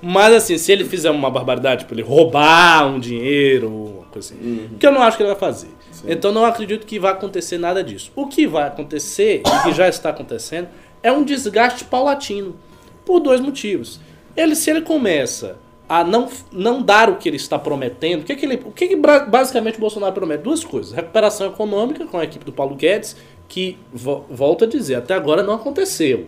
Mas 0.00 0.32
assim, 0.32 0.56
se 0.56 0.72
ele 0.72 0.84
fizer 0.84 1.10
uma 1.10 1.28
barbaridade, 1.30 1.80
tipo 1.82 1.92
ele 1.92 2.02
roubar 2.02 2.86
um 2.86 2.98
dinheiro, 2.98 3.68
uma 3.68 4.04
coisa 4.06 4.32
assim, 4.32 4.70
que 4.78 4.86
eu 4.86 4.92
não 4.92 5.02
acho 5.02 5.16
que 5.16 5.22
ele 5.22 5.30
vai 5.30 5.38
fazer. 5.38 5.68
Então 6.06 6.32
não 6.32 6.44
acredito 6.44 6.86
que 6.86 6.98
vai 6.98 7.12
acontecer 7.12 7.58
nada 7.58 7.82
disso. 7.84 8.10
O 8.16 8.26
que 8.26 8.46
vai 8.46 8.68
acontecer, 8.68 9.42
e 9.44 9.62
que 9.64 9.72
já 9.74 9.88
está 9.88 10.10
acontecendo, 10.10 10.68
é 11.02 11.12
um 11.12 11.24
desgaste 11.24 11.84
paulatino. 11.84 12.56
Por 13.04 13.20
dois 13.20 13.40
motivos. 13.40 14.00
Ele, 14.36 14.54
se 14.54 14.70
ele 14.70 14.82
começa 14.82 15.56
a 15.88 16.04
não, 16.04 16.28
não 16.52 16.82
dar 16.82 17.08
o 17.08 17.16
que 17.16 17.28
ele 17.28 17.36
está 17.36 17.58
prometendo, 17.58 18.20
o 18.22 18.24
que, 18.24 18.36
que 18.36 18.44
ele, 18.44 18.56
o 18.64 18.70
que, 18.70 18.88
que 18.88 18.96
bra- 18.96 19.20
basicamente 19.20 19.76
o 19.76 19.80
Bolsonaro 19.80 20.12
promete? 20.12 20.42
Duas 20.42 20.62
coisas. 20.64 20.92
Recuperação 20.92 21.46
econômica 21.46 22.04
com 22.06 22.18
a 22.18 22.24
equipe 22.24 22.44
do 22.44 22.52
Paulo 22.52 22.74
Guedes, 22.74 23.16
que, 23.48 23.78
vo, 23.92 24.24
volto 24.28 24.64
a 24.64 24.66
dizer, 24.66 24.96
até 24.96 25.14
agora 25.14 25.42
não 25.42 25.54
aconteceu. 25.54 26.26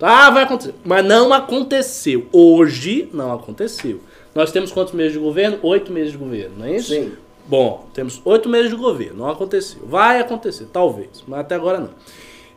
Ah, 0.00 0.30
vai 0.30 0.42
acontecer. 0.42 0.74
Mas 0.84 1.04
não 1.04 1.32
aconteceu. 1.32 2.26
Hoje 2.32 3.08
não 3.12 3.32
aconteceu. 3.32 4.00
Nós 4.34 4.52
temos 4.52 4.70
quantos 4.72 4.92
meses 4.92 5.12
de 5.14 5.18
governo? 5.18 5.58
Oito 5.62 5.90
meses 5.92 6.12
de 6.12 6.18
governo, 6.18 6.56
não 6.58 6.66
é 6.66 6.76
isso? 6.76 6.92
Sim. 6.92 7.12
Bom, 7.46 7.86
temos 7.94 8.20
oito 8.24 8.48
meses 8.48 8.68
de 8.70 8.76
governo. 8.76 9.20
Não 9.20 9.30
aconteceu. 9.30 9.80
Vai 9.86 10.18
acontecer, 10.20 10.66
talvez. 10.72 11.24
Mas 11.26 11.40
até 11.40 11.54
agora 11.54 11.78
não. 11.78 11.90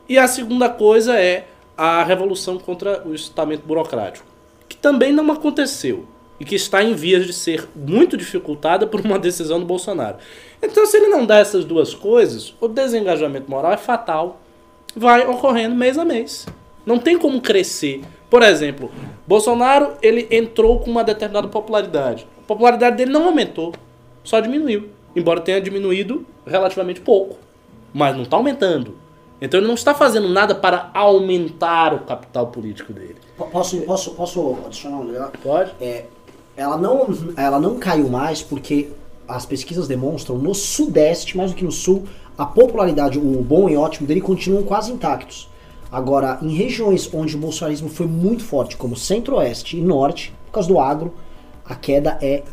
E 0.10 0.18
a 0.18 0.28
segunda 0.28 0.68
coisa 0.68 1.18
é 1.18 1.48
a 1.78 2.04
revolução 2.04 2.58
contra 2.58 3.08
o 3.08 3.14
estamento 3.14 3.62
burocrático. 3.66 4.26
Que 4.70 4.78
também 4.78 5.12
não 5.12 5.30
aconteceu. 5.32 6.06
E 6.40 6.46
que 6.46 6.56
está 6.56 6.82
em 6.82 6.94
vias 6.94 7.26
de 7.26 7.34
ser 7.34 7.68
muito 7.76 8.16
dificultada 8.16 8.88
por 8.88 9.02
uma 9.02 9.20
decisão 9.20 9.60
do 9.60 9.66
Bolsonaro. 9.66 10.18
Então, 10.64 10.86
se 10.86 10.96
ele 10.96 11.08
não 11.08 11.26
dá 11.26 11.40
essas 11.40 11.66
duas 11.66 11.94
coisas, 11.94 12.54
o 12.62 12.68
desengajamento 12.70 13.52
moral 13.52 13.74
é 13.74 13.78
fatal. 13.78 14.40
Vai 14.96 15.28
ocorrendo 15.28 15.76
mês 15.76 15.98
a 15.98 16.06
mês. 16.06 16.46
Não 16.86 16.98
tem 16.98 17.18
como 17.18 17.42
crescer. 17.42 18.02
Por 18.30 18.42
exemplo, 18.44 18.92
Bolsonaro 19.28 19.94
ele 20.02 20.28
entrou 20.32 20.80
com 20.80 20.90
uma 20.90 21.04
determinada 21.04 21.48
popularidade. 21.48 22.28
A 22.44 22.48
popularidade 22.48 22.98
dele 22.98 23.12
não 23.12 23.26
aumentou, 23.26 23.74
só 24.24 24.40
diminuiu. 24.40 24.90
Embora 25.16 25.42
tenha 25.42 25.60
diminuído 25.60 26.26
relativamente 26.46 27.02
pouco. 27.02 27.38
Mas 27.94 28.16
não 28.16 28.24
está 28.24 28.38
aumentando. 28.38 28.96
Então 29.42 29.60
ele 29.60 29.68
não 29.68 29.76
está 29.76 29.94
fazendo 29.94 30.30
nada 30.30 30.54
para 30.54 30.92
aumentar 30.94 31.94
o 31.94 32.00
capital 32.00 32.48
político 32.48 32.94
dele. 32.94 33.18
Po- 33.40 33.46
Posso, 33.48 33.78
posso, 33.82 34.12
posso 34.12 34.58
adicionar 34.66 34.98
um 34.98 35.06
negócio? 35.06 35.34
Pode? 35.42 35.72
É, 35.82 36.06
ela, 36.58 36.78
não, 36.78 37.08
ela 37.38 37.60
não 37.60 37.80
caiu 37.80 38.10
mais 38.10 38.42
porque 38.42 38.90
as 39.28 39.46
pesquisas 39.46 39.88
demonstram 39.88 40.38
no 40.38 40.54
Sudeste, 40.54 41.38
mais 41.38 41.52
do 41.52 41.58
que 41.58 41.64
no 41.64 41.72
Sul, 41.72 42.04
a 42.38 42.46
popularidade, 42.46 43.18
o 43.18 43.42
bom 43.42 43.70
e 43.70 43.76
ótimo 43.78 44.06
dele 44.08 44.22
continuam 44.22 44.64
quase 44.64 44.92
intactos. 44.92 45.50
Agora, 45.92 46.38
em 46.42 46.50
regiões 46.54 47.10
onde 47.14 47.36
o 47.36 47.40
bolsonarismo 47.40 47.90
foi 47.90 48.06
muito 48.06 48.44
forte, 48.44 48.78
como 48.78 48.96
Centro-Oeste 48.96 49.78
e 49.78 49.82
Norte, 49.82 50.34
por 50.48 50.52
causa 50.54 50.68
do 50.70 50.80
agro, 50.80 51.14
a 51.66 51.74
queda 51.76 52.18
é 52.22 52.44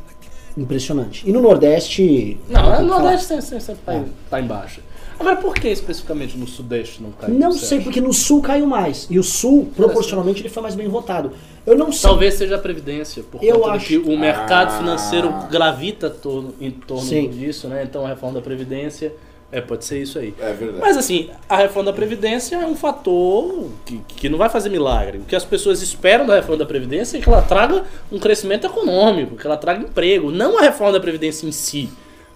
impressionante. 0.56 1.28
E 1.28 1.32
no 1.32 1.40
Nordeste. 1.42 2.38
Não, 2.48 2.62
no 2.62 2.70
que 2.70 2.76
falar. 2.76 2.84
Nordeste 3.02 3.26
sempre, 3.26 3.60
sempre 3.60 3.82
tá, 3.84 4.04
tá 4.30 4.40
em 4.40 4.46
baixa. 4.46 4.80
Agora, 5.18 5.36
por 5.36 5.54
que 5.54 5.68
especificamente 5.68 6.36
no 6.36 6.46
Sudeste 6.46 7.02
não 7.02 7.10
caiu? 7.12 7.34
Não 7.34 7.52
sei, 7.52 7.78
acha? 7.78 7.84
porque 7.84 8.00
no 8.00 8.12
Sul 8.12 8.42
caiu 8.42 8.66
mais. 8.66 9.06
E 9.10 9.18
o 9.18 9.22
Sul, 9.22 9.70
proporcionalmente, 9.74 10.42
ele 10.42 10.48
foi 10.48 10.62
mais 10.62 10.74
bem 10.74 10.88
votado. 10.88 11.32
Eu 11.66 11.76
não 11.76 11.90
sei. 11.90 12.02
Talvez 12.08 12.34
seja 12.34 12.56
a 12.56 12.58
Previdência, 12.58 13.22
por 13.22 13.42
Eu 13.42 13.60
conta 13.60 13.72
acho 13.72 14.00
o 14.02 14.16
mercado 14.18 14.72
Ah. 14.74 14.78
financeiro 14.78 15.32
gravita 15.50 16.08
torno- 16.10 16.54
em 16.60 16.70
torno 16.70 17.02
Sim. 17.02 17.28
disso, 17.30 17.66
né? 17.68 17.82
Então 17.82 18.04
a 18.04 18.08
reforma 18.08 18.34
da 18.36 18.40
Previdência, 18.42 19.12
é, 19.50 19.60
pode 19.60 19.84
ser 19.84 20.00
isso 20.02 20.18
aí. 20.18 20.34
É 20.38 20.52
verdade. 20.52 20.80
Mas 20.80 20.96
assim, 20.96 21.30
a 21.48 21.56
reforma 21.56 21.90
da 21.90 21.96
Previdência 21.96 22.56
é 22.56 22.66
um 22.66 22.76
fator 22.76 23.68
que, 23.84 23.98
que 24.06 24.28
não 24.28 24.38
vai 24.38 24.48
fazer 24.48 24.68
milagre. 24.68 25.18
O 25.18 25.22
que 25.24 25.34
as 25.34 25.44
pessoas 25.44 25.82
esperam 25.82 26.26
da 26.26 26.34
reforma 26.36 26.58
da 26.58 26.66
Previdência 26.66 27.16
é 27.16 27.20
que 27.20 27.28
ela 27.28 27.42
traga 27.42 27.84
um 28.12 28.18
crescimento 28.18 28.66
econômico, 28.66 29.34
que 29.36 29.46
ela 29.46 29.56
traga 29.56 29.82
emprego, 29.82 30.30
não 30.30 30.58
a 30.58 30.62
reforma 30.62 30.92
da 30.92 31.00
Previdência 31.00 31.46
em 31.46 31.52
si. 31.52 31.88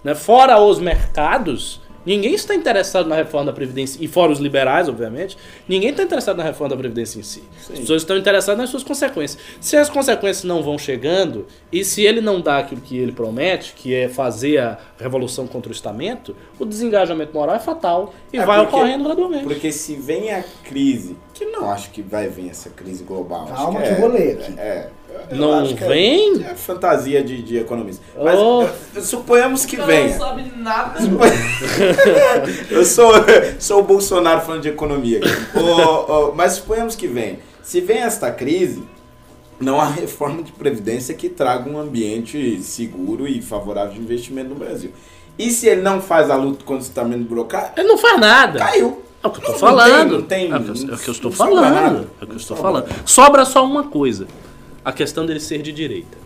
Né? 0.03 0.15
Fora 0.15 0.59
os 0.59 0.79
mercados, 0.79 1.79
ninguém 2.05 2.33
está 2.33 2.55
interessado 2.55 3.07
na 3.07 3.15
reforma 3.15 3.47
da 3.47 3.53
Previdência, 3.53 4.03
e 4.03 4.07
fora 4.07 4.31
os 4.31 4.39
liberais, 4.39 4.87
obviamente, 4.89 5.37
ninguém 5.67 5.89
está 5.91 6.03
interessado 6.03 6.37
na 6.37 6.43
reforma 6.43 6.69
da 6.69 6.77
Previdência 6.77 7.19
em 7.19 7.23
si. 7.23 7.43
As 7.71 7.79
pessoas 7.79 8.01
estão 8.01 8.17
interessadas 8.17 8.57
nas 8.57 8.69
suas 8.69 8.83
consequências. 8.83 9.41
Se 9.59 9.75
as 9.77 9.89
consequências 9.89 10.43
não 10.43 10.61
vão 10.63 10.77
chegando, 10.77 11.45
e 11.71 11.83
se 11.85 12.03
ele 12.03 12.21
não 12.21 12.39
dá 12.41 12.57
aquilo 12.59 12.81
que 12.81 12.97
ele 12.97 13.11
promete, 13.11 13.73
que 13.73 13.93
é 13.93 14.07
fazer 14.09 14.57
a 14.59 14.77
revolução 14.99 15.47
contra 15.47 15.69
o 15.69 15.71
estamento, 15.75 16.35
o 16.59 16.65
desengajamento 16.65 17.33
moral 17.33 17.55
é 17.55 17.59
fatal 17.59 18.13
e 18.31 18.37
É 18.37 18.45
vai 18.45 18.59
porque- 18.61 18.75
ocorrendo 18.75 19.03
gradualmente. 19.03 19.43
Porque 19.43 19.71
se 19.71 19.95
vem 19.95 20.31
a 20.31 20.43
crise, 20.63 21.15
que 21.33 21.45
não 21.45 21.69
acho 21.71 21.89
que 21.91 22.01
vai 22.01 22.27
vir 22.27 22.49
essa 22.49 22.69
crise 22.69 23.03
global. 23.03 23.43
acho 23.43 23.53
Calma 23.55 23.81
que 23.81 23.87
que 23.87 23.93
é, 23.93 24.31
aqui. 24.33 24.53
É, 24.59 24.89
eu 25.29 25.37
Não 25.37 25.61
é- 25.61 25.73
vem? 25.73 26.43
É, 26.43 26.55
fantasia 26.55 27.23
de, 27.23 27.41
de 27.41 27.57
economista. 27.57 28.03
Mas 28.21 28.37
Oh. 28.39 28.65
suponhamos 29.01 29.65
que 29.65 29.77
cara 29.77 29.87
não 29.91 30.03
venha. 30.03 30.17
sabe 30.17 30.51
nada. 30.57 30.99
Eu 32.69 32.85
sou, 32.85 33.11
sou 33.59 33.79
o 33.79 33.83
Bolsonaro 33.83 34.41
falando 34.41 34.61
de 34.61 34.69
economia. 34.69 35.21
Ô, 35.55 36.11
ô, 36.29 36.31
mas 36.35 36.53
suponhamos 36.53 36.95
que 36.95 37.07
venha. 37.07 37.39
Se 37.63 37.79
vem 37.81 37.99
esta 37.99 38.31
crise, 38.31 38.83
não 39.59 39.79
há 39.79 39.85
reforma 39.85 40.41
de 40.43 40.51
previdência 40.51 41.13
que 41.13 41.29
traga 41.29 41.69
um 41.69 41.79
ambiente 41.79 42.61
seguro 42.61 43.27
e 43.27 43.41
favorável 43.41 43.93
de 43.93 43.99
investimento 43.99 44.49
no 44.49 44.55
Brasil. 44.55 44.91
E 45.37 45.49
se 45.51 45.67
ele 45.67 45.81
não 45.81 46.01
faz 46.01 46.29
a 46.29 46.35
luta 46.35 46.63
contra 46.65 46.83
o 46.83 46.87
estamento 46.87 47.23
burocrático, 47.23 47.79
Ele 47.79 47.87
não 47.87 47.97
faz 47.97 48.19
nada. 48.19 48.59
caiu. 48.59 49.01
É 49.23 49.27
o 49.27 49.29
que 49.31 49.45
eu 49.45 49.51
Não 49.51 49.59
falando. 49.59 50.23
tem- 50.23 50.49
não 50.49 50.51
tem- 50.51 50.51
é, 50.51 50.55
o 50.57 50.63
que, 50.63 50.69
eu- 50.83 50.91
é 50.93 50.95
o 50.95 50.97
que 50.97 51.07
eu 51.07 51.11
estou 51.13 51.31
falando. 51.31 52.09
É 52.19 52.23
o 52.23 52.27
que 52.27 52.33
eu 52.33 52.37
estou 52.37 52.57
falando. 52.57 52.87
Sobra 53.05 53.45
só 53.45 53.63
uma 53.63 53.83
coisa: 53.83 54.25
a 54.83 54.91
questão 54.91 55.25
dele 55.25 55.39
ser 55.39 55.61
de 55.61 55.71
direita. 55.71 56.17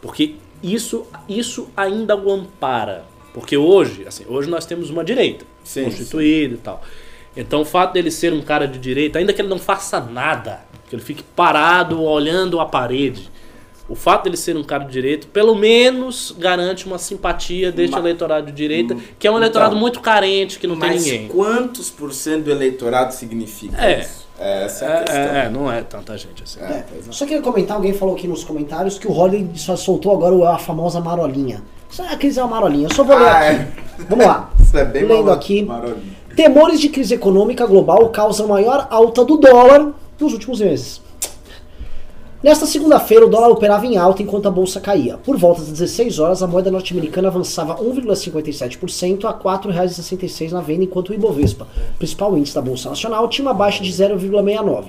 Porque 0.00 0.34
isso, 0.62 1.06
isso 1.28 1.68
ainda 1.76 2.16
o 2.16 2.30
ampara. 2.32 3.04
Porque 3.34 3.56
hoje, 3.56 4.04
assim, 4.06 4.24
hoje 4.28 4.48
nós 4.50 4.66
temos 4.66 4.90
uma 4.90 5.04
direita 5.04 5.44
Sim, 5.64 5.84
constituída 5.84 6.54
e 6.54 6.58
tal. 6.58 6.82
Então 7.36 7.62
o 7.62 7.64
fato 7.64 7.92
dele 7.94 8.10
ser 8.10 8.32
um 8.32 8.42
cara 8.42 8.66
de 8.68 8.78
direita, 8.78 9.18
ainda 9.18 9.32
que 9.32 9.40
ele 9.40 9.48
não 9.48 9.58
faça 9.58 9.98
nada, 10.00 10.60
que 10.88 10.94
ele 10.94 11.02
fique 11.02 11.22
parado 11.22 12.02
olhando 12.02 12.60
a 12.60 12.66
parede, 12.66 13.30
o 13.88 13.94
fato 13.94 14.24
dele 14.24 14.36
ser 14.36 14.54
um 14.56 14.62
cara 14.62 14.84
de 14.84 14.92
direita, 14.92 15.26
pelo 15.32 15.54
menos 15.54 16.34
garante 16.38 16.84
uma 16.86 16.98
simpatia 16.98 17.72
deste 17.72 17.92
Ma- 17.92 17.98
eleitorado 18.00 18.46
de 18.46 18.52
direita, 18.52 18.94
que 19.18 19.26
é 19.26 19.30
um 19.30 19.34
Então, 19.34 19.38
eleitorado 19.38 19.76
muito 19.76 20.00
carente, 20.00 20.58
que 20.58 20.66
não 20.66 20.78
tem 20.78 20.90
Mas 20.90 21.04
ninguém. 21.04 21.28
quantos 21.28 21.90
por 21.90 22.12
cento 22.12 22.44
do 22.44 22.50
eleitorado 22.50 23.14
significa 23.14 23.76
É. 23.82 24.00
isso? 24.02 24.21
Essa 24.42 24.84
é 24.84 24.96
a 24.96 25.00
questão. 25.04 25.20
É, 25.22 25.46
é, 25.46 25.48
não 25.50 25.70
é 25.70 25.82
tanta 25.82 26.16
gente 26.18 26.42
assim. 26.42 26.60
É, 26.60 26.64
é. 26.64 26.84
Só 27.10 27.24
queria 27.26 27.42
comentar, 27.42 27.76
alguém 27.76 27.92
falou 27.92 28.14
aqui 28.14 28.26
nos 28.26 28.42
comentários 28.44 28.98
que 28.98 29.06
o 29.06 29.12
Holly 29.12 29.50
só 29.54 29.76
soltou 29.76 30.12
agora 30.12 30.54
a 30.54 30.58
famosa 30.58 31.00
marolinha. 31.00 31.62
Isso 31.90 32.00
é 32.02 32.08
a 32.12 32.16
crise 32.16 32.40
é 32.40 32.42
uma 32.42 32.54
marolinha. 32.56 32.88
Eu 32.88 32.94
só 32.94 33.04
vou 33.04 33.16
ler 33.16 33.28
Ah, 33.28 33.50
aqui. 33.50 33.66
Vamos 34.08 34.26
lá. 34.26 34.50
Isso 34.58 34.78
é 34.78 34.84
bem 34.84 35.04
Lendo 35.04 35.30
aqui. 35.30 35.62
marolinho. 35.62 36.16
Temores 36.34 36.80
de 36.80 36.88
crise 36.88 37.12
econômica 37.14 37.66
global 37.66 38.08
causam 38.08 38.48
maior 38.48 38.86
alta 38.90 39.22
do 39.24 39.36
dólar 39.36 39.92
nos 40.18 40.32
últimos 40.32 40.60
meses. 40.60 41.01
Nesta 42.42 42.66
segunda-feira, 42.66 43.24
o 43.24 43.28
dólar 43.28 43.50
operava 43.50 43.86
em 43.86 43.96
alta 43.96 44.20
enquanto 44.20 44.48
a 44.48 44.50
bolsa 44.50 44.80
caía. 44.80 45.16
Por 45.16 45.36
volta 45.36 45.60
das 45.60 45.70
16 45.70 46.18
horas, 46.18 46.42
a 46.42 46.46
moeda 46.48 46.72
norte-americana 46.72 47.28
avançava 47.28 47.76
1,57% 47.76 49.24
a 49.26 49.30
R$ 49.30 49.36
4,66 49.36 50.50
na 50.50 50.60
venda, 50.60 50.82
enquanto 50.82 51.10
o 51.10 51.14
Ibovespa, 51.14 51.68
principal 51.98 52.36
índice 52.36 52.56
da 52.56 52.60
Bolsa 52.60 52.88
Nacional, 52.88 53.28
tinha 53.28 53.46
uma 53.46 53.54
baixa 53.54 53.84
de 53.84 53.92
0,69%. 53.92 54.86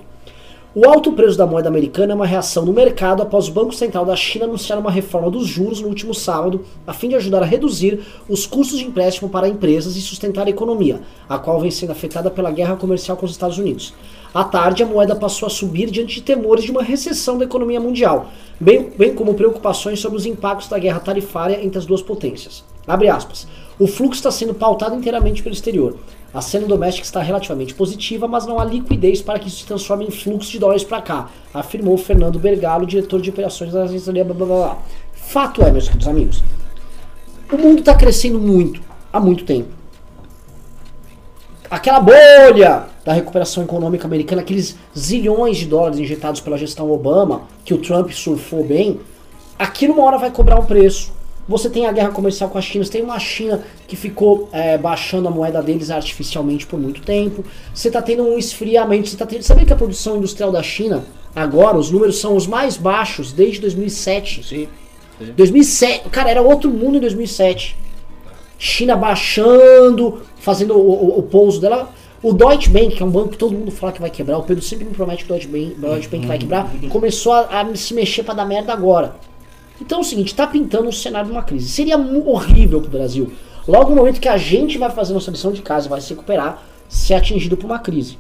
O 0.76 0.90
alto 0.90 1.12
preço 1.12 1.38
da 1.38 1.46
moeda 1.46 1.70
americana 1.70 2.14
é 2.14 2.16
uma 2.16 2.26
reação 2.26 2.66
no 2.66 2.74
mercado 2.74 3.22
após 3.22 3.48
o 3.48 3.52
Banco 3.52 3.76
Central 3.76 4.04
da 4.04 4.16
China 4.16 4.46
anunciar 4.46 4.80
uma 4.80 4.90
reforma 4.90 5.30
dos 5.30 5.46
juros 5.46 5.80
no 5.80 5.88
último 5.88 6.16
sábado, 6.16 6.66
a 6.88 6.94
fim 6.94 7.10
de 7.10 7.16
ajudar 7.16 7.44
a 7.44 7.46
reduzir 7.46 8.00
os 8.28 8.48
custos 8.48 8.80
de 8.80 8.86
empréstimo 8.86 9.30
para 9.30 9.48
empresas 9.48 9.96
e 9.96 10.02
sustentar 10.02 10.48
a 10.48 10.50
economia, 10.50 11.02
a 11.30 11.38
qual 11.38 11.62
vem 11.62 11.70
sendo 11.70 11.92
afetada 11.92 12.32
pela 12.32 12.50
guerra 12.50 12.76
comercial 12.76 13.16
com 13.16 13.28
os 13.28 13.32
Estados 13.34 13.60
Unidos. 13.60 13.94
À 14.34 14.44
tarde, 14.44 14.82
a 14.82 14.86
moeda 14.86 15.16
passou 15.16 15.46
a 15.46 15.50
subir 15.50 15.92
diante 15.92 16.16
de 16.16 16.22
temores 16.22 16.64
de 16.64 16.72
uma 16.72 16.82
recessão 16.82 17.38
da 17.38 17.46
economia 17.46 17.80
mundial, 17.80 18.32
bem, 18.60 18.92
bem 18.98 19.14
como 19.14 19.36
preocupações 19.36 20.00
sobre 20.00 20.18
os 20.18 20.26
impactos 20.26 20.68
da 20.68 20.80
guerra 20.80 21.00
tarifária 21.00 21.64
entre 21.64 21.78
as 21.78 21.86
duas 21.86 22.02
potências. 22.02 22.64
Abre 22.88 23.10
aspas. 23.10 23.48
O 23.78 23.86
fluxo 23.86 24.16
está 24.16 24.32
sendo 24.32 24.56
pautado 24.56 24.96
inteiramente 24.96 25.44
pelo 25.44 25.54
exterior. 25.54 25.98
A 26.34 26.42
cena 26.42 26.66
doméstica 26.66 27.06
está 27.06 27.22
relativamente 27.22 27.76
positiva, 27.76 28.28
mas 28.28 28.48
não 28.48 28.60
há 28.60 28.66
liquidez 28.66 29.22
para 29.22 29.38
que 29.38 29.48
isso 29.48 29.58
se 29.58 29.66
transforme 29.68 30.06
em 30.06 30.12
fluxo 30.12 30.52
de 30.52 30.58
dólares 30.58 30.84
para 30.84 31.00
cá, 31.00 31.30
afirmou 31.54 31.96
Fernando 31.96 32.40
Bergalo, 32.40 32.88
diretor 32.88 33.22
de 33.22 33.30
operações 33.30 33.72
da 33.72 33.86
blá, 33.86 34.24
blá, 34.24 34.34
blá, 34.34 34.46
blá. 34.46 34.78
Fato 35.14 35.62
é, 35.62 35.72
meus 35.72 35.86
queridos 35.86 36.08
amigos, 36.08 36.44
o 37.52 37.58
mundo 37.58 37.80
está 37.80 37.94
crescendo 37.94 38.40
muito, 38.40 38.82
há 39.12 39.20
muito 39.20 39.46
tempo. 39.46 39.83
Aquela 41.74 42.00
bolha 42.00 42.86
da 43.04 43.14
recuperação 43.14 43.64
econômica 43.64 44.06
americana, 44.06 44.44
aqueles 44.44 44.78
zilhões 44.96 45.58
de 45.58 45.66
dólares 45.66 45.98
injetados 45.98 46.40
pela 46.40 46.56
gestão 46.56 46.92
Obama, 46.92 47.48
que 47.66 47.74
o 47.74 47.80
Trump 47.80 48.12
surfou 48.12 48.64
bem, 48.64 49.00
aquilo 49.58 49.96
uma 49.96 50.04
hora 50.04 50.20
vai 50.20 50.30
cobrar 50.30 50.60
um 50.60 50.66
preço. 50.68 51.12
Você 51.48 51.72
tem 51.72 51.88
a 51.88 51.92
guerra 51.92 52.12
comercial 52.12 52.48
com 52.52 52.60
a 52.60 52.62
China, 52.62 52.86
você 52.86 52.92
tem 52.92 53.02
uma 53.02 53.18
China 53.18 53.64
que 53.88 53.96
ficou 53.96 54.50
é, 54.52 54.78
baixando 54.78 55.28
a 55.28 55.32
moeda 55.32 55.64
deles 55.64 55.90
artificialmente 55.90 56.68
por 56.68 56.80
muito 56.80 57.02
tempo. 57.02 57.44
Você 57.74 57.88
está 57.88 58.04
tendo 58.04 58.22
um 58.22 58.38
esfriamento. 58.38 59.10
Você 59.10 59.18
tá 59.18 59.26
tendo, 59.26 59.42
sabia 59.42 59.66
que 59.66 59.74
a 59.74 59.76
produção 59.76 60.18
industrial 60.18 60.52
da 60.52 60.62
China, 60.62 61.04
agora, 61.36 61.76
os 61.76 61.90
números 61.90 62.20
são 62.20 62.36
os 62.36 62.46
mais 62.46 62.78
baixos 62.78 63.34
desde 63.34 63.60
2007. 63.62 64.44
Sim. 64.48 64.68
2007, 65.36 66.08
cara, 66.10 66.30
era 66.30 66.42
outro 66.44 66.70
mundo 66.70 66.98
em 66.98 67.02
2007. 67.02 67.82
China 68.58 68.96
baixando, 68.96 70.22
fazendo 70.38 70.76
o, 70.76 71.16
o, 71.16 71.20
o 71.20 71.24
pouso 71.24 71.60
dela. 71.60 71.90
O 72.22 72.32
Deutsche 72.32 72.70
Bank, 72.70 72.96
que 72.96 73.04
é 73.04 73.06
um 73.06 73.10
banco 73.10 73.30
que 73.30 73.38
todo 73.38 73.54
mundo 73.54 73.70
fala 73.70 73.92
que 73.92 74.00
vai 74.00 74.10
quebrar, 74.10 74.38
o 74.38 74.44
Pedro 74.44 74.64
sempre 74.64 74.86
me 74.86 74.92
promete 74.92 75.26
que 75.26 75.32
o 75.32 75.34
Deutsche 75.34 75.50
Bank, 75.50 75.76
o 75.78 75.82
Deutsche 75.82 76.08
Bank 76.08 76.26
vai 76.26 76.38
quebrar, 76.38 76.72
começou 76.90 77.34
a, 77.34 77.62
a 77.62 77.76
se 77.76 77.94
mexer 77.94 78.24
pra 78.24 78.34
dar 78.34 78.46
merda 78.46 78.72
agora. 78.72 79.16
Então 79.82 79.98
é 79.98 80.02
o 80.02 80.04
seguinte, 80.04 80.34
tá 80.34 80.48
pintando 80.48 80.88
um 80.88 80.92
cenário 80.92 81.28
de 81.28 81.34
uma 81.34 81.44
crise. 81.44 81.68
Seria 81.68 81.98
horrível 81.98 82.80
pro 82.80 82.90
Brasil. 82.90 83.34
Logo 83.68 83.90
no 83.90 83.98
momento 83.98 84.22
que 84.22 84.30
a 84.30 84.38
gente 84.38 84.78
vai 84.78 84.90
fazer 84.90 85.14
nossa 85.14 85.32
lição 85.32 85.52
de 85.52 85.62
casa, 85.62 85.90
vai 85.90 86.00
se 86.00 86.12
recuperar, 86.12 86.64
ser 86.88 87.16
atingido 87.16 87.58
por 87.58 87.66
uma 87.66 87.80
crise. 87.80 88.18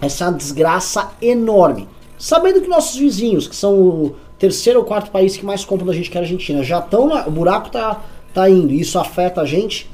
Essa 0.00 0.24
é 0.24 0.28
uma 0.28 0.36
desgraça 0.36 1.12
enorme. 1.22 1.88
Sabendo 2.18 2.60
que 2.60 2.68
nossos 2.68 2.98
vizinhos, 2.98 3.46
que 3.46 3.54
são 3.54 3.74
o 3.74 4.16
terceiro 4.38 4.80
ou 4.80 4.84
quarto 4.84 5.10
país 5.12 5.36
que 5.36 5.44
mais 5.44 5.64
compram 5.64 5.86
da 5.86 5.92
gente, 5.92 6.10
que 6.10 6.16
é 6.16 6.20
a 6.20 6.24
Argentina, 6.24 6.62
já 6.64 6.80
estão 6.80 7.06
lá, 7.06 7.26
o 7.26 7.30
buraco 7.30 7.70
tá, 7.70 8.00
tá 8.32 8.48
indo, 8.48 8.72
isso 8.72 8.98
afeta 8.98 9.40
a 9.40 9.44
gente. 9.44 9.88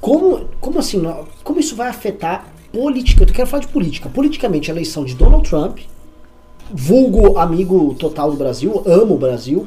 Como, 0.00 0.48
como 0.60 0.78
assim, 0.78 1.02
como 1.44 1.60
isso 1.60 1.76
vai 1.76 1.88
afetar 1.88 2.52
política? 2.72 3.22
Eu 3.22 3.26
quero 3.28 3.48
falar 3.48 3.62
de 3.62 3.68
política. 3.68 4.08
Politicamente, 4.08 4.70
a 4.70 4.74
eleição 4.74 5.04
de 5.04 5.14
Donald 5.14 5.48
Trump, 5.48 5.78
vulgo 6.72 7.38
amigo 7.38 7.94
total 7.94 8.30
do 8.30 8.36
Brasil, 8.36 8.82
amo 8.86 9.14
o 9.14 9.18
Brasil, 9.18 9.66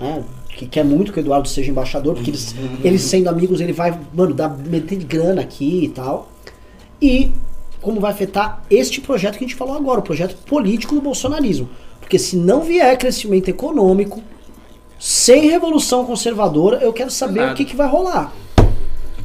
né? 0.00 0.24
Que 0.48 0.66
quer 0.66 0.84
muito 0.84 1.12
que 1.12 1.18
o 1.18 1.20
Eduardo 1.20 1.46
seja 1.48 1.70
embaixador, 1.70 2.14
porque 2.14 2.30
eles, 2.30 2.54
eles 2.82 3.02
sendo 3.02 3.28
amigos, 3.28 3.60
ele 3.60 3.74
vai, 3.74 3.98
mano, 4.14 4.32
dar, 4.32 4.48
meter 4.48 4.96
de 4.98 5.04
grana 5.04 5.42
aqui 5.42 5.84
e 5.84 5.88
tal. 5.88 6.28
E 7.00 7.30
como 7.82 8.00
vai 8.00 8.10
afetar 8.10 8.64
este 8.70 9.00
projeto 9.00 9.36
que 9.36 9.44
a 9.44 9.46
gente 9.46 9.54
falou 9.54 9.76
agora, 9.76 10.00
o 10.00 10.02
projeto 10.02 10.36
político 10.46 10.94
do 10.94 11.00
bolsonarismo. 11.00 11.68
Porque 12.00 12.18
se 12.18 12.36
não 12.36 12.62
vier 12.62 12.96
crescimento 12.96 13.48
econômico, 13.48 14.22
sem 14.98 15.48
revolução 15.48 16.04
conservadora, 16.04 16.78
eu 16.82 16.92
quero 16.92 17.10
saber 17.10 17.40
Nada. 17.40 17.52
o 17.52 17.54
que, 17.56 17.64
que 17.64 17.76
vai 17.76 17.88
rolar. 17.88 18.32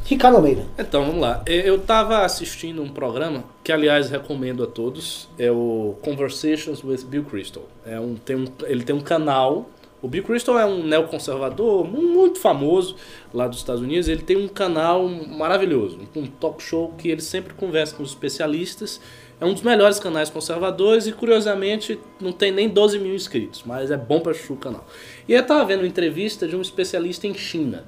Ricardo 0.04 0.36
Almeida. 0.36 0.66
Então, 0.78 1.04
vamos 1.06 1.20
lá. 1.20 1.42
Eu- 1.46 1.60
Eu 1.62 1.78
tava 1.78 2.18
assistindo 2.24 2.82
um 2.82 2.88
programa 2.88 3.44
que, 3.64 3.72
aliás, 3.72 4.10
recomendo 4.10 4.62
a 4.62 4.66
todos. 4.66 5.28
É 5.38 5.50
o 5.50 5.94
Conversations 6.02 6.82
with 6.84 7.04
Bill 7.06 7.24
Crystal. 7.24 7.62
É 7.86 7.98
um, 7.98 8.16
tem 8.16 8.36
um, 8.36 8.44
ele 8.64 8.82
tem 8.84 8.94
um 8.94 9.00
canal. 9.00 9.70
O 10.02 10.08
Bill 10.08 10.24
Crystal 10.24 10.58
é 10.58 10.66
um 10.66 10.82
neoconservador 10.84 11.84
mu- 11.86 12.02
muito 12.02 12.40
famoso 12.40 12.96
lá 13.32 13.46
dos 13.46 13.58
Estados 13.58 13.80
Unidos. 13.80 14.08
Ele 14.08 14.20
tem 14.22 14.36
um 14.36 14.48
canal 14.48 15.08
maravilhoso, 15.08 15.98
um 16.16 16.26
talk 16.26 16.60
show 16.62 16.92
que 16.98 17.08
ele 17.08 17.22
sempre 17.22 17.54
conversa 17.54 17.94
com 17.94 18.02
os 18.02 18.10
especialistas. 18.10 19.00
É 19.40 19.44
um 19.44 19.52
dos 19.54 19.62
melhores 19.62 19.98
canais 19.98 20.28
conservadores 20.28 21.06
e, 21.06 21.12
curiosamente, 21.12 21.98
não 22.20 22.32
tem 22.32 22.52
nem 22.52 22.68
12 22.68 22.98
mil 22.98 23.14
inscritos, 23.14 23.62
mas 23.64 23.90
é 23.90 23.96
bom 23.96 24.20
para 24.20 24.32
o 24.50 24.56
canal. 24.56 24.84
E 25.28 25.32
eu 25.32 25.46
tava 25.46 25.64
vendo 25.64 25.80
uma 25.80 25.86
entrevista 25.86 26.46
de 26.46 26.56
um 26.56 26.60
especialista 26.60 27.26
em 27.26 27.34
China. 27.34 27.84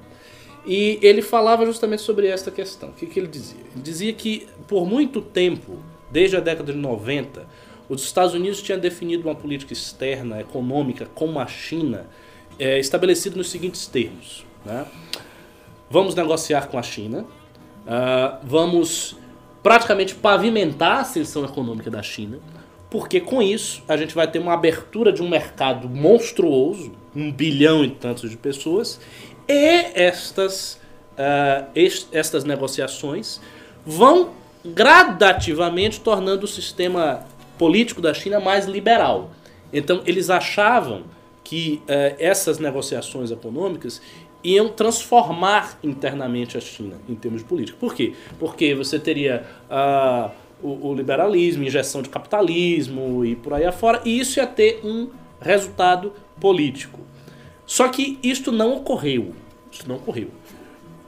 E 0.65 0.99
ele 1.01 1.21
falava 1.21 1.65
justamente 1.65 2.01
sobre 2.01 2.27
esta 2.27 2.49
questão. 2.49 2.89
O 2.89 2.93
que, 2.93 3.05
que 3.05 3.19
ele 3.19 3.27
dizia? 3.27 3.61
Ele 3.73 3.83
dizia 3.83 4.13
que 4.13 4.47
por 4.67 4.87
muito 4.87 5.21
tempo, 5.21 5.77
desde 6.11 6.37
a 6.37 6.39
década 6.39 6.73
de 6.73 6.77
90, 6.77 7.47
os 7.87 8.03
Estados 8.03 8.33
Unidos 8.33 8.61
tinham 8.61 8.79
definido 8.79 9.27
uma 9.27 9.35
política 9.35 9.73
externa, 9.73 10.41
econômica, 10.41 11.05
com 11.13 11.39
a 11.39 11.45
China, 11.45 12.07
é, 12.57 12.79
estabelecida 12.79 13.35
nos 13.35 13.49
seguintes 13.49 13.85
termos. 13.85 14.45
Né? 14.65 14.85
Vamos 15.89 16.15
negociar 16.15 16.67
com 16.67 16.79
a 16.79 16.83
China, 16.83 17.25
ah, 17.87 18.39
vamos 18.43 19.15
praticamente 19.61 20.15
pavimentar 20.15 20.97
a 20.97 21.01
ascensão 21.01 21.45
econômica 21.45 21.89
da 21.89 22.01
China, 22.01 22.39
porque 22.89 23.19
com 23.19 23.41
isso 23.41 23.83
a 23.87 23.97
gente 23.97 24.13
vai 24.15 24.29
ter 24.29 24.39
uma 24.39 24.53
abertura 24.53 25.11
de 25.11 25.21
um 25.21 25.29
mercado 25.29 25.89
monstruoso, 25.89 26.91
um 27.15 27.31
bilhão 27.31 27.83
e 27.83 27.89
tantos 27.89 28.29
de 28.29 28.37
pessoas, 28.37 28.99
e 29.47 29.85
estas, 29.93 30.79
ah, 31.17 31.65
est- 31.75 32.07
estas 32.11 32.43
negociações 32.43 33.39
vão 33.85 34.31
gradativamente 34.63 35.99
tornando 35.99 36.45
o 36.45 36.47
sistema 36.47 37.25
político 37.57 38.01
da 38.01 38.13
China 38.13 38.39
mais 38.39 38.65
liberal. 38.65 39.29
Então 39.71 40.01
eles 40.05 40.29
achavam 40.29 41.03
que 41.43 41.81
eh, 41.87 42.15
essas 42.17 42.57
negociações 42.57 43.29
econômicas 43.29 44.01
iam 44.43 44.67
transformar 44.69 45.77
internamente 45.83 46.57
a 46.57 46.61
China 46.61 46.95
em 47.07 47.13
termos 47.15 47.41
de 47.41 47.47
política. 47.47 47.77
Por 47.79 47.93
quê? 47.93 48.13
Porque 48.39 48.73
você 48.73 48.97
teria 48.97 49.45
ah, 49.69 50.31
o, 50.65 50.87
o 50.89 50.93
liberalismo, 50.95 51.63
injeção 51.63 52.01
de 52.01 52.09
capitalismo 52.09 53.23
e 53.25 53.35
por 53.35 53.53
aí 53.53 53.65
afora, 53.65 54.01
e 54.05 54.19
isso 54.19 54.39
ia 54.39 54.47
ter 54.47 54.81
um 54.83 55.09
resultado 55.39 56.13
político. 56.39 56.99
Só 57.65 57.87
que 57.87 58.19
isto 58.23 58.51
não 58.51 58.77
ocorreu. 58.77 59.33
Isso 59.71 59.87
não 59.87 59.95
ocorreu. 59.95 60.29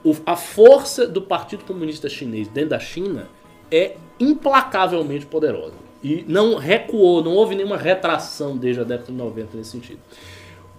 O- 0.04 0.14
a 0.26 0.36
força 0.36 1.06
do 1.06 1.22
Partido 1.22 1.64
Comunista 1.64 2.08
Chinês 2.08 2.48
dentro 2.48 2.70
da 2.70 2.78
China 2.80 3.28
é 3.70 3.96
implacavelmente 4.18 5.26
poderosa. 5.26 5.74
E 6.02 6.24
não 6.28 6.54
recuou, 6.56 7.22
não 7.22 7.32
houve 7.32 7.54
nenhuma 7.54 7.76
retração 7.76 8.56
desde 8.56 8.80
a 8.80 8.84
década 8.84 9.10
de 9.10 9.18
90 9.18 9.56
nesse 9.56 9.70
sentido. 9.70 9.98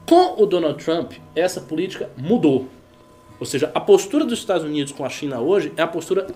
Com 0.06 0.42
o 0.42 0.46
Donald 0.46 0.84
Trump, 0.84 1.14
essa 1.36 1.60
política 1.62 2.10
mudou. 2.18 2.68
Ou 3.40 3.46
seja, 3.46 3.72
a 3.76 3.80
postura 3.80 4.26
dos 4.26 4.40
Estados 4.40 4.64
Unidos 4.66 4.92
com 4.92 5.06
a 5.06 5.10
China 5.10 5.40
hoje 5.40 5.72
é 5.78 5.82
a 5.82 5.88
postura 5.88 6.28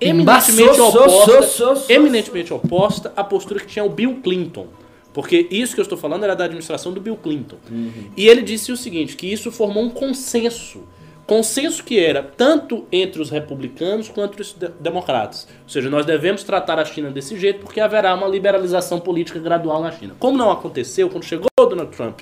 eminentemente 0.00 0.76
so, 0.76 0.88
oposta, 0.88 1.42
so, 1.42 1.48
so, 1.48 1.76
so. 1.76 1.92
eminentemente 1.92 2.52
oposta 2.52 3.12
à 3.16 3.22
postura 3.22 3.60
que 3.60 3.66
tinha 3.66 3.84
o 3.84 3.88
Bill 3.88 4.20
Clinton. 4.22 4.66
Porque 5.12 5.48
isso 5.50 5.74
que 5.74 5.80
eu 5.80 5.82
estou 5.82 5.98
falando 5.98 6.24
era 6.24 6.36
da 6.36 6.44
administração 6.44 6.92
do 6.92 7.00
Bill 7.00 7.16
Clinton. 7.16 7.56
E 8.16 8.28
ele 8.28 8.42
disse 8.42 8.70
o 8.70 8.76
seguinte, 8.76 9.16
que 9.16 9.30
isso 9.30 9.50
formou 9.50 9.82
um 9.82 9.90
consenso. 9.90 10.84
Consenso 11.26 11.84
que 11.84 11.98
era 11.98 12.22
tanto 12.22 12.86
entre 12.90 13.20
os 13.20 13.30
republicanos 13.30 14.08
quanto 14.08 14.40
os 14.40 14.52
de- 14.52 14.68
democratas. 14.80 15.46
Ou 15.62 15.68
seja, 15.68 15.88
nós 15.90 16.04
devemos 16.06 16.42
tratar 16.42 16.78
a 16.78 16.84
China 16.84 17.10
desse 17.10 17.38
jeito 17.38 17.60
porque 17.60 17.80
haverá 17.80 18.14
uma 18.14 18.26
liberalização 18.26 18.98
política 18.98 19.38
gradual 19.38 19.80
na 19.80 19.92
China. 19.92 20.14
Como 20.18 20.36
não 20.36 20.50
aconteceu, 20.50 21.08
quando 21.08 21.24
chegou 21.24 21.48
o 21.58 21.66
Donald 21.66 21.96
Trump, 21.96 22.20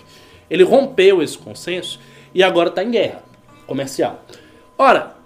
ele 0.50 0.62
rompeu 0.62 1.22
esse 1.22 1.38
consenso 1.38 1.98
e 2.34 2.42
agora 2.42 2.68
está 2.68 2.82
em 2.82 2.90
guerra 2.90 3.22
comercial. 3.66 4.24
Ora, 4.76 5.17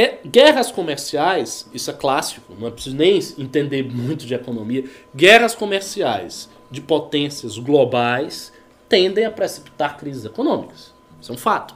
é, 0.00 0.18
guerras 0.24 0.70
comerciais, 0.70 1.68
isso 1.74 1.90
é 1.90 1.94
clássico, 1.94 2.54
não 2.58 2.68
é 2.68 2.70
preciso 2.70 2.94
nem 2.96 3.18
entender 3.38 3.82
muito 3.82 4.24
de 4.26 4.34
economia. 4.34 4.84
Guerras 5.14 5.54
comerciais 5.54 6.48
de 6.70 6.80
potências 6.80 7.58
globais 7.58 8.52
tendem 8.88 9.24
a 9.24 9.30
precipitar 9.30 9.96
crises 9.96 10.24
econômicas. 10.24 10.94
Isso 11.20 11.32
é 11.32 11.34
um 11.34 11.38
fato. 11.38 11.74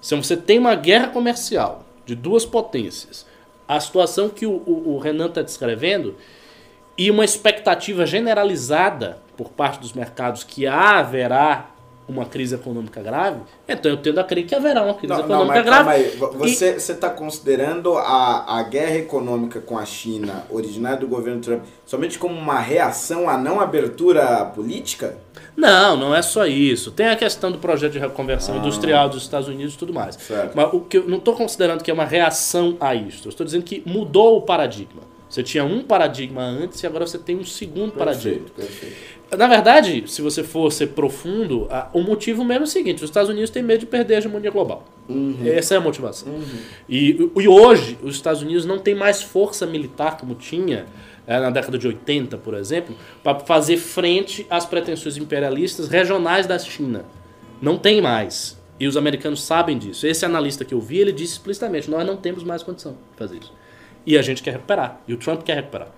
Se 0.00 0.14
você 0.14 0.36
tem 0.36 0.58
uma 0.58 0.74
guerra 0.74 1.08
comercial 1.08 1.84
de 2.04 2.14
duas 2.14 2.44
potências, 2.44 3.24
a 3.66 3.80
situação 3.80 4.28
que 4.28 4.44
o, 4.44 4.62
o- 4.66 4.94
o 4.94 4.98
Renan 4.98 5.26
está 5.28 5.40
descrevendo, 5.40 6.16
e 6.98 7.10
uma 7.10 7.24
expectativa 7.24 8.04
generalizada 8.06 9.18
por 9.36 9.48
parte 9.50 9.80
dos 9.80 9.92
mercados 9.94 10.44
que 10.44 10.66
haverá 10.66 11.70
uma 12.06 12.26
crise 12.26 12.54
econômica 12.54 13.00
grave, 13.02 13.40
então 13.68 13.90
eu 13.90 13.96
tendo 13.96 14.18
a 14.20 14.24
crer 14.24 14.44
que 14.44 14.54
haverá 14.54 14.82
uma 14.82 14.92
crise 14.94 15.08
Não, 15.08 15.18
não, 15.20 15.24
econômica 15.24 15.54
mas 15.56 15.64
grave. 15.64 15.84
calma 15.84 15.92
aí. 15.92 16.16
Vo- 16.16 16.32
Você 16.38 16.66
está 16.92 17.08
considerando 17.10 17.96
a, 17.96 18.58
a 18.58 18.62
guerra 18.64 18.96
econômica 18.96 19.60
com 19.60 19.78
a 19.78 19.84
China, 19.86 20.44
originária 20.50 20.98
do 20.98 21.08
governo 21.08 21.40
Trump, 21.40 21.62
somente 21.86 22.18
como 22.18 22.34
uma 22.38 22.58
reação 22.60 23.28
à 23.28 23.38
não 23.38 23.58
abertura 23.60 24.44
política? 24.46 25.16
Não, 25.56 25.96
não 25.96 26.14
é 26.14 26.20
só 26.20 26.46
isso. 26.46 26.90
Tem 26.90 27.06
a 27.08 27.16
questão 27.16 27.50
do 27.50 27.58
projeto 27.58 27.92
de 27.92 27.98
reconversão 27.98 28.56
Ah. 28.56 28.58
industrial 28.58 29.08
dos 29.08 29.22
Estados 29.22 29.48
Unidos 29.48 29.74
e 29.74 29.78
tudo 29.78 29.92
mais. 29.94 30.16
Certo. 30.16 30.52
Mas 30.54 30.72
o 30.72 30.80
que 30.80 30.98
eu 30.98 31.08
não 31.08 31.18
estou 31.18 31.34
considerando 31.34 31.82
que 31.82 31.90
é 31.90 31.94
uma 31.94 32.04
reação 32.04 32.76
a 32.80 32.94
isso. 32.94 33.26
Eu 33.26 33.30
estou 33.30 33.44
dizendo 33.46 33.62
que 33.64 33.82
mudou 33.86 34.36
o 34.38 34.42
paradigma. 34.42 35.02
Você 35.28 35.42
tinha 35.42 35.64
um 35.64 35.82
paradigma 35.82 36.42
antes 36.42 36.80
e 36.82 36.86
agora 36.86 37.06
você 37.06 37.18
tem 37.18 37.36
um 37.36 37.44
segundo 37.44 37.92
paradigma. 37.92 38.46
Perfeito, 38.48 38.52
perfeito. 38.52 38.96
Na 39.36 39.46
verdade, 39.46 40.04
se 40.06 40.22
você 40.22 40.42
for 40.42 40.70
ser 40.72 40.88
profundo, 40.88 41.68
o 41.92 42.02
motivo 42.02 42.44
mesmo 42.44 42.64
é 42.64 42.66
o 42.66 42.70
seguinte: 42.70 43.02
os 43.02 43.10
Estados 43.10 43.30
Unidos 43.30 43.50
têm 43.50 43.62
medo 43.62 43.80
de 43.80 43.86
perder 43.86 44.16
a 44.16 44.18
hegemonia 44.18 44.50
global. 44.50 44.84
Essa 45.44 45.74
é 45.74 45.76
a 45.78 45.80
motivação. 45.80 46.28
E, 46.88 47.30
e 47.36 47.48
hoje, 47.48 47.98
os 48.02 48.14
Estados 48.14 48.42
Unidos 48.42 48.64
não 48.64 48.78
têm 48.78 48.94
mais 48.94 49.22
força 49.22 49.66
militar 49.66 50.16
como 50.16 50.34
tinha 50.34 50.86
eh, 51.26 51.40
na 51.40 51.50
década 51.50 51.78
de 51.78 51.86
80, 51.86 52.36
por 52.38 52.54
exemplo, 52.54 52.94
para 53.22 53.40
fazer 53.40 53.76
frente 53.76 54.46
às 54.50 54.66
pretensões 54.66 55.16
imperialistas 55.16 55.88
regionais 55.88 56.46
da 56.46 56.58
China. 56.58 57.04
Não 57.60 57.78
tem 57.78 58.00
mais. 58.00 58.58
E 58.78 58.86
os 58.86 58.96
americanos 58.96 59.42
sabem 59.42 59.78
disso. 59.78 60.06
Esse 60.06 60.24
analista 60.24 60.64
que 60.64 60.74
eu 60.74 60.80
vi, 60.80 60.98
ele 60.98 61.12
disse 61.12 61.34
explicitamente: 61.34 61.90
nós 61.90 62.06
não 62.06 62.16
temos 62.16 62.42
mais 62.42 62.62
condição 62.62 62.92
de 62.92 63.16
fazer 63.16 63.38
isso. 63.38 63.52
E 64.06 64.18
a 64.18 64.22
gente 64.22 64.42
quer 64.42 64.52
recuperar. 64.52 65.00
E 65.08 65.14
o 65.14 65.16
Trump 65.16 65.42
quer 65.42 65.56
recuperar. 65.56 65.88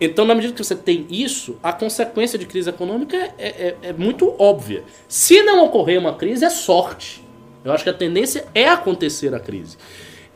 Então, 0.00 0.24
na 0.24 0.34
medida 0.34 0.54
que 0.54 0.64
você 0.64 0.74
tem 0.74 1.06
isso, 1.10 1.56
a 1.62 1.72
consequência 1.72 2.38
de 2.38 2.46
crise 2.46 2.70
econômica 2.70 3.16
é, 3.16 3.32
é- 3.38 3.76
é 3.82 3.92
muito 3.92 4.34
óbvia. 4.38 4.82
Se 5.06 5.42
não 5.42 5.64
ocorrer 5.64 5.98
uma 6.00 6.14
crise, 6.14 6.44
é 6.44 6.50
sorte. 6.50 7.22
Eu 7.64 7.70
acho 7.72 7.84
que 7.84 7.90
a 7.90 7.94
tendência 7.94 8.46
é 8.54 8.66
acontecer 8.68 9.34
a 9.34 9.38
crise. 9.40 9.76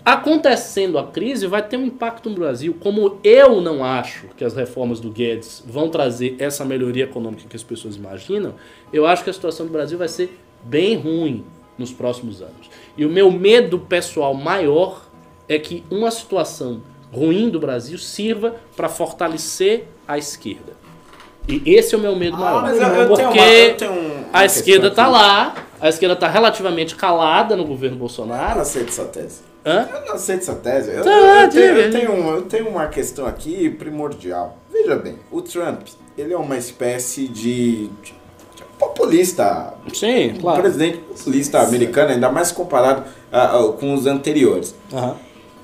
Acontecendo 0.04 0.98
a 0.98 1.06
crise, 1.06 1.46
vai 1.46 1.66
ter 1.66 1.78
um 1.78 1.86
impacto 1.86 2.28
no 2.28 2.36
Brasil. 2.36 2.76
Como 2.78 3.18
eu 3.24 3.62
não 3.62 3.82
acho 3.82 4.26
que 4.36 4.44
as 4.44 4.54
reformas 4.54 5.00
do 5.00 5.10
Guedes 5.10 5.64
vão 5.66 5.88
trazer 5.88 6.36
essa 6.38 6.62
melhoria 6.62 7.04
econômica 7.04 7.48
que 7.48 7.56
as 7.56 7.62
pessoas 7.62 7.96
imaginam, 7.96 8.54
eu 8.92 9.06
acho 9.06 9.24
que 9.24 9.30
a 9.30 9.32
situação 9.32 9.64
do 9.64 9.72
Brasil 9.72 9.96
vai 9.96 10.08
ser 10.08 10.38
bem 10.62 10.94
ruim 10.96 11.42
nos 11.78 11.90
próximos 11.90 12.42
anos. 12.42 12.68
E 12.98 13.06
o 13.06 13.08
meu 13.08 13.30
medo 13.30 13.78
pessoal 13.78 14.34
maior 14.34 15.08
é 15.48 15.58
que 15.58 15.82
uma 15.90 16.10
situação 16.10 16.82
ruim 17.14 17.48
do 17.48 17.58
Brasil 17.60 17.96
sirva 17.98 18.56
para 18.76 18.88
fortalecer 18.88 19.84
a 20.06 20.18
esquerda. 20.18 20.72
E 21.46 21.62
esse 21.66 21.94
é 21.94 21.98
o 21.98 22.00
meu 22.00 22.16
medo 22.16 22.36
maior. 22.38 22.62
mas 22.62 22.80
eu- 22.80 22.86
eu 22.88 23.06
porque 23.08 23.22
uma- 23.22 23.46
eu 23.46 23.92
um- 23.92 24.12
uma 24.12 24.24
a 24.32 24.44
esquerda 24.46 24.88
está 24.88 25.06
lá, 25.08 25.54
a 25.80 25.88
esquerda 25.90 26.14
está 26.14 26.26
relativamente 26.28 26.96
calada 26.96 27.54
no 27.54 27.64
governo 27.66 27.96
Eu 27.96 28.00
Bolsonaro. 28.00 28.54
não 28.54 28.62
aceito 28.62 28.88
essa 28.88 29.04
tese. 29.04 29.40
Hã? 29.66 29.88
Eu 29.92 30.06
não 30.06 30.14
aceito 30.14 30.40
essa 30.42 30.54
tese. 30.54 30.90
Eu, 30.90 31.04
Tá, 31.04 31.10
eu 31.10 31.48
tenho, 31.50 31.64
eu, 31.78 31.90
tenho, 31.90 32.12
um- 32.12 32.34
eu 32.34 32.42
tenho 32.42 32.68
uma 32.68 32.86
questão 32.86 33.26
aqui 33.26 33.68
primordial. 33.70 34.58
Veja 34.72 34.96
bem, 34.96 35.18
o 35.30 35.40
Trump, 35.42 35.82
ele 36.18 36.32
é 36.32 36.36
uma 36.36 36.56
espécie 36.56 37.28
de, 37.28 37.88
de- 38.02 38.14
populista. 38.78 39.74
Sim, 39.92 40.32
Um 40.32 40.40
claro. 40.40 40.60
presidente 40.62 40.98
populista 40.98 41.60
americano, 41.60 42.10
ainda 42.12 42.30
mais 42.30 42.52
comparado 42.52 43.04
ah, 43.32 43.56
ah, 43.58 43.72
com 43.78 43.92
os 43.94 44.06
anteriores. 44.06 44.74
Aham. 44.92 45.16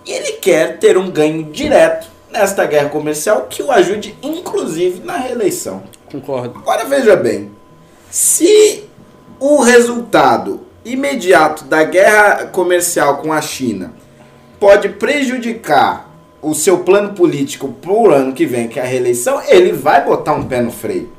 E 0.06 0.12
ele 0.12 0.32
quer 0.32 0.78
ter 0.78 0.96
um 0.96 1.10
ganho 1.10 1.44
direto 1.44 2.08
nesta 2.30 2.64
guerra 2.64 2.88
comercial 2.88 3.46
que 3.50 3.62
o 3.62 3.70
ajude, 3.70 4.16
inclusive, 4.22 5.00
na 5.04 5.16
reeleição. 5.16 5.82
Concordo. 6.10 6.58
Agora 6.58 6.84
veja 6.84 7.16
bem, 7.16 7.50
se 8.10 8.84
o 9.38 9.60
resultado 9.62 10.60
imediato 10.84 11.64
da 11.64 11.84
guerra 11.84 12.46
comercial 12.46 13.18
com 13.18 13.32
a 13.32 13.40
China 13.40 13.92
pode 14.58 14.88
prejudicar 14.90 16.08
o 16.42 16.54
seu 16.54 16.78
plano 16.78 17.12
político 17.12 17.68
pro 17.68 18.10
ano 18.10 18.32
que 18.32 18.46
vem, 18.46 18.68
que 18.68 18.78
é 18.78 18.82
a 18.82 18.86
reeleição, 18.86 19.40
ele 19.46 19.72
vai 19.72 20.04
botar 20.04 20.32
um 20.32 20.44
pé 20.44 20.60
no 20.62 20.70
freio. 20.72 21.12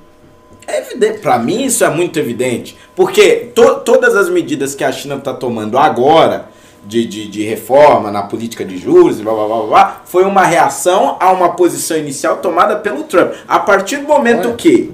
É 0.68 0.80
evidente, 0.80 1.20
para 1.20 1.38
mim 1.38 1.64
isso 1.66 1.84
é 1.84 1.90
muito 1.90 2.18
evidente, 2.20 2.78
porque 2.96 3.52
to- 3.54 3.82
todas 3.82 4.16
as 4.16 4.30
medidas 4.30 4.74
que 4.74 4.84
a 4.84 4.92
China 4.92 5.16
está 5.16 5.34
tomando 5.34 5.78
agora 5.78 6.50
de, 6.84 7.06
de, 7.06 7.28
de 7.28 7.44
reforma 7.44 8.12
na 8.12 8.24
política 8.24 8.66
de 8.66 8.78
juros 8.78 9.20
e 9.20 9.24
blá, 9.24 9.34
blá, 9.34 9.48
blá, 9.48 9.62
blá, 9.64 10.02
foi 10.06 10.24
uma 10.24 10.44
reação 10.44 11.18
a 11.20 11.32
uma 11.32 11.50
posição 11.50 11.98
inicial 11.98 12.38
tomada 12.38 12.76
pelo 12.78 13.04
Trump. 13.04 13.34
A 13.48 13.60
partir 13.60 13.98
do 13.98 14.08
momento 14.08 14.48
Olha. 14.48 14.58
que, 14.58 14.92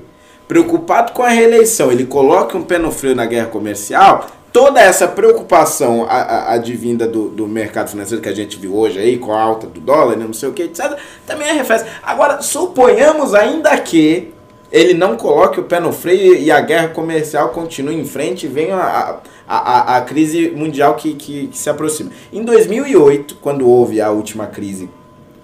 preocupado 0.47 1.13
com 1.13 1.23
a 1.23 1.29
reeleição, 1.29 1.91
ele 1.91 2.05
coloca 2.05 2.57
um 2.57 2.63
pé 2.63 2.77
no 2.77 2.91
freio 2.91 3.15
na 3.15 3.25
guerra 3.25 3.47
comercial, 3.47 4.27
toda 4.51 4.81
essa 4.81 5.07
preocupação 5.07 6.07
advinda 6.09 7.07
do, 7.07 7.29
do 7.29 7.47
mercado 7.47 7.89
financeiro 7.89 8.21
que 8.21 8.29
a 8.29 8.35
gente 8.35 8.57
viu 8.57 8.75
hoje 8.75 8.99
aí, 8.99 9.17
com 9.17 9.31
a 9.31 9.39
alta 9.39 9.67
do 9.67 9.79
dólar, 9.79 10.17
né, 10.17 10.25
não 10.25 10.33
sei 10.33 10.49
o 10.49 10.53
que, 10.53 10.63
etc., 10.63 10.97
também 11.25 11.49
arrefece. 11.49 11.85
Agora, 12.01 12.41
suponhamos 12.41 13.33
ainda 13.33 13.77
que 13.77 14.33
ele 14.71 14.93
não 14.93 15.15
coloque 15.15 15.59
o 15.59 15.63
pé 15.63 15.79
no 15.79 15.93
freio 15.93 16.35
e 16.35 16.51
a 16.51 16.59
guerra 16.59 16.89
comercial 16.89 17.49
continue 17.49 17.95
em 17.95 18.05
frente 18.05 18.45
e 18.45 18.49
venha 18.49 18.75
a, 18.75 19.19
a, 19.47 19.57
a, 19.57 19.97
a 19.97 20.01
crise 20.01 20.51
mundial 20.51 20.95
que, 20.95 21.13
que, 21.13 21.47
que 21.47 21.57
se 21.57 21.69
aproxima. 21.69 22.11
Em 22.33 22.43
2008, 22.43 23.37
quando 23.41 23.67
houve 23.67 24.01
a 24.01 24.11
última 24.11 24.47
crise 24.47 24.89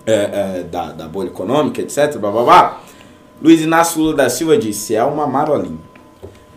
é, 0.05 0.13
é, 0.59 0.63
da, 0.63 0.91
da 0.91 1.07
bolha 1.07 1.27
econômica, 1.27 1.81
etc., 1.81 2.17
blá, 2.17 2.31
blá, 2.31 2.43
blá, 2.43 2.83
Luiz 3.41 3.61
Inácio 3.61 4.01
Lula 4.01 4.15
da 4.15 4.29
Silva 4.29 4.57
disse, 4.57 4.95
é 4.95 5.03
uma 5.03 5.25
marolinha. 5.27 5.79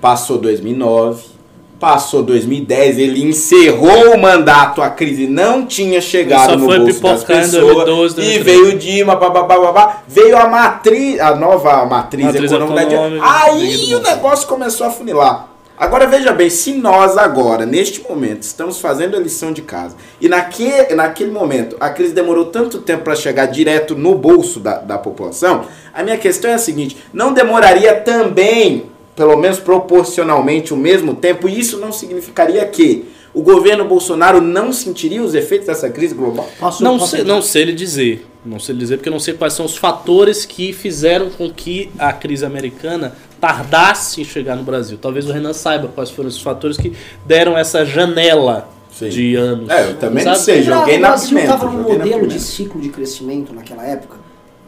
Passou 0.01 0.38
2009, 0.38 1.36
passou 1.78 2.23
2010, 2.23 2.98
ele 2.98 3.23
encerrou 3.23 4.15
o 4.15 4.19
mandato, 4.19 4.81
a 4.82 4.90
crise 4.90 5.27
não 5.27 5.66
tinha 5.66 6.01
chegado 6.01 6.51
Só 6.51 6.57
no 6.57 6.66
foi 6.66 6.78
bolso 6.78 7.03
das 7.03 7.24
pessoas, 7.24 7.86
2012, 7.86 8.15
e 8.15 8.39
2013. 8.39 8.44
veio 8.44 8.74
o 8.74 8.78
Dilma, 8.78 9.16
babá, 9.16 9.43
babá, 9.43 10.03
veio 10.09 10.36
a 10.36 10.48
matriz, 10.48 11.20
a 11.20 11.35
nova 11.35 11.85
matriz, 11.85 12.24
Matriz 12.24 12.51
econômica, 12.51 12.82
econômica, 12.82 13.24
aí 13.24 13.94
o 13.94 14.01
negócio 14.01 14.48
começou 14.48 14.86
a 14.86 14.90
funilar. 14.90 15.57
Agora 15.78 16.07
veja 16.07 16.32
bem, 16.32 16.48
se 16.48 16.73
nós 16.73 17.19
agora, 17.19 17.66
neste 17.66 18.03
momento, 18.03 18.43
estamos 18.43 18.81
fazendo 18.81 19.15
a 19.15 19.20
lição 19.20 19.53
de 19.53 19.61
casa, 19.61 19.94
e 20.19 20.27
naque, 20.27 20.94
naquele 20.94 21.31
momento 21.31 21.77
a 21.78 21.90
crise 21.90 22.15
demorou 22.15 22.47
tanto 22.47 22.78
tempo 22.78 23.05
para 23.05 23.15
chegar 23.15 23.44
direto 23.44 23.94
no 23.94 24.15
bolso 24.15 24.59
da, 24.59 24.78
da 24.78 24.97
população, 24.97 25.66
a 25.93 26.03
minha 26.03 26.16
questão 26.16 26.51
é 26.51 26.55
a 26.55 26.59
seguinte: 26.59 26.97
não 27.12 27.35
demoraria 27.35 27.94
também, 28.01 28.86
pelo 29.16 29.36
menos 29.36 29.59
proporcionalmente, 29.59 30.72
o 30.72 30.76
mesmo 30.76 31.14
tempo, 31.14 31.48
e 31.48 31.59
isso 31.59 31.78
não 31.78 31.90
significaria 31.90 32.64
que 32.66 33.06
o 33.34 33.43
governo 33.43 33.84
Bolsonaro 33.84 34.40
não 34.40 34.72
sentiria 34.72 35.22
os 35.22 35.34
efeitos 35.34 35.66
dessa 35.66 35.88
crise 35.90 36.14
global? 36.14 36.48
Posso- 36.59 36.84
Não 36.84 36.98
posso 36.98 37.16
sei, 37.16 37.24
não 37.24 37.43
sei 37.43 37.64
lhe 37.64 37.72
dizer. 37.74 38.26
Não 38.44 38.60
sei 38.60 38.74
lhe 38.74 38.80
dizer 38.80 38.97
porque 38.98 39.09
eu 39.09 39.12
não 39.12 39.18
sei 39.20 39.34
quais 39.34 39.52
são 39.55 39.66
os 39.66 39.76
fatores 39.76 40.44
que 40.47 40.72
fizeram 40.72 41.30
com 41.30 41.51
que 41.51 41.90
a 41.98 42.12
crise 42.12 42.44
americana 42.47 43.14
tardasse 43.40 44.20
em 44.20 44.24
chegar 44.24 44.55
no 44.56 44.62
Brasil. 44.62 44.97
Talvez 45.01 45.28
o 45.28 45.32
Renan 45.32 45.52
saiba 45.52 45.88
quais 45.88 46.10
foram 46.10 46.28
esses 46.28 46.40
fatores 46.40 46.76
que 46.76 46.93
deram 47.26 47.59
essa 47.59 47.84
janela 47.84 48.68
Sim. 48.93 49.09
de 49.09 49.34
anos. 49.34 49.68
É, 49.68 49.88
eu 49.90 49.97
também 49.97 50.24
não 50.24 50.32
Sabe? 50.34 50.44
sei, 50.44 50.62
joguei 50.62 50.97
o 50.97 51.01
na 51.01 51.09
Brasil 51.09 51.28
pimenta. 51.30 51.55
estava 51.55 51.70
num 51.70 51.82
modelo 51.82 52.26
de 52.26 52.38
ciclo 52.40 52.80
de 52.80 52.88
crescimento 52.90 53.52
naquela 53.52 53.84
época, 53.84 54.16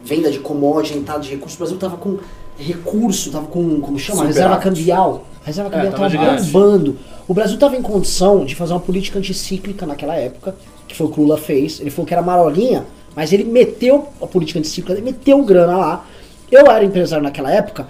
venda 0.03 0.29
de 0.29 0.39
commodity, 0.39 0.97
entrada 0.97 1.21
de 1.21 1.29
recursos. 1.29 1.55
O 1.55 1.59
Brasil 1.59 1.75
estava 1.75 1.97
com 1.97 2.17
recurso, 2.59 3.29
estava 3.29 3.47
com, 3.47 3.79
como 3.81 3.97
chama? 3.97 4.25
Reserva 4.25 4.57
cambial. 4.57 5.25
A 5.43 5.47
reserva 5.47 5.69
cambial 5.69 5.93
tava 5.93 6.07
estava 6.07 6.41
bombando. 6.41 6.97
O 7.27 7.33
Brasil 7.33 7.55
estava 7.55 7.75
em 7.75 7.81
condição 7.81 8.43
de 8.43 8.55
fazer 8.55 8.73
uma 8.73 8.79
política 8.79 9.19
anticíclica 9.19 9.85
naquela 9.85 10.15
época, 10.15 10.55
que 10.87 10.95
foi 10.95 11.07
o 11.07 11.09
que 11.09 11.19
o 11.19 11.23
Lula 11.23 11.37
fez. 11.37 11.79
Ele 11.79 11.89
falou 11.89 12.05
que 12.05 12.13
era 12.13 12.21
marolinha, 12.21 12.85
mas 13.15 13.31
ele 13.31 13.43
meteu 13.43 14.09
a 14.21 14.27
política 14.27 14.59
anticíclica, 14.59 14.93
ele 14.93 15.01
meteu 15.01 15.43
grana 15.43 15.77
lá. 15.77 16.05
Eu 16.51 16.69
era 16.69 16.83
empresário 16.83 17.23
naquela 17.23 17.51
época, 17.51 17.87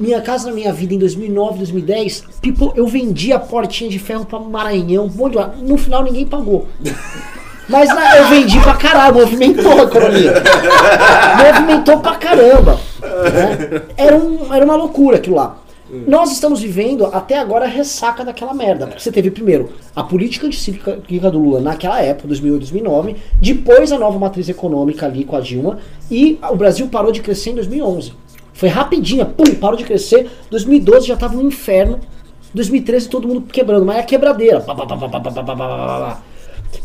minha 0.00 0.20
casa 0.22 0.48
na 0.48 0.54
minha 0.54 0.72
vida 0.72 0.94
em 0.94 0.98
2009, 0.98 1.58
2010, 1.58 2.24
people, 2.40 2.70
eu 2.74 2.86
vendi 2.86 3.32
a 3.32 3.38
portinha 3.38 3.90
de 3.90 3.98
ferro 3.98 4.24
pra 4.24 4.38
Maranhão, 4.38 5.04
um 5.04 5.08
monte 5.08 5.32
de 5.32 5.38
lá. 5.38 5.48
No 5.60 5.76
final 5.76 6.02
ninguém 6.02 6.26
pagou. 6.26 6.66
Mas 7.70 7.88
né, 7.88 8.18
eu 8.20 8.28
vendi 8.28 8.58
pra 8.60 8.74
caralho, 8.74 9.14
movimentou 9.14 9.80
a 9.80 9.84
economia. 9.84 10.34
movimentou 11.38 12.00
pra 12.00 12.16
caramba. 12.16 12.80
né? 13.00 13.82
Era, 13.96 14.16
um, 14.16 14.52
era 14.52 14.64
uma 14.64 14.74
loucura 14.74 15.16
aquilo 15.16 15.36
lá. 15.36 15.56
Nós 16.06 16.30
estamos 16.30 16.60
vivendo 16.60 17.06
até 17.06 17.38
agora 17.38 17.64
a 17.64 17.68
ressaca 17.68 18.24
daquela 18.24 18.54
merda. 18.54 18.86
Porque 18.86 19.02
você 19.02 19.10
teve 19.10 19.30
primeiro 19.30 19.70
a 19.94 20.04
política 20.04 20.46
anticíclica 20.46 21.30
do 21.30 21.38
Lula 21.38 21.60
naquela 21.60 22.00
época, 22.00 22.28
2008, 22.28 22.60
2009. 22.60 23.16
Depois 23.40 23.90
a 23.90 23.98
nova 23.98 24.18
matriz 24.18 24.48
econômica 24.48 25.06
ali 25.06 25.24
com 25.24 25.34
a 25.36 25.40
Dilma. 25.40 25.78
E 26.08 26.38
o 26.48 26.54
Brasil 26.54 26.86
parou 26.88 27.10
de 27.10 27.20
crescer 27.20 27.50
em 27.50 27.54
2011. 27.56 28.12
Foi 28.52 28.68
rapidinho, 28.68 29.26
pum, 29.26 29.54
parou 29.54 29.76
de 29.76 29.84
crescer. 29.84 30.30
2012 30.50 31.08
já 31.08 31.16
tava 31.16 31.36
um 31.36 31.48
inferno. 31.48 31.98
2013 32.54 33.08
todo 33.08 33.26
mundo 33.26 33.42
quebrando, 33.52 33.84
mas 33.84 33.96
é 33.96 34.00
a 34.00 34.04
quebradeira. 34.04 34.60
Pá, 34.60 34.74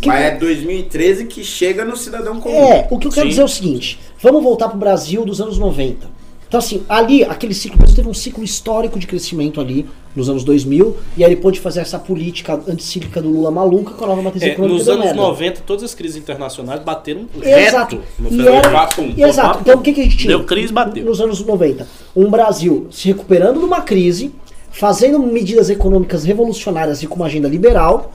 Que- 0.01 0.07
Mas 0.07 0.21
é 0.23 0.31
2013 0.37 1.25
que 1.25 1.43
chega 1.43 1.85
no 1.85 1.95
cidadão 1.95 2.39
comum. 2.39 2.55
é, 2.55 2.87
o 2.89 2.97
que 2.97 3.07
eu 3.07 3.11
quero 3.11 3.25
Sim. 3.25 3.29
dizer 3.29 3.41
é 3.41 3.45
o 3.45 3.49
seguinte: 3.49 3.99
vamos 4.21 4.43
voltar 4.43 4.67
pro 4.69 4.77
Brasil 4.77 5.23
dos 5.25 5.39
anos 5.39 5.57
90. 5.57 6.13
Então, 6.47 6.59
assim, 6.59 6.83
ali, 6.87 7.23
aquele 7.23 7.53
ciclo, 7.53 7.75
o 7.75 7.79
Brasil 7.79 7.95
teve 7.95 8.07
um 8.07 8.13
ciclo 8.13 8.43
histórico 8.43 8.97
de 8.99 9.07
crescimento 9.07 9.59
ali 9.59 9.85
nos 10.15 10.29
anos 10.29 10.43
2000, 10.43 10.95
e 11.17 11.23
aí 11.25 11.31
ele 11.33 11.41
pôde 11.41 11.59
fazer 11.59 11.81
essa 11.81 11.99
política 11.99 12.53
anticíclica 12.69 13.21
do 13.21 13.29
Lula 13.29 13.51
maluca 13.51 13.93
com 13.95 14.05
a 14.05 14.07
nova 14.07 14.21
matriz 14.21 14.43
É, 14.43 14.49
econômica 14.49 14.77
nos 14.79 14.87
anos 14.87 15.05
merda. 15.05 15.21
90, 15.21 15.61
todas 15.65 15.83
as 15.83 15.93
crises 15.93 16.15
internacionais 16.15 16.81
bateram 16.81 17.27
Exato. 17.41 17.97
reto. 17.97 18.07
no 18.19 18.31
E 18.31 18.47
era- 18.47 18.69
Papum, 18.69 19.13
exato. 19.17 19.47
papum. 19.49 19.61
Então 19.61 19.79
o 19.79 19.81
que, 19.81 19.91
que 19.93 20.01
a 20.01 20.03
gente 20.03 20.17
tinha? 20.17 20.29
Deu 20.37 20.45
crise, 20.45 20.71
bateu. 20.71 21.03
Nos 21.03 21.19
anos 21.19 21.43
90. 21.43 21.85
Um 22.15 22.29
Brasil 22.29 22.87
se 22.91 23.07
recuperando 23.09 23.59
de 23.59 23.65
uma 23.65 23.81
crise, 23.81 24.31
fazendo 24.71 25.19
medidas 25.19 25.69
econômicas 25.69 26.23
revolucionárias 26.23 27.03
e 27.03 27.07
com 27.07 27.15
uma 27.15 27.25
agenda 27.25 27.49
liberal, 27.49 28.13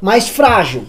mas 0.00 0.28
frágil, 0.28 0.82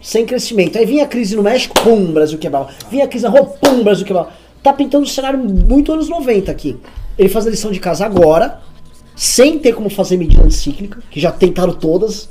sem 0.00 0.24
crescimento. 0.24 0.78
Aí 0.78 0.86
vinha 0.86 1.04
a 1.04 1.06
crise 1.06 1.36
no 1.36 1.42
México, 1.42 1.74
pum, 1.82 2.12
Brasil 2.12 2.38
quebrava. 2.38 2.70
Vinha 2.90 3.04
a 3.04 3.08
crise 3.08 3.24
na 3.24 3.30
rua, 3.30 3.46
pum, 3.46 3.82
Brasil 3.82 4.06
quebrava. 4.06 4.30
Tá 4.62 4.72
pintando 4.72 5.04
um 5.04 5.08
cenário 5.08 5.38
muito 5.38 5.92
anos 5.92 6.08
90 6.08 6.50
aqui. 6.50 6.76
Ele 7.18 7.28
faz 7.28 7.46
a 7.46 7.50
lição 7.50 7.70
de 7.70 7.80
casa 7.80 8.04
agora, 8.04 8.60
sem 9.14 9.58
ter 9.58 9.74
como 9.74 9.90
fazer 9.90 10.16
medida 10.16 10.42
anticíclica, 10.42 11.02
que 11.10 11.20
já 11.20 11.30
tentaram 11.30 11.72
todas. 11.72 12.28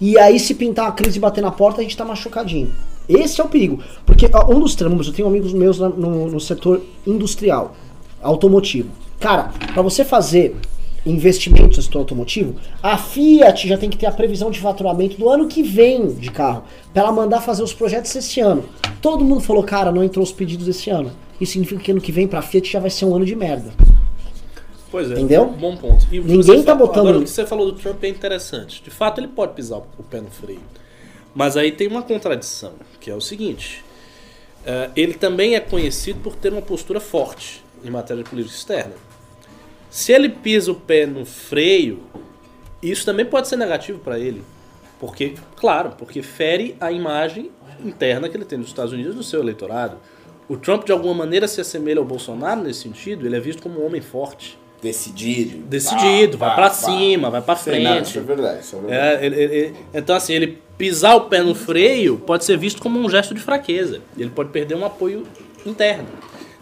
E 0.00 0.18
aí, 0.18 0.38
se 0.38 0.54
pintar 0.54 0.86
uma 0.86 0.92
crise 0.92 1.18
e 1.18 1.20
bater 1.20 1.40
na 1.40 1.50
porta, 1.50 1.80
a 1.80 1.82
gente 1.82 1.96
tá 1.96 2.04
machucadinho. 2.04 2.72
Esse 3.08 3.40
é 3.40 3.44
o 3.44 3.48
perigo. 3.48 3.82
Porque 4.06 4.28
ó, 4.32 4.52
um 4.52 4.60
dos 4.60 4.74
tramos, 4.74 5.06
eu 5.06 5.12
tenho 5.12 5.28
amigos 5.28 5.52
meus 5.52 5.78
no, 5.78 6.28
no 6.28 6.40
setor 6.40 6.82
industrial, 7.06 7.74
automotivo. 8.22 8.90
Cara, 9.20 9.52
pra 9.72 9.82
você 9.82 10.04
fazer 10.04 10.56
investimentos 11.04 11.76
no 11.76 11.82
setor 11.82 11.98
automotivo, 12.00 12.54
a 12.82 12.96
Fiat 12.96 13.66
já 13.68 13.76
tem 13.76 13.90
que 13.90 13.96
ter 13.96 14.06
a 14.06 14.12
previsão 14.12 14.50
de 14.50 14.60
faturamento 14.60 15.16
do 15.16 15.28
ano 15.28 15.48
que 15.48 15.62
vem 15.62 16.14
de 16.14 16.30
carro, 16.30 16.64
pra 16.92 17.02
ela 17.02 17.12
mandar 17.12 17.40
fazer 17.40 17.62
os 17.62 17.72
projetos 17.72 18.14
esse 18.14 18.40
ano. 18.40 18.64
Todo 19.00 19.24
mundo 19.24 19.40
falou, 19.40 19.62
cara, 19.64 19.90
não 19.90 20.04
entrou 20.04 20.22
os 20.22 20.32
pedidos 20.32 20.68
esse 20.68 20.90
ano. 20.90 21.10
isso 21.40 21.52
significa 21.52 21.80
que 21.82 21.90
ano 21.90 22.00
que 22.00 22.12
vem 22.12 22.28
pra 22.28 22.40
Fiat 22.40 22.70
já 22.70 22.78
vai 22.78 22.88
ser 22.90 23.04
um 23.04 23.16
ano 23.16 23.24
de 23.24 23.34
merda. 23.34 23.72
Pois 24.92 25.10
é. 25.10 25.14
Entendeu? 25.14 25.46
Bom 25.46 25.76
ponto. 25.76 26.06
E 26.12 26.20
Ninguém 26.20 26.36
você 26.42 26.62
tá 26.62 26.72
falou- 26.72 26.86
botando- 26.86 27.08
Agora, 27.08 27.18
o 27.18 27.22
que 27.24 27.30
você 27.30 27.46
falou 27.46 27.72
do 27.72 27.78
Trump 27.78 28.04
é 28.04 28.08
interessante. 28.08 28.82
De 28.82 28.90
fato, 28.90 29.18
ele 29.20 29.28
pode 29.28 29.54
pisar 29.54 29.78
o 29.78 30.02
pé 30.04 30.20
no 30.20 30.30
freio. 30.30 30.60
Mas 31.34 31.56
aí 31.56 31.72
tem 31.72 31.88
uma 31.88 32.02
contradição, 32.02 32.72
que 33.00 33.10
é 33.10 33.14
o 33.14 33.20
seguinte. 33.20 33.82
eh, 34.64 34.90
ele 34.94 35.14
também 35.14 35.56
é 35.56 35.60
conhecido 35.60 36.20
por 36.20 36.36
ter 36.36 36.52
uma 36.52 36.62
postura 36.62 37.00
forte 37.00 37.64
em 37.84 37.90
matéria 37.90 38.22
de 38.22 38.30
política 38.30 38.54
externa. 38.54 38.92
Se 39.92 40.10
ele 40.10 40.30
pisa 40.30 40.72
o 40.72 40.74
pé 40.74 41.04
no 41.04 41.26
freio, 41.26 42.00
isso 42.82 43.04
também 43.04 43.26
pode 43.26 43.46
ser 43.46 43.56
negativo 43.56 43.98
para 43.98 44.18
ele. 44.18 44.42
Porque, 44.98 45.34
claro, 45.54 45.92
porque 45.98 46.22
fere 46.22 46.74
a 46.80 46.90
imagem 46.90 47.50
interna 47.84 48.26
que 48.26 48.36
ele 48.36 48.46
tem 48.46 48.56
nos 48.58 48.68
Estados 48.68 48.90
Unidos 48.92 49.14
do 49.14 49.22
seu 49.22 49.40
eleitorado. 49.40 49.98
O 50.48 50.56
Trump, 50.56 50.86
de 50.86 50.92
alguma 50.92 51.12
maneira, 51.12 51.46
se 51.46 51.60
assemelha 51.60 51.98
ao 51.98 52.06
Bolsonaro 52.06 52.62
nesse 52.62 52.80
sentido. 52.80 53.26
Ele 53.26 53.36
é 53.36 53.40
visto 53.40 53.62
como 53.62 53.82
um 53.82 53.86
homem 53.86 54.00
forte. 54.00 54.58
Decidido. 54.80 55.58
Decidido, 55.66 56.38
Pá, 56.38 56.46
vai 56.46 56.56
pá, 56.56 56.62
pra 56.62 56.70
pá. 56.70 56.74
cima, 56.74 57.30
vai 57.30 57.42
pra 57.42 57.54
Sei, 57.56 57.82
não, 57.84 57.92
frente. 57.92 58.06
Isso 58.08 58.18
é 58.18 58.22
verdade, 58.22 58.60
isso 58.64 58.76
é 58.76 58.80
verdade. 58.80 59.22
É, 59.22 59.26
ele- 59.26 59.40
ele- 59.42 59.74
então, 59.92 60.16
assim, 60.16 60.32
ele 60.32 60.58
pisar 60.78 61.14
o 61.16 61.22
pé 61.28 61.42
no 61.42 61.54
freio 61.54 62.16
pode 62.18 62.44
ser 62.46 62.56
visto 62.56 62.80
como 62.82 62.98
um 62.98 63.08
gesto 63.10 63.34
de 63.34 63.40
fraqueza. 63.40 64.00
Ele 64.16 64.30
pode 64.30 64.48
perder 64.50 64.74
um 64.74 64.84
apoio 64.84 65.24
interno. 65.66 66.08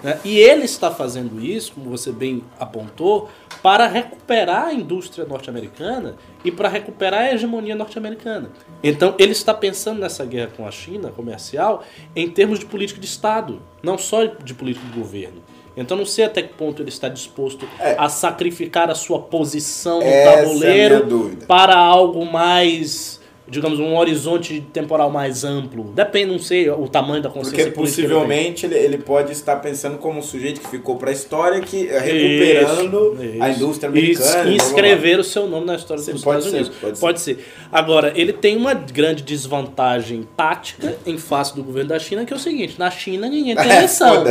Né? 0.02 0.18
E 0.24 0.39
ele 0.39 0.64
está 0.64 0.90
fazendo 0.90 1.40
isso, 1.44 1.72
como 1.72 1.90
você 1.90 2.10
bem 2.10 2.43
apontou, 2.59 3.28
para 3.62 3.86
recuperar 3.86 4.66
a 4.68 4.72
indústria 4.72 5.27
norte-americana 5.27 6.16
e 6.44 6.51
para 6.51 6.68
recuperar 6.68 7.20
a 7.24 7.35
hegemonia 7.35 7.74
norte-americana. 7.74 8.51
Então, 8.82 9.14
ele 9.18 9.32
está 9.32 9.52
pensando 9.52 10.01
nessa 10.01 10.24
guerra 10.24 10.51
com 10.56 10.66
a 10.66 10.70
China 10.70 11.10
comercial 11.10 11.82
em 12.16 12.31
termos 12.31 12.59
de 12.59 12.66
política 12.66 12.98
de 12.98 13.06
Estado, 13.06 13.60
não 13.82 13.98
só 13.98 14.24
de 14.24 14.55
política 14.55 14.86
de 14.86 14.98
governo. 14.98 15.43
Então, 15.77 15.97
não 15.97 16.05
sei 16.06 16.24
até 16.24 16.43
que 16.43 16.52
ponto 16.55 16.82
ele 16.82 16.89
está 16.89 17.09
disposto 17.09 17.66
É. 17.78 17.94
a 17.98 18.09
sacrificar 18.09 18.90
a 18.90 18.94
sua 18.94 19.20
posição 19.20 19.98
no 20.01 20.05
Essa 20.06 20.31
é 20.31 20.43
tabuleiro 20.43 21.06
dúvida. 21.06 21.47
para 21.47 21.77
algo 21.77 22.24
mais, 22.27 23.19
digamos, 23.51 23.78
um 23.81 23.97
horizonte 23.97 24.60
temporal 24.72 25.10
mais 25.10 25.43
amplo. 25.44 25.85
Depende, 25.94 26.31
não 26.32 26.39
sei, 26.39 26.70
o 26.70 26.89
tamanho 26.89 27.20
da 27.22 27.28
consciência 27.28 27.64
Porque 27.66 27.78
possivelmente 27.81 28.64
ele, 28.64 28.77
ele 28.77 28.98
pode 28.98 29.32
estar 29.32 29.56
pensando 29.56 29.98
como 29.98 30.20
um 30.20 30.22
sujeito 30.22 30.60
que 30.60 30.68
ficou 30.68 30.97
pra 30.97 31.10
história, 31.10 31.60
que 31.60 31.89
é 31.89 31.98
recuperando 31.98 33.18
Isso, 33.20 33.43
a 33.43 33.48
isso. 33.48 33.59
indústria 33.59 33.89
E 33.89 33.90
americana. 33.90 34.43
blá. 34.44 34.52
inscrever 34.52 35.18
o 35.18 35.24
seu 35.24 35.47
nome 35.48 35.66
na 35.66 35.74
história 35.74 36.02
Sim, 36.02 36.12
dos 36.12 36.22
pode 36.22 36.47
Estados 36.47 36.68
ser, 36.68 36.85
Unidos. 36.85 37.01
pode 37.01 37.20
ser. 37.20 37.44
Agora, 37.72 38.12
ele 38.14 38.32
tem 38.32 38.56
uma 38.56 38.72
grande 38.72 39.22
desvantagem 39.22 40.27
tática 40.36 40.97
em 41.05 41.18
face 41.18 41.55
do 41.55 41.62
governo 41.62 41.89
da 41.90 41.98
China, 41.98 42.24
que 42.24 42.32
é 42.32 42.36
o 42.36 42.40
seguinte, 42.40 42.77
na 42.78 42.90
China 42.90 43.28
ninguém 43.28 43.56
tem 43.56 43.66
É, 43.70 43.77
eleição. 43.78 44.24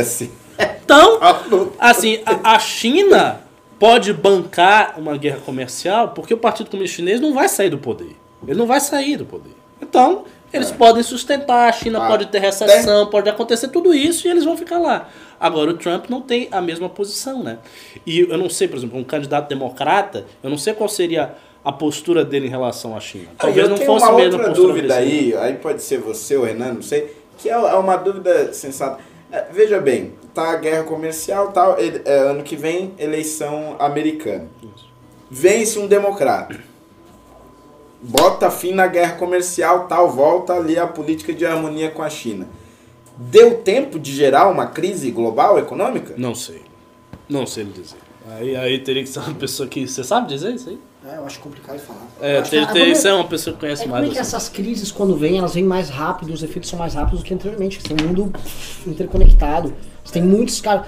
Então, 0.84 1.18
assim, 1.78 2.20
a, 2.24 2.54
a 2.54 2.58
China 2.58 3.40
pode 3.78 4.12
bancar 4.12 4.94
uma 4.98 5.16
guerra 5.16 5.38
comercial 5.44 6.08
porque 6.08 6.34
o 6.34 6.36
Partido 6.38 6.70
Comunista 6.70 6.96
Chinês 6.96 7.20
não 7.20 7.32
vai 7.32 7.48
sair 7.48 7.70
do 7.70 7.78
poder. 7.78 8.16
Ele 8.46 8.58
não 8.58 8.66
vai 8.66 8.80
sair 8.80 9.16
do 9.16 9.24
poder. 9.24 9.52
Então, 9.80 10.24
eles 10.52 10.70
podem 10.70 11.02
sustentar, 11.02 11.68
a 11.68 11.72
China 11.72 12.04
Ah, 12.04 12.08
pode 12.08 12.26
ter 12.26 12.38
recessão, 12.40 13.06
pode 13.08 13.28
acontecer 13.28 13.68
tudo 13.68 13.94
isso 13.94 14.26
e 14.26 14.30
eles 14.30 14.44
vão 14.44 14.56
ficar 14.56 14.78
lá. 14.78 15.08
Agora, 15.38 15.70
o 15.70 15.74
Trump 15.74 16.06
não 16.10 16.20
tem 16.20 16.48
a 16.50 16.60
mesma 16.60 16.88
posição, 16.88 17.42
né? 17.42 17.58
E 18.06 18.20
eu 18.20 18.36
não 18.36 18.50
sei, 18.50 18.66
por 18.68 18.76
exemplo, 18.76 18.98
um 18.98 19.04
candidato 19.04 19.48
democrata, 19.48 20.26
eu 20.42 20.50
não 20.50 20.58
sei 20.58 20.74
qual 20.74 20.88
seria 20.88 21.34
a 21.64 21.70
postura 21.72 22.24
dele 22.24 22.46
em 22.46 22.50
relação 22.50 22.96
à 22.96 23.00
China. 23.00 23.28
Talvez 23.38 23.64
eu 23.68 23.70
não 23.70 23.76
fosse 23.76 24.04
uma 24.06 24.12
a 24.12 24.16
mesma 24.16 24.38
outra 24.38 24.52
dúvida 24.54 24.94
aí, 24.94 25.34
aí 25.36 25.54
pode 25.56 25.82
ser 25.82 25.98
você 25.98 26.36
ou 26.36 26.44
Renan, 26.44 26.74
não 26.74 26.82
sei, 26.82 27.14
que 27.38 27.48
é 27.48 27.52
é 27.52 27.56
uma 27.74 27.96
dúvida 27.96 28.52
sensata. 28.52 28.98
É, 29.30 29.44
Veja 29.52 29.78
bem, 29.80 30.14
tá 30.34 30.50
a 30.52 30.56
guerra 30.56 30.82
comercial, 30.84 31.52
tal, 31.52 31.78
ele- 31.78 32.02
é, 32.04 32.18
ano 32.18 32.42
que 32.42 32.56
vem 32.56 32.92
eleição 32.98 33.76
americana. 33.78 34.48
Vence 35.30 35.78
um 35.78 35.86
democrata. 35.86 36.58
Bota 38.02 38.50
fim 38.50 38.72
na 38.72 38.86
guerra 38.86 39.12
comercial, 39.16 39.86
tal, 39.86 40.10
volta 40.10 40.54
ali 40.54 40.78
a 40.78 40.86
política 40.86 41.32
de 41.34 41.44
harmonia 41.44 41.90
com 41.90 42.02
a 42.02 42.08
China. 42.08 42.46
Deu 43.18 43.58
tempo 43.58 43.98
de 43.98 44.14
gerar 44.14 44.48
uma 44.48 44.66
crise 44.66 45.10
global 45.10 45.58
econômica? 45.58 46.14
Não 46.16 46.34
sei. 46.34 46.62
Não 47.28 47.46
sei 47.46 47.64
lhe 47.64 47.72
dizer. 47.72 47.98
Aí, 48.30 48.56
aí 48.56 48.78
teria 48.78 49.02
que 49.02 49.08
ser 49.08 49.18
uma 49.18 49.34
pessoa 49.34 49.68
que. 49.68 49.86
Você 49.86 50.02
sabe 50.02 50.28
dizer 50.28 50.54
isso 50.54 50.70
aí? 50.70 50.78
É, 51.06 51.16
eu 51.16 51.24
acho 51.26 51.40
complicado 51.40 51.76
de 51.78 51.82
falar. 51.82 52.06
É, 52.20 52.38
acho 52.38 52.50
tem, 52.50 52.66
que- 52.66 52.72
tem, 52.72 52.82
como 52.82 52.92
isso 52.92 53.06
é- 53.06 53.10
é 53.10 53.14
uma 53.14 53.24
pessoa 53.28 53.54
que 53.54 53.60
conhece 53.60 53.82
É 53.82 53.84
como 53.84 53.94
mais. 53.96 54.06
é 54.08 54.12
que 54.12 54.18
assim. 54.18 54.36
essas 54.36 54.48
crises, 54.48 54.90
quando 54.92 55.16
vêm, 55.16 55.38
elas 55.38 55.54
vêm 55.54 55.64
mais 55.64 55.88
rápido, 55.90 56.32
os 56.32 56.42
efeitos 56.42 56.68
são 56.70 56.78
mais 56.78 56.94
rápidos 56.94 57.20
do 57.20 57.24
que 57.24 57.34
anteriormente. 57.34 57.80
Você 57.82 57.94
tem 57.94 58.06
um 58.06 58.08
mundo 58.08 58.32
interconectado. 58.86 59.74
Tem 60.10 60.22
muitos 60.22 60.60
caras. 60.60 60.86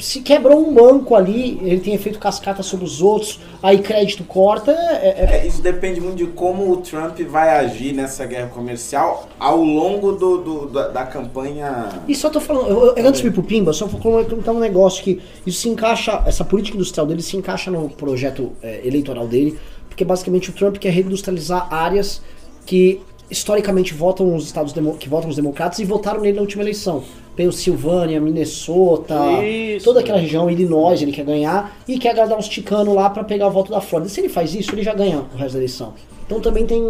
Se 0.00 0.20
quebrou 0.20 0.58
um 0.68 0.72
banco 0.74 1.14
ali, 1.14 1.58
ele 1.62 1.80
tem 1.80 1.94
efeito 1.94 2.18
cascata 2.18 2.62
sobre 2.62 2.84
os 2.84 3.00
outros, 3.00 3.40
aí 3.62 3.78
crédito 3.78 4.22
corta. 4.24 4.70
É, 4.72 5.24
é- 5.24 5.36
É, 5.42 5.46
isso 5.46 5.62
depende 5.62 6.00
muito 6.00 6.16
de 6.16 6.26
como 6.26 6.70
o 6.70 6.76
Trump 6.78 7.18
vai 7.22 7.48
agir 7.64 7.92
nessa 7.92 8.24
guerra 8.26 8.48
comercial 8.48 9.28
ao 9.38 9.62
longo 9.62 10.12
do, 10.12 10.38
do- 10.38 10.66
da, 10.68 10.88
da 10.88 11.04
campanha. 11.06 11.88
E 12.06 12.14
só 12.14 12.28
tô 12.30 12.40
falando, 12.40 12.68
eu, 12.68 12.96
eu- 12.96 13.06
antes 13.08 13.20
de 13.20 13.28
ir 13.28 13.32
pro 13.32 13.42
Pimba, 13.42 13.72
só 13.72 13.86
vou 13.86 14.00
comentar 14.00 14.54
um 14.54 14.58
negócio 14.60 15.02
que 15.02 15.20
isso 15.46 15.60
se 15.60 15.68
encaixa, 15.68 16.22
essa 16.26 16.44
política 16.44 16.76
industrial 16.76 17.06
dele 17.06 17.22
se 17.22 17.36
encaixa 17.36 17.70
no 17.70 17.88
projeto 17.90 18.52
é, 18.62 18.86
eleitoral 18.86 19.26
dele, 19.26 19.58
porque 19.88 20.04
basicamente 20.04 20.50
o 20.50 20.52
Trump 20.52 20.76
quer 20.76 20.90
reindustrializar 20.90 21.72
áreas 21.72 22.20
que 22.64 23.00
historicamente 23.30 23.92
votam 23.94 24.34
os 24.36 24.44
estados 24.44 24.72
que 25.00 25.08
votam 25.08 25.28
os 25.28 25.34
democratas 25.36 25.78
e 25.80 25.84
votaram 25.84 26.20
nele 26.20 26.36
na 26.36 26.42
última 26.42 26.62
eleição. 26.62 27.02
Pensilvânia, 27.36 28.18
Minnesota, 28.20 29.14
Isso, 29.44 29.84
toda 29.84 30.00
aquela 30.00 30.18
região, 30.18 30.50
Illinois, 30.50 31.02
ele 31.02 31.12
quer 31.12 31.24
ganhar 31.24 31.76
e 31.86 31.98
quer 31.98 32.10
agradar 32.10 32.38
uns 32.38 32.48
ticanos 32.48 32.94
lá 32.94 33.10
pra 33.10 33.22
pegar 33.22 33.46
o 33.48 33.50
voto 33.50 33.70
da 33.70 33.80
Flórida. 33.80 34.08
Se 34.10 34.20
ele 34.20 34.28
faz 34.28 34.54
isso, 34.54 34.72
ele 34.74 34.82
já 34.82 34.94
ganha 34.94 35.18
o 35.34 35.36
resto 35.36 35.52
da 35.52 35.58
eleição. 35.58 35.92
Então 36.26 36.40
também 36.40 36.64
tem. 36.66 36.82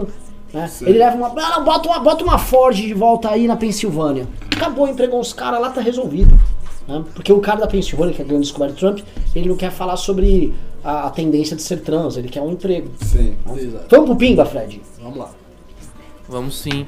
né? 0.55 0.71
Ele 0.83 0.99
leva 0.99 1.17
uma. 1.17 1.29
Ah, 1.29 1.59
não, 1.59 1.65
bota 1.65 1.89
uma, 1.89 1.99
bota 1.99 2.25
uma 2.25 2.39
Ford 2.39 2.77
de 2.77 2.95
volta 2.95 3.29
aí 3.31 3.47
na 3.49 3.57
Pensilvânia. 3.57 4.27
Acabou, 4.57 4.87
empregou 4.89 5.19
uns 5.21 5.33
caras 5.33 5.61
lá, 5.61 5.71
tá 5.71 5.81
resolvido. 5.81 6.39
né? 6.89 7.05
Porque 7.15 7.33
o 7.33 7.41
cara 7.41 7.61
da 7.61 7.67
Pensilvânia, 7.67 8.15
que 8.15 8.23
é 8.23 8.25
grande 8.25 8.43
descoberta 8.45 8.75
do 8.75 8.79
Trump, 8.79 9.01
ele 9.35 9.49
não 9.49 9.57
quer 9.57 9.71
falar 9.73 9.97
sobre 9.97 10.55
a, 10.85 11.09
a 11.09 11.11
tendência 11.11 11.57
de 11.57 11.63
ser 11.63 11.79
trans, 11.81 12.17
ele 12.17 12.29
quer 12.29 12.41
um 12.41 12.53
emprego. 12.53 12.89
Sim. 13.03 13.35
Exato. 13.57 13.87
Vamos 13.91 14.07
pro 14.07 14.17
Pimba, 14.17 14.47
Fred? 14.47 14.81
Vamos 15.03 15.19
lá. 15.19 15.31
Vamos 16.29 16.59
sim. 16.61 16.87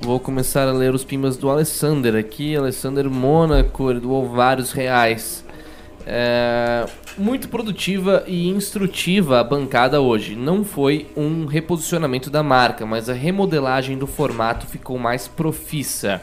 Vou 0.00 0.20
começar 0.20 0.68
a 0.68 0.72
ler 0.72 0.94
os 0.94 1.04
pimbas 1.04 1.36
do 1.36 1.50
Alessander 1.50 2.14
aqui. 2.14 2.56
Alessander 2.56 3.10
Mônaco, 3.10 3.90
ele 3.90 4.00
doou 4.00 4.28
vários 4.28 4.72
reais. 4.72 5.44
É, 6.06 6.86
muito 7.18 7.48
produtiva 7.48 8.24
e 8.26 8.48
instrutiva 8.48 9.40
a 9.40 9.44
bancada 9.44 10.00
hoje. 10.00 10.36
Não 10.36 10.64
foi 10.64 11.08
um 11.16 11.44
reposicionamento 11.44 12.30
da 12.30 12.42
marca, 12.42 12.86
mas 12.86 13.10
a 13.10 13.12
remodelagem 13.12 13.98
do 13.98 14.06
formato 14.06 14.66
ficou 14.66 14.98
mais 14.98 15.26
profissa. 15.26 16.22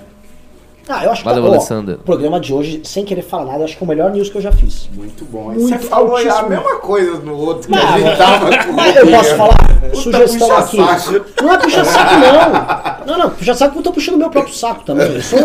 Ah, 0.87 1.03
eu 1.03 1.11
acho 1.11 1.23
Valeu, 1.23 1.41
que 1.43 1.49
ó, 1.49 1.51
Alessandro. 1.53 1.95
o 1.95 1.97
programa 1.97 2.39
de 2.39 2.53
hoje, 2.53 2.81
sem 2.83 3.03
querer 3.03 3.23
falar 3.23 3.45
nada, 3.45 3.59
eu 3.59 3.65
acho 3.65 3.75
que 3.75 3.83
é 3.83 3.85
o 3.85 3.87
melhor 3.87 4.11
news 4.11 4.29
que 4.29 4.37
eu 4.37 4.41
já 4.41 4.51
fiz. 4.51 4.87
Muito 4.93 5.25
bom. 5.25 5.45
Muito 5.45 5.61
Você 5.67 5.79
falou 5.79 6.15
a 6.15 6.43
mesma 6.43 6.75
coisa 6.79 7.17
no 7.19 7.35
outro 7.37 7.67
que 7.67 7.75
Não, 7.75 7.87
a 7.93 7.97
gente 7.99 8.17
tava 8.17 8.45
com 8.49 8.79
Ah, 8.79 8.89
eu 8.89 9.07
posso 9.07 9.35
falar? 9.35 9.57
Puta 9.57 9.95
Sugestão 9.95 10.57
aqui. 10.57 10.77
puxa-saco. 10.77 11.25
Não 11.41 11.53
é 11.53 11.57
puxa-saco, 11.57 12.13
não. 12.13 13.05
Não, 13.07 13.23
não, 13.23 13.29
puxa-saco 13.31 13.73
porque 13.73 13.79
eu 13.79 13.83
tô 13.83 13.91
puxando 13.93 14.17
meu 14.17 14.29
próprio 14.29 14.53
saco 14.53 14.83
também. 14.83 15.07
Eu 15.07 15.21
sou, 15.21 15.39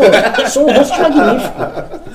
sou 0.50 0.68
um 0.68 0.74
rosto 0.74 1.00
magnífico. 1.00 1.62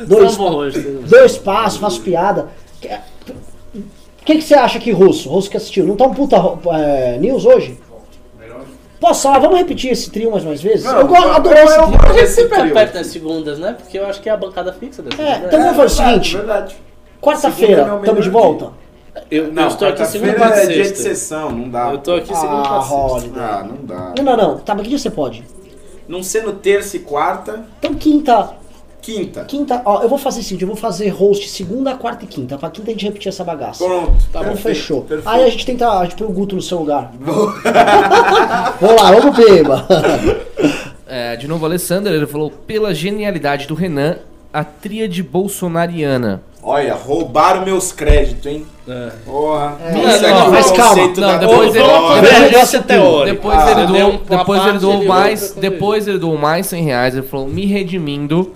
Dois, 0.08 0.76
dois 1.10 1.38
passos, 1.38 1.80
faço 1.80 2.02
piada. 2.02 2.48
O 2.84 4.26
que, 4.26 4.36
que 4.36 4.42
você 4.42 4.56
acha 4.56 4.78
aqui, 4.80 4.92
Russo? 4.92 5.30
Russo 5.30 5.50
que 5.50 5.58
assistiu. 5.58 5.86
Não 5.86 5.96
tá 5.96 6.06
um 6.06 6.14
puta 6.14 6.36
é, 6.74 7.18
news 7.20 7.46
hoje? 7.46 7.80
Posso 9.00 9.24
falar? 9.24 9.40
Vamos 9.40 9.58
repetir 9.58 9.92
esse 9.92 10.10
trio 10.10 10.32
mais 10.32 10.44
umas 10.46 10.62
vezes? 10.62 10.86
Não, 10.86 11.00
eu 11.00 11.08
gosto, 11.08 11.26
eu- 11.50 11.54
esse 11.54 11.76
trio. 11.76 12.00
A 12.10 12.14
gente 12.14 12.28
sempre 12.30 12.62
repete 12.62 12.96
nas 12.96 13.08
segundas, 13.08 13.60
né? 13.60 13.74
Porque 13.78 13.98
eu 14.00 14.06
acho 14.08 14.22
que 14.22 14.30
é 14.30 14.32
a 14.32 14.38
bancada 14.38 14.72
fixa 14.74 15.02
dessa 15.02 15.22
É, 15.22 15.26
segunda. 15.34 15.48
então 15.48 15.60
vamos 15.60 15.76
fazer 15.78 15.94
o 15.94 16.06
verdade, 16.06 16.26
seguinte. 16.30 16.38
verdade. 16.38 16.76
Quarta-feira, 17.22 17.76
Segunda 17.84 17.96
é 17.96 18.00
estamos 18.00 18.24
de 18.24 18.30
volta? 18.30 18.70
Eu, 19.32 19.52
Não, 19.52 19.64
eu 19.64 19.68
estou 19.70 19.88
aqui 19.88 20.06
segunda 20.06 20.34
para 20.34 20.48
é 20.62 20.66
dia 20.68 20.84
de 20.84 20.88
sexta. 20.90 21.04
sessão, 21.04 21.50
não 21.52 21.70
dá. 21.70 21.92
Eu 21.92 21.98
tô 22.00 22.14
aqui 22.16 22.36
segunda 22.36 22.62
Ah, 22.62 22.68
para 22.68 22.82
sexta. 22.82 23.40
Ah, 23.42 23.64
não 23.64 23.86
dá. 23.86 24.14
Não, 24.18 24.24
não, 24.24 24.38
não. 24.38 24.58
Tá, 24.60 24.74
mas 24.76 24.84
que 24.84 24.90
dia 24.90 25.00
você 25.00 25.10
pode? 25.10 25.44
Não 26.08 26.22
sendo 26.22 26.54
terça 26.54 26.98
e 26.98 27.00
quarta, 27.00 27.66
Então 27.80 27.94
quinta, 27.96 28.50
quinta. 29.06 29.46
Quinta, 29.46 29.82
ó, 29.86 30.02
eu 30.02 30.10
vou 30.10 30.18
fazer 30.18 30.40
o 30.40 30.44
seguinte, 30.44 30.62
eu 30.64 30.68
vou 30.68 30.76
fazer 30.78 31.10
host 31.10 31.48
segunda, 31.50 31.96
quarta 31.96 32.26
e 32.26 32.28
quinta. 32.28 32.58
Pra 32.58 32.70
quinta 32.70 32.90
a 32.90 32.94
gente 32.94 33.06
repetir 33.06 33.30
essa 33.30 33.44
bagaça. 33.44 33.84
Pronto. 33.86 34.14
Tá 34.34 34.44
bom, 34.44 34.56
fechou. 34.56 35.02
perfeito. 35.02 35.30
Aí 35.30 35.44
a 35.44 35.50
gente 35.50 35.66
tenta, 35.66 35.90
a 35.90 36.04
gente 36.04 36.16
põe 36.16 36.28
o 36.28 36.32
Guto 36.32 36.56
no 36.56 36.62
seu 36.62 36.80
lugar. 36.80 37.12
vamos 38.82 39.02
lá, 39.02 39.12
vamos 39.12 39.36
Peba. 39.36 39.86
É, 41.08 41.36
de 41.36 41.48
novo, 41.48 41.64
Alessander, 41.66 42.12
ele 42.12 42.26
falou: 42.26 42.50
pela 42.50 42.94
genialidade 42.94 43.68
do 43.68 43.76
Renan, 43.76 44.18
a 44.52 44.64
tríade 44.64 45.22
bolsonariana. 45.22 46.42
Olha, 46.64 46.96
roubaram 46.96 47.64
meus 47.64 47.92
créditos, 47.92 48.48
hein? 48.48 48.66
É. 48.88 49.12
Porra. 49.24 49.78
Não, 49.94 50.10
Isso 50.10 50.22
não, 50.24 50.48
é 50.48 50.50
mas 50.50 50.72
calma. 50.72 51.08
Não, 51.16 51.40
depois 51.40 51.74
da 51.74 51.80
ele- 51.80 51.88
hora. 51.90 52.22
depois 52.22 52.74
é. 52.74 53.26
Depois 53.26 53.58
Ah, 53.60 53.72
ele 53.72 53.86
deu 53.86 53.88
doou, 53.88 54.12
depois 54.28 54.60
ele 54.62 54.70
parte 54.72 54.80
doou 54.82 55.06
mais, 55.06 55.52
depois 55.52 56.08
ele 56.08 56.18
doou 56.18 56.38
mais 56.40 56.66
100 56.66 56.84
reais. 56.84 57.16
Ele 57.16 57.28
falou: 57.28 57.48
me 57.48 57.68
redimindo, 57.68 58.52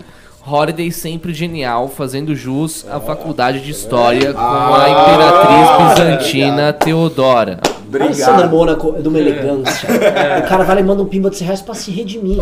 Holiday 0.51 0.91
sempre 0.91 1.34
genial, 1.34 1.88
fazendo 1.88 2.35
jus 2.35 2.85
à 2.89 2.99
faculdade 2.99 3.59
de 3.61 3.71
história 3.71 4.34
com 4.34 4.39
a 4.39 4.89
imperatriz 4.89 5.89
bizantina 5.89 6.73
Teodora. 6.73 7.59
Obrigado. 7.88 8.49
Mônaco 8.49 9.01
de 9.01 9.07
uma 9.07 9.17
elegância. 9.17 9.89
O 9.89 10.47
cara 10.47 10.63
vai 10.63 10.76
lá 10.76 10.81
e 10.81 10.84
manda 10.84 11.01
um 11.01 11.05
pimba 11.07 11.30
de 11.30 11.38
100 11.38 11.45
reais 11.45 11.61
pra 11.61 11.73
se 11.73 11.89
redimir. 11.91 12.38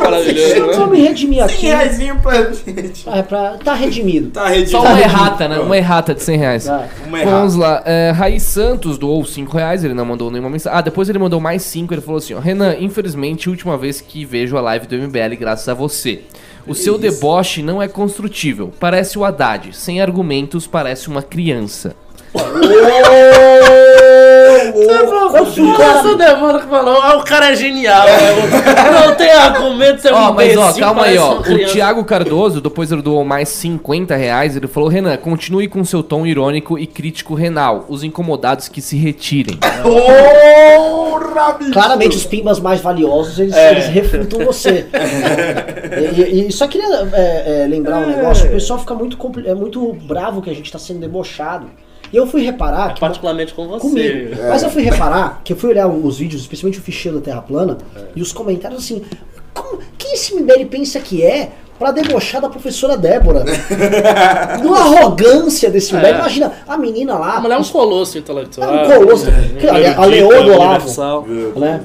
Maravilhoso, 0.00 0.54
Eu 0.54 0.76
vou 0.76 0.86
né? 0.86 0.92
me 0.92 1.00
redimir 1.00 1.42
aqui. 1.42 1.60
100 1.60 1.70
reaisinho 1.70 2.20
pra 2.20 2.52
gente. 2.52 3.08
É 3.08 3.22
pra. 3.22 3.56
Tá 3.64 3.74
redimido. 3.74 4.30
Tá 4.30 4.48
redimido. 4.48 4.70
Só 4.70 4.82
uma 4.82 5.00
errata, 5.00 5.48
né? 5.48 5.58
Uma 5.58 5.76
errata 5.76 6.14
de 6.14 6.22
100 6.22 6.36
reais. 6.36 6.66
Vai. 6.66 6.88
Uma. 7.06 7.24
Vamos 7.24 7.54
lá, 7.56 7.82
é, 7.84 8.10
Raiz 8.10 8.42
Santos 8.42 8.98
doou 8.98 9.24
5 9.24 9.56
reais, 9.56 9.82
ele 9.84 9.94
não 9.94 10.04
mandou 10.04 10.30
nenhuma 10.30 10.50
mensagem. 10.50 10.78
Ah, 10.78 10.82
depois 10.82 11.08
ele 11.08 11.18
mandou 11.18 11.40
mais 11.40 11.62
5, 11.62 11.94
ele 11.94 12.00
falou 12.02 12.18
assim, 12.18 12.34
ó, 12.34 12.38
Renan, 12.40 12.76
infelizmente, 12.78 13.48
última 13.48 13.78
vez 13.78 14.00
que 14.00 14.24
vejo 14.24 14.56
a 14.56 14.60
live 14.60 14.86
do 14.86 14.96
MBL 14.96 15.36
graças 15.38 15.68
a 15.68 15.74
você. 15.74 16.22
O 16.66 16.74
seu 16.74 16.94
Isso. 16.94 17.02
deboche 17.02 17.62
não 17.62 17.82
é 17.82 17.88
construtível, 17.88 18.72
parece 18.78 19.18
o 19.18 19.24
Haddad, 19.24 19.74
sem 19.74 20.00
argumentos, 20.00 20.66
parece 20.66 21.08
uma 21.08 21.22
criança. 21.22 21.96
Eu 24.74 25.76
cara- 25.76 25.94
Nossa, 25.94 26.08
o 26.08 26.14
demônio 26.16 26.60
que 26.60 26.66
falou, 26.66 27.00
ah, 27.00 27.16
o 27.16 27.24
cara 27.24 27.52
é 27.52 27.56
genial. 27.56 28.06
né? 28.06 28.12
Não 29.08 29.14
tem 29.14 29.30
argumento, 29.30 30.00
você 30.02 30.08
é 30.08 30.12
um 30.14 30.16
Ó, 30.16 30.32
mas 30.32 30.56
ó, 30.56 30.72
calma 30.72 31.04
aí, 31.04 31.18
ó. 31.18 31.38
O. 31.38 31.42
Thiago 31.42 32.04
Cardoso, 32.04 32.60
depois 32.60 32.90
ele 32.92 33.02
doou 33.02 33.24
mais 33.24 33.48
50 33.50 34.14
reais, 34.16 34.56
ele 34.56 34.66
falou, 34.68 34.88
Renan, 34.88 35.16
continue 35.16 35.68
com 35.68 35.84
seu 35.84 36.02
tom 36.02 36.26
irônico 36.26 36.78
e 36.78 36.86
crítico 36.86 37.34
renal. 37.34 37.84
Os 37.88 38.02
incomodados 38.02 38.68
que 38.68 38.80
se 38.80 38.96
retirem. 38.96 39.58
Porra, 39.82 41.52
bicho. 41.54 41.72
Claramente 41.72 42.16
os 42.16 42.24
pimbas 42.24 42.60
mais 42.60 42.80
valiosos, 42.80 43.38
eles, 43.38 43.54
É. 43.54 43.72
eles 43.72 43.86
refutam 43.86 44.44
você. 44.44 44.86
e, 46.16 46.46
e- 46.48 46.52
só 46.52 46.66
queria 46.66 46.86
é, 47.12 47.62
é, 47.62 47.66
lembrar 47.66 47.98
um 47.98 48.06
negócio, 48.06 48.46
o 48.46 48.50
pessoal 48.50 48.78
fica 48.78 48.94
muito, 48.94 49.16
é 49.46 49.54
muito 49.54 49.92
bravo 50.02 50.42
que 50.42 50.50
a 50.50 50.54
gente 50.54 50.70
tá 50.70 50.78
sendo 50.78 51.00
debochado. 51.00 51.66
E 52.12 52.16
eu 52.16 52.26
fui 52.26 52.42
reparar 52.42 52.94
que. 52.94 53.00
Particularmente 53.00 53.54
com 53.54 53.66
você. 53.68 53.80
comigo. 53.80 54.36
Mas 54.48 54.62
eu 54.62 54.70
fui 54.70 54.82
reparar 54.82 55.40
que 55.42 55.52
eu 55.52 55.56
fui 55.56 55.70
olhar 55.70 55.86
os 55.88 56.18
vídeos, 56.18 56.42
especialmente 56.42 56.78
o 56.78 56.82
ficheiro 56.82 57.18
da 57.18 57.24
Terra 57.24 57.40
Plana, 57.42 57.78
e 58.14 58.20
os 58.20 58.32
comentários 58.32 58.82
assim. 58.84 59.02
Como, 59.54 59.80
quem 59.98 60.14
esse 60.14 60.34
MBL 60.34 60.66
pensa 60.70 60.98
que 61.00 61.22
é 61.22 61.50
pra 61.78 61.90
debochar 61.90 62.40
da 62.40 62.48
professora 62.48 62.96
Débora? 62.96 63.44
Uma 64.64 64.78
arrogância 64.78 65.70
desse 65.70 65.94
MBL. 65.94 66.06
É. 66.06 66.10
Imagina, 66.14 66.52
a 66.66 66.76
menina 66.76 67.14
lá. 67.18 67.36
A 67.36 67.40
mulher 67.40 67.54
é 67.56 67.58
um 67.58 67.64
colosso 67.64 68.16
intelectual. 68.18 68.72
É 68.74 68.82
um 68.96 69.04
colosso. 69.04 69.26
um 69.28 70.00
A- 70.00 70.02
a 70.02 70.06
Leoa 70.06 70.42
do 70.42 70.52
Olavo. 70.52 70.88
né? 71.58 71.80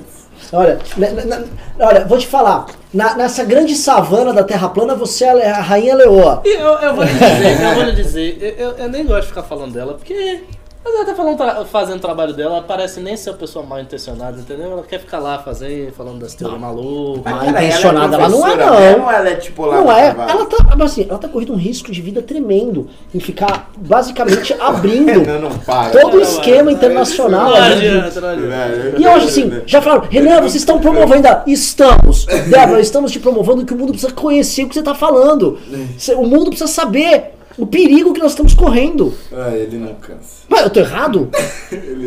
Olha, 0.53 0.79
na- 0.97 1.09
na- 1.11 1.25
na- 1.25 1.43
olha, 1.79 2.05
vou 2.05 2.17
te 2.17 2.27
falar. 2.27 2.65
na- 2.93 3.15
nessa 3.15 3.43
grande 3.43 3.75
savana 3.75 4.31
da 4.33 4.43
Terra 4.43 4.69
plana, 4.69 4.95
você 4.95 5.25
é 5.25 5.49
a 5.51 5.57
a 5.57 5.61
rainha 5.61 5.93
leoa. 5.93 6.41
Eu, 6.45 6.75
eu 6.79 6.95
vou 6.95 7.03
lhe 7.03 7.11
dizer, 7.13 7.61
eu 7.63 7.75
vou 7.75 7.83
lhe 7.83 7.91
dizer, 7.91 8.55
eu- 8.57 8.71
eu 8.77 8.89
nem 8.89 9.05
gosto 9.05 9.23
de 9.23 9.27
ficar 9.27 9.43
falando 9.43 9.73
dela, 9.73 9.93
porque 9.95 10.43
mas 10.87 10.95
ela 10.95 11.05
tá 11.05 11.15
falando, 11.15 11.37
tra- 11.37 11.65
fazendo 11.65 11.97
o 11.97 12.01
trabalho 12.01 12.33
dela, 12.33 12.55
ela 12.57 12.63
parece 12.63 12.99
nem 12.99 13.17
ser 13.17 13.31
uma 13.31 13.37
pessoa 13.37 13.65
mal 13.65 13.79
intencionada, 13.79 14.39
entendeu? 14.39 14.71
Ela 14.71 14.83
quer 14.83 14.99
ficar 14.99 15.19
lá 15.19 15.37
fazendo, 15.39 15.91
falando 15.91 16.19
das 16.19 16.33
teorias 16.33 16.59
malucas. 16.59 17.33
Mal 17.33 17.45
intencionada, 17.49 18.15
ela 18.15 18.29
não 18.29 18.47
é, 18.47 18.51
professora 18.55 18.71
não. 18.73 18.79
mesmo 18.79 19.03
ou 19.03 19.11
ela 19.11 19.29
é 19.29 19.35
tipo 19.35 19.65
lá 19.65 19.81
Não 19.81 19.91
é, 19.91 20.13
trabalho? 20.13 20.29
ela 20.31 20.45
tá, 20.45 20.83
assim, 20.83 21.05
ela 21.09 21.19
tá 21.19 21.27
correndo 21.27 21.53
um 21.53 21.57
risco 21.57 21.91
de 21.91 22.01
vida 22.01 22.21
tremendo 22.21 22.87
em 23.13 23.19
ficar 23.19 23.69
basicamente 23.77 24.53
abrindo 24.59 25.25
Não, 25.25 25.41
não 25.49 25.57
para. 25.59 25.91
todo 25.91 26.13
o 26.13 26.15
Não, 26.15 26.21
esquema 26.21 26.69
é. 26.71 26.73
internacional. 26.73 27.49
Não 27.51 27.59
não. 27.59 28.47
Velho. 28.47 28.99
E 28.99 29.03
eu 29.03 29.11
acho 29.11 29.27
assim, 29.27 29.61
já 29.65 29.81
falaram, 29.81 30.07
Renan, 30.09 30.37
vocês 30.41 30.55
estão 30.55 30.79
promovendo. 30.79 31.27
a- 31.27 31.43
Estamos. 31.47 32.25
Débora, 32.25 32.79
estamos 32.79 33.11
te 33.11 33.19
promovendo 33.19 33.65
que 33.65 33.73
o 33.73 33.77
mundo 33.77 33.91
precisa 33.91 34.13
conhecer 34.13 34.63
o 34.63 34.67
que 34.67 34.73
você 34.73 34.79
está 34.79 34.95
falando. 34.95 35.57
Cê- 35.97 36.13
O 36.15 36.23
mundo 36.25 36.49
precisa 36.49 36.67
saber 36.71 37.33
o 37.57 37.65
perigo 37.65 38.13
que 38.13 38.19
nós 38.19 38.31
estamos 38.31 38.53
correndo. 38.53 39.13
Ah, 39.31 39.55
ele 39.55 39.77
não 39.77 39.95
cansa. 39.95 40.43
Mas 40.47 40.63
eu 40.63 40.69
tô 40.69 40.79
errado? 40.79 41.29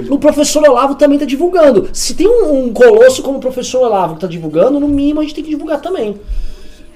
O 0.09 0.19
professor 0.19 0.63
Olavo 0.69 0.95
também 0.95 1.19
tá 1.19 1.25
divulgando. 1.25 1.89
Se 1.93 2.15
tem 2.15 2.27
um, 2.27 2.65
um 2.65 2.73
colosso 2.73 3.23
como 3.23 3.39
o 3.39 3.41
professor 3.41 3.83
Olavo 3.83 4.15
que 4.15 4.21
tá 4.21 4.27
divulgando, 4.27 4.81
no 4.81 4.89
mínimo 4.89 5.21
a 5.21 5.23
gente 5.23 5.35
tem 5.35 5.45
que 5.45 5.51
divulgar 5.51 5.81
também. 5.81 6.19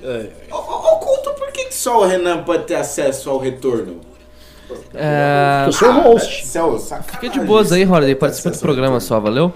É. 0.03 0.27
Oculto, 0.51 1.31
por 1.39 1.53
que, 1.53 1.73
só 1.73 2.01
o 2.01 2.05
Renan 2.05 2.43
pode 2.43 2.65
ter 2.65 2.75
acesso 2.75 3.31
ao 3.31 3.39
retorno? 3.39 3.97
É, 4.95 5.65
Eu 5.67 5.73
sou 5.73 5.89
o 5.89 6.01
host. 6.01 6.47
Céu, 6.47 6.79
sacanagem. 6.79 7.21
Fica 7.21 7.29
de 7.29 7.41
boas 7.41 7.73
aí, 7.73 7.87
Holiday. 7.87 8.15
Participa 8.15 8.51
do 8.51 8.59
programa 8.59 9.01
só, 9.01 9.21
valeu? 9.21 9.53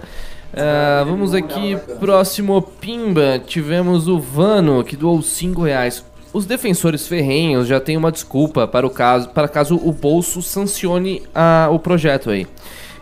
É, 0.53 1.03
vamos 1.05 1.33
aqui, 1.33 1.77
próximo 1.99 2.61
Pimba. 2.61 3.39
Tivemos 3.45 4.07
o 4.07 4.19
Vano, 4.19 4.83
que 4.83 4.95
doou 4.95 5.21
5 5.21 5.61
reais. 5.63 6.03
Os 6.31 6.45
defensores 6.45 7.07
ferrenhos 7.07 7.67
já 7.67 7.79
têm 7.79 7.97
uma 7.97 8.11
desculpa 8.11 8.67
para 8.67 8.85
o 8.85 8.89
caso, 8.89 9.29
para 9.29 9.47
caso 9.47 9.75
o 9.75 9.91
bolso 9.91 10.41
sancione 10.41 11.23
a- 11.33 11.69
o 11.71 11.79
projeto 11.79 12.29
aí. 12.29 12.45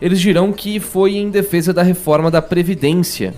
Eles 0.02 0.20
dirão 0.20 0.54
que 0.54 0.80
foi 0.80 1.16
em 1.18 1.30
defesa 1.30 1.74
da 1.74 1.84
reforma 1.84 2.32
da 2.32 2.42
Previdência. 2.42 3.34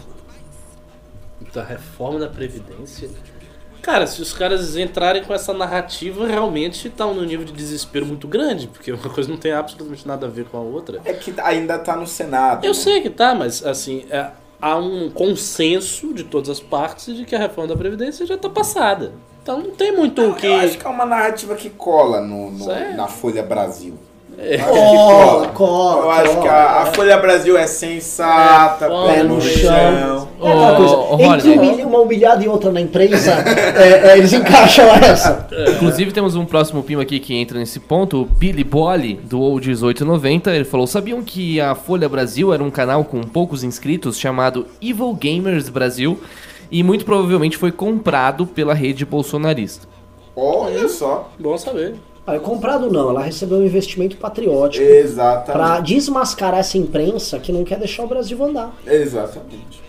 Da 1.53 1.63
reforma 1.63 2.19
da 2.19 2.27
Previdência. 2.27 3.09
Cara, 3.81 4.05
se 4.05 4.21
os 4.21 4.33
caras 4.33 4.75
entrarem 4.75 5.23
com 5.23 5.33
essa 5.33 5.53
narrativa, 5.53 6.27
realmente 6.27 6.87
estão 6.89 7.13
num 7.13 7.23
nível 7.23 7.45
de 7.45 7.53
desespero 7.53 8.05
muito 8.05 8.27
grande, 8.27 8.67
porque 8.67 8.91
uma 8.91 9.09
coisa 9.09 9.29
não 9.29 9.37
tem 9.37 9.53
absolutamente 9.53 10.05
nada 10.07 10.27
a 10.27 10.29
ver 10.29 10.45
com 10.45 10.57
a 10.57 10.61
outra. 10.61 10.99
É 11.05 11.13
que 11.13 11.33
ainda 11.41 11.79
tá 11.79 11.95
no 11.95 12.05
Senado. 12.05 12.63
Eu 12.65 12.71
né? 12.71 12.73
sei 12.75 13.01
que 13.01 13.09
tá, 13.09 13.33
mas 13.33 13.65
assim, 13.65 14.05
é- 14.09 14.29
há 14.61 14.75
um 14.77 15.09
consenso 15.09 16.13
de 16.13 16.25
todas 16.25 16.49
as 16.49 16.59
partes 16.59 17.15
de 17.15 17.25
que 17.25 17.33
a 17.33 17.39
reforma 17.39 17.69
da 17.69 17.75
Previdência 17.77 18.25
já 18.25 18.37
tá 18.37 18.49
passada. 18.49 19.13
Então 19.49 19.63
não 19.63 19.71
tem 19.71 19.91
muito 19.95 20.21
o 20.29 20.35
que. 20.35 20.45
Eu 20.45 20.57
acho 20.57 20.77
que 20.77 20.85
é 20.85 20.89
uma 20.89 21.05
narrativa 21.07 21.55
que 21.55 21.71
cola 21.71 22.21
no, 22.21 22.51
no- 22.51 22.65
Sério? 22.65 22.95
na 22.95 23.07
Folha 23.07 23.41
Brasil. 23.41 23.95
É. 24.37 24.55
Eu 24.55 24.59
acho 24.59 24.69
que 24.69 24.73
Cola, 24.77 25.47
cola, 25.47 26.01
Eu 26.05 26.11
acho 26.11 26.29
cola. 26.35 26.41
que 26.43 26.47
a, 26.47 26.81
a 26.81 26.85
Folha 26.85 27.17
Brasil 27.17 27.57
é 27.57 27.65
sensata, 27.67 28.85
É, 28.85 29.07
pé 29.15 29.23
no 29.23 29.41
chão. 29.41 30.27
É 30.41 30.47
aquela 30.51 30.73
Ô, 30.73 30.75
coisa, 30.77 30.95
ô, 30.95 31.35
entre 31.35 31.49
humilha- 31.49 31.87
uma 31.87 31.99
humilhada 31.99 32.45
e 32.45 32.47
outra 32.47 32.71
na 32.71 32.79
imprensa, 32.79 33.31
é, 33.75 34.11
é, 34.11 34.17
eles 34.19 34.31
encaixam 34.31 34.85
essa. 34.95 35.47
Inclusive 35.75 36.11
temos 36.11 36.35
um 36.35 36.45
próximo 36.45 36.83
Pimba 36.83 37.01
aqui 37.01 37.19
que 37.19 37.35
entra 37.35 37.57
nesse 37.57 37.79
ponto, 37.79 38.21
o 38.21 38.25
Billy 38.25 38.63
Bolly, 38.63 39.15
doou 39.23 39.57
18,90. 39.59 40.47
Ele 40.53 40.63
falou, 40.63 40.85
sabiam 40.87 41.21
que 41.23 41.59
a 41.59 41.73
Folha 41.75 42.07
Brasil 42.07 42.53
era 42.53 42.63
um 42.63 42.69
canal 42.69 43.03
com 43.03 43.19
poucos 43.23 43.63
inscritos 43.63 44.17
chamado 44.19 44.67
Evil 44.81 45.11
Gamers 45.15 45.67
Brasil? 45.69 46.17
E 46.71 46.83
muito 46.83 47.05
provavelmente 47.05 47.57
foi 47.57 47.71
comprado 47.71 48.45
pela 48.45 48.73
rede 48.73 49.05
bolsonarista. 49.05 49.87
Olha 50.35 50.87
só. 50.87 51.29
Bom 51.39 51.57
saber. 51.57 51.95
Olha, 52.25 52.39
comprado 52.39 52.91
não, 52.91 53.09
ela 53.09 53.23
recebeu 53.23 53.57
um 53.57 53.65
investimento 53.65 54.15
patriótico 54.17 54.85
pra 54.85 54.95
Exatamente. 54.95 55.93
desmascarar 55.95 56.59
essa 56.59 56.77
imprensa 56.77 57.39
que 57.39 57.51
não 57.51 57.63
quer 57.63 57.79
deixar 57.79 58.03
o 58.03 58.07
Brasil 58.07 58.41
andar. 58.43 58.71
Exatamente. 58.85 59.81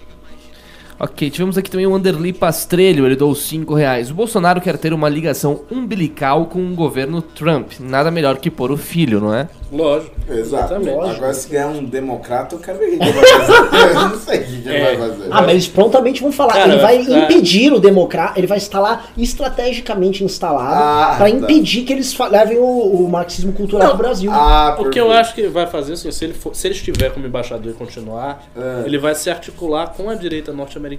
Ok, 1.02 1.31
tivemos 1.31 1.56
aqui 1.56 1.70
também 1.70 1.86
o 1.86 1.94
Anderly 1.94 2.31
Pastrelho, 2.31 3.06
ele 3.06 3.16
doou 3.16 3.35
5 3.35 3.72
reais. 3.74 4.10
O 4.10 4.14
Bolsonaro 4.14 4.60
quer 4.60 4.77
ter 4.77 4.93
uma 4.93 5.09
ligação 5.09 5.62
umbilical 5.70 6.44
com 6.44 6.59
o 6.62 6.74
governo 6.74 7.22
Trump. 7.22 7.72
Nada 7.81 8.10
melhor 8.10 8.36
que 8.36 8.51
pôr 8.51 8.70
o 8.70 8.77
filho, 8.77 9.18
não 9.18 9.35
é? 9.35 9.48
Lógico. 9.72 10.14
Exato. 10.28 10.74
Exatamente. 10.74 10.90
Agora, 11.16 11.32
se 11.32 11.48
ganhar 11.48 11.68
um 11.68 11.82
democrata, 11.82 12.55
eu 12.55 12.59
quero 12.59 12.78
ver 12.78 12.85
o 12.86 12.98
que 12.98 13.02
ele 13.05 13.12
vai 13.12 13.24
fazer. 13.27 13.52
Eu 13.90 13.94
não 13.94 14.18
sei 14.18 14.39
o 14.40 14.44
que 14.44 14.68
ele 14.68 14.77
É. 14.77 14.97
vai 14.97 15.09
fazer. 15.09 15.28
Ah, 15.31 15.40
mas 15.43 15.51
eles 15.52 15.68
prontamente 15.68 16.20
vão 16.20 16.32
falar. 16.32 16.52
Cara, 16.52 16.72
ele 16.72 16.82
vai 16.82 16.97
é. 16.98 17.01
impedir 17.24 17.72
o 17.72 17.81
democrata, 17.81 18.39
ele 18.39 18.47
vai 18.47 18.59
estar 18.59 18.81
lá 18.81 19.06
estrategicamente 19.16 20.22
instalado 20.22 20.74
Ah, 20.74 21.14
pra 21.16 21.27
tá. 21.27 21.31
impedir 21.31 21.85
que 21.85 21.93
eles 21.94 22.14
levem 22.31 22.59
o, 22.59 22.64
o 22.64 23.09
marxismo 23.09 23.52
cultural 23.55 23.89
Não, 23.89 23.97
pro 23.97 24.06
Brasil. 24.06 24.31
Ah, 24.31 24.77
O 24.78 24.90
que 24.90 25.01
eu 25.01 25.10
acho 25.10 25.35
que 25.35 25.47
vai 25.48 25.66
fazer, 25.66 25.94
assim, 25.94 26.10
se 26.10 26.24
ele, 26.24 26.35
for, 26.35 26.55
se 26.55 26.66
ele 26.66 26.74
estiver 26.74 27.10
como 27.10 27.27
embaixador 27.27 27.72
e 27.72 27.74
continuar, 27.74 28.43
É. 28.55 28.82
ele 28.86 28.98
vai 28.98 29.14
se 29.14 29.31
articular 29.31 29.94
com 29.97 30.10
a 30.10 30.14
direita 30.14 30.52
norte-americana 30.52 30.90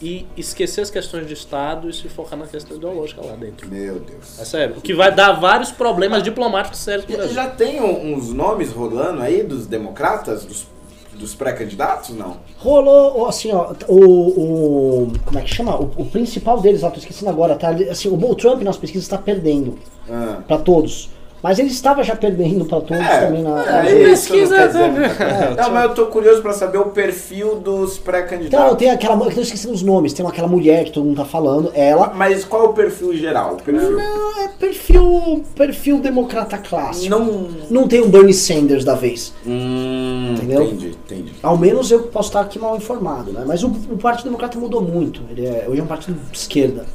e 0.00 0.26
esquecer 0.36 0.80
as 0.80 0.90
questões 0.90 1.26
de 1.26 1.34
Estado 1.34 1.88
e 1.88 1.92
se 1.92 2.08
focar 2.08 2.38
na 2.38 2.46
questão 2.46 2.76
ideológica 2.76 3.20
lá 3.24 3.34
dentro. 3.36 3.68
Meu 3.68 3.98
Deus. 4.00 4.38
É 4.38 4.44
sério. 4.44 4.76
O 4.78 4.80
que 4.80 4.94
vai 4.94 5.14
dar 5.14 5.32
vários 5.32 5.70
problemas 5.70 6.22
diplomáticos 6.22 6.78
sérios 6.80 7.04
pro 7.04 7.28
Já, 7.28 7.48
tem 7.48 7.80
uns 7.82 8.32
nomes 8.32 8.72
rolando 8.72 9.22
aí 9.22 9.42
dos 9.42 9.66
democratas, 9.66 10.44
dos, 10.44 10.66
dos 11.14 11.34
pré-candidatos, 11.34 12.10
não? 12.10 12.36
Rolou, 12.58 13.26
assim, 13.26 13.52
ó, 13.52 13.72
o, 13.88 15.04
o- 15.06 15.12
Como 15.24 15.38
é 15.38 15.42
que 15.42 15.54
chama? 15.54 15.76
O, 15.80 15.90
o 15.98 16.06
principal 16.06 16.60
deles, 16.60 16.82
lá, 16.82 16.90
tô 16.90 16.98
esquecendo 16.98 17.30
agora, 17.30 17.54
tá? 17.56 17.70
Assim, 17.90 18.08
o, 18.08 18.34
Trump 18.34 18.62
nas 18.62 18.76
pesquisas 18.76 19.04
está 19.04 19.18
perdendo 19.18 19.78
Ah. 20.10 20.42
pra 20.46 20.58
todos. 20.58 21.10
Mas 21.44 21.58
ele 21.58 21.68
estava 21.68 22.02
já 22.02 22.16
perdendo 22.16 22.64
pra 22.64 22.80
todos 22.80 23.06
também 23.06 23.42
na. 23.42 23.62
é, 23.62 23.82
na- 23.82 23.84
isso 23.84 23.94
não 23.98 24.04
pesquisa- 24.40 24.56
quer 24.56 24.66
dizer. 24.68 24.80
É, 24.80 25.54
Não, 25.62 25.70
mas 25.72 25.82
eu 25.84 25.94
tô 25.94 26.06
curioso 26.06 26.40
pra 26.40 26.54
saber 26.54 26.78
o 26.78 26.86
perfil 26.86 27.56
dos 27.56 27.98
pré-candidatos. 27.98 28.64
Então, 28.66 28.76
tem 28.76 28.90
aquela. 28.90 29.22
Eu 29.26 29.30
tô 29.30 29.42
esquecendo 29.42 29.74
os 29.74 29.82
nomes. 29.82 30.14
Tem 30.14 30.26
aquela 30.26 30.48
mulher 30.48 30.84
que 30.84 30.90
todo 30.92 31.04
mundo 31.04 31.18
tá 31.18 31.26
falando, 31.26 31.70
ela. 31.74 32.14
Mas 32.14 32.46
qual 32.46 32.64
é 32.64 32.68
o 32.68 32.72
perfil 32.72 33.14
geral? 33.14 33.56
O 33.56 33.62
perfil... 33.62 33.90
Não, 33.92 34.42
é 34.42 34.48
perfil. 34.58 35.44
perfil 35.54 36.00
democrata 36.00 36.56
clássico. 36.56 37.10
Não. 37.10 37.48
Não 37.68 37.86
tem 37.86 38.00
um 38.00 38.08
Bernie 38.08 38.32
Sanders 38.32 38.82
da 38.82 38.94
vez. 38.94 39.34
Hum, 39.46 40.30
Entendeu? 40.38 40.62
Entendi, 40.62 40.96
entendi. 41.04 41.32
Ao 41.42 41.58
menos 41.58 41.90
eu 41.90 42.04
posso 42.04 42.30
estar 42.30 42.40
aqui 42.40 42.58
mal 42.58 42.74
informado, 42.74 43.32
né? 43.32 43.44
Mas 43.46 43.62
o, 43.62 43.66
o 43.68 43.98
Partido 43.98 44.24
Democrata 44.24 44.58
mudou 44.58 44.80
muito. 44.80 45.20
Ele 45.30 45.44
é, 45.46 45.66
hoje 45.68 45.78
é 45.78 45.84
um 45.84 45.86
partido 45.86 46.18
de 46.32 46.38
esquerda. 46.38 46.86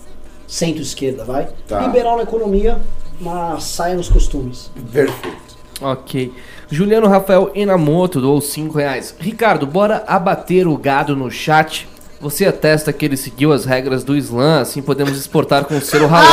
centro-esquerda, 0.48 1.24
vai. 1.24 1.50
Tá. 1.68 1.82
Liberal 1.82 2.18
na 2.18 2.24
economia, 2.24 2.80
mas 3.20 3.64
saia 3.64 3.96
nos 3.96 4.10
costumes. 4.10 4.72
Perfeito. 4.92 5.38
Ok. 5.82 6.34
Juliano 6.70 7.08
Rafael 7.08 7.52
Enamoto 7.56 8.20
doou 8.22 8.40
5 8.42 8.78
reais. 8.78 9.16
Ricardo, 9.20 9.66
bora 9.66 10.04
abater 10.08 10.68
o 10.68 10.78
gado 10.78 11.16
no 11.16 11.32
chat. 11.32 11.88
Você 12.22 12.46
atesta 12.46 12.92
que 12.92 13.06
ele 13.06 13.16
seguiu 13.16 13.54
as 13.54 13.64
regras 13.64 14.04
do 14.04 14.16
Islã, 14.16 14.60
assim 14.62 14.82
podemos 14.82 15.18
exportar 15.18 15.64
com 15.64 15.80
selo 15.80 16.06
halal. 16.08 16.28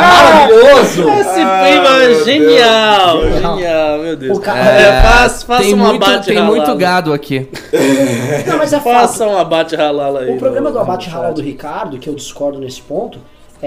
Maravilhoso! 0.00 1.08
Esse 1.10 1.40
Ah, 1.40 1.62
primo 1.64 1.86
é 1.86 2.08
meu 2.08 2.24
genial, 2.24 3.20
Deus. 3.20 3.34
genial, 3.34 3.98
meu 3.98 4.16
Deus. 4.16 4.38
O 4.38 4.40
ca- 4.40 4.56
É, 4.56 5.02
faz, 5.02 5.42
faça 5.42 5.62
tem 5.62 5.74
um 5.74 5.76
muito, 5.78 6.04
abate 6.04 6.26
tem 6.26 6.36
halal. 6.38 6.50
muito 6.54 6.74
gado 6.76 7.12
aqui. 7.12 7.48
Não, 8.46 8.58
mas 8.58 8.72
é. 8.72 8.80
Faça 8.80 9.26
um 9.26 9.36
abate 9.36 9.74
halal 9.76 10.16
aí. 10.16 10.30
O 10.30 10.38
problema 10.38 10.70
do 10.70 10.78
abate 10.78 11.08
halal 11.10 11.34
do 11.34 11.42
Ricardo, 11.42 11.98
que 11.98 12.08
eu 12.08 12.14
discordo 12.14 12.58
nesse 12.60 12.80
ponto, 12.82 13.18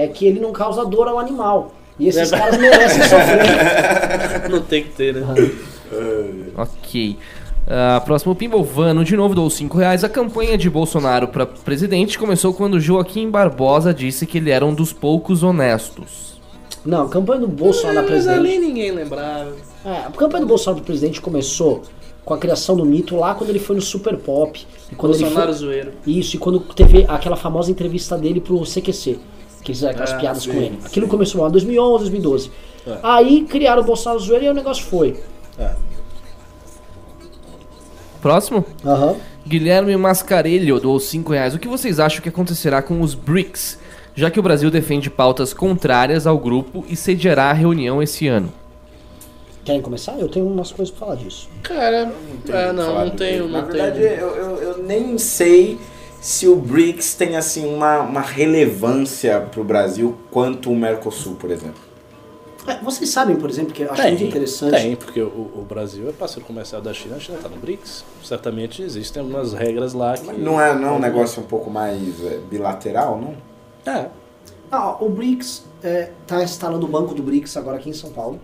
é 0.04 0.08
que 0.08 0.26
ele 0.26 0.40
não 0.40 0.52
causa 0.52 0.84
dor 0.84 1.08
ao 1.08 1.18
animal. 1.18 1.72
E 1.98 2.06
esses 2.08 2.32
É 2.32 2.38
caras 2.38 2.56
merecem 2.58 3.02
sofrer. 3.02 4.48
Não 4.50 4.62
tem 4.62 4.84
que 4.84 4.90
ter, 4.90 5.14
né? 5.14 5.26
Ok. 6.56 7.16
Ah, 7.66 8.00
próximo 8.04 8.34
Pinball 8.34 8.64
Vano, 8.64 9.04
de 9.04 9.16
novo, 9.16 9.34
doou 9.34 9.50
5 9.50 9.76
reais. 9.76 10.04
A 10.04 10.08
campanha 10.08 10.56
de 10.56 10.70
Bolsonaro 10.70 11.28
para 11.28 11.44
presidente 11.44 12.18
começou 12.18 12.54
quando 12.54 12.80
Joaquim 12.80 13.28
Barbosa 13.30 13.92
disse 13.92 14.26
que 14.26 14.38
ele 14.38 14.50
era 14.50 14.64
um 14.64 14.72
dos 14.74 14.92
poucos 14.92 15.42
honestos. 15.42 16.40
Não, 16.84 17.06
a 17.06 17.08
campanha 17.08 17.40
do 17.40 17.48
Bolsonaro 17.48 17.94
na 17.96 18.02
Mas 18.02 18.26
ali 18.28 18.40
presidente. 18.42 18.66
ninguém 18.68 18.90
lembrava. 18.92 19.52
É, 19.84 19.90
a 20.06 20.10
campanha 20.10 20.42
do 20.44 20.48
Bolsonaro 20.48 20.80
para 20.82 20.86
presidente 20.86 21.20
começou 21.20 21.82
com 22.24 22.32
a 22.34 22.38
criação 22.38 22.76
do 22.76 22.84
mito 22.84 23.16
lá 23.16 23.34
quando 23.34 23.50
ele 23.50 23.58
foi 23.58 23.76
no 23.76 23.82
Super 23.82 24.16
Pop. 24.16 24.66
E 24.90 24.94
quando 24.94 25.18
Bolsonaro 25.18 25.50
ele 25.50 25.58
zoeiro. 25.58 25.92
foi, 26.04 26.12
Isso, 26.12 26.36
e 26.36 26.38
quando 26.38 26.60
teve 26.60 27.04
aquela 27.08 27.36
famosa 27.36 27.70
entrevista 27.70 28.16
dele 28.16 28.40
pro 28.40 28.60
CQC. 28.62 29.18
Que 29.62 29.70
eles 29.72 29.78
fizeram 29.78 29.90
aquelas 29.92 30.12
Ah, 30.12 30.18
piadas 30.18 30.42
sim, 30.42 30.50
com 30.52 30.56
ele. 30.58 30.78
Aquilo 30.84 31.08
começou 31.08 31.42
lá 31.42 31.48
em 31.48 31.52
2011, 31.52 31.98
2012. 32.10 32.50
Aí 33.02 33.44
criaram 33.44 33.82
o 33.82 33.84
Bolsonaro 33.84 34.20
zoeiro 34.20 34.44
e 34.46 34.48
o 34.48 34.54
negócio 34.54 34.84
foi. 34.84 35.20
Próximo? 38.20 38.64
Aham. 38.84 39.16
Guilherme 39.46 39.96
Mascarelho 39.96 40.78
doou 40.80 40.98
5 41.00 41.32
reais. 41.32 41.54
O 41.54 41.58
que 41.58 41.68
vocês 41.68 41.98
acham 42.00 42.20
que 42.20 42.28
acontecerá 42.28 42.82
com 42.82 43.00
os 43.00 43.14
BRICS, 43.14 43.78
já 44.14 44.30
que 44.30 44.38
o 44.38 44.42
Brasil 44.42 44.70
defende 44.70 45.08
pautas 45.08 45.54
contrárias 45.54 46.26
ao 46.26 46.36
grupo 46.38 46.84
e 46.88 46.96
sediará 46.96 47.44
a 47.50 47.52
reunião 47.52 48.02
esse 48.02 48.26
ano? 48.26 48.52
Querem 49.64 49.80
começar? 49.80 50.18
Eu 50.18 50.28
tenho 50.28 50.46
umas 50.46 50.72
coisas 50.72 50.90
pra 50.94 51.06
falar 51.06 51.16
disso. 51.18 51.48
Cara, 51.62 52.12
tenho 52.44 52.58
é, 52.58 52.72
não, 52.72 52.94
não 53.04 53.10
tenho, 53.10 53.44
não 53.48 53.60
Na 53.60 53.62
tenho. 53.62 53.72
verdade, 53.84 54.20
eu, 54.20 54.28
eu, 54.34 54.56
eu 54.56 54.78
nem 54.82 55.16
sei 55.18 55.78
se 56.20 56.48
o 56.48 56.56
BRICS 56.56 57.14
tem 57.14 57.36
assim 57.36 57.66
uma, 57.66 58.00
uma 58.00 58.20
relevância 58.20 59.40
pro 59.40 59.62
Brasil 59.62 60.16
quanto 60.30 60.70
o 60.70 60.76
Mercosul, 60.76 61.34
por 61.36 61.50
exemplo. 61.50 61.88
É, 62.66 62.76
vocês 62.82 63.08
sabem, 63.08 63.36
por 63.36 63.48
exemplo, 63.48 63.72
que 63.72 63.82
eu 63.82 63.90
acho 63.90 64.02
Tem, 64.02 64.10
muito 64.10 64.24
interessante. 64.24 64.72
Tem, 64.72 64.94
porque 64.94 65.22
o, 65.22 65.26
o 65.26 65.66
Brasil 65.66 66.08
é 66.08 66.12
parceiro 66.12 66.46
comercial 66.46 66.82
da 66.82 66.92
China, 66.92 67.16
a 67.16 67.20
China 67.20 67.38
está 67.38 67.48
no 67.48 67.56
BRICS. 67.56 68.04
Certamente 68.22 68.82
existem 68.82 69.22
algumas 69.22 69.54
regras 69.54 69.94
lá 69.94 70.18
que. 70.18 70.32
Não 70.32 70.60
é, 70.60 70.74
não 70.74 70.88
é 70.88 70.92
um 70.92 70.98
negócio 70.98 71.42
um 71.42 71.46
pouco 71.46 71.70
mais 71.70 72.22
é, 72.24 72.38
bilateral, 72.50 73.18
não? 73.18 73.34
É. 73.90 74.08
Ah, 74.70 74.96
o 75.00 75.08
BRICS 75.08 75.64
é, 75.82 76.10
tá 76.26 76.42
instalando 76.42 76.84
o 76.84 76.88
banco 76.88 77.14
do 77.14 77.22
BRICS 77.22 77.56
agora 77.56 77.78
aqui 77.78 77.88
em 77.88 77.94
São 77.94 78.10
Paulo. 78.10 78.38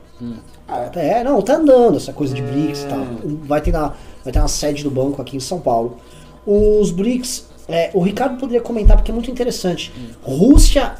Ah, 0.67 0.91
É, 0.95 1.23
não, 1.23 1.43
tá 1.43 1.57
andando 1.57 1.99
essa 1.99 2.13
coisa 2.13 2.35
de 2.35 2.41
BRICS 2.41 2.85
e 2.85 2.87
tal. 2.87 3.01
Vai 3.43 3.61
ter, 3.61 3.73
na, 3.73 3.93
vai 4.23 4.33
ter 4.33 4.39
uma 4.39 4.49
sede 4.49 4.83
do 4.83 4.91
banco 4.91 5.21
aqui 5.21 5.37
em 5.37 5.41
São 5.41 5.61
Paulo. 5.61 5.99
Os 6.47 6.91
BRICS, 6.91 7.47
é, 7.69 7.91
o 7.95 8.01
Ricardo 8.01 8.39
poderia 8.39 8.61
comentar 8.61 8.97
porque 8.97 9.11
é 9.11 9.15
muito 9.15 9.31
interessante. 9.31 9.93
Rússia, 10.23 10.95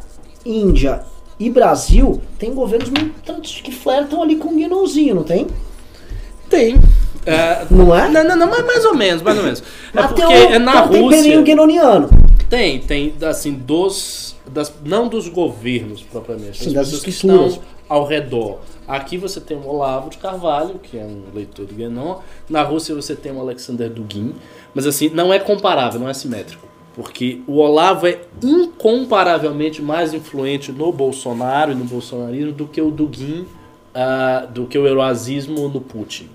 Índia 0.45 1.03
e 1.39 1.51
Brasil 1.51 2.21
tem 2.39 2.55
governos 2.55 2.89
muito 2.91 3.15
que 3.63 3.73
flertam 3.73 4.23
ali 4.23 4.37
com 4.37 4.49
o 4.49 4.57
guinãozinho, 4.57 5.15
não 5.15 5.25
tem? 5.25 5.47
Tem. 6.49 6.77
É, 7.27 7.67
Não 7.71 7.95
é? 7.95 8.09
Não, 8.09 8.23
não, 8.23 8.37
não, 8.37 8.47
mas 8.49 8.65
mais 8.65 8.85
ou 8.85 8.95
menos, 8.95 9.23
mais 9.23 9.37
ou 9.39 9.45
menos. 9.45 9.61
É 9.61 9.65
Mas 9.95 10.07
porque 10.07 10.27
tem 10.27 10.47
um, 10.47 10.51
é 10.55 10.59
na 10.59 10.89
tem 10.89 11.03
Rússia. 11.03 11.43
guinoniano. 11.43 12.11
Tem, 12.49 12.81
tem, 12.81 13.15
assim, 13.23 13.53
dos. 13.53 14.35
Das, 14.47 14.73
não 14.85 15.09
dos 15.09 15.27
governos 15.29 16.03
propriamente, 16.03 16.63
Sim, 16.63 16.73
das 16.75 16.91
pessoas 16.91 17.03
que 17.03 17.11
estão 17.11 17.59
ao 17.89 18.07
redor. 18.07 18.61
Aqui 18.87 19.17
você 19.17 19.41
tem 19.41 19.57
o 19.57 19.67
Olavo 19.67 20.11
de 20.11 20.19
Carvalho, 20.19 20.79
que 20.79 20.99
é 20.99 21.03
um 21.03 21.25
leitor 21.35 21.67
do 21.67 21.75
Guénon. 21.75 22.19
Na 22.49 22.63
Rússia 22.63 22.95
você 22.95 23.15
tem 23.15 23.33
o 23.33 23.41
Alexander 23.41 23.91
Dugin. 23.91 24.35
Mas 24.75 24.87
assim, 24.87 25.09
não 25.09 25.33
é 25.33 25.39
comparável, 25.39 26.01
não 26.01 26.09
é 26.09 26.15
simétrico. 26.15 26.67
Porque 26.95 27.41
o 27.47 27.59
Olavo 27.59 28.07
é 28.07 28.21
incomparavelmente 28.43 29.83
mais 29.83 30.15
influente 30.15 30.71
no 30.71 30.93
Bolsonaro 30.93 31.73
e 31.73 31.75
no 31.75 31.85
bolsonarismo 31.85 32.53
do 32.53 32.67
que 32.67 32.81
o 32.81 32.91
Dugin, 32.91 33.47
ah, 33.95 34.47
do 34.49 34.67
que 34.67 34.79
o 34.79 34.87
eurasismo 34.87 35.69
no 35.69 35.81
Putin. 35.81 36.29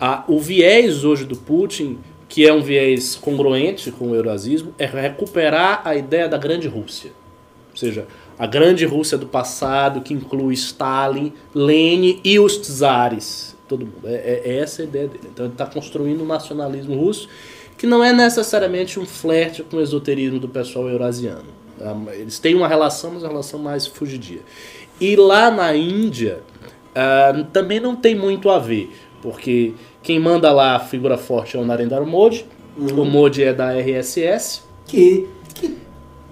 Ah, 0.00 0.24
o 0.26 0.40
viés 0.40 1.04
hoje 1.04 1.24
do 1.24 1.36
Putin, 1.36 1.98
que 2.28 2.46
é 2.46 2.52
um 2.52 2.60
viés 2.60 3.14
congruente 3.14 3.92
com 3.92 4.10
o 4.10 4.14
eurasismo, 4.14 4.74
é 4.78 4.86
recuperar 4.86 5.82
a 5.84 5.94
ideia 5.94 6.28
da 6.28 6.38
grande 6.38 6.66
Rússia. 6.66 7.12
Ou 7.70 7.76
seja, 7.76 8.06
a 8.42 8.46
grande 8.48 8.84
Rússia 8.84 9.16
do 9.16 9.26
passado, 9.26 10.00
que 10.00 10.12
inclui 10.12 10.54
Stalin, 10.54 11.32
Lenin 11.54 12.18
e 12.24 12.40
os 12.40 12.56
czares. 12.56 13.56
Todo 13.68 13.86
mundo. 13.86 14.00
É, 14.04 14.42
é 14.44 14.58
essa 14.58 14.82
a 14.82 14.84
ideia 14.84 15.06
dele. 15.06 15.28
Então 15.32 15.44
ele 15.46 15.54
está 15.54 15.64
construindo 15.64 16.24
um 16.24 16.26
nacionalismo 16.26 16.92
russo 16.96 17.28
que 17.78 17.86
não 17.86 18.02
é 18.02 18.12
necessariamente 18.12 18.98
um 18.98 19.06
flerte 19.06 19.62
com 19.62 19.76
o 19.76 19.80
esoterismo 19.80 20.40
do 20.40 20.48
pessoal 20.48 20.88
eurasiano. 20.88 21.44
Ah, 21.80 21.94
Eles 22.14 22.40
têm 22.40 22.56
uma 22.56 22.66
relação, 22.66 23.12
mas 23.12 23.22
uma 23.22 23.28
relação 23.28 23.60
mais 23.60 23.86
fugidia. 23.86 24.40
E 25.00 25.14
lá 25.14 25.48
na 25.48 25.76
Índia, 25.76 26.40
ah, 26.96 27.44
também 27.52 27.78
não 27.78 27.94
tem 27.94 28.16
muito 28.16 28.50
a 28.50 28.58
ver, 28.58 28.90
porque 29.22 29.72
quem 30.02 30.18
manda 30.18 30.50
lá 30.50 30.74
a 30.74 30.80
figura 30.80 31.16
forte 31.16 31.56
é 31.56 31.60
o 31.60 31.64
Narendra 31.64 32.00
Modi, 32.00 32.44
o 32.76 33.04
Modi 33.04 33.44
é 33.44 33.54
da 33.54 33.72
RSS, 33.72 34.62
Que, 35.54 35.76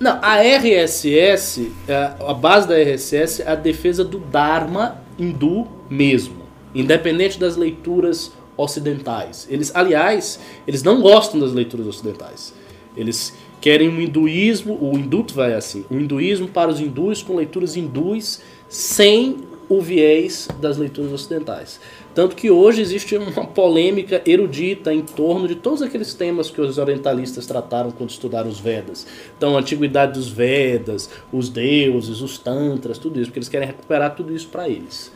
não, 0.01 0.18
a 0.22 0.40
RSS, 0.40 1.70
é, 1.86 2.12
a 2.27 2.32
base 2.32 2.66
da 2.66 2.74
RSS 2.74 3.43
é 3.43 3.51
a 3.51 3.55
defesa 3.55 4.02
do 4.02 4.18
Dharma 4.18 4.98
hindu 5.18 5.68
mesmo, 5.90 6.43
independente 6.74 7.39
das 7.39 7.55
leituras 7.55 8.32
ocidentais. 8.56 9.47
Eles, 9.51 9.70
aliás, 9.74 10.40
eles 10.66 10.82
não 10.82 11.02
gostam 11.02 11.39
das 11.39 11.52
leituras 11.52 11.86
ocidentais. 11.86 12.55
Eles 12.97 13.35
querem 13.60 13.90
um 13.90 14.01
hinduísmo, 14.01 14.78
o 14.81 14.97
hindutva 14.97 15.48
é 15.48 15.56
assim, 15.56 15.85
o 15.90 15.94
hinduísmo 15.94 16.48
para 16.48 16.70
os 16.70 16.81
hindus 16.81 17.22
com 17.22 17.36
leituras 17.36 17.77
hindus 17.77 18.40
sem 18.70 19.36
o 19.68 19.82
viés 19.82 20.48
das 20.60 20.78
leituras 20.78 21.12
ocidentais. 21.12 21.78
Tanto 22.15 22.35
que 22.35 22.51
hoje 22.51 22.82
existe 22.82 23.16
uma 23.16 23.47
polêmica 23.47 24.20
erudita 24.27 24.93
em 24.93 25.03
torno 25.03 25.47
de 25.47 25.55
todos 25.55 25.81
aqueles 25.81 26.12
temas 26.12 26.51
que 26.51 26.61
os 26.61 26.77
orientalistas 26.78 27.47
trataram 27.47 27.91
quando 27.91 28.11
estudaram 28.11 28.49
os 28.49 28.59
Vedas. 28.59 29.07
Então, 29.37 29.57
a 29.57 29.61
antiguidade 29.61 30.15
dos 30.15 30.28
Vedas, 30.28 31.09
os 31.32 31.49
deuses, 31.49 32.20
os 32.20 32.37
tantras, 32.39 32.99
tudo 32.99 33.20
isso, 33.20 33.31
porque 33.31 33.39
eles 33.39 33.49
querem 33.49 33.66
recuperar 33.66 34.15
tudo 34.16 34.35
isso 34.35 34.49
para 34.49 34.69
eles. 34.69 35.12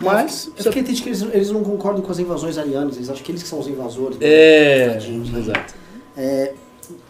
Mas, 0.00 0.50
fiquei 0.56 0.82
triste 0.82 1.02
que 1.02 1.08
eles, 1.08 1.22
eles 1.22 1.50
não 1.50 1.62
concordam 1.62 2.02
com 2.02 2.10
as 2.10 2.18
invasões 2.18 2.58
arianas, 2.58 2.96
eles 2.96 3.08
acham 3.08 3.22
que 3.22 3.30
eles 3.30 3.42
que 3.42 3.48
são 3.48 3.60
os 3.60 3.68
invasores. 3.68 4.18
é, 4.20 4.90
Tadinhos, 4.90 5.30
né? 5.30 5.38
exato. 5.38 5.74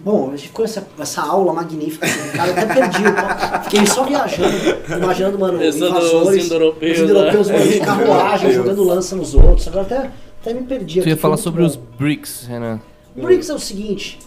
Bom, 0.00 0.28
a 0.28 0.36
gente 0.36 0.48
ficou 0.48 0.64
essa, 0.64 0.86
essa 0.98 1.22
aula 1.22 1.52
magnífica, 1.52 2.06
assim, 2.06 2.30
cara, 2.30 2.50
eu 2.50 2.52
até 2.52 2.66
perdi. 2.66 3.02
eu 3.02 3.62
Fiquei 3.64 3.86
só 3.86 4.04
viajando, 4.04 4.56
imaginando, 4.96 5.38
mano, 5.38 5.58
Pensando 5.58 5.90
invasores, 5.90 6.36
nos 6.36 6.46
indo-europeus, 6.46 6.98
os 6.98 7.04
indo-europeus 7.04 7.48
né? 7.48 7.58
mano, 7.58 7.70
de 7.70 7.80
carruagem, 7.80 8.52
jogando 8.52 8.84
lança 8.84 9.16
nos 9.16 9.34
outros. 9.34 9.66
Agora 9.68 9.82
até, 9.82 10.10
até 10.40 10.54
me 10.54 10.62
perdi. 10.66 11.00
Tu 11.00 11.08
ia 11.08 11.16
falar 11.16 11.36
sobre 11.36 11.62
bom. 11.62 11.66
os 11.66 11.76
BRICS, 11.76 12.46
Renan. 12.46 12.80
O 13.16 13.22
BRICS 13.22 13.50
é 13.50 13.54
o 13.54 13.58
seguinte: 13.58 14.18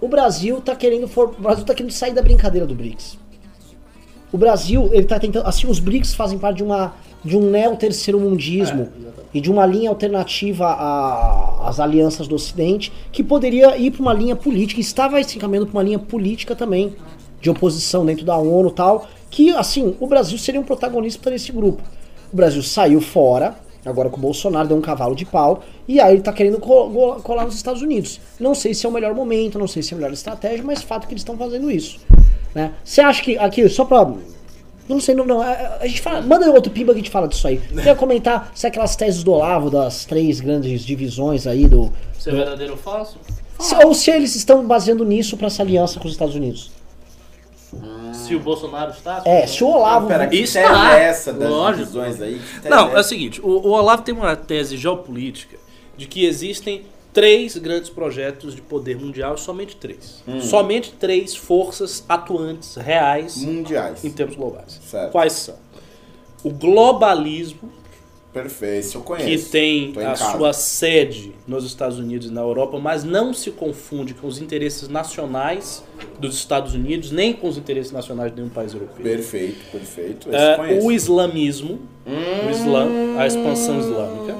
o 0.00 0.08
Brasil 0.08 0.60
tá 0.60 0.74
querendo 0.76 1.08
for, 1.08 1.34
o 1.38 1.42
Brasil 1.42 1.64
tá 1.64 1.74
querendo 1.74 1.92
sair 1.92 2.12
da 2.12 2.22
brincadeira 2.22 2.66
do 2.66 2.74
BRICS. 2.74 3.18
O 4.32 4.38
Brasil, 4.38 4.90
ele 4.92 5.06
tá 5.06 5.18
tentando, 5.18 5.46
assim, 5.46 5.66
os 5.66 5.78
BRICS 5.78 6.14
fazem 6.14 6.38
parte 6.38 6.58
de 6.58 6.64
uma 6.64 6.94
de 7.26 7.36
um 7.36 7.50
neo 7.50 7.76
terceiro 7.76 8.20
mundismo 8.20 8.88
e 9.34 9.40
de 9.40 9.50
uma 9.50 9.66
linha 9.66 9.90
alternativa 9.90 10.66
às 11.60 11.78
alianças 11.80 12.26
do 12.26 12.36
Ocidente, 12.36 12.92
que 13.12 13.22
poderia 13.22 13.76
ir 13.76 13.90
para 13.90 14.00
uma 14.00 14.14
linha 14.14 14.36
política, 14.36 14.80
estava 14.80 15.22
se 15.22 15.36
encaminhando 15.36 15.66
para 15.66 15.76
uma 15.76 15.82
linha 15.82 15.98
política 15.98 16.54
também 16.54 16.94
de 17.40 17.50
oposição 17.50 18.06
dentro 18.06 18.24
da 18.24 18.36
ONU, 18.36 18.70
e 18.70 18.72
tal, 18.72 19.06
que 19.28 19.50
assim, 19.50 19.94
o 20.00 20.06
Brasil 20.06 20.38
seria 20.38 20.60
um 20.60 20.64
protagonista 20.64 21.28
nesse 21.28 21.52
grupo. 21.52 21.82
O 22.32 22.36
Brasil 22.36 22.62
saiu 22.62 23.00
fora, 23.00 23.54
agora 23.84 24.08
com 24.08 24.16
o 24.16 24.20
Bolsonaro 24.20 24.68
deu 24.68 24.76
um 24.76 24.80
cavalo 24.80 25.14
de 25.14 25.26
pau, 25.26 25.62
e 25.86 26.00
aí 26.00 26.14
ele 26.14 26.22
tá 26.22 26.32
querendo 26.32 26.58
colar 26.58 27.44
nos 27.44 27.54
Estados 27.54 27.82
Unidos. 27.82 28.20
Não 28.40 28.54
sei 28.54 28.72
se 28.72 28.86
é 28.86 28.88
o 28.88 28.92
melhor 28.92 29.14
momento, 29.14 29.58
não 29.58 29.68
sei 29.68 29.82
se 29.82 29.92
é 29.92 29.94
a 29.94 29.98
melhor 29.98 30.12
estratégia, 30.12 30.64
mas 30.64 30.82
fato 30.82 31.06
que 31.06 31.12
eles 31.12 31.20
estão 31.20 31.36
fazendo 31.36 31.70
isso. 31.70 32.00
né? 32.54 32.72
Você 32.82 33.02
acha 33.02 33.22
que 33.22 33.36
aqui, 33.36 33.68
só 33.68 33.84
Não 34.88 35.00
sei, 35.00 35.14
não, 35.14 35.24
não. 35.26 35.42
A, 35.42 35.78
a 35.80 35.86
gente 35.86 36.00
fala, 36.00 36.20
manda 36.22 36.50
outro 36.50 36.70
pimba 36.72 36.92
que 36.92 37.00
a 37.00 37.02
gente 37.02 37.10
fala 37.10 37.26
disso 37.28 37.46
aí. 37.48 37.60
Eu 37.74 37.82
ia 37.84 37.94
comentar 37.96 38.50
se 38.54 38.66
aquelas 38.66 38.94
teses 38.96 39.22
do 39.24 39.32
Olavo, 39.32 39.68
das 39.70 40.04
três 40.04 40.40
grandes 40.40 40.82
divisões 40.84 41.46
aí 41.46 41.66
do. 41.66 41.92
Se 42.18 42.30
é 42.30 42.32
verdadeiro 42.32 42.72
ou 42.74 42.78
falso? 42.78 43.18
se- 43.58 43.74
ou 43.84 43.94
se 43.94 44.10
eles 44.10 44.34
estão 44.36 44.66
baseando 44.66 45.04
nisso 45.04 45.36
pra 45.36 45.46
essa 45.48 45.62
aliança 45.62 45.98
com 45.98 46.06
os 46.06 46.12
Estados 46.12 46.34
Unidos. 46.34 46.70
Se 48.12 48.34
o 48.34 48.40
Bolsonaro 48.40 48.90
está. 48.92 49.22
É, 49.24 49.46
se 49.46 49.62
o 49.62 49.68
Olavo. 49.68 50.06
Pera, 50.06 50.26
que 50.26 50.36
Isso 50.36 50.54
tese 50.54 50.72
é 50.72 51.02
essa 51.02 51.32
das 51.32 51.48
Lógico. 51.50 51.78
divisões 51.84 52.20
aí? 52.22 52.40
Não, 52.68 52.90
é 52.90 52.94
é 52.96 53.00
o 53.00 53.02
seguinte, 53.04 53.40
o, 53.42 53.48
o 53.48 53.68
Olavo 53.70 54.02
tem 54.02 54.14
uma 54.14 54.34
tese 54.34 54.76
geopolítica 54.76 55.56
de 55.96 56.06
que 56.06 56.24
existem 56.24 56.82
três 57.16 57.56
grandes 57.56 57.88
projetos 57.88 58.54
de 58.54 58.60
poder 58.60 58.98
mundial, 58.98 59.38
somente 59.38 59.74
três. 59.74 60.22
Hum. 60.28 60.38
Somente 60.38 60.92
três 60.92 61.34
forças 61.34 62.04
atuantes 62.06 62.76
reais 62.76 63.38
mundiais. 63.38 64.04
em 64.04 64.10
termos 64.10 64.36
globais. 64.36 64.78
Certo. 64.86 65.12
Quais 65.12 65.32
são? 65.32 65.54
O 66.44 66.50
globalismo, 66.50 67.72
Perfeito, 68.34 68.98
eu 68.98 69.00
que 69.00 69.06
conheço. 69.06 69.50
tem 69.50 69.92
Tô 69.94 70.00
em 70.02 70.04
a 70.04 70.08
casa. 70.10 70.32
sua 70.36 70.52
sede 70.52 71.34
nos 71.46 71.64
Estados 71.64 71.98
Unidos 71.98 72.28
e 72.28 72.30
na 72.30 72.42
Europa, 72.42 72.78
mas 72.78 73.02
não 73.02 73.32
se 73.32 73.50
confunde 73.50 74.12
com 74.12 74.26
os 74.26 74.38
interesses 74.38 74.86
nacionais 74.86 75.82
dos 76.20 76.34
Estados 76.34 76.74
Unidos, 76.74 77.10
nem 77.10 77.32
com 77.32 77.48
os 77.48 77.56
interesses 77.56 77.92
nacionais 77.92 78.30
de 78.30 78.36
nenhum 78.42 78.50
país 78.52 78.74
europeu. 78.74 79.02
Perfeito, 79.02 79.64
perfeito. 79.72 80.28
É, 80.30 80.82
o 80.82 80.92
islamismo, 80.92 81.78
o 82.06 82.50
Islã, 82.50 82.86
a 83.18 83.26
expansão 83.26 83.80
islâmica, 83.80 84.34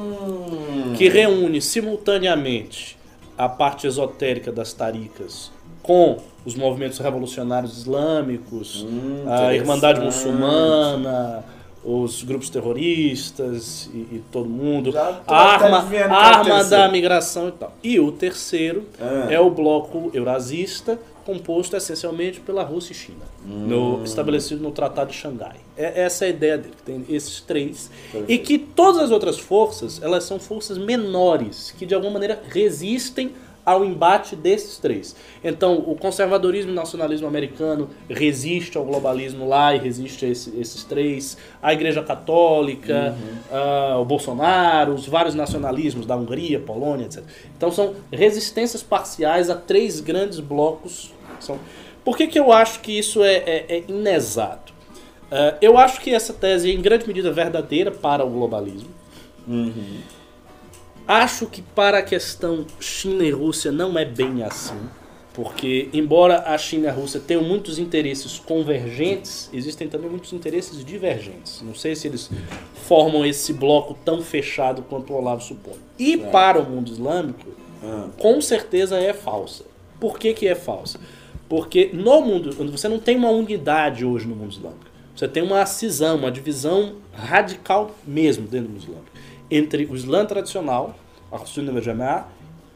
que 0.96 1.08
reúne 1.08 1.60
simultaneamente 1.60 2.96
a 3.38 3.48
parte 3.48 3.86
esotérica 3.86 4.50
das 4.50 4.72
taricas 4.72 5.50
com 5.82 6.16
os 6.44 6.54
movimentos 6.54 6.98
revolucionários 6.98 7.78
islâmicos, 7.78 8.84
Hum, 8.88 9.24
a 9.26 9.54
Irmandade. 9.54 10.00
Muçulmana, 10.00 11.44
os 11.84 12.22
grupos 12.24 12.50
terroristas 12.50 13.88
e, 13.94 13.98
e 14.16 14.22
todo 14.32 14.48
mundo, 14.48 14.92
a 14.96 15.36
arma, 15.36 15.84
arma 16.16 16.64
da 16.64 16.88
migração 16.88 17.48
e 17.48 17.52
tal. 17.52 17.72
E 17.82 18.00
o 18.00 18.10
terceiro 18.10 18.84
Ah. 19.00 19.26
é 19.30 19.38
o 19.38 19.50
bloco 19.50 20.10
eurasista, 20.12 20.98
composto 21.26 21.76
essencialmente 21.76 22.40
pela 22.40 22.62
Rússia 22.62 22.92
e 22.92 22.96
China, 22.96 23.24
Hum. 23.44 23.66
no- 23.66 24.04
estabelecido 24.04 24.62
no 24.62 24.70
Tratado 24.70 25.10
de 25.10 25.16
Xangai. 25.16 25.56
É, 25.76 26.02
essa 26.04 26.24
é 26.24 26.28
a 26.28 26.30
ideia 26.30 26.56
dele, 26.56 26.74
que 26.76 26.82
tem 26.82 27.04
esses 27.10 27.40
três. 27.40 27.90
E 28.28 28.38
que 28.38 28.56
todas 28.58 29.02
as 29.02 29.10
outras 29.10 29.38
forças, 29.38 30.00
elas 30.02 30.24
são 30.24 30.38
forças 30.38 30.78
menores, 30.78 31.74
que 31.76 31.84
de 31.84 31.94
alguma 31.94 32.12
maneira 32.14 32.40
resistem 32.48 33.32
ao 33.64 33.84
embate 33.84 34.36
desses 34.36 34.78
três. 34.78 35.16
Então, 35.42 35.78
o 35.88 35.96
conservadorismo 35.96 36.70
e 36.70 36.72
o 36.72 36.76
nacionalismo 36.76 37.26
americano 37.26 37.90
resiste 38.08 38.78
ao 38.78 38.84
globalismo 38.84 39.48
lá 39.48 39.74
e 39.74 39.78
resiste 39.80 40.24
a 40.24 40.28
esse- 40.28 40.56
esses 40.56 40.84
três. 40.84 41.36
A 41.60 41.72
Igreja 41.72 42.00
Católica, 42.00 43.16
ah, 43.50 43.98
o 44.00 44.04
Bolsonaro, 44.04 44.94
os 44.94 45.08
vários 45.08 45.34
nacionalismos 45.34 46.06
da 46.06 46.14
Hungria, 46.16 46.60
Polônia, 46.60 47.06
etc. 47.06 47.24
Então, 47.56 47.72
são 47.72 47.94
resistências 48.12 48.84
parciais 48.84 49.50
a 49.50 49.56
três 49.56 49.98
grandes 49.98 50.38
blocos. 50.38 51.12
São... 51.40 51.58
Por 52.04 52.16
que, 52.16 52.26
que 52.26 52.38
eu 52.38 52.52
acho 52.52 52.80
que 52.80 52.96
isso 52.98 53.22
é, 53.24 53.34
é- 53.36 53.66
é 53.68 53.84
inexato? 53.88 54.72
Ah, 55.30 55.56
eu 55.60 55.76
acho 55.76 56.00
que 56.00 56.14
essa 56.14 56.32
tese 56.32 56.70
é 56.70 56.74
em 56.74 56.80
grande 56.80 57.06
medida 57.06 57.32
verdadeira 57.32 57.90
para 57.90 58.24
o 58.24 58.30
globalismo. 58.30 58.90
Acho 61.06 61.46
que 61.46 61.62
para 61.62 61.98
a 61.98 62.02
questão 62.02 62.66
China 62.80 63.24
e 63.24 63.30
Rússia 63.30 63.70
não 63.70 63.96
é 63.96 64.04
bem 64.04 64.42
assim, 64.42 64.78
porque 65.32 65.88
embora 65.92 66.40
a 66.46 66.58
China 66.58 66.86
e 66.86 66.88
a 66.88 66.92
Rússia 66.92 67.20
tenham 67.24 67.44
muitos 67.44 67.78
interesses 67.78 68.38
convergentes, 68.40 69.48
existem 69.52 69.88
também 69.88 70.10
muitos 70.10 70.32
interesses 70.32 70.84
divergentes. 70.84 71.62
Não 71.62 71.74
sei 71.76 71.94
se 71.94 72.08
eles 72.08 72.28
formam 72.86 73.24
esse 73.24 73.52
bloco 73.52 73.96
tão 74.04 74.20
fechado 74.20 74.82
quanto 74.82 75.12
o 75.12 75.16
Olavo 75.16 75.42
supõe. 75.42 75.76
E 75.98 76.16
para 76.16 76.60
o 76.60 76.68
mundo 76.68 76.90
islâmico, 76.90 77.46
Ah. 77.84 78.08
com 78.18 78.40
certeza 78.40 78.98
é 78.98 79.12
falsa. 79.12 79.64
Por 80.00 80.18
que, 80.18 80.32
que 80.34 80.48
é 80.48 80.54
falsa? 80.56 80.98
Porque 81.48 81.90
no 81.92 82.20
mundo, 82.20 82.52
você 82.70 82.88
não 82.88 82.98
tem 82.98 83.16
uma 83.16 83.30
unidade 83.30 84.04
hoje 84.04 84.26
no 84.26 84.34
mundo 84.34 84.52
islâmico. 84.52 84.86
Você 85.14 85.26
tem 85.26 85.42
uma 85.42 85.64
cisão, 85.64 86.16
uma 86.16 86.30
divisão 86.30 86.96
radical 87.12 87.94
mesmo 88.06 88.46
dentro 88.46 88.68
do 88.68 88.72
mundo 88.72 88.82
islâmico. 88.82 89.10
Entre 89.50 89.86
o 89.86 89.94
Islã 89.94 90.26
tradicional, 90.26 90.94
a 91.30 91.38
Sunna 91.38 91.72
wal 91.72 91.82
Jama'a, 91.82 92.28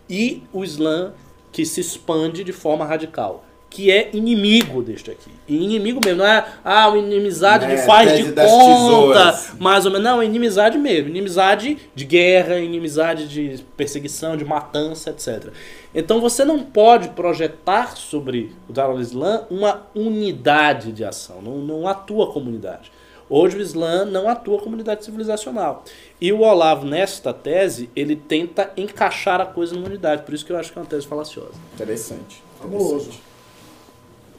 e 0.09 0.43
o 0.53 0.65
Islã 0.65 1.13
que 1.53 1.67
se 1.67 1.81
expande 1.81 2.45
de 2.45 2.53
forma 2.53 2.85
radical. 2.85 3.45
Que 3.71 3.91
é 3.91 4.11
inimigo 4.13 4.83
deste 4.83 5.11
aqui. 5.11 5.31
E 5.49 5.57
inimigo 5.57 6.01
mesmo, 6.05 6.19
não 6.19 6.27
é 6.27 6.45
ah, 6.65 6.89
uma 6.89 6.99
inimizade 6.99 7.65
É, 7.65 7.77
que 7.77 7.83
faz 7.87 8.17
de 8.17 8.33
das 8.33 8.51
conta, 8.51 9.41
mais 9.61 9.87
ou 9.87 9.93
menos. 9.93 10.05
Não, 10.05 10.21
é 10.21 10.27
inimizade 10.27 10.77
mesmo. 10.77 11.09
Inimizade 11.09 11.79
de 11.95 12.05
guerra, 12.05 12.59
inimizade 12.59 13.29
de 13.29 13.65
perseguição, 13.77 14.37
de 14.37 14.45
matança, 14.45 15.11
etc. 15.11 15.53
Então 15.95 16.21
você 16.21 16.45
não 16.45 16.59
pode 16.59 17.11
projetar 17.11 17.97
sobre 17.97 18.53
o 18.69 18.73
Dar 18.73 18.87
al-Islam 18.87 19.45
uma 19.49 19.87
unidade 19.95 20.93
de 20.93 21.05
ação. 21.05 21.41
Não, 21.41 21.59
não 21.59 21.87
atua 21.87 22.33
como 22.33 22.49
unidade. 22.49 22.91
Hoje 23.31 23.57
o 23.57 23.61
Islã 23.61 24.05
não 24.05 24.29
atua 24.29 24.59
como 24.59 24.75
unidade 24.75 25.05
civilizacional. 25.05 25.85
E 26.21 26.33
o 26.33 26.41
Olavo, 26.41 26.85
nesta 26.85 27.33
tese, 27.33 27.89
ele 27.95 28.17
tenta 28.17 28.73
encaixar 28.77 29.41
a 29.41 29.47
coisa 29.47 29.73
numa 29.77 29.87
unidade. 29.87 30.23
Por 30.23 30.35
isso 30.35 30.45
que 30.45 30.51
eu 30.51 30.59
acho 30.59 30.73
que 30.73 30.79
é 30.79 30.83
uma 30.83 30.89
tese 30.89 31.07
falaciosa. 31.07 31.55
Interessante. 31.75 32.43
Fabuloso. 32.61 33.30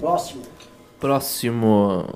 Próximo. 0.01 0.41
Próximo. 0.99 2.09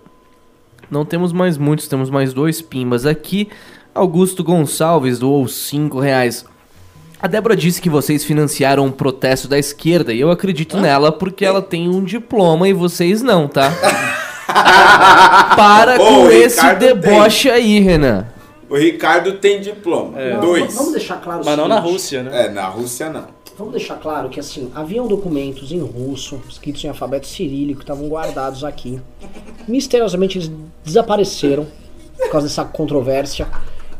Não 0.89 1.05
temos 1.05 1.31
mais 1.31 1.57
muitos, 1.57 1.87
temos 1.87 2.09
mais 2.09 2.33
dois 2.33 2.61
pimbas 2.61 3.05
aqui. 3.05 3.47
Augusto 3.93 4.43
Gonçalves 4.43 5.19
doou 5.19 5.47
5 5.47 5.99
reais. 5.99 6.45
A 7.21 7.27
Débora 7.27 7.55
disse 7.55 7.81
que 7.81 7.89
vocês 7.89 8.23
financiaram 8.23 8.85
um 8.85 8.91
protesto 8.91 9.47
da 9.47 9.57
esquerda 9.57 10.13
e 10.13 10.19
eu 10.19 10.29
acredito 10.31 10.77
nela 10.77 11.11
porque 11.11 11.45
ela 11.45 11.61
tem 11.61 11.87
um 11.87 12.03
diploma 12.03 12.67
e 12.67 12.73
vocês 12.73 13.21
não, 13.21 13.47
tá? 13.47 13.71
Para 15.55 15.95
Ô, 15.95 16.05
com 16.05 16.31
esse 16.31 16.57
Ricardo 16.57 16.79
deboche 16.79 17.49
aí, 17.49 17.79
Renan. 17.79 18.27
O 18.69 18.75
Ricardo 18.75 19.33
tem 19.33 19.61
diploma. 19.61 20.19
É. 20.19 20.33
Não, 20.33 20.41
Dois. 20.41 20.73
Vamos 20.73 20.91
deixar 20.91 21.21
claro 21.21 21.41
o 21.41 21.45
Mas 21.45 21.57
não 21.57 21.67
na. 21.67 21.79
Rússia, 21.79 22.23
né? 22.23 22.45
É, 22.45 22.49
na 22.49 22.65
Rússia 22.65 23.09
não. 23.09 23.34
Vamos 23.57 23.73
deixar 23.73 23.95
claro 23.95 24.27
que 24.29 24.39
assim, 24.39 24.69
haviam 24.75 25.07
documentos 25.07 25.71
em 25.71 25.79
russo, 25.79 26.41
escritos 26.49 26.83
em 26.83 26.89
alfabeto 26.89 27.25
cirílico, 27.25 27.81
estavam 27.81 28.07
guardados 28.09 28.63
aqui. 28.65 28.99
Misteriosamente 29.67 30.37
eles 30.39 30.51
desapareceram 30.83 31.65
por 32.17 32.29
causa 32.31 32.47
dessa 32.47 32.65
controvérsia. 32.65 33.47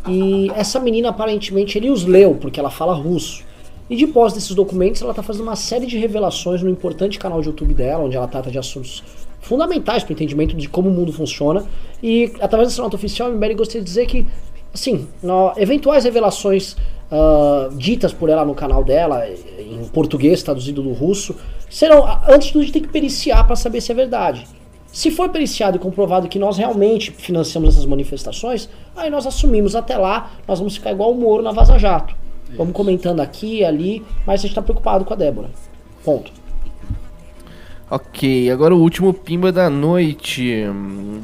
E 0.08 0.52
essa 0.56 0.80
menina 0.80 1.10
aparentemente 1.10 1.78
ele 1.78 1.90
os 1.90 2.04
leu, 2.04 2.36
porque 2.36 2.60
ela 2.60 2.70
fala 2.70 2.94
russo. 2.94 3.44
E 3.90 3.96
de 3.96 4.06
pós 4.08 4.34
desses 4.34 4.54
documentos, 4.54 5.02
ela 5.02 5.12
está 5.12 5.24
fazendo 5.24 5.44
uma 5.44 5.56
série 5.56 5.86
de 5.86 5.98
revelações 5.98 6.62
no 6.62 6.70
importante 6.70 7.18
canal 7.18 7.40
de 7.40 7.48
YouTube 7.48 7.74
dela, 7.74 8.04
onde 8.04 8.16
ela 8.18 8.28
trata 8.28 8.52
de 8.52 8.58
assuntos 8.58 9.04
fundamentais 9.40 10.04
para 10.04 10.12
o 10.12 10.14
entendimento 10.14 10.56
de 10.56 10.68
como 10.68 10.90
o 10.90 10.92
mundo 10.92 11.14
funciona. 11.14 11.64
E 12.04 12.34
através 12.42 12.70
dessa 12.70 12.82
nota 12.82 12.96
oficial, 12.96 13.30
a 13.30 13.32
MBL 13.32 13.54
gostaria 13.56 13.82
de 13.82 13.88
dizer 13.88 14.06
que, 14.08 14.26
assim, 14.74 15.08
no- 15.24 15.54
eventuais 15.56 16.04
revelações 16.04 16.76
ah, 17.12 17.70
ditas 17.74 18.14
por 18.14 18.30
ela 18.30 18.46
no 18.46 18.56
canal 18.56 18.84
dela, 18.84 19.24
em 19.28 19.86
português, 19.94 20.44
traduzido 20.44 20.82
do 20.82 20.94
russo, 20.94 21.36
serão, 21.70 22.06
antes 22.28 22.48
de 22.48 22.54
tudo, 22.54 22.62
a 22.62 22.66
gente 22.66 22.74
tem 22.74 22.82
que 22.82 22.90
periciar 22.90 23.46
para 23.46 23.56
saber 23.56 23.82
se 23.82 23.92
é 23.92 23.96
verdade. 23.96 24.48
Se 24.92 25.12
for 25.12 25.30
periciado 25.30 25.76
e 25.76 25.80
comprovado 25.80 26.30
que 26.30 26.40
nós 26.40 26.58
realmente 26.58 27.12
financiamos 27.12 27.76
essas 27.76 27.86
manifestações, 27.86 28.70
aí 28.96 29.10
nós 29.10 29.28
assumimos 29.28 29.76
até 29.76 29.98
lá, 29.98 30.32
nós 30.48 30.60
vamos 30.60 30.76
ficar 30.76 30.92
igual 30.92 31.12
o 31.12 31.16
Moro 31.16 31.44
na 31.44 31.52
Vaza 31.52 31.78
Jato. 31.78 32.16
Vamos 32.56 32.74
comentando 32.74 33.20
aqui 33.20 33.58
e 33.58 33.66
ali, 33.66 34.06
mas 34.26 34.40
a 34.40 34.44
gente 34.44 34.56
tá 34.56 34.62
preocupado 34.62 35.04
com 35.04 35.14
a 35.14 35.18
Débora. 35.18 35.50
Ponto. 36.04 36.32
Ok, 37.90 38.50
agora 38.50 38.74
o 38.74 38.80
último 38.82 39.14
pimba 39.14 39.52
da 39.52 39.70
noite. 39.70 40.64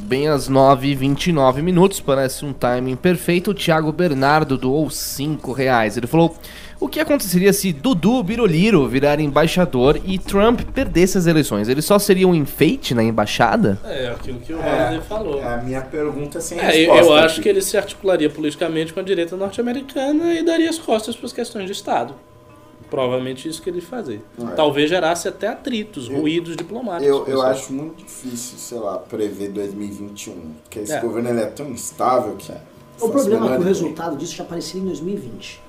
Bem 0.03 0.27
às 0.27 0.47
9h29 0.47 1.59
minutos, 1.63 1.99
parece 1.99 2.45
um 2.45 2.53
timing 2.53 2.95
perfeito. 2.95 3.49
O 3.49 3.53
Thiago 3.53 3.91
Bernardo 3.91 4.55
doou 4.59 4.87
5 4.87 5.51
reais. 5.53 5.97
Ele 5.97 6.05
falou: 6.05 6.35
O 6.79 6.87
que 6.87 6.99
aconteceria 6.99 7.51
se 7.51 7.73
Dudu 7.73 8.21
Biroliro 8.21 8.87
virar 8.87 9.19
embaixador 9.19 9.99
e 10.05 10.19
Trump 10.19 10.61
perdesse 10.71 11.17
as 11.17 11.25
eleições? 11.25 11.67
Ele 11.67 11.81
só 11.81 11.97
seria 11.97 12.27
um 12.27 12.35
enfeite 12.35 12.93
na 12.93 13.03
embaixada? 13.03 13.79
É, 13.83 14.09
aquilo 14.09 14.39
que 14.39 14.53
o 14.53 14.57
Wagner 14.57 15.01
falou. 15.01 15.41
É 15.41 15.53
a 15.55 15.57
minha 15.57 15.81
pergunta 15.81 16.39
sem 16.39 16.59
É, 16.59 16.65
eu, 16.85 16.93
resposta. 16.93 17.03
eu 17.05 17.13
acho 17.15 17.33
aqui. 17.33 17.41
que 17.41 17.49
ele 17.49 17.61
se 17.63 17.75
articularia 17.75 18.29
politicamente 18.29 18.93
com 18.93 18.99
a 18.99 19.03
direita 19.03 19.35
norte-americana 19.35 20.35
e 20.35 20.45
daria 20.45 20.69
as 20.69 20.77
costas 20.77 21.15
para 21.15 21.25
as 21.25 21.33
questões 21.33 21.65
de 21.65 21.71
Estado. 21.71 22.13
Provavelmente 22.91 23.47
isso 23.47 23.61
que 23.61 23.69
ele 23.69 23.81
fazer. 23.81 24.21
É. 24.39 24.45
Talvez 24.53 24.89
gerasse 24.89 25.27
até 25.27 25.47
atritos, 25.47 26.07
ruídos 26.09 26.55
diplomáticos. 26.57 27.07
Eu, 27.07 27.25
eu 27.25 27.41
acho 27.41 27.71
muito 27.73 28.03
difícil, 28.03 28.57
sei 28.59 28.77
lá, 28.77 28.97
prever 28.99 29.49
2021. 29.49 30.35
Porque 30.61 30.79
esse 30.79 30.91
É. 30.93 30.99
governo 30.99 31.29
ele 31.29 31.39
é 31.39 31.45
tão 31.45 31.69
instável 31.71 32.35
que. 32.35 32.51
O 32.51 32.55
faço 32.99 33.11
problema 33.13 33.53
é 33.53 33.55
que 33.55 33.61
o 33.63 33.65
resultado 33.65 34.15
disso 34.17 34.35
já 34.35 34.43
apareceria 34.43 34.81
em 34.81 34.85
2020. 34.85 35.61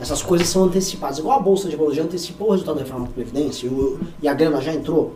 Essas 0.00 0.22
coisas 0.22 0.48
são 0.48 0.64
antecipadas. 0.64 1.18
Igual 1.18 1.38
a 1.38 1.42
Bolsa 1.42 1.68
de 1.68 1.74
Valores 1.76 1.96
já 1.96 2.04
antecipou 2.04 2.48
o 2.48 2.50
resultado 2.52 2.76
da 2.76 2.82
reforma 2.82 3.06
da 3.06 3.12
Previdência 3.12 3.66
e, 3.66 3.68
o- 3.70 3.98
e 4.22 4.26
a 4.28 4.32
grana 4.32 4.60
já 4.60 4.72
entrou. 4.72 5.14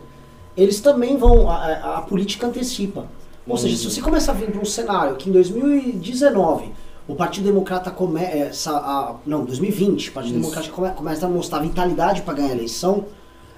Eles 0.55 0.79
também 0.81 1.15
vão. 1.17 1.49
A, 1.49 1.97
a- 1.97 2.01
política 2.01 2.45
antecipa. 2.47 3.05
Ou 3.47 3.57
seja, 3.57 3.77
se 3.77 3.89
você 3.89 4.01
começa 4.01 4.31
a 4.31 4.35
vir 4.35 4.51
para 4.51 4.59
um 4.61 4.65
cenário 4.65 5.15
que 5.15 5.29
em 5.29 5.31
2019 5.31 6.71
o 7.07 7.15
Partido 7.15 7.45
Democrata 7.45 7.89
começa 7.89 8.71
a. 8.71 9.15
Não, 9.25 9.45
2020, 9.45 10.09
o 10.09 10.11
Partido 10.11 10.33
Isso. 10.33 10.41
Democrata 10.41 10.69
come- 10.69 10.91
começa 10.91 11.25
a 11.25 11.29
mostrar 11.29 11.59
vitalidade 11.59 12.21
para 12.21 12.33
ganhar 12.33 12.49
a 12.49 12.55
eleição, 12.55 13.05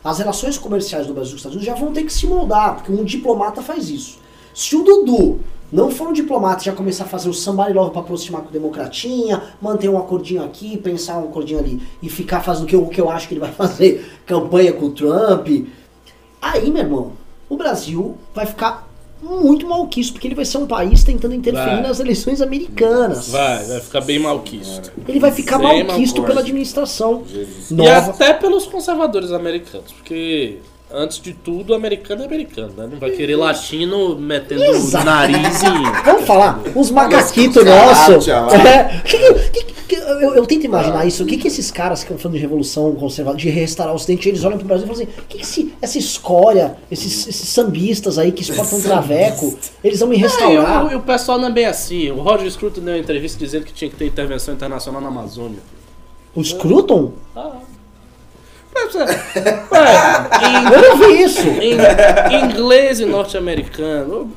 as 0.04 0.20
relações 0.20 0.58
comerciais 0.58 1.08
do 1.08 1.14
Brasil 1.14 1.32
com 1.32 1.36
os 1.36 1.40
Estados 1.42 1.56
Unidos 1.58 1.66
já 1.76 1.80
vão 1.84 1.92
ter 1.94 2.04
que 2.04 2.14
se 2.14 2.28
moldar, 2.28 2.76
porque 2.76 2.92
um 2.92 3.04
diplomata 3.04 3.62
faz 3.62 3.90
isso. 3.90 4.18
Se 4.54 4.76
o 4.76 4.84
Dudu 4.84 5.40
não 5.72 5.92
for 5.92 6.08
um 6.08 6.14
diplomata 6.14 6.62
e 6.62 6.66
já 6.66 6.74
começar 6.74 7.04
a 7.04 7.08
fazer 7.08 7.30
o 7.30 7.34
samba 7.34 7.70
e 7.70 7.74
logo 7.74 7.92
pra 7.92 8.02
aproximar 8.02 8.42
com 8.42 8.50
o 8.50 8.52
democratinha, 8.52 9.42
manter 9.62 9.88
um 9.90 9.98
acordinho 9.98 10.44
aqui, 10.44 10.78
pensar 10.78 11.18
um 11.20 11.26
acordinho 11.26 11.60
ali 11.60 11.82
e 12.02 12.10
ficar 12.10 12.42
fazendo 12.42 12.64
o 12.64 12.68
que 12.68 12.76
eu, 12.76 12.84
o 12.84 12.90
que 12.90 13.00
eu 13.00 13.10
acho 13.10 13.28
que 13.28 13.34
ele 13.36 13.42
vai 13.42 13.52
fazer, 13.54 14.20
campanha 14.26 14.74
com 14.74 14.86
o 14.88 14.92
Trump, 14.92 15.48
aí, 16.42 16.72
meu 16.72 16.82
irmão, 16.84 17.12
o 17.48 17.56
Brasil 17.58 18.16
vai 18.34 18.46
ficar 18.46 18.89
muito 19.22 19.68
malquisto, 19.68 20.14
porque 20.14 20.28
ele 20.28 20.36
vai 20.36 20.46
ser 20.46 20.58
um 20.58 20.66
país 20.68 21.04
tentando 21.04 21.34
interferir 21.36 21.76
Vai. 21.76 21.82
nas 21.84 22.00
eleições 22.00 22.42
americanas. 22.42 23.30
Vai, 23.30 23.66
vai 23.66 23.80
ficar 23.82 24.02
bem 24.02 24.20
malquisto. 24.20 24.92
Ele 25.08 25.20
vai 25.20 25.32
ficar 25.32 25.58
Bem 25.60 25.84
malquisto 25.84 26.24
pela 26.24 26.40
administração 26.42 27.24
E 27.34 27.74
nova. 27.74 28.12
até 28.12 28.34
pelos 28.34 28.66
conservadores 28.66 29.32
americanos, 29.32 29.92
porque 29.92 30.58
antes 30.92 31.20
de 31.22 31.34
tudo, 31.34 31.74
americano 31.74 32.24
é 32.24 32.26
americano, 32.26 32.74
né? 32.78 32.88
Não 32.92 33.00
vai 33.00 33.12
querer 33.12 33.36
latino 33.36 34.18
metendo 34.18 34.64
Exato. 34.64 35.04
o 35.04 35.06
nariz 35.06 35.64
em. 35.64 36.04
Vamos 36.06 36.26
falar, 36.26 36.62
os 36.76 36.92
macaquitos 36.92 37.64
nossos. 37.66 38.26
É, 39.92 40.24
eu, 40.24 40.36
eu 40.36 40.46
tento 40.46 40.66
imaginar 40.66 41.04
isso. 41.08 41.24
O 41.24 41.26
que, 41.26 41.36
que 41.36 41.48
esses 41.48 41.72
caras 41.72 42.00
que 42.04 42.06
estão 42.06 42.18
falando 42.20 42.36
de 42.36 42.42
revolução 42.42 42.94
conservadora, 42.94 43.42
de 43.42 43.50
restaurar 43.50 43.92
o 43.92 43.96
ocidente, 43.96 44.30
eles 44.30 44.44
olham 44.44 44.58
pro 44.60 44.68
Brasil 44.68 44.86
e 44.86 44.88
falam 44.88 45.02
assim: 45.04 45.12
o 45.20 45.26
que, 45.26 45.38
que 45.38 45.44
esse- 45.44 45.74
essa 45.82 45.98
escória, 45.98 46.78
esses, 46.92 47.28
esses 47.28 47.50
sambistas 47.50 48.20
aí 48.20 48.32
que 48.32 48.44
exportam 48.44 48.80
traveco, 48.82 49.58
eles 49.84 50.00
vão 50.00 50.10
me 50.10 50.16
Ah, 50.16 50.20
e, 50.20 50.22
restaurar? 50.22 50.86
o, 50.86 50.92
e 50.92 50.96
o 50.96 51.02
pessoal 51.02 51.40
não 51.40 51.48
é 51.48 51.52
bem 51.52 51.66
assim. 51.66 52.12
O 52.12 52.22
Roger 52.22 52.52
Scruton 52.52 52.82
deu 52.82 52.94
uma 52.94 53.00
entrevista 53.00 53.40
dizendo 53.40 53.66
que 53.66 53.74
tinha 53.74 53.90
que 53.90 53.96
ter 53.96 54.06
intervenção 54.06 54.54
internacional 54.54 55.02
na 55.02 55.08
Amazônia. 55.08 55.60
O 56.36 56.44
Scruton? 56.44 57.14
Mas, 57.34 57.54
é, 58.76 58.82
é, 59.40 60.76
Eu 60.76 60.82
não 60.90 60.98
vi 60.98 61.22
isso. 61.24 61.48
inglês 62.32 63.00
e 63.00 63.06
norte-americano, 63.06 64.32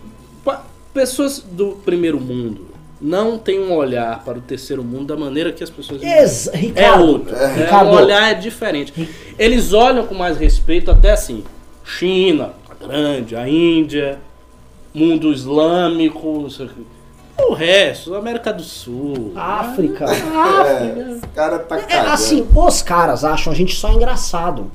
pessoas 0.93 1.39
do 1.41 1.73
primeiro 1.85 2.21
mundo 2.21 2.73
não 3.01 3.37
têm 3.37 3.59
um 3.61 3.75
olhar 3.75 4.23
para 4.25 4.39
o 4.39 4.41
terceiro 4.41 4.85
mundo 4.85 5.07
da 5.07 5.17
maneira 5.17 5.51
que 5.51 5.65
as 5.65 5.71
pessoas 5.71 6.01
Ex 6.03 6.47
É 6.49 6.57
Ricardo, 6.57 7.05
outro. 7.05 7.35
É, 7.35 7.65
Ricardo. 7.65 7.91
o 7.91 7.95
olhar 7.95 8.31
é 8.31 8.35
diferente. 8.35 9.09
Eles 9.37 9.73
olham 9.73 10.07
com 10.07 10.15
mais 10.15 10.39
respeito 10.39 10.89
até 10.91 11.11
assim. 11.11 11.43
China, 11.85 12.51
a 12.71 12.87
grande, 12.87 13.35
a 13.35 13.49
Índia, 13.49 14.21
mundo 14.95 15.33
islâmico, 15.33 16.43
não 16.43 16.51
sei 16.51 16.69
o 17.49 17.55
resto, 17.55 18.15
América 18.15 18.53
do 18.53 18.63
Sul. 18.63 19.33
África. 19.37 20.05
É, 20.07 21.17
o 21.23 21.29
cara 21.35 21.59
tá 21.61 21.79
É, 21.89 21.99
assim, 22.01 22.47
os 22.55 22.83
caras 22.83 23.25
acham 23.25 23.53
a 23.53 23.57
gente 23.57 23.75
só 23.75 23.91
engraçado. 23.93 24.71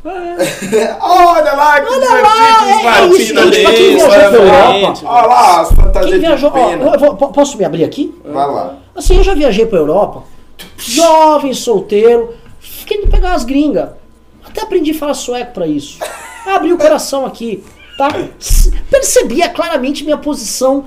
Olha 0.99 1.53
lá 1.53 1.81
que 1.81 1.91
Olha 1.94 2.10
lá, 2.22 2.34
é, 2.38 3.03
é 3.03 3.07
isso, 3.07 3.34
Martina 3.35 3.41
gente, 3.53 3.61
pra 3.64 3.73
quem 3.73 3.95
viajou 3.95 4.10
olha 4.10 4.30
pra 4.30 4.39
lá. 4.44 4.76
Europa. 4.77 4.99
Olha 5.06 5.27
lá, 5.27 5.61
as 5.61 5.69
fantasias 5.72 6.11
Quem 6.11 6.19
viajou. 6.19 6.52
de 6.52 6.57
Ó, 6.60 6.98
vou- 6.98 7.15
po- 7.15 7.30
posso 7.30 7.57
me 7.57 7.65
abrir 7.65 7.84
aqui? 7.84 8.14
Vai 8.23 8.48
lá. 8.48 8.76
Assim, 8.95 9.18
eu 9.18 9.23
já 9.23 9.34
viajei 9.34 9.65
pra 9.65 9.77
Europa, 9.80 10.23
jovem, 10.77 11.53
solteiro, 11.53 12.34
fiquei 12.60 13.02
de 13.02 13.07
pegar 13.07 13.34
as 13.34 13.44
gringas. 13.44 13.89
Até 14.48 14.61
aprendi 14.61 14.91
a 14.91 14.95
falar 14.95 15.14
sueco 15.14 15.53
pra 15.53 15.68
isso. 15.68 15.99
Abri 16.48 16.72
o 16.73 16.77
coração 16.77 17.26
aqui, 17.26 17.64
tá? 17.98 18.07
Percebia 18.89 19.49
claramente 19.49 20.03
minha 20.03 20.18
posição 20.18 20.85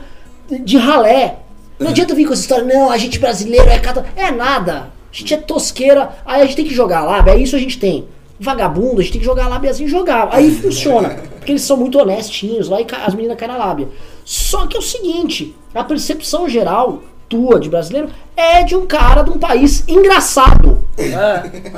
de 0.48 0.76
ralé. 0.78 1.36
Não 1.80 1.88
adianta 1.88 2.14
vir 2.14 2.26
com 2.26 2.34
essa 2.34 2.42
história, 2.42 2.64
não, 2.64 2.90
a 2.90 2.98
gente 2.98 3.18
brasileiro 3.18 3.68
é 3.70 3.78
cata... 3.78 4.04
É 4.14 4.30
nada. 4.30 4.92
A 5.12 5.16
gente 5.16 5.32
é 5.32 5.38
tosqueira, 5.38 6.10
aí 6.26 6.42
a 6.42 6.44
gente 6.44 6.56
tem 6.56 6.64
que 6.66 6.74
jogar 6.74 7.02
lábia, 7.02 7.32
é 7.32 7.38
isso 7.38 7.56
a 7.56 7.58
gente 7.58 7.78
tem. 7.78 8.06
Vagabundo, 8.38 9.00
a 9.00 9.02
gente 9.02 9.12
tem 9.12 9.20
que 9.20 9.26
jogar 9.26 9.46
a 9.46 9.48
lábiazinha 9.48 9.88
e 9.88 9.90
jogar. 9.90 10.28
Aí 10.30 10.50
funciona. 10.50 11.08
Porque 11.36 11.52
eles 11.52 11.62
são 11.62 11.76
muito 11.76 11.98
honestinhos 11.98 12.68
lá 12.68 12.80
e 12.80 12.86
as 13.04 13.14
meninas 13.14 13.38
caem 13.38 13.50
na 13.50 13.58
lábia. 13.58 13.88
Só 14.24 14.66
que 14.66 14.76
é 14.76 14.78
o 14.78 14.82
seguinte, 14.82 15.54
a 15.74 15.82
percepção 15.82 16.48
geral 16.48 17.02
tua 17.30 17.60
de 17.60 17.70
brasileiro 17.70 18.08
é 18.36 18.64
de 18.64 18.74
um 18.74 18.84
cara 18.86 19.22
de 19.22 19.30
um 19.30 19.38
país 19.38 19.84
engraçado. 19.86 20.78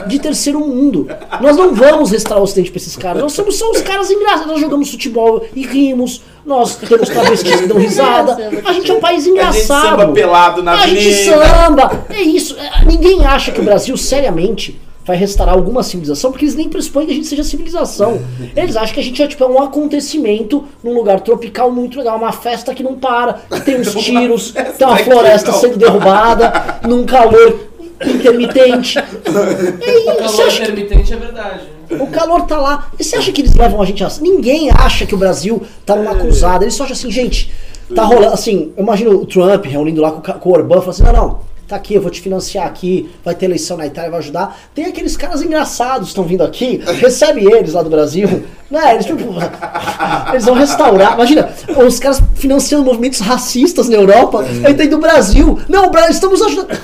De 0.09 0.19
terceiro 0.19 0.59
mundo. 0.61 1.07
Nós 1.41 1.57
não 1.57 1.75
vamos 1.75 2.11
restaurar 2.11 2.41
o 2.41 2.45
ocidente 2.45 2.71
pra 2.71 2.79
esses 2.79 2.97
caras. 2.97 3.23
Nós 3.23 3.33
somos 3.33 3.57
só 3.57 3.71
os 3.71 3.83
caras 3.83 4.11
engraçados. 4.11 4.47
Nós 4.47 4.61
jogamos 4.61 4.91
futebol 4.91 5.45
e 5.55 5.67
rimos. 5.67 6.23
Nós 6.45 6.77
temos 6.77 7.09
travestis 7.09 7.61
que 7.61 7.67
dão 7.67 7.77
risada. 7.79 8.37
A 8.65 8.73
gente 8.73 8.91
é 8.91 8.95
um 8.95 9.01
país 9.01 9.21
A 9.21 9.25
gente 9.27 9.31
engraçado. 9.35 9.89
samba 10.01 10.09
pelado 10.13 10.63
na 10.63 10.73
A 10.73 10.87
gente 10.87 11.13
samba. 11.25 12.05
É 12.09 12.23
isso. 12.23 12.57
É, 12.59 12.85
Ninguém 12.87 13.25
acha 13.27 13.53
que 13.53 13.61
o 13.61 13.65
Brasil, 13.65 13.97
seriamente, 13.97 14.81
vai 15.05 15.17
restaurar 15.17 15.55
alguma 15.55 15.83
civilização, 15.83 16.31
porque 16.31 16.45
eles 16.45 16.55
nem 16.55 16.69
pressupõem 16.69 17.07
que 17.07 17.13
a 17.13 17.15
gente 17.17 17.27
seja 17.27 17.43
civilização. 17.43 18.21
Eles 18.57 18.77
acham 18.77 18.95
que 18.95 19.01
a 19.01 19.03
gente 19.03 19.21
é 19.23 19.27
tipo 19.27 19.45
um 19.47 19.61
acontecimento 19.61 20.65
num 20.83 20.95
lugar 20.95 21.21
tropical 21.21 21.71
muito 21.73 21.99
legal, 21.99 22.17
uma 22.17 22.31
festa 22.33 22.73
que 22.75 22.83
não 22.85 22.95
para, 22.95 23.41
que 23.51 23.61
tem 23.63 23.81
uns 23.81 23.93
tiros, 23.95 24.53
tem 24.79 24.87
uma 24.87 24.97
floresta 24.99 25.53
sendo 25.53 25.77
derrubada, 25.77 26.53
num 26.89 27.05
calor 27.05 27.61
intermitente. 28.05 28.99
É 29.03 29.31
O 29.33 30.13
isso. 30.13 30.15
Você 30.15 30.19
calor 30.19 30.47
acha 30.47 30.57
que 30.57 30.63
intermitente 30.63 31.13
é 31.13 31.17
verdade. 31.17 31.61
o 31.91 32.07
calor 32.09 32.43
tá 32.43 32.59
lá. 32.59 32.91
E 32.99 33.05
você 33.05 33.17
acha 33.17 33.33
que 33.33 33.41
eles 33.41 33.55
levam 33.55 33.81
a 33.81 33.85
gente 33.85 34.03
a... 34.05 34.11
Ninguém 34.21 34.71
acha 34.71 35.07
que 35.07 35.15
o 35.15 35.19
Brasil 35.19 35.63
tá 35.87 35.97
numa 35.97 36.15
cruzada. 36.15 36.65
Eles 36.65 36.75
só 36.75 36.85
acham 36.85 36.95
assim, 36.95 37.11
gente, 37.11 37.53
tá 37.95 38.03
rolando. 38.05 38.35
Assim, 38.35 38.73
eu 38.77 38.83
imagino 38.83 39.11
o 39.21 39.27
Trump 39.27 39.65
reunindo 39.67 40.01
lá 40.01 40.11
com, 40.11 40.19
o 40.19 40.23
Ca- 40.23 40.35
com 40.35 40.49
o 40.51 40.53
Orbán, 40.53 40.81
falando 40.81 40.91
assim: 40.91 41.03
não, 41.05 41.13
não. 41.13 41.41
Tá 41.73 41.77
aqui, 41.77 41.95
eu 41.95 42.03
vou 42.03 42.11
te 42.11 42.21
financiar 42.21 42.67
aqui, 42.67 43.09
vai 43.25 43.35
ter 43.35 43.47
eleição 43.47 43.79
na 43.79 43.87
Itália, 43.87 44.11
vai 44.11 44.21
ajudar. 44.21 44.61
Tem 44.75 44.85
aqueles 44.85 45.17
caras 45.17 45.41
engraçados 45.41 46.01
que 46.03 46.09
estão 46.09 46.23
vindo 46.23 46.43
aqui, 46.45 46.83
recebe 47.01 47.51
eles 47.51 47.73
lá 47.73 47.83
do 47.83 47.89
Brasil, 47.89 48.45
né? 48.71 48.93
Eles, 48.93 49.07
tipo, 49.07 49.25
eles 50.31 50.45
vão 50.45 50.55
restaurar. 50.55 51.15
Imagina, 51.15 51.49
os 51.87 51.99
caras 51.99 52.21
financiando 52.35 52.85
movimentos 52.85 53.21
racistas 53.21 53.89
na 53.89 53.97
Europa, 53.97 54.45
aí 54.67 54.75
tem 54.75 54.87
do 54.87 54.99
Brasil. 54.99 55.59
Não, 55.67 55.91
Brasil, 55.91 56.11
estamos 56.11 56.43
ajudando. 56.43 56.79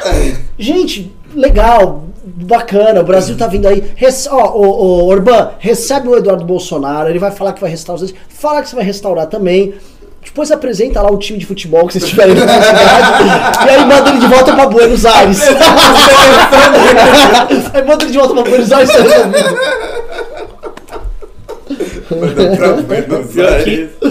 Gente, 0.58 1.10
legal, 1.34 2.04
bacana, 2.22 3.00
o 3.00 3.04
Brasil 3.04 3.38
tá 3.38 3.46
vindo 3.46 3.66
aí. 3.66 3.82
Rece- 3.96 4.28
ó, 4.30 4.52
ô, 4.54 4.66
ô, 4.66 5.04
Orbán, 5.06 5.52
recebe 5.58 6.06
o 6.06 6.16
Eduardo 6.18 6.44
Bolsonaro, 6.44 7.08
ele 7.08 7.18
vai 7.18 7.30
falar 7.30 7.54
que 7.54 7.62
vai 7.62 7.70
restaurar 7.70 8.04
os 8.04 8.14
fala 8.28 8.60
que 8.60 8.68
você 8.68 8.76
vai 8.76 8.84
restaurar 8.84 9.26
também. 9.26 9.72
Depois 10.24 10.50
apresenta 10.50 11.00
lá 11.00 11.10
o 11.12 11.16
time 11.18 11.38
de 11.38 11.46
futebol 11.46 11.86
que 11.86 11.92
vocês 11.92 12.08
tiverem 12.08 12.34
na 12.34 12.40
cidade. 12.40 13.66
e 13.66 13.70
aí 13.70 13.84
manda 13.86 14.10
ele 14.10 14.18
de 14.18 14.26
volta 14.26 14.52
pra 14.52 14.66
Buenos 14.66 15.06
Aires. 15.06 15.40
aí 17.72 17.82
manda 17.84 18.02
ele 18.04 18.12
de 18.12 18.18
volta 18.18 18.34
pra 18.34 18.42
Buenos 18.42 18.72
Aires. 18.72 18.90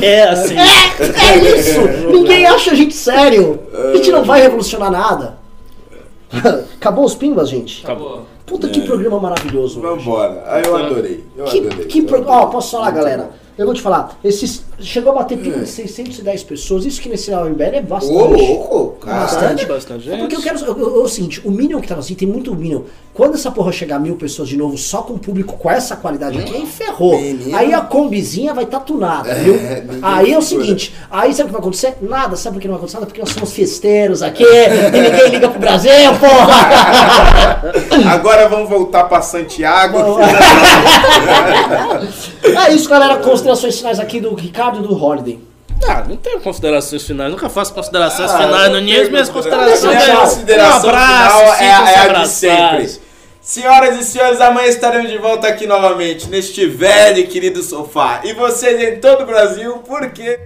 é 0.02 0.24
assim. 0.24 0.56
É, 0.58 1.34
é 1.34 1.38
isso! 1.58 1.82
Ninguém 2.12 2.46
acha 2.46 2.72
a 2.72 2.76
gente 2.76 2.94
sério. 2.96 3.60
A 3.92 3.96
gente 3.96 4.12
não 4.12 4.24
vai 4.24 4.42
revolucionar 4.42 4.92
nada. 4.92 5.38
Acabou 6.76 7.06
os 7.06 7.16
pimbas, 7.16 7.50
gente? 7.50 7.84
Acabou. 7.84 8.26
Puta 8.46 8.68
que 8.68 8.82
programa 8.82 9.20
maravilhoso. 9.20 9.80
Vambora. 9.80 10.44
Ah, 10.48 10.60
eu 10.60 10.76
adorei. 10.76 11.24
Eu 11.38 11.46
Que, 11.46 11.60
adorei. 11.60 11.86
que 11.86 12.02
pro... 12.02 12.24
Ó, 12.28 12.48
posso 12.48 12.72
falar, 12.72 12.92
galera? 12.92 13.30
Eu 13.58 13.66
vou 13.66 13.74
te 13.76 13.82
falar. 13.82 14.18
Esses... 14.24 14.64
Chegou 14.80 15.12
a 15.12 15.16
bater 15.16 15.38
pico 15.38 15.60
de 15.60 15.68
610 15.70 16.44
pessoas. 16.44 16.86
Isso 16.86 17.00
que 17.00 17.08
nesse 17.08 17.30
MBL 17.32 17.62
é 17.76 17.80
Ô, 17.80 17.84
bastante. 17.84 18.14
louco, 18.18 18.98
cara. 19.06 19.20
Bastante. 19.22 19.66
Bastante 19.66 20.12
É 20.12 20.18
porque 20.18 20.36
eu 20.36 20.42
quero. 20.42 20.60
eu- 20.60 20.78
eu- 20.78 20.96
É 21.02 21.04
o 21.04 21.08
seguinte, 21.08 21.42
o 21.46 21.52
Minion 21.52 21.80
que 21.80 21.88
tava 21.88 22.02
assim, 22.02 22.16
tem 22.16 22.28
muito 22.28 22.54
Minion. 22.56 22.82
Quando 23.14 23.36
essa 23.36 23.52
porra 23.52 23.72
chegar 23.72 23.98
a 23.98 24.00
mil 24.00 24.16
pessoas 24.16 24.50
de 24.50 24.58
novo, 24.58 24.76
só 24.78 25.04
com 25.04 25.18
público 25.20 25.56
com 25.58 25.70
essa 25.70 25.96
qualidade 25.96 26.40
aqui, 26.40 26.56
aí 26.56 26.66
ferrou. 26.66 27.16
Menino. 27.22 27.56
Aí 27.56 27.72
a 27.74 27.80
combizinha 27.82 28.54
vai 28.56 28.64
estar 28.64 28.80
tunada, 28.80 29.34
viu? 29.36 29.54
ninguém 29.54 30.00
Aí 30.02 30.34
é 30.34 30.38
o 30.38 30.42
seguinte, 30.42 30.94
aí 31.12 31.32
sabe 31.32 31.44
o 31.44 31.46
que 31.46 31.52
vai 31.52 31.62
acontecer? 31.62 31.96
Nada, 32.02 32.36
sabe 32.36 32.56
por 32.56 32.62
que 32.62 32.68
não 32.68 32.74
vai 32.74 32.80
acontecer 32.80 32.96
nada? 32.98 33.06
Porque 33.06 33.22
nós 33.22 33.30
somos 33.30 33.54
festeiros 33.54 34.24
aqui, 34.24 34.44
e 34.44 34.90
ninguém 35.00 35.30
liga 35.30 35.48
pro 35.48 35.60
Brasil, 35.60 35.92
porra! 36.20 37.62
Agora 38.12 38.50
vamos 38.50 38.68
voltar 38.68 39.04
pra 39.04 39.22
Santiago. 39.22 39.98
É 42.68 42.74
isso, 42.74 42.90
galera. 42.90 43.18
Considerações 43.44 43.78
finais 43.78 44.00
aqui 44.00 44.20
do 44.20 44.34
Ricardo 44.34 44.80
e 44.80 44.88
do 44.88 45.04
Holiday. 45.04 45.40
Ah, 45.86 46.06
não 46.08 46.16
tenho 46.16 46.40
considerações 46.40 47.04
finais. 47.04 47.30
Nunca 47.30 47.50
faço 47.50 47.74
considerações 47.74 48.32
Ah, 48.32 48.38
finais 48.38 48.72
não 48.72 48.76
no 48.76 48.82
Nias. 48.82 49.10
Minhas 49.10 49.30
considerações 49.30 49.82
Minha 49.82 50.14
é 50.14 50.16
consideração 50.16 50.86
um 50.86 50.90
abraço, 50.90 51.38
final 51.58 51.88
é, 51.88 51.94
é 51.94 51.98
a 51.98 52.14
de 52.14 52.28
sempre. 52.30 53.02
Senhoras 53.42 54.00
e 54.00 54.04
senhores, 54.06 54.40
amanhã 54.40 54.68
estaremos 54.68 55.12
de 55.12 55.18
volta 55.18 55.48
aqui 55.50 55.68
novamente 55.68 56.30
neste 56.30 56.66
velho 56.66 57.20
e 57.20 57.28
querido 57.28 57.62
sofá. 57.62 58.22
E 58.24 58.32
vocês 58.32 58.82
em 58.82 59.02
todo 59.02 59.24
o 59.24 59.26
Brasil, 59.26 59.80
por 59.80 60.10
quê? 60.12 60.40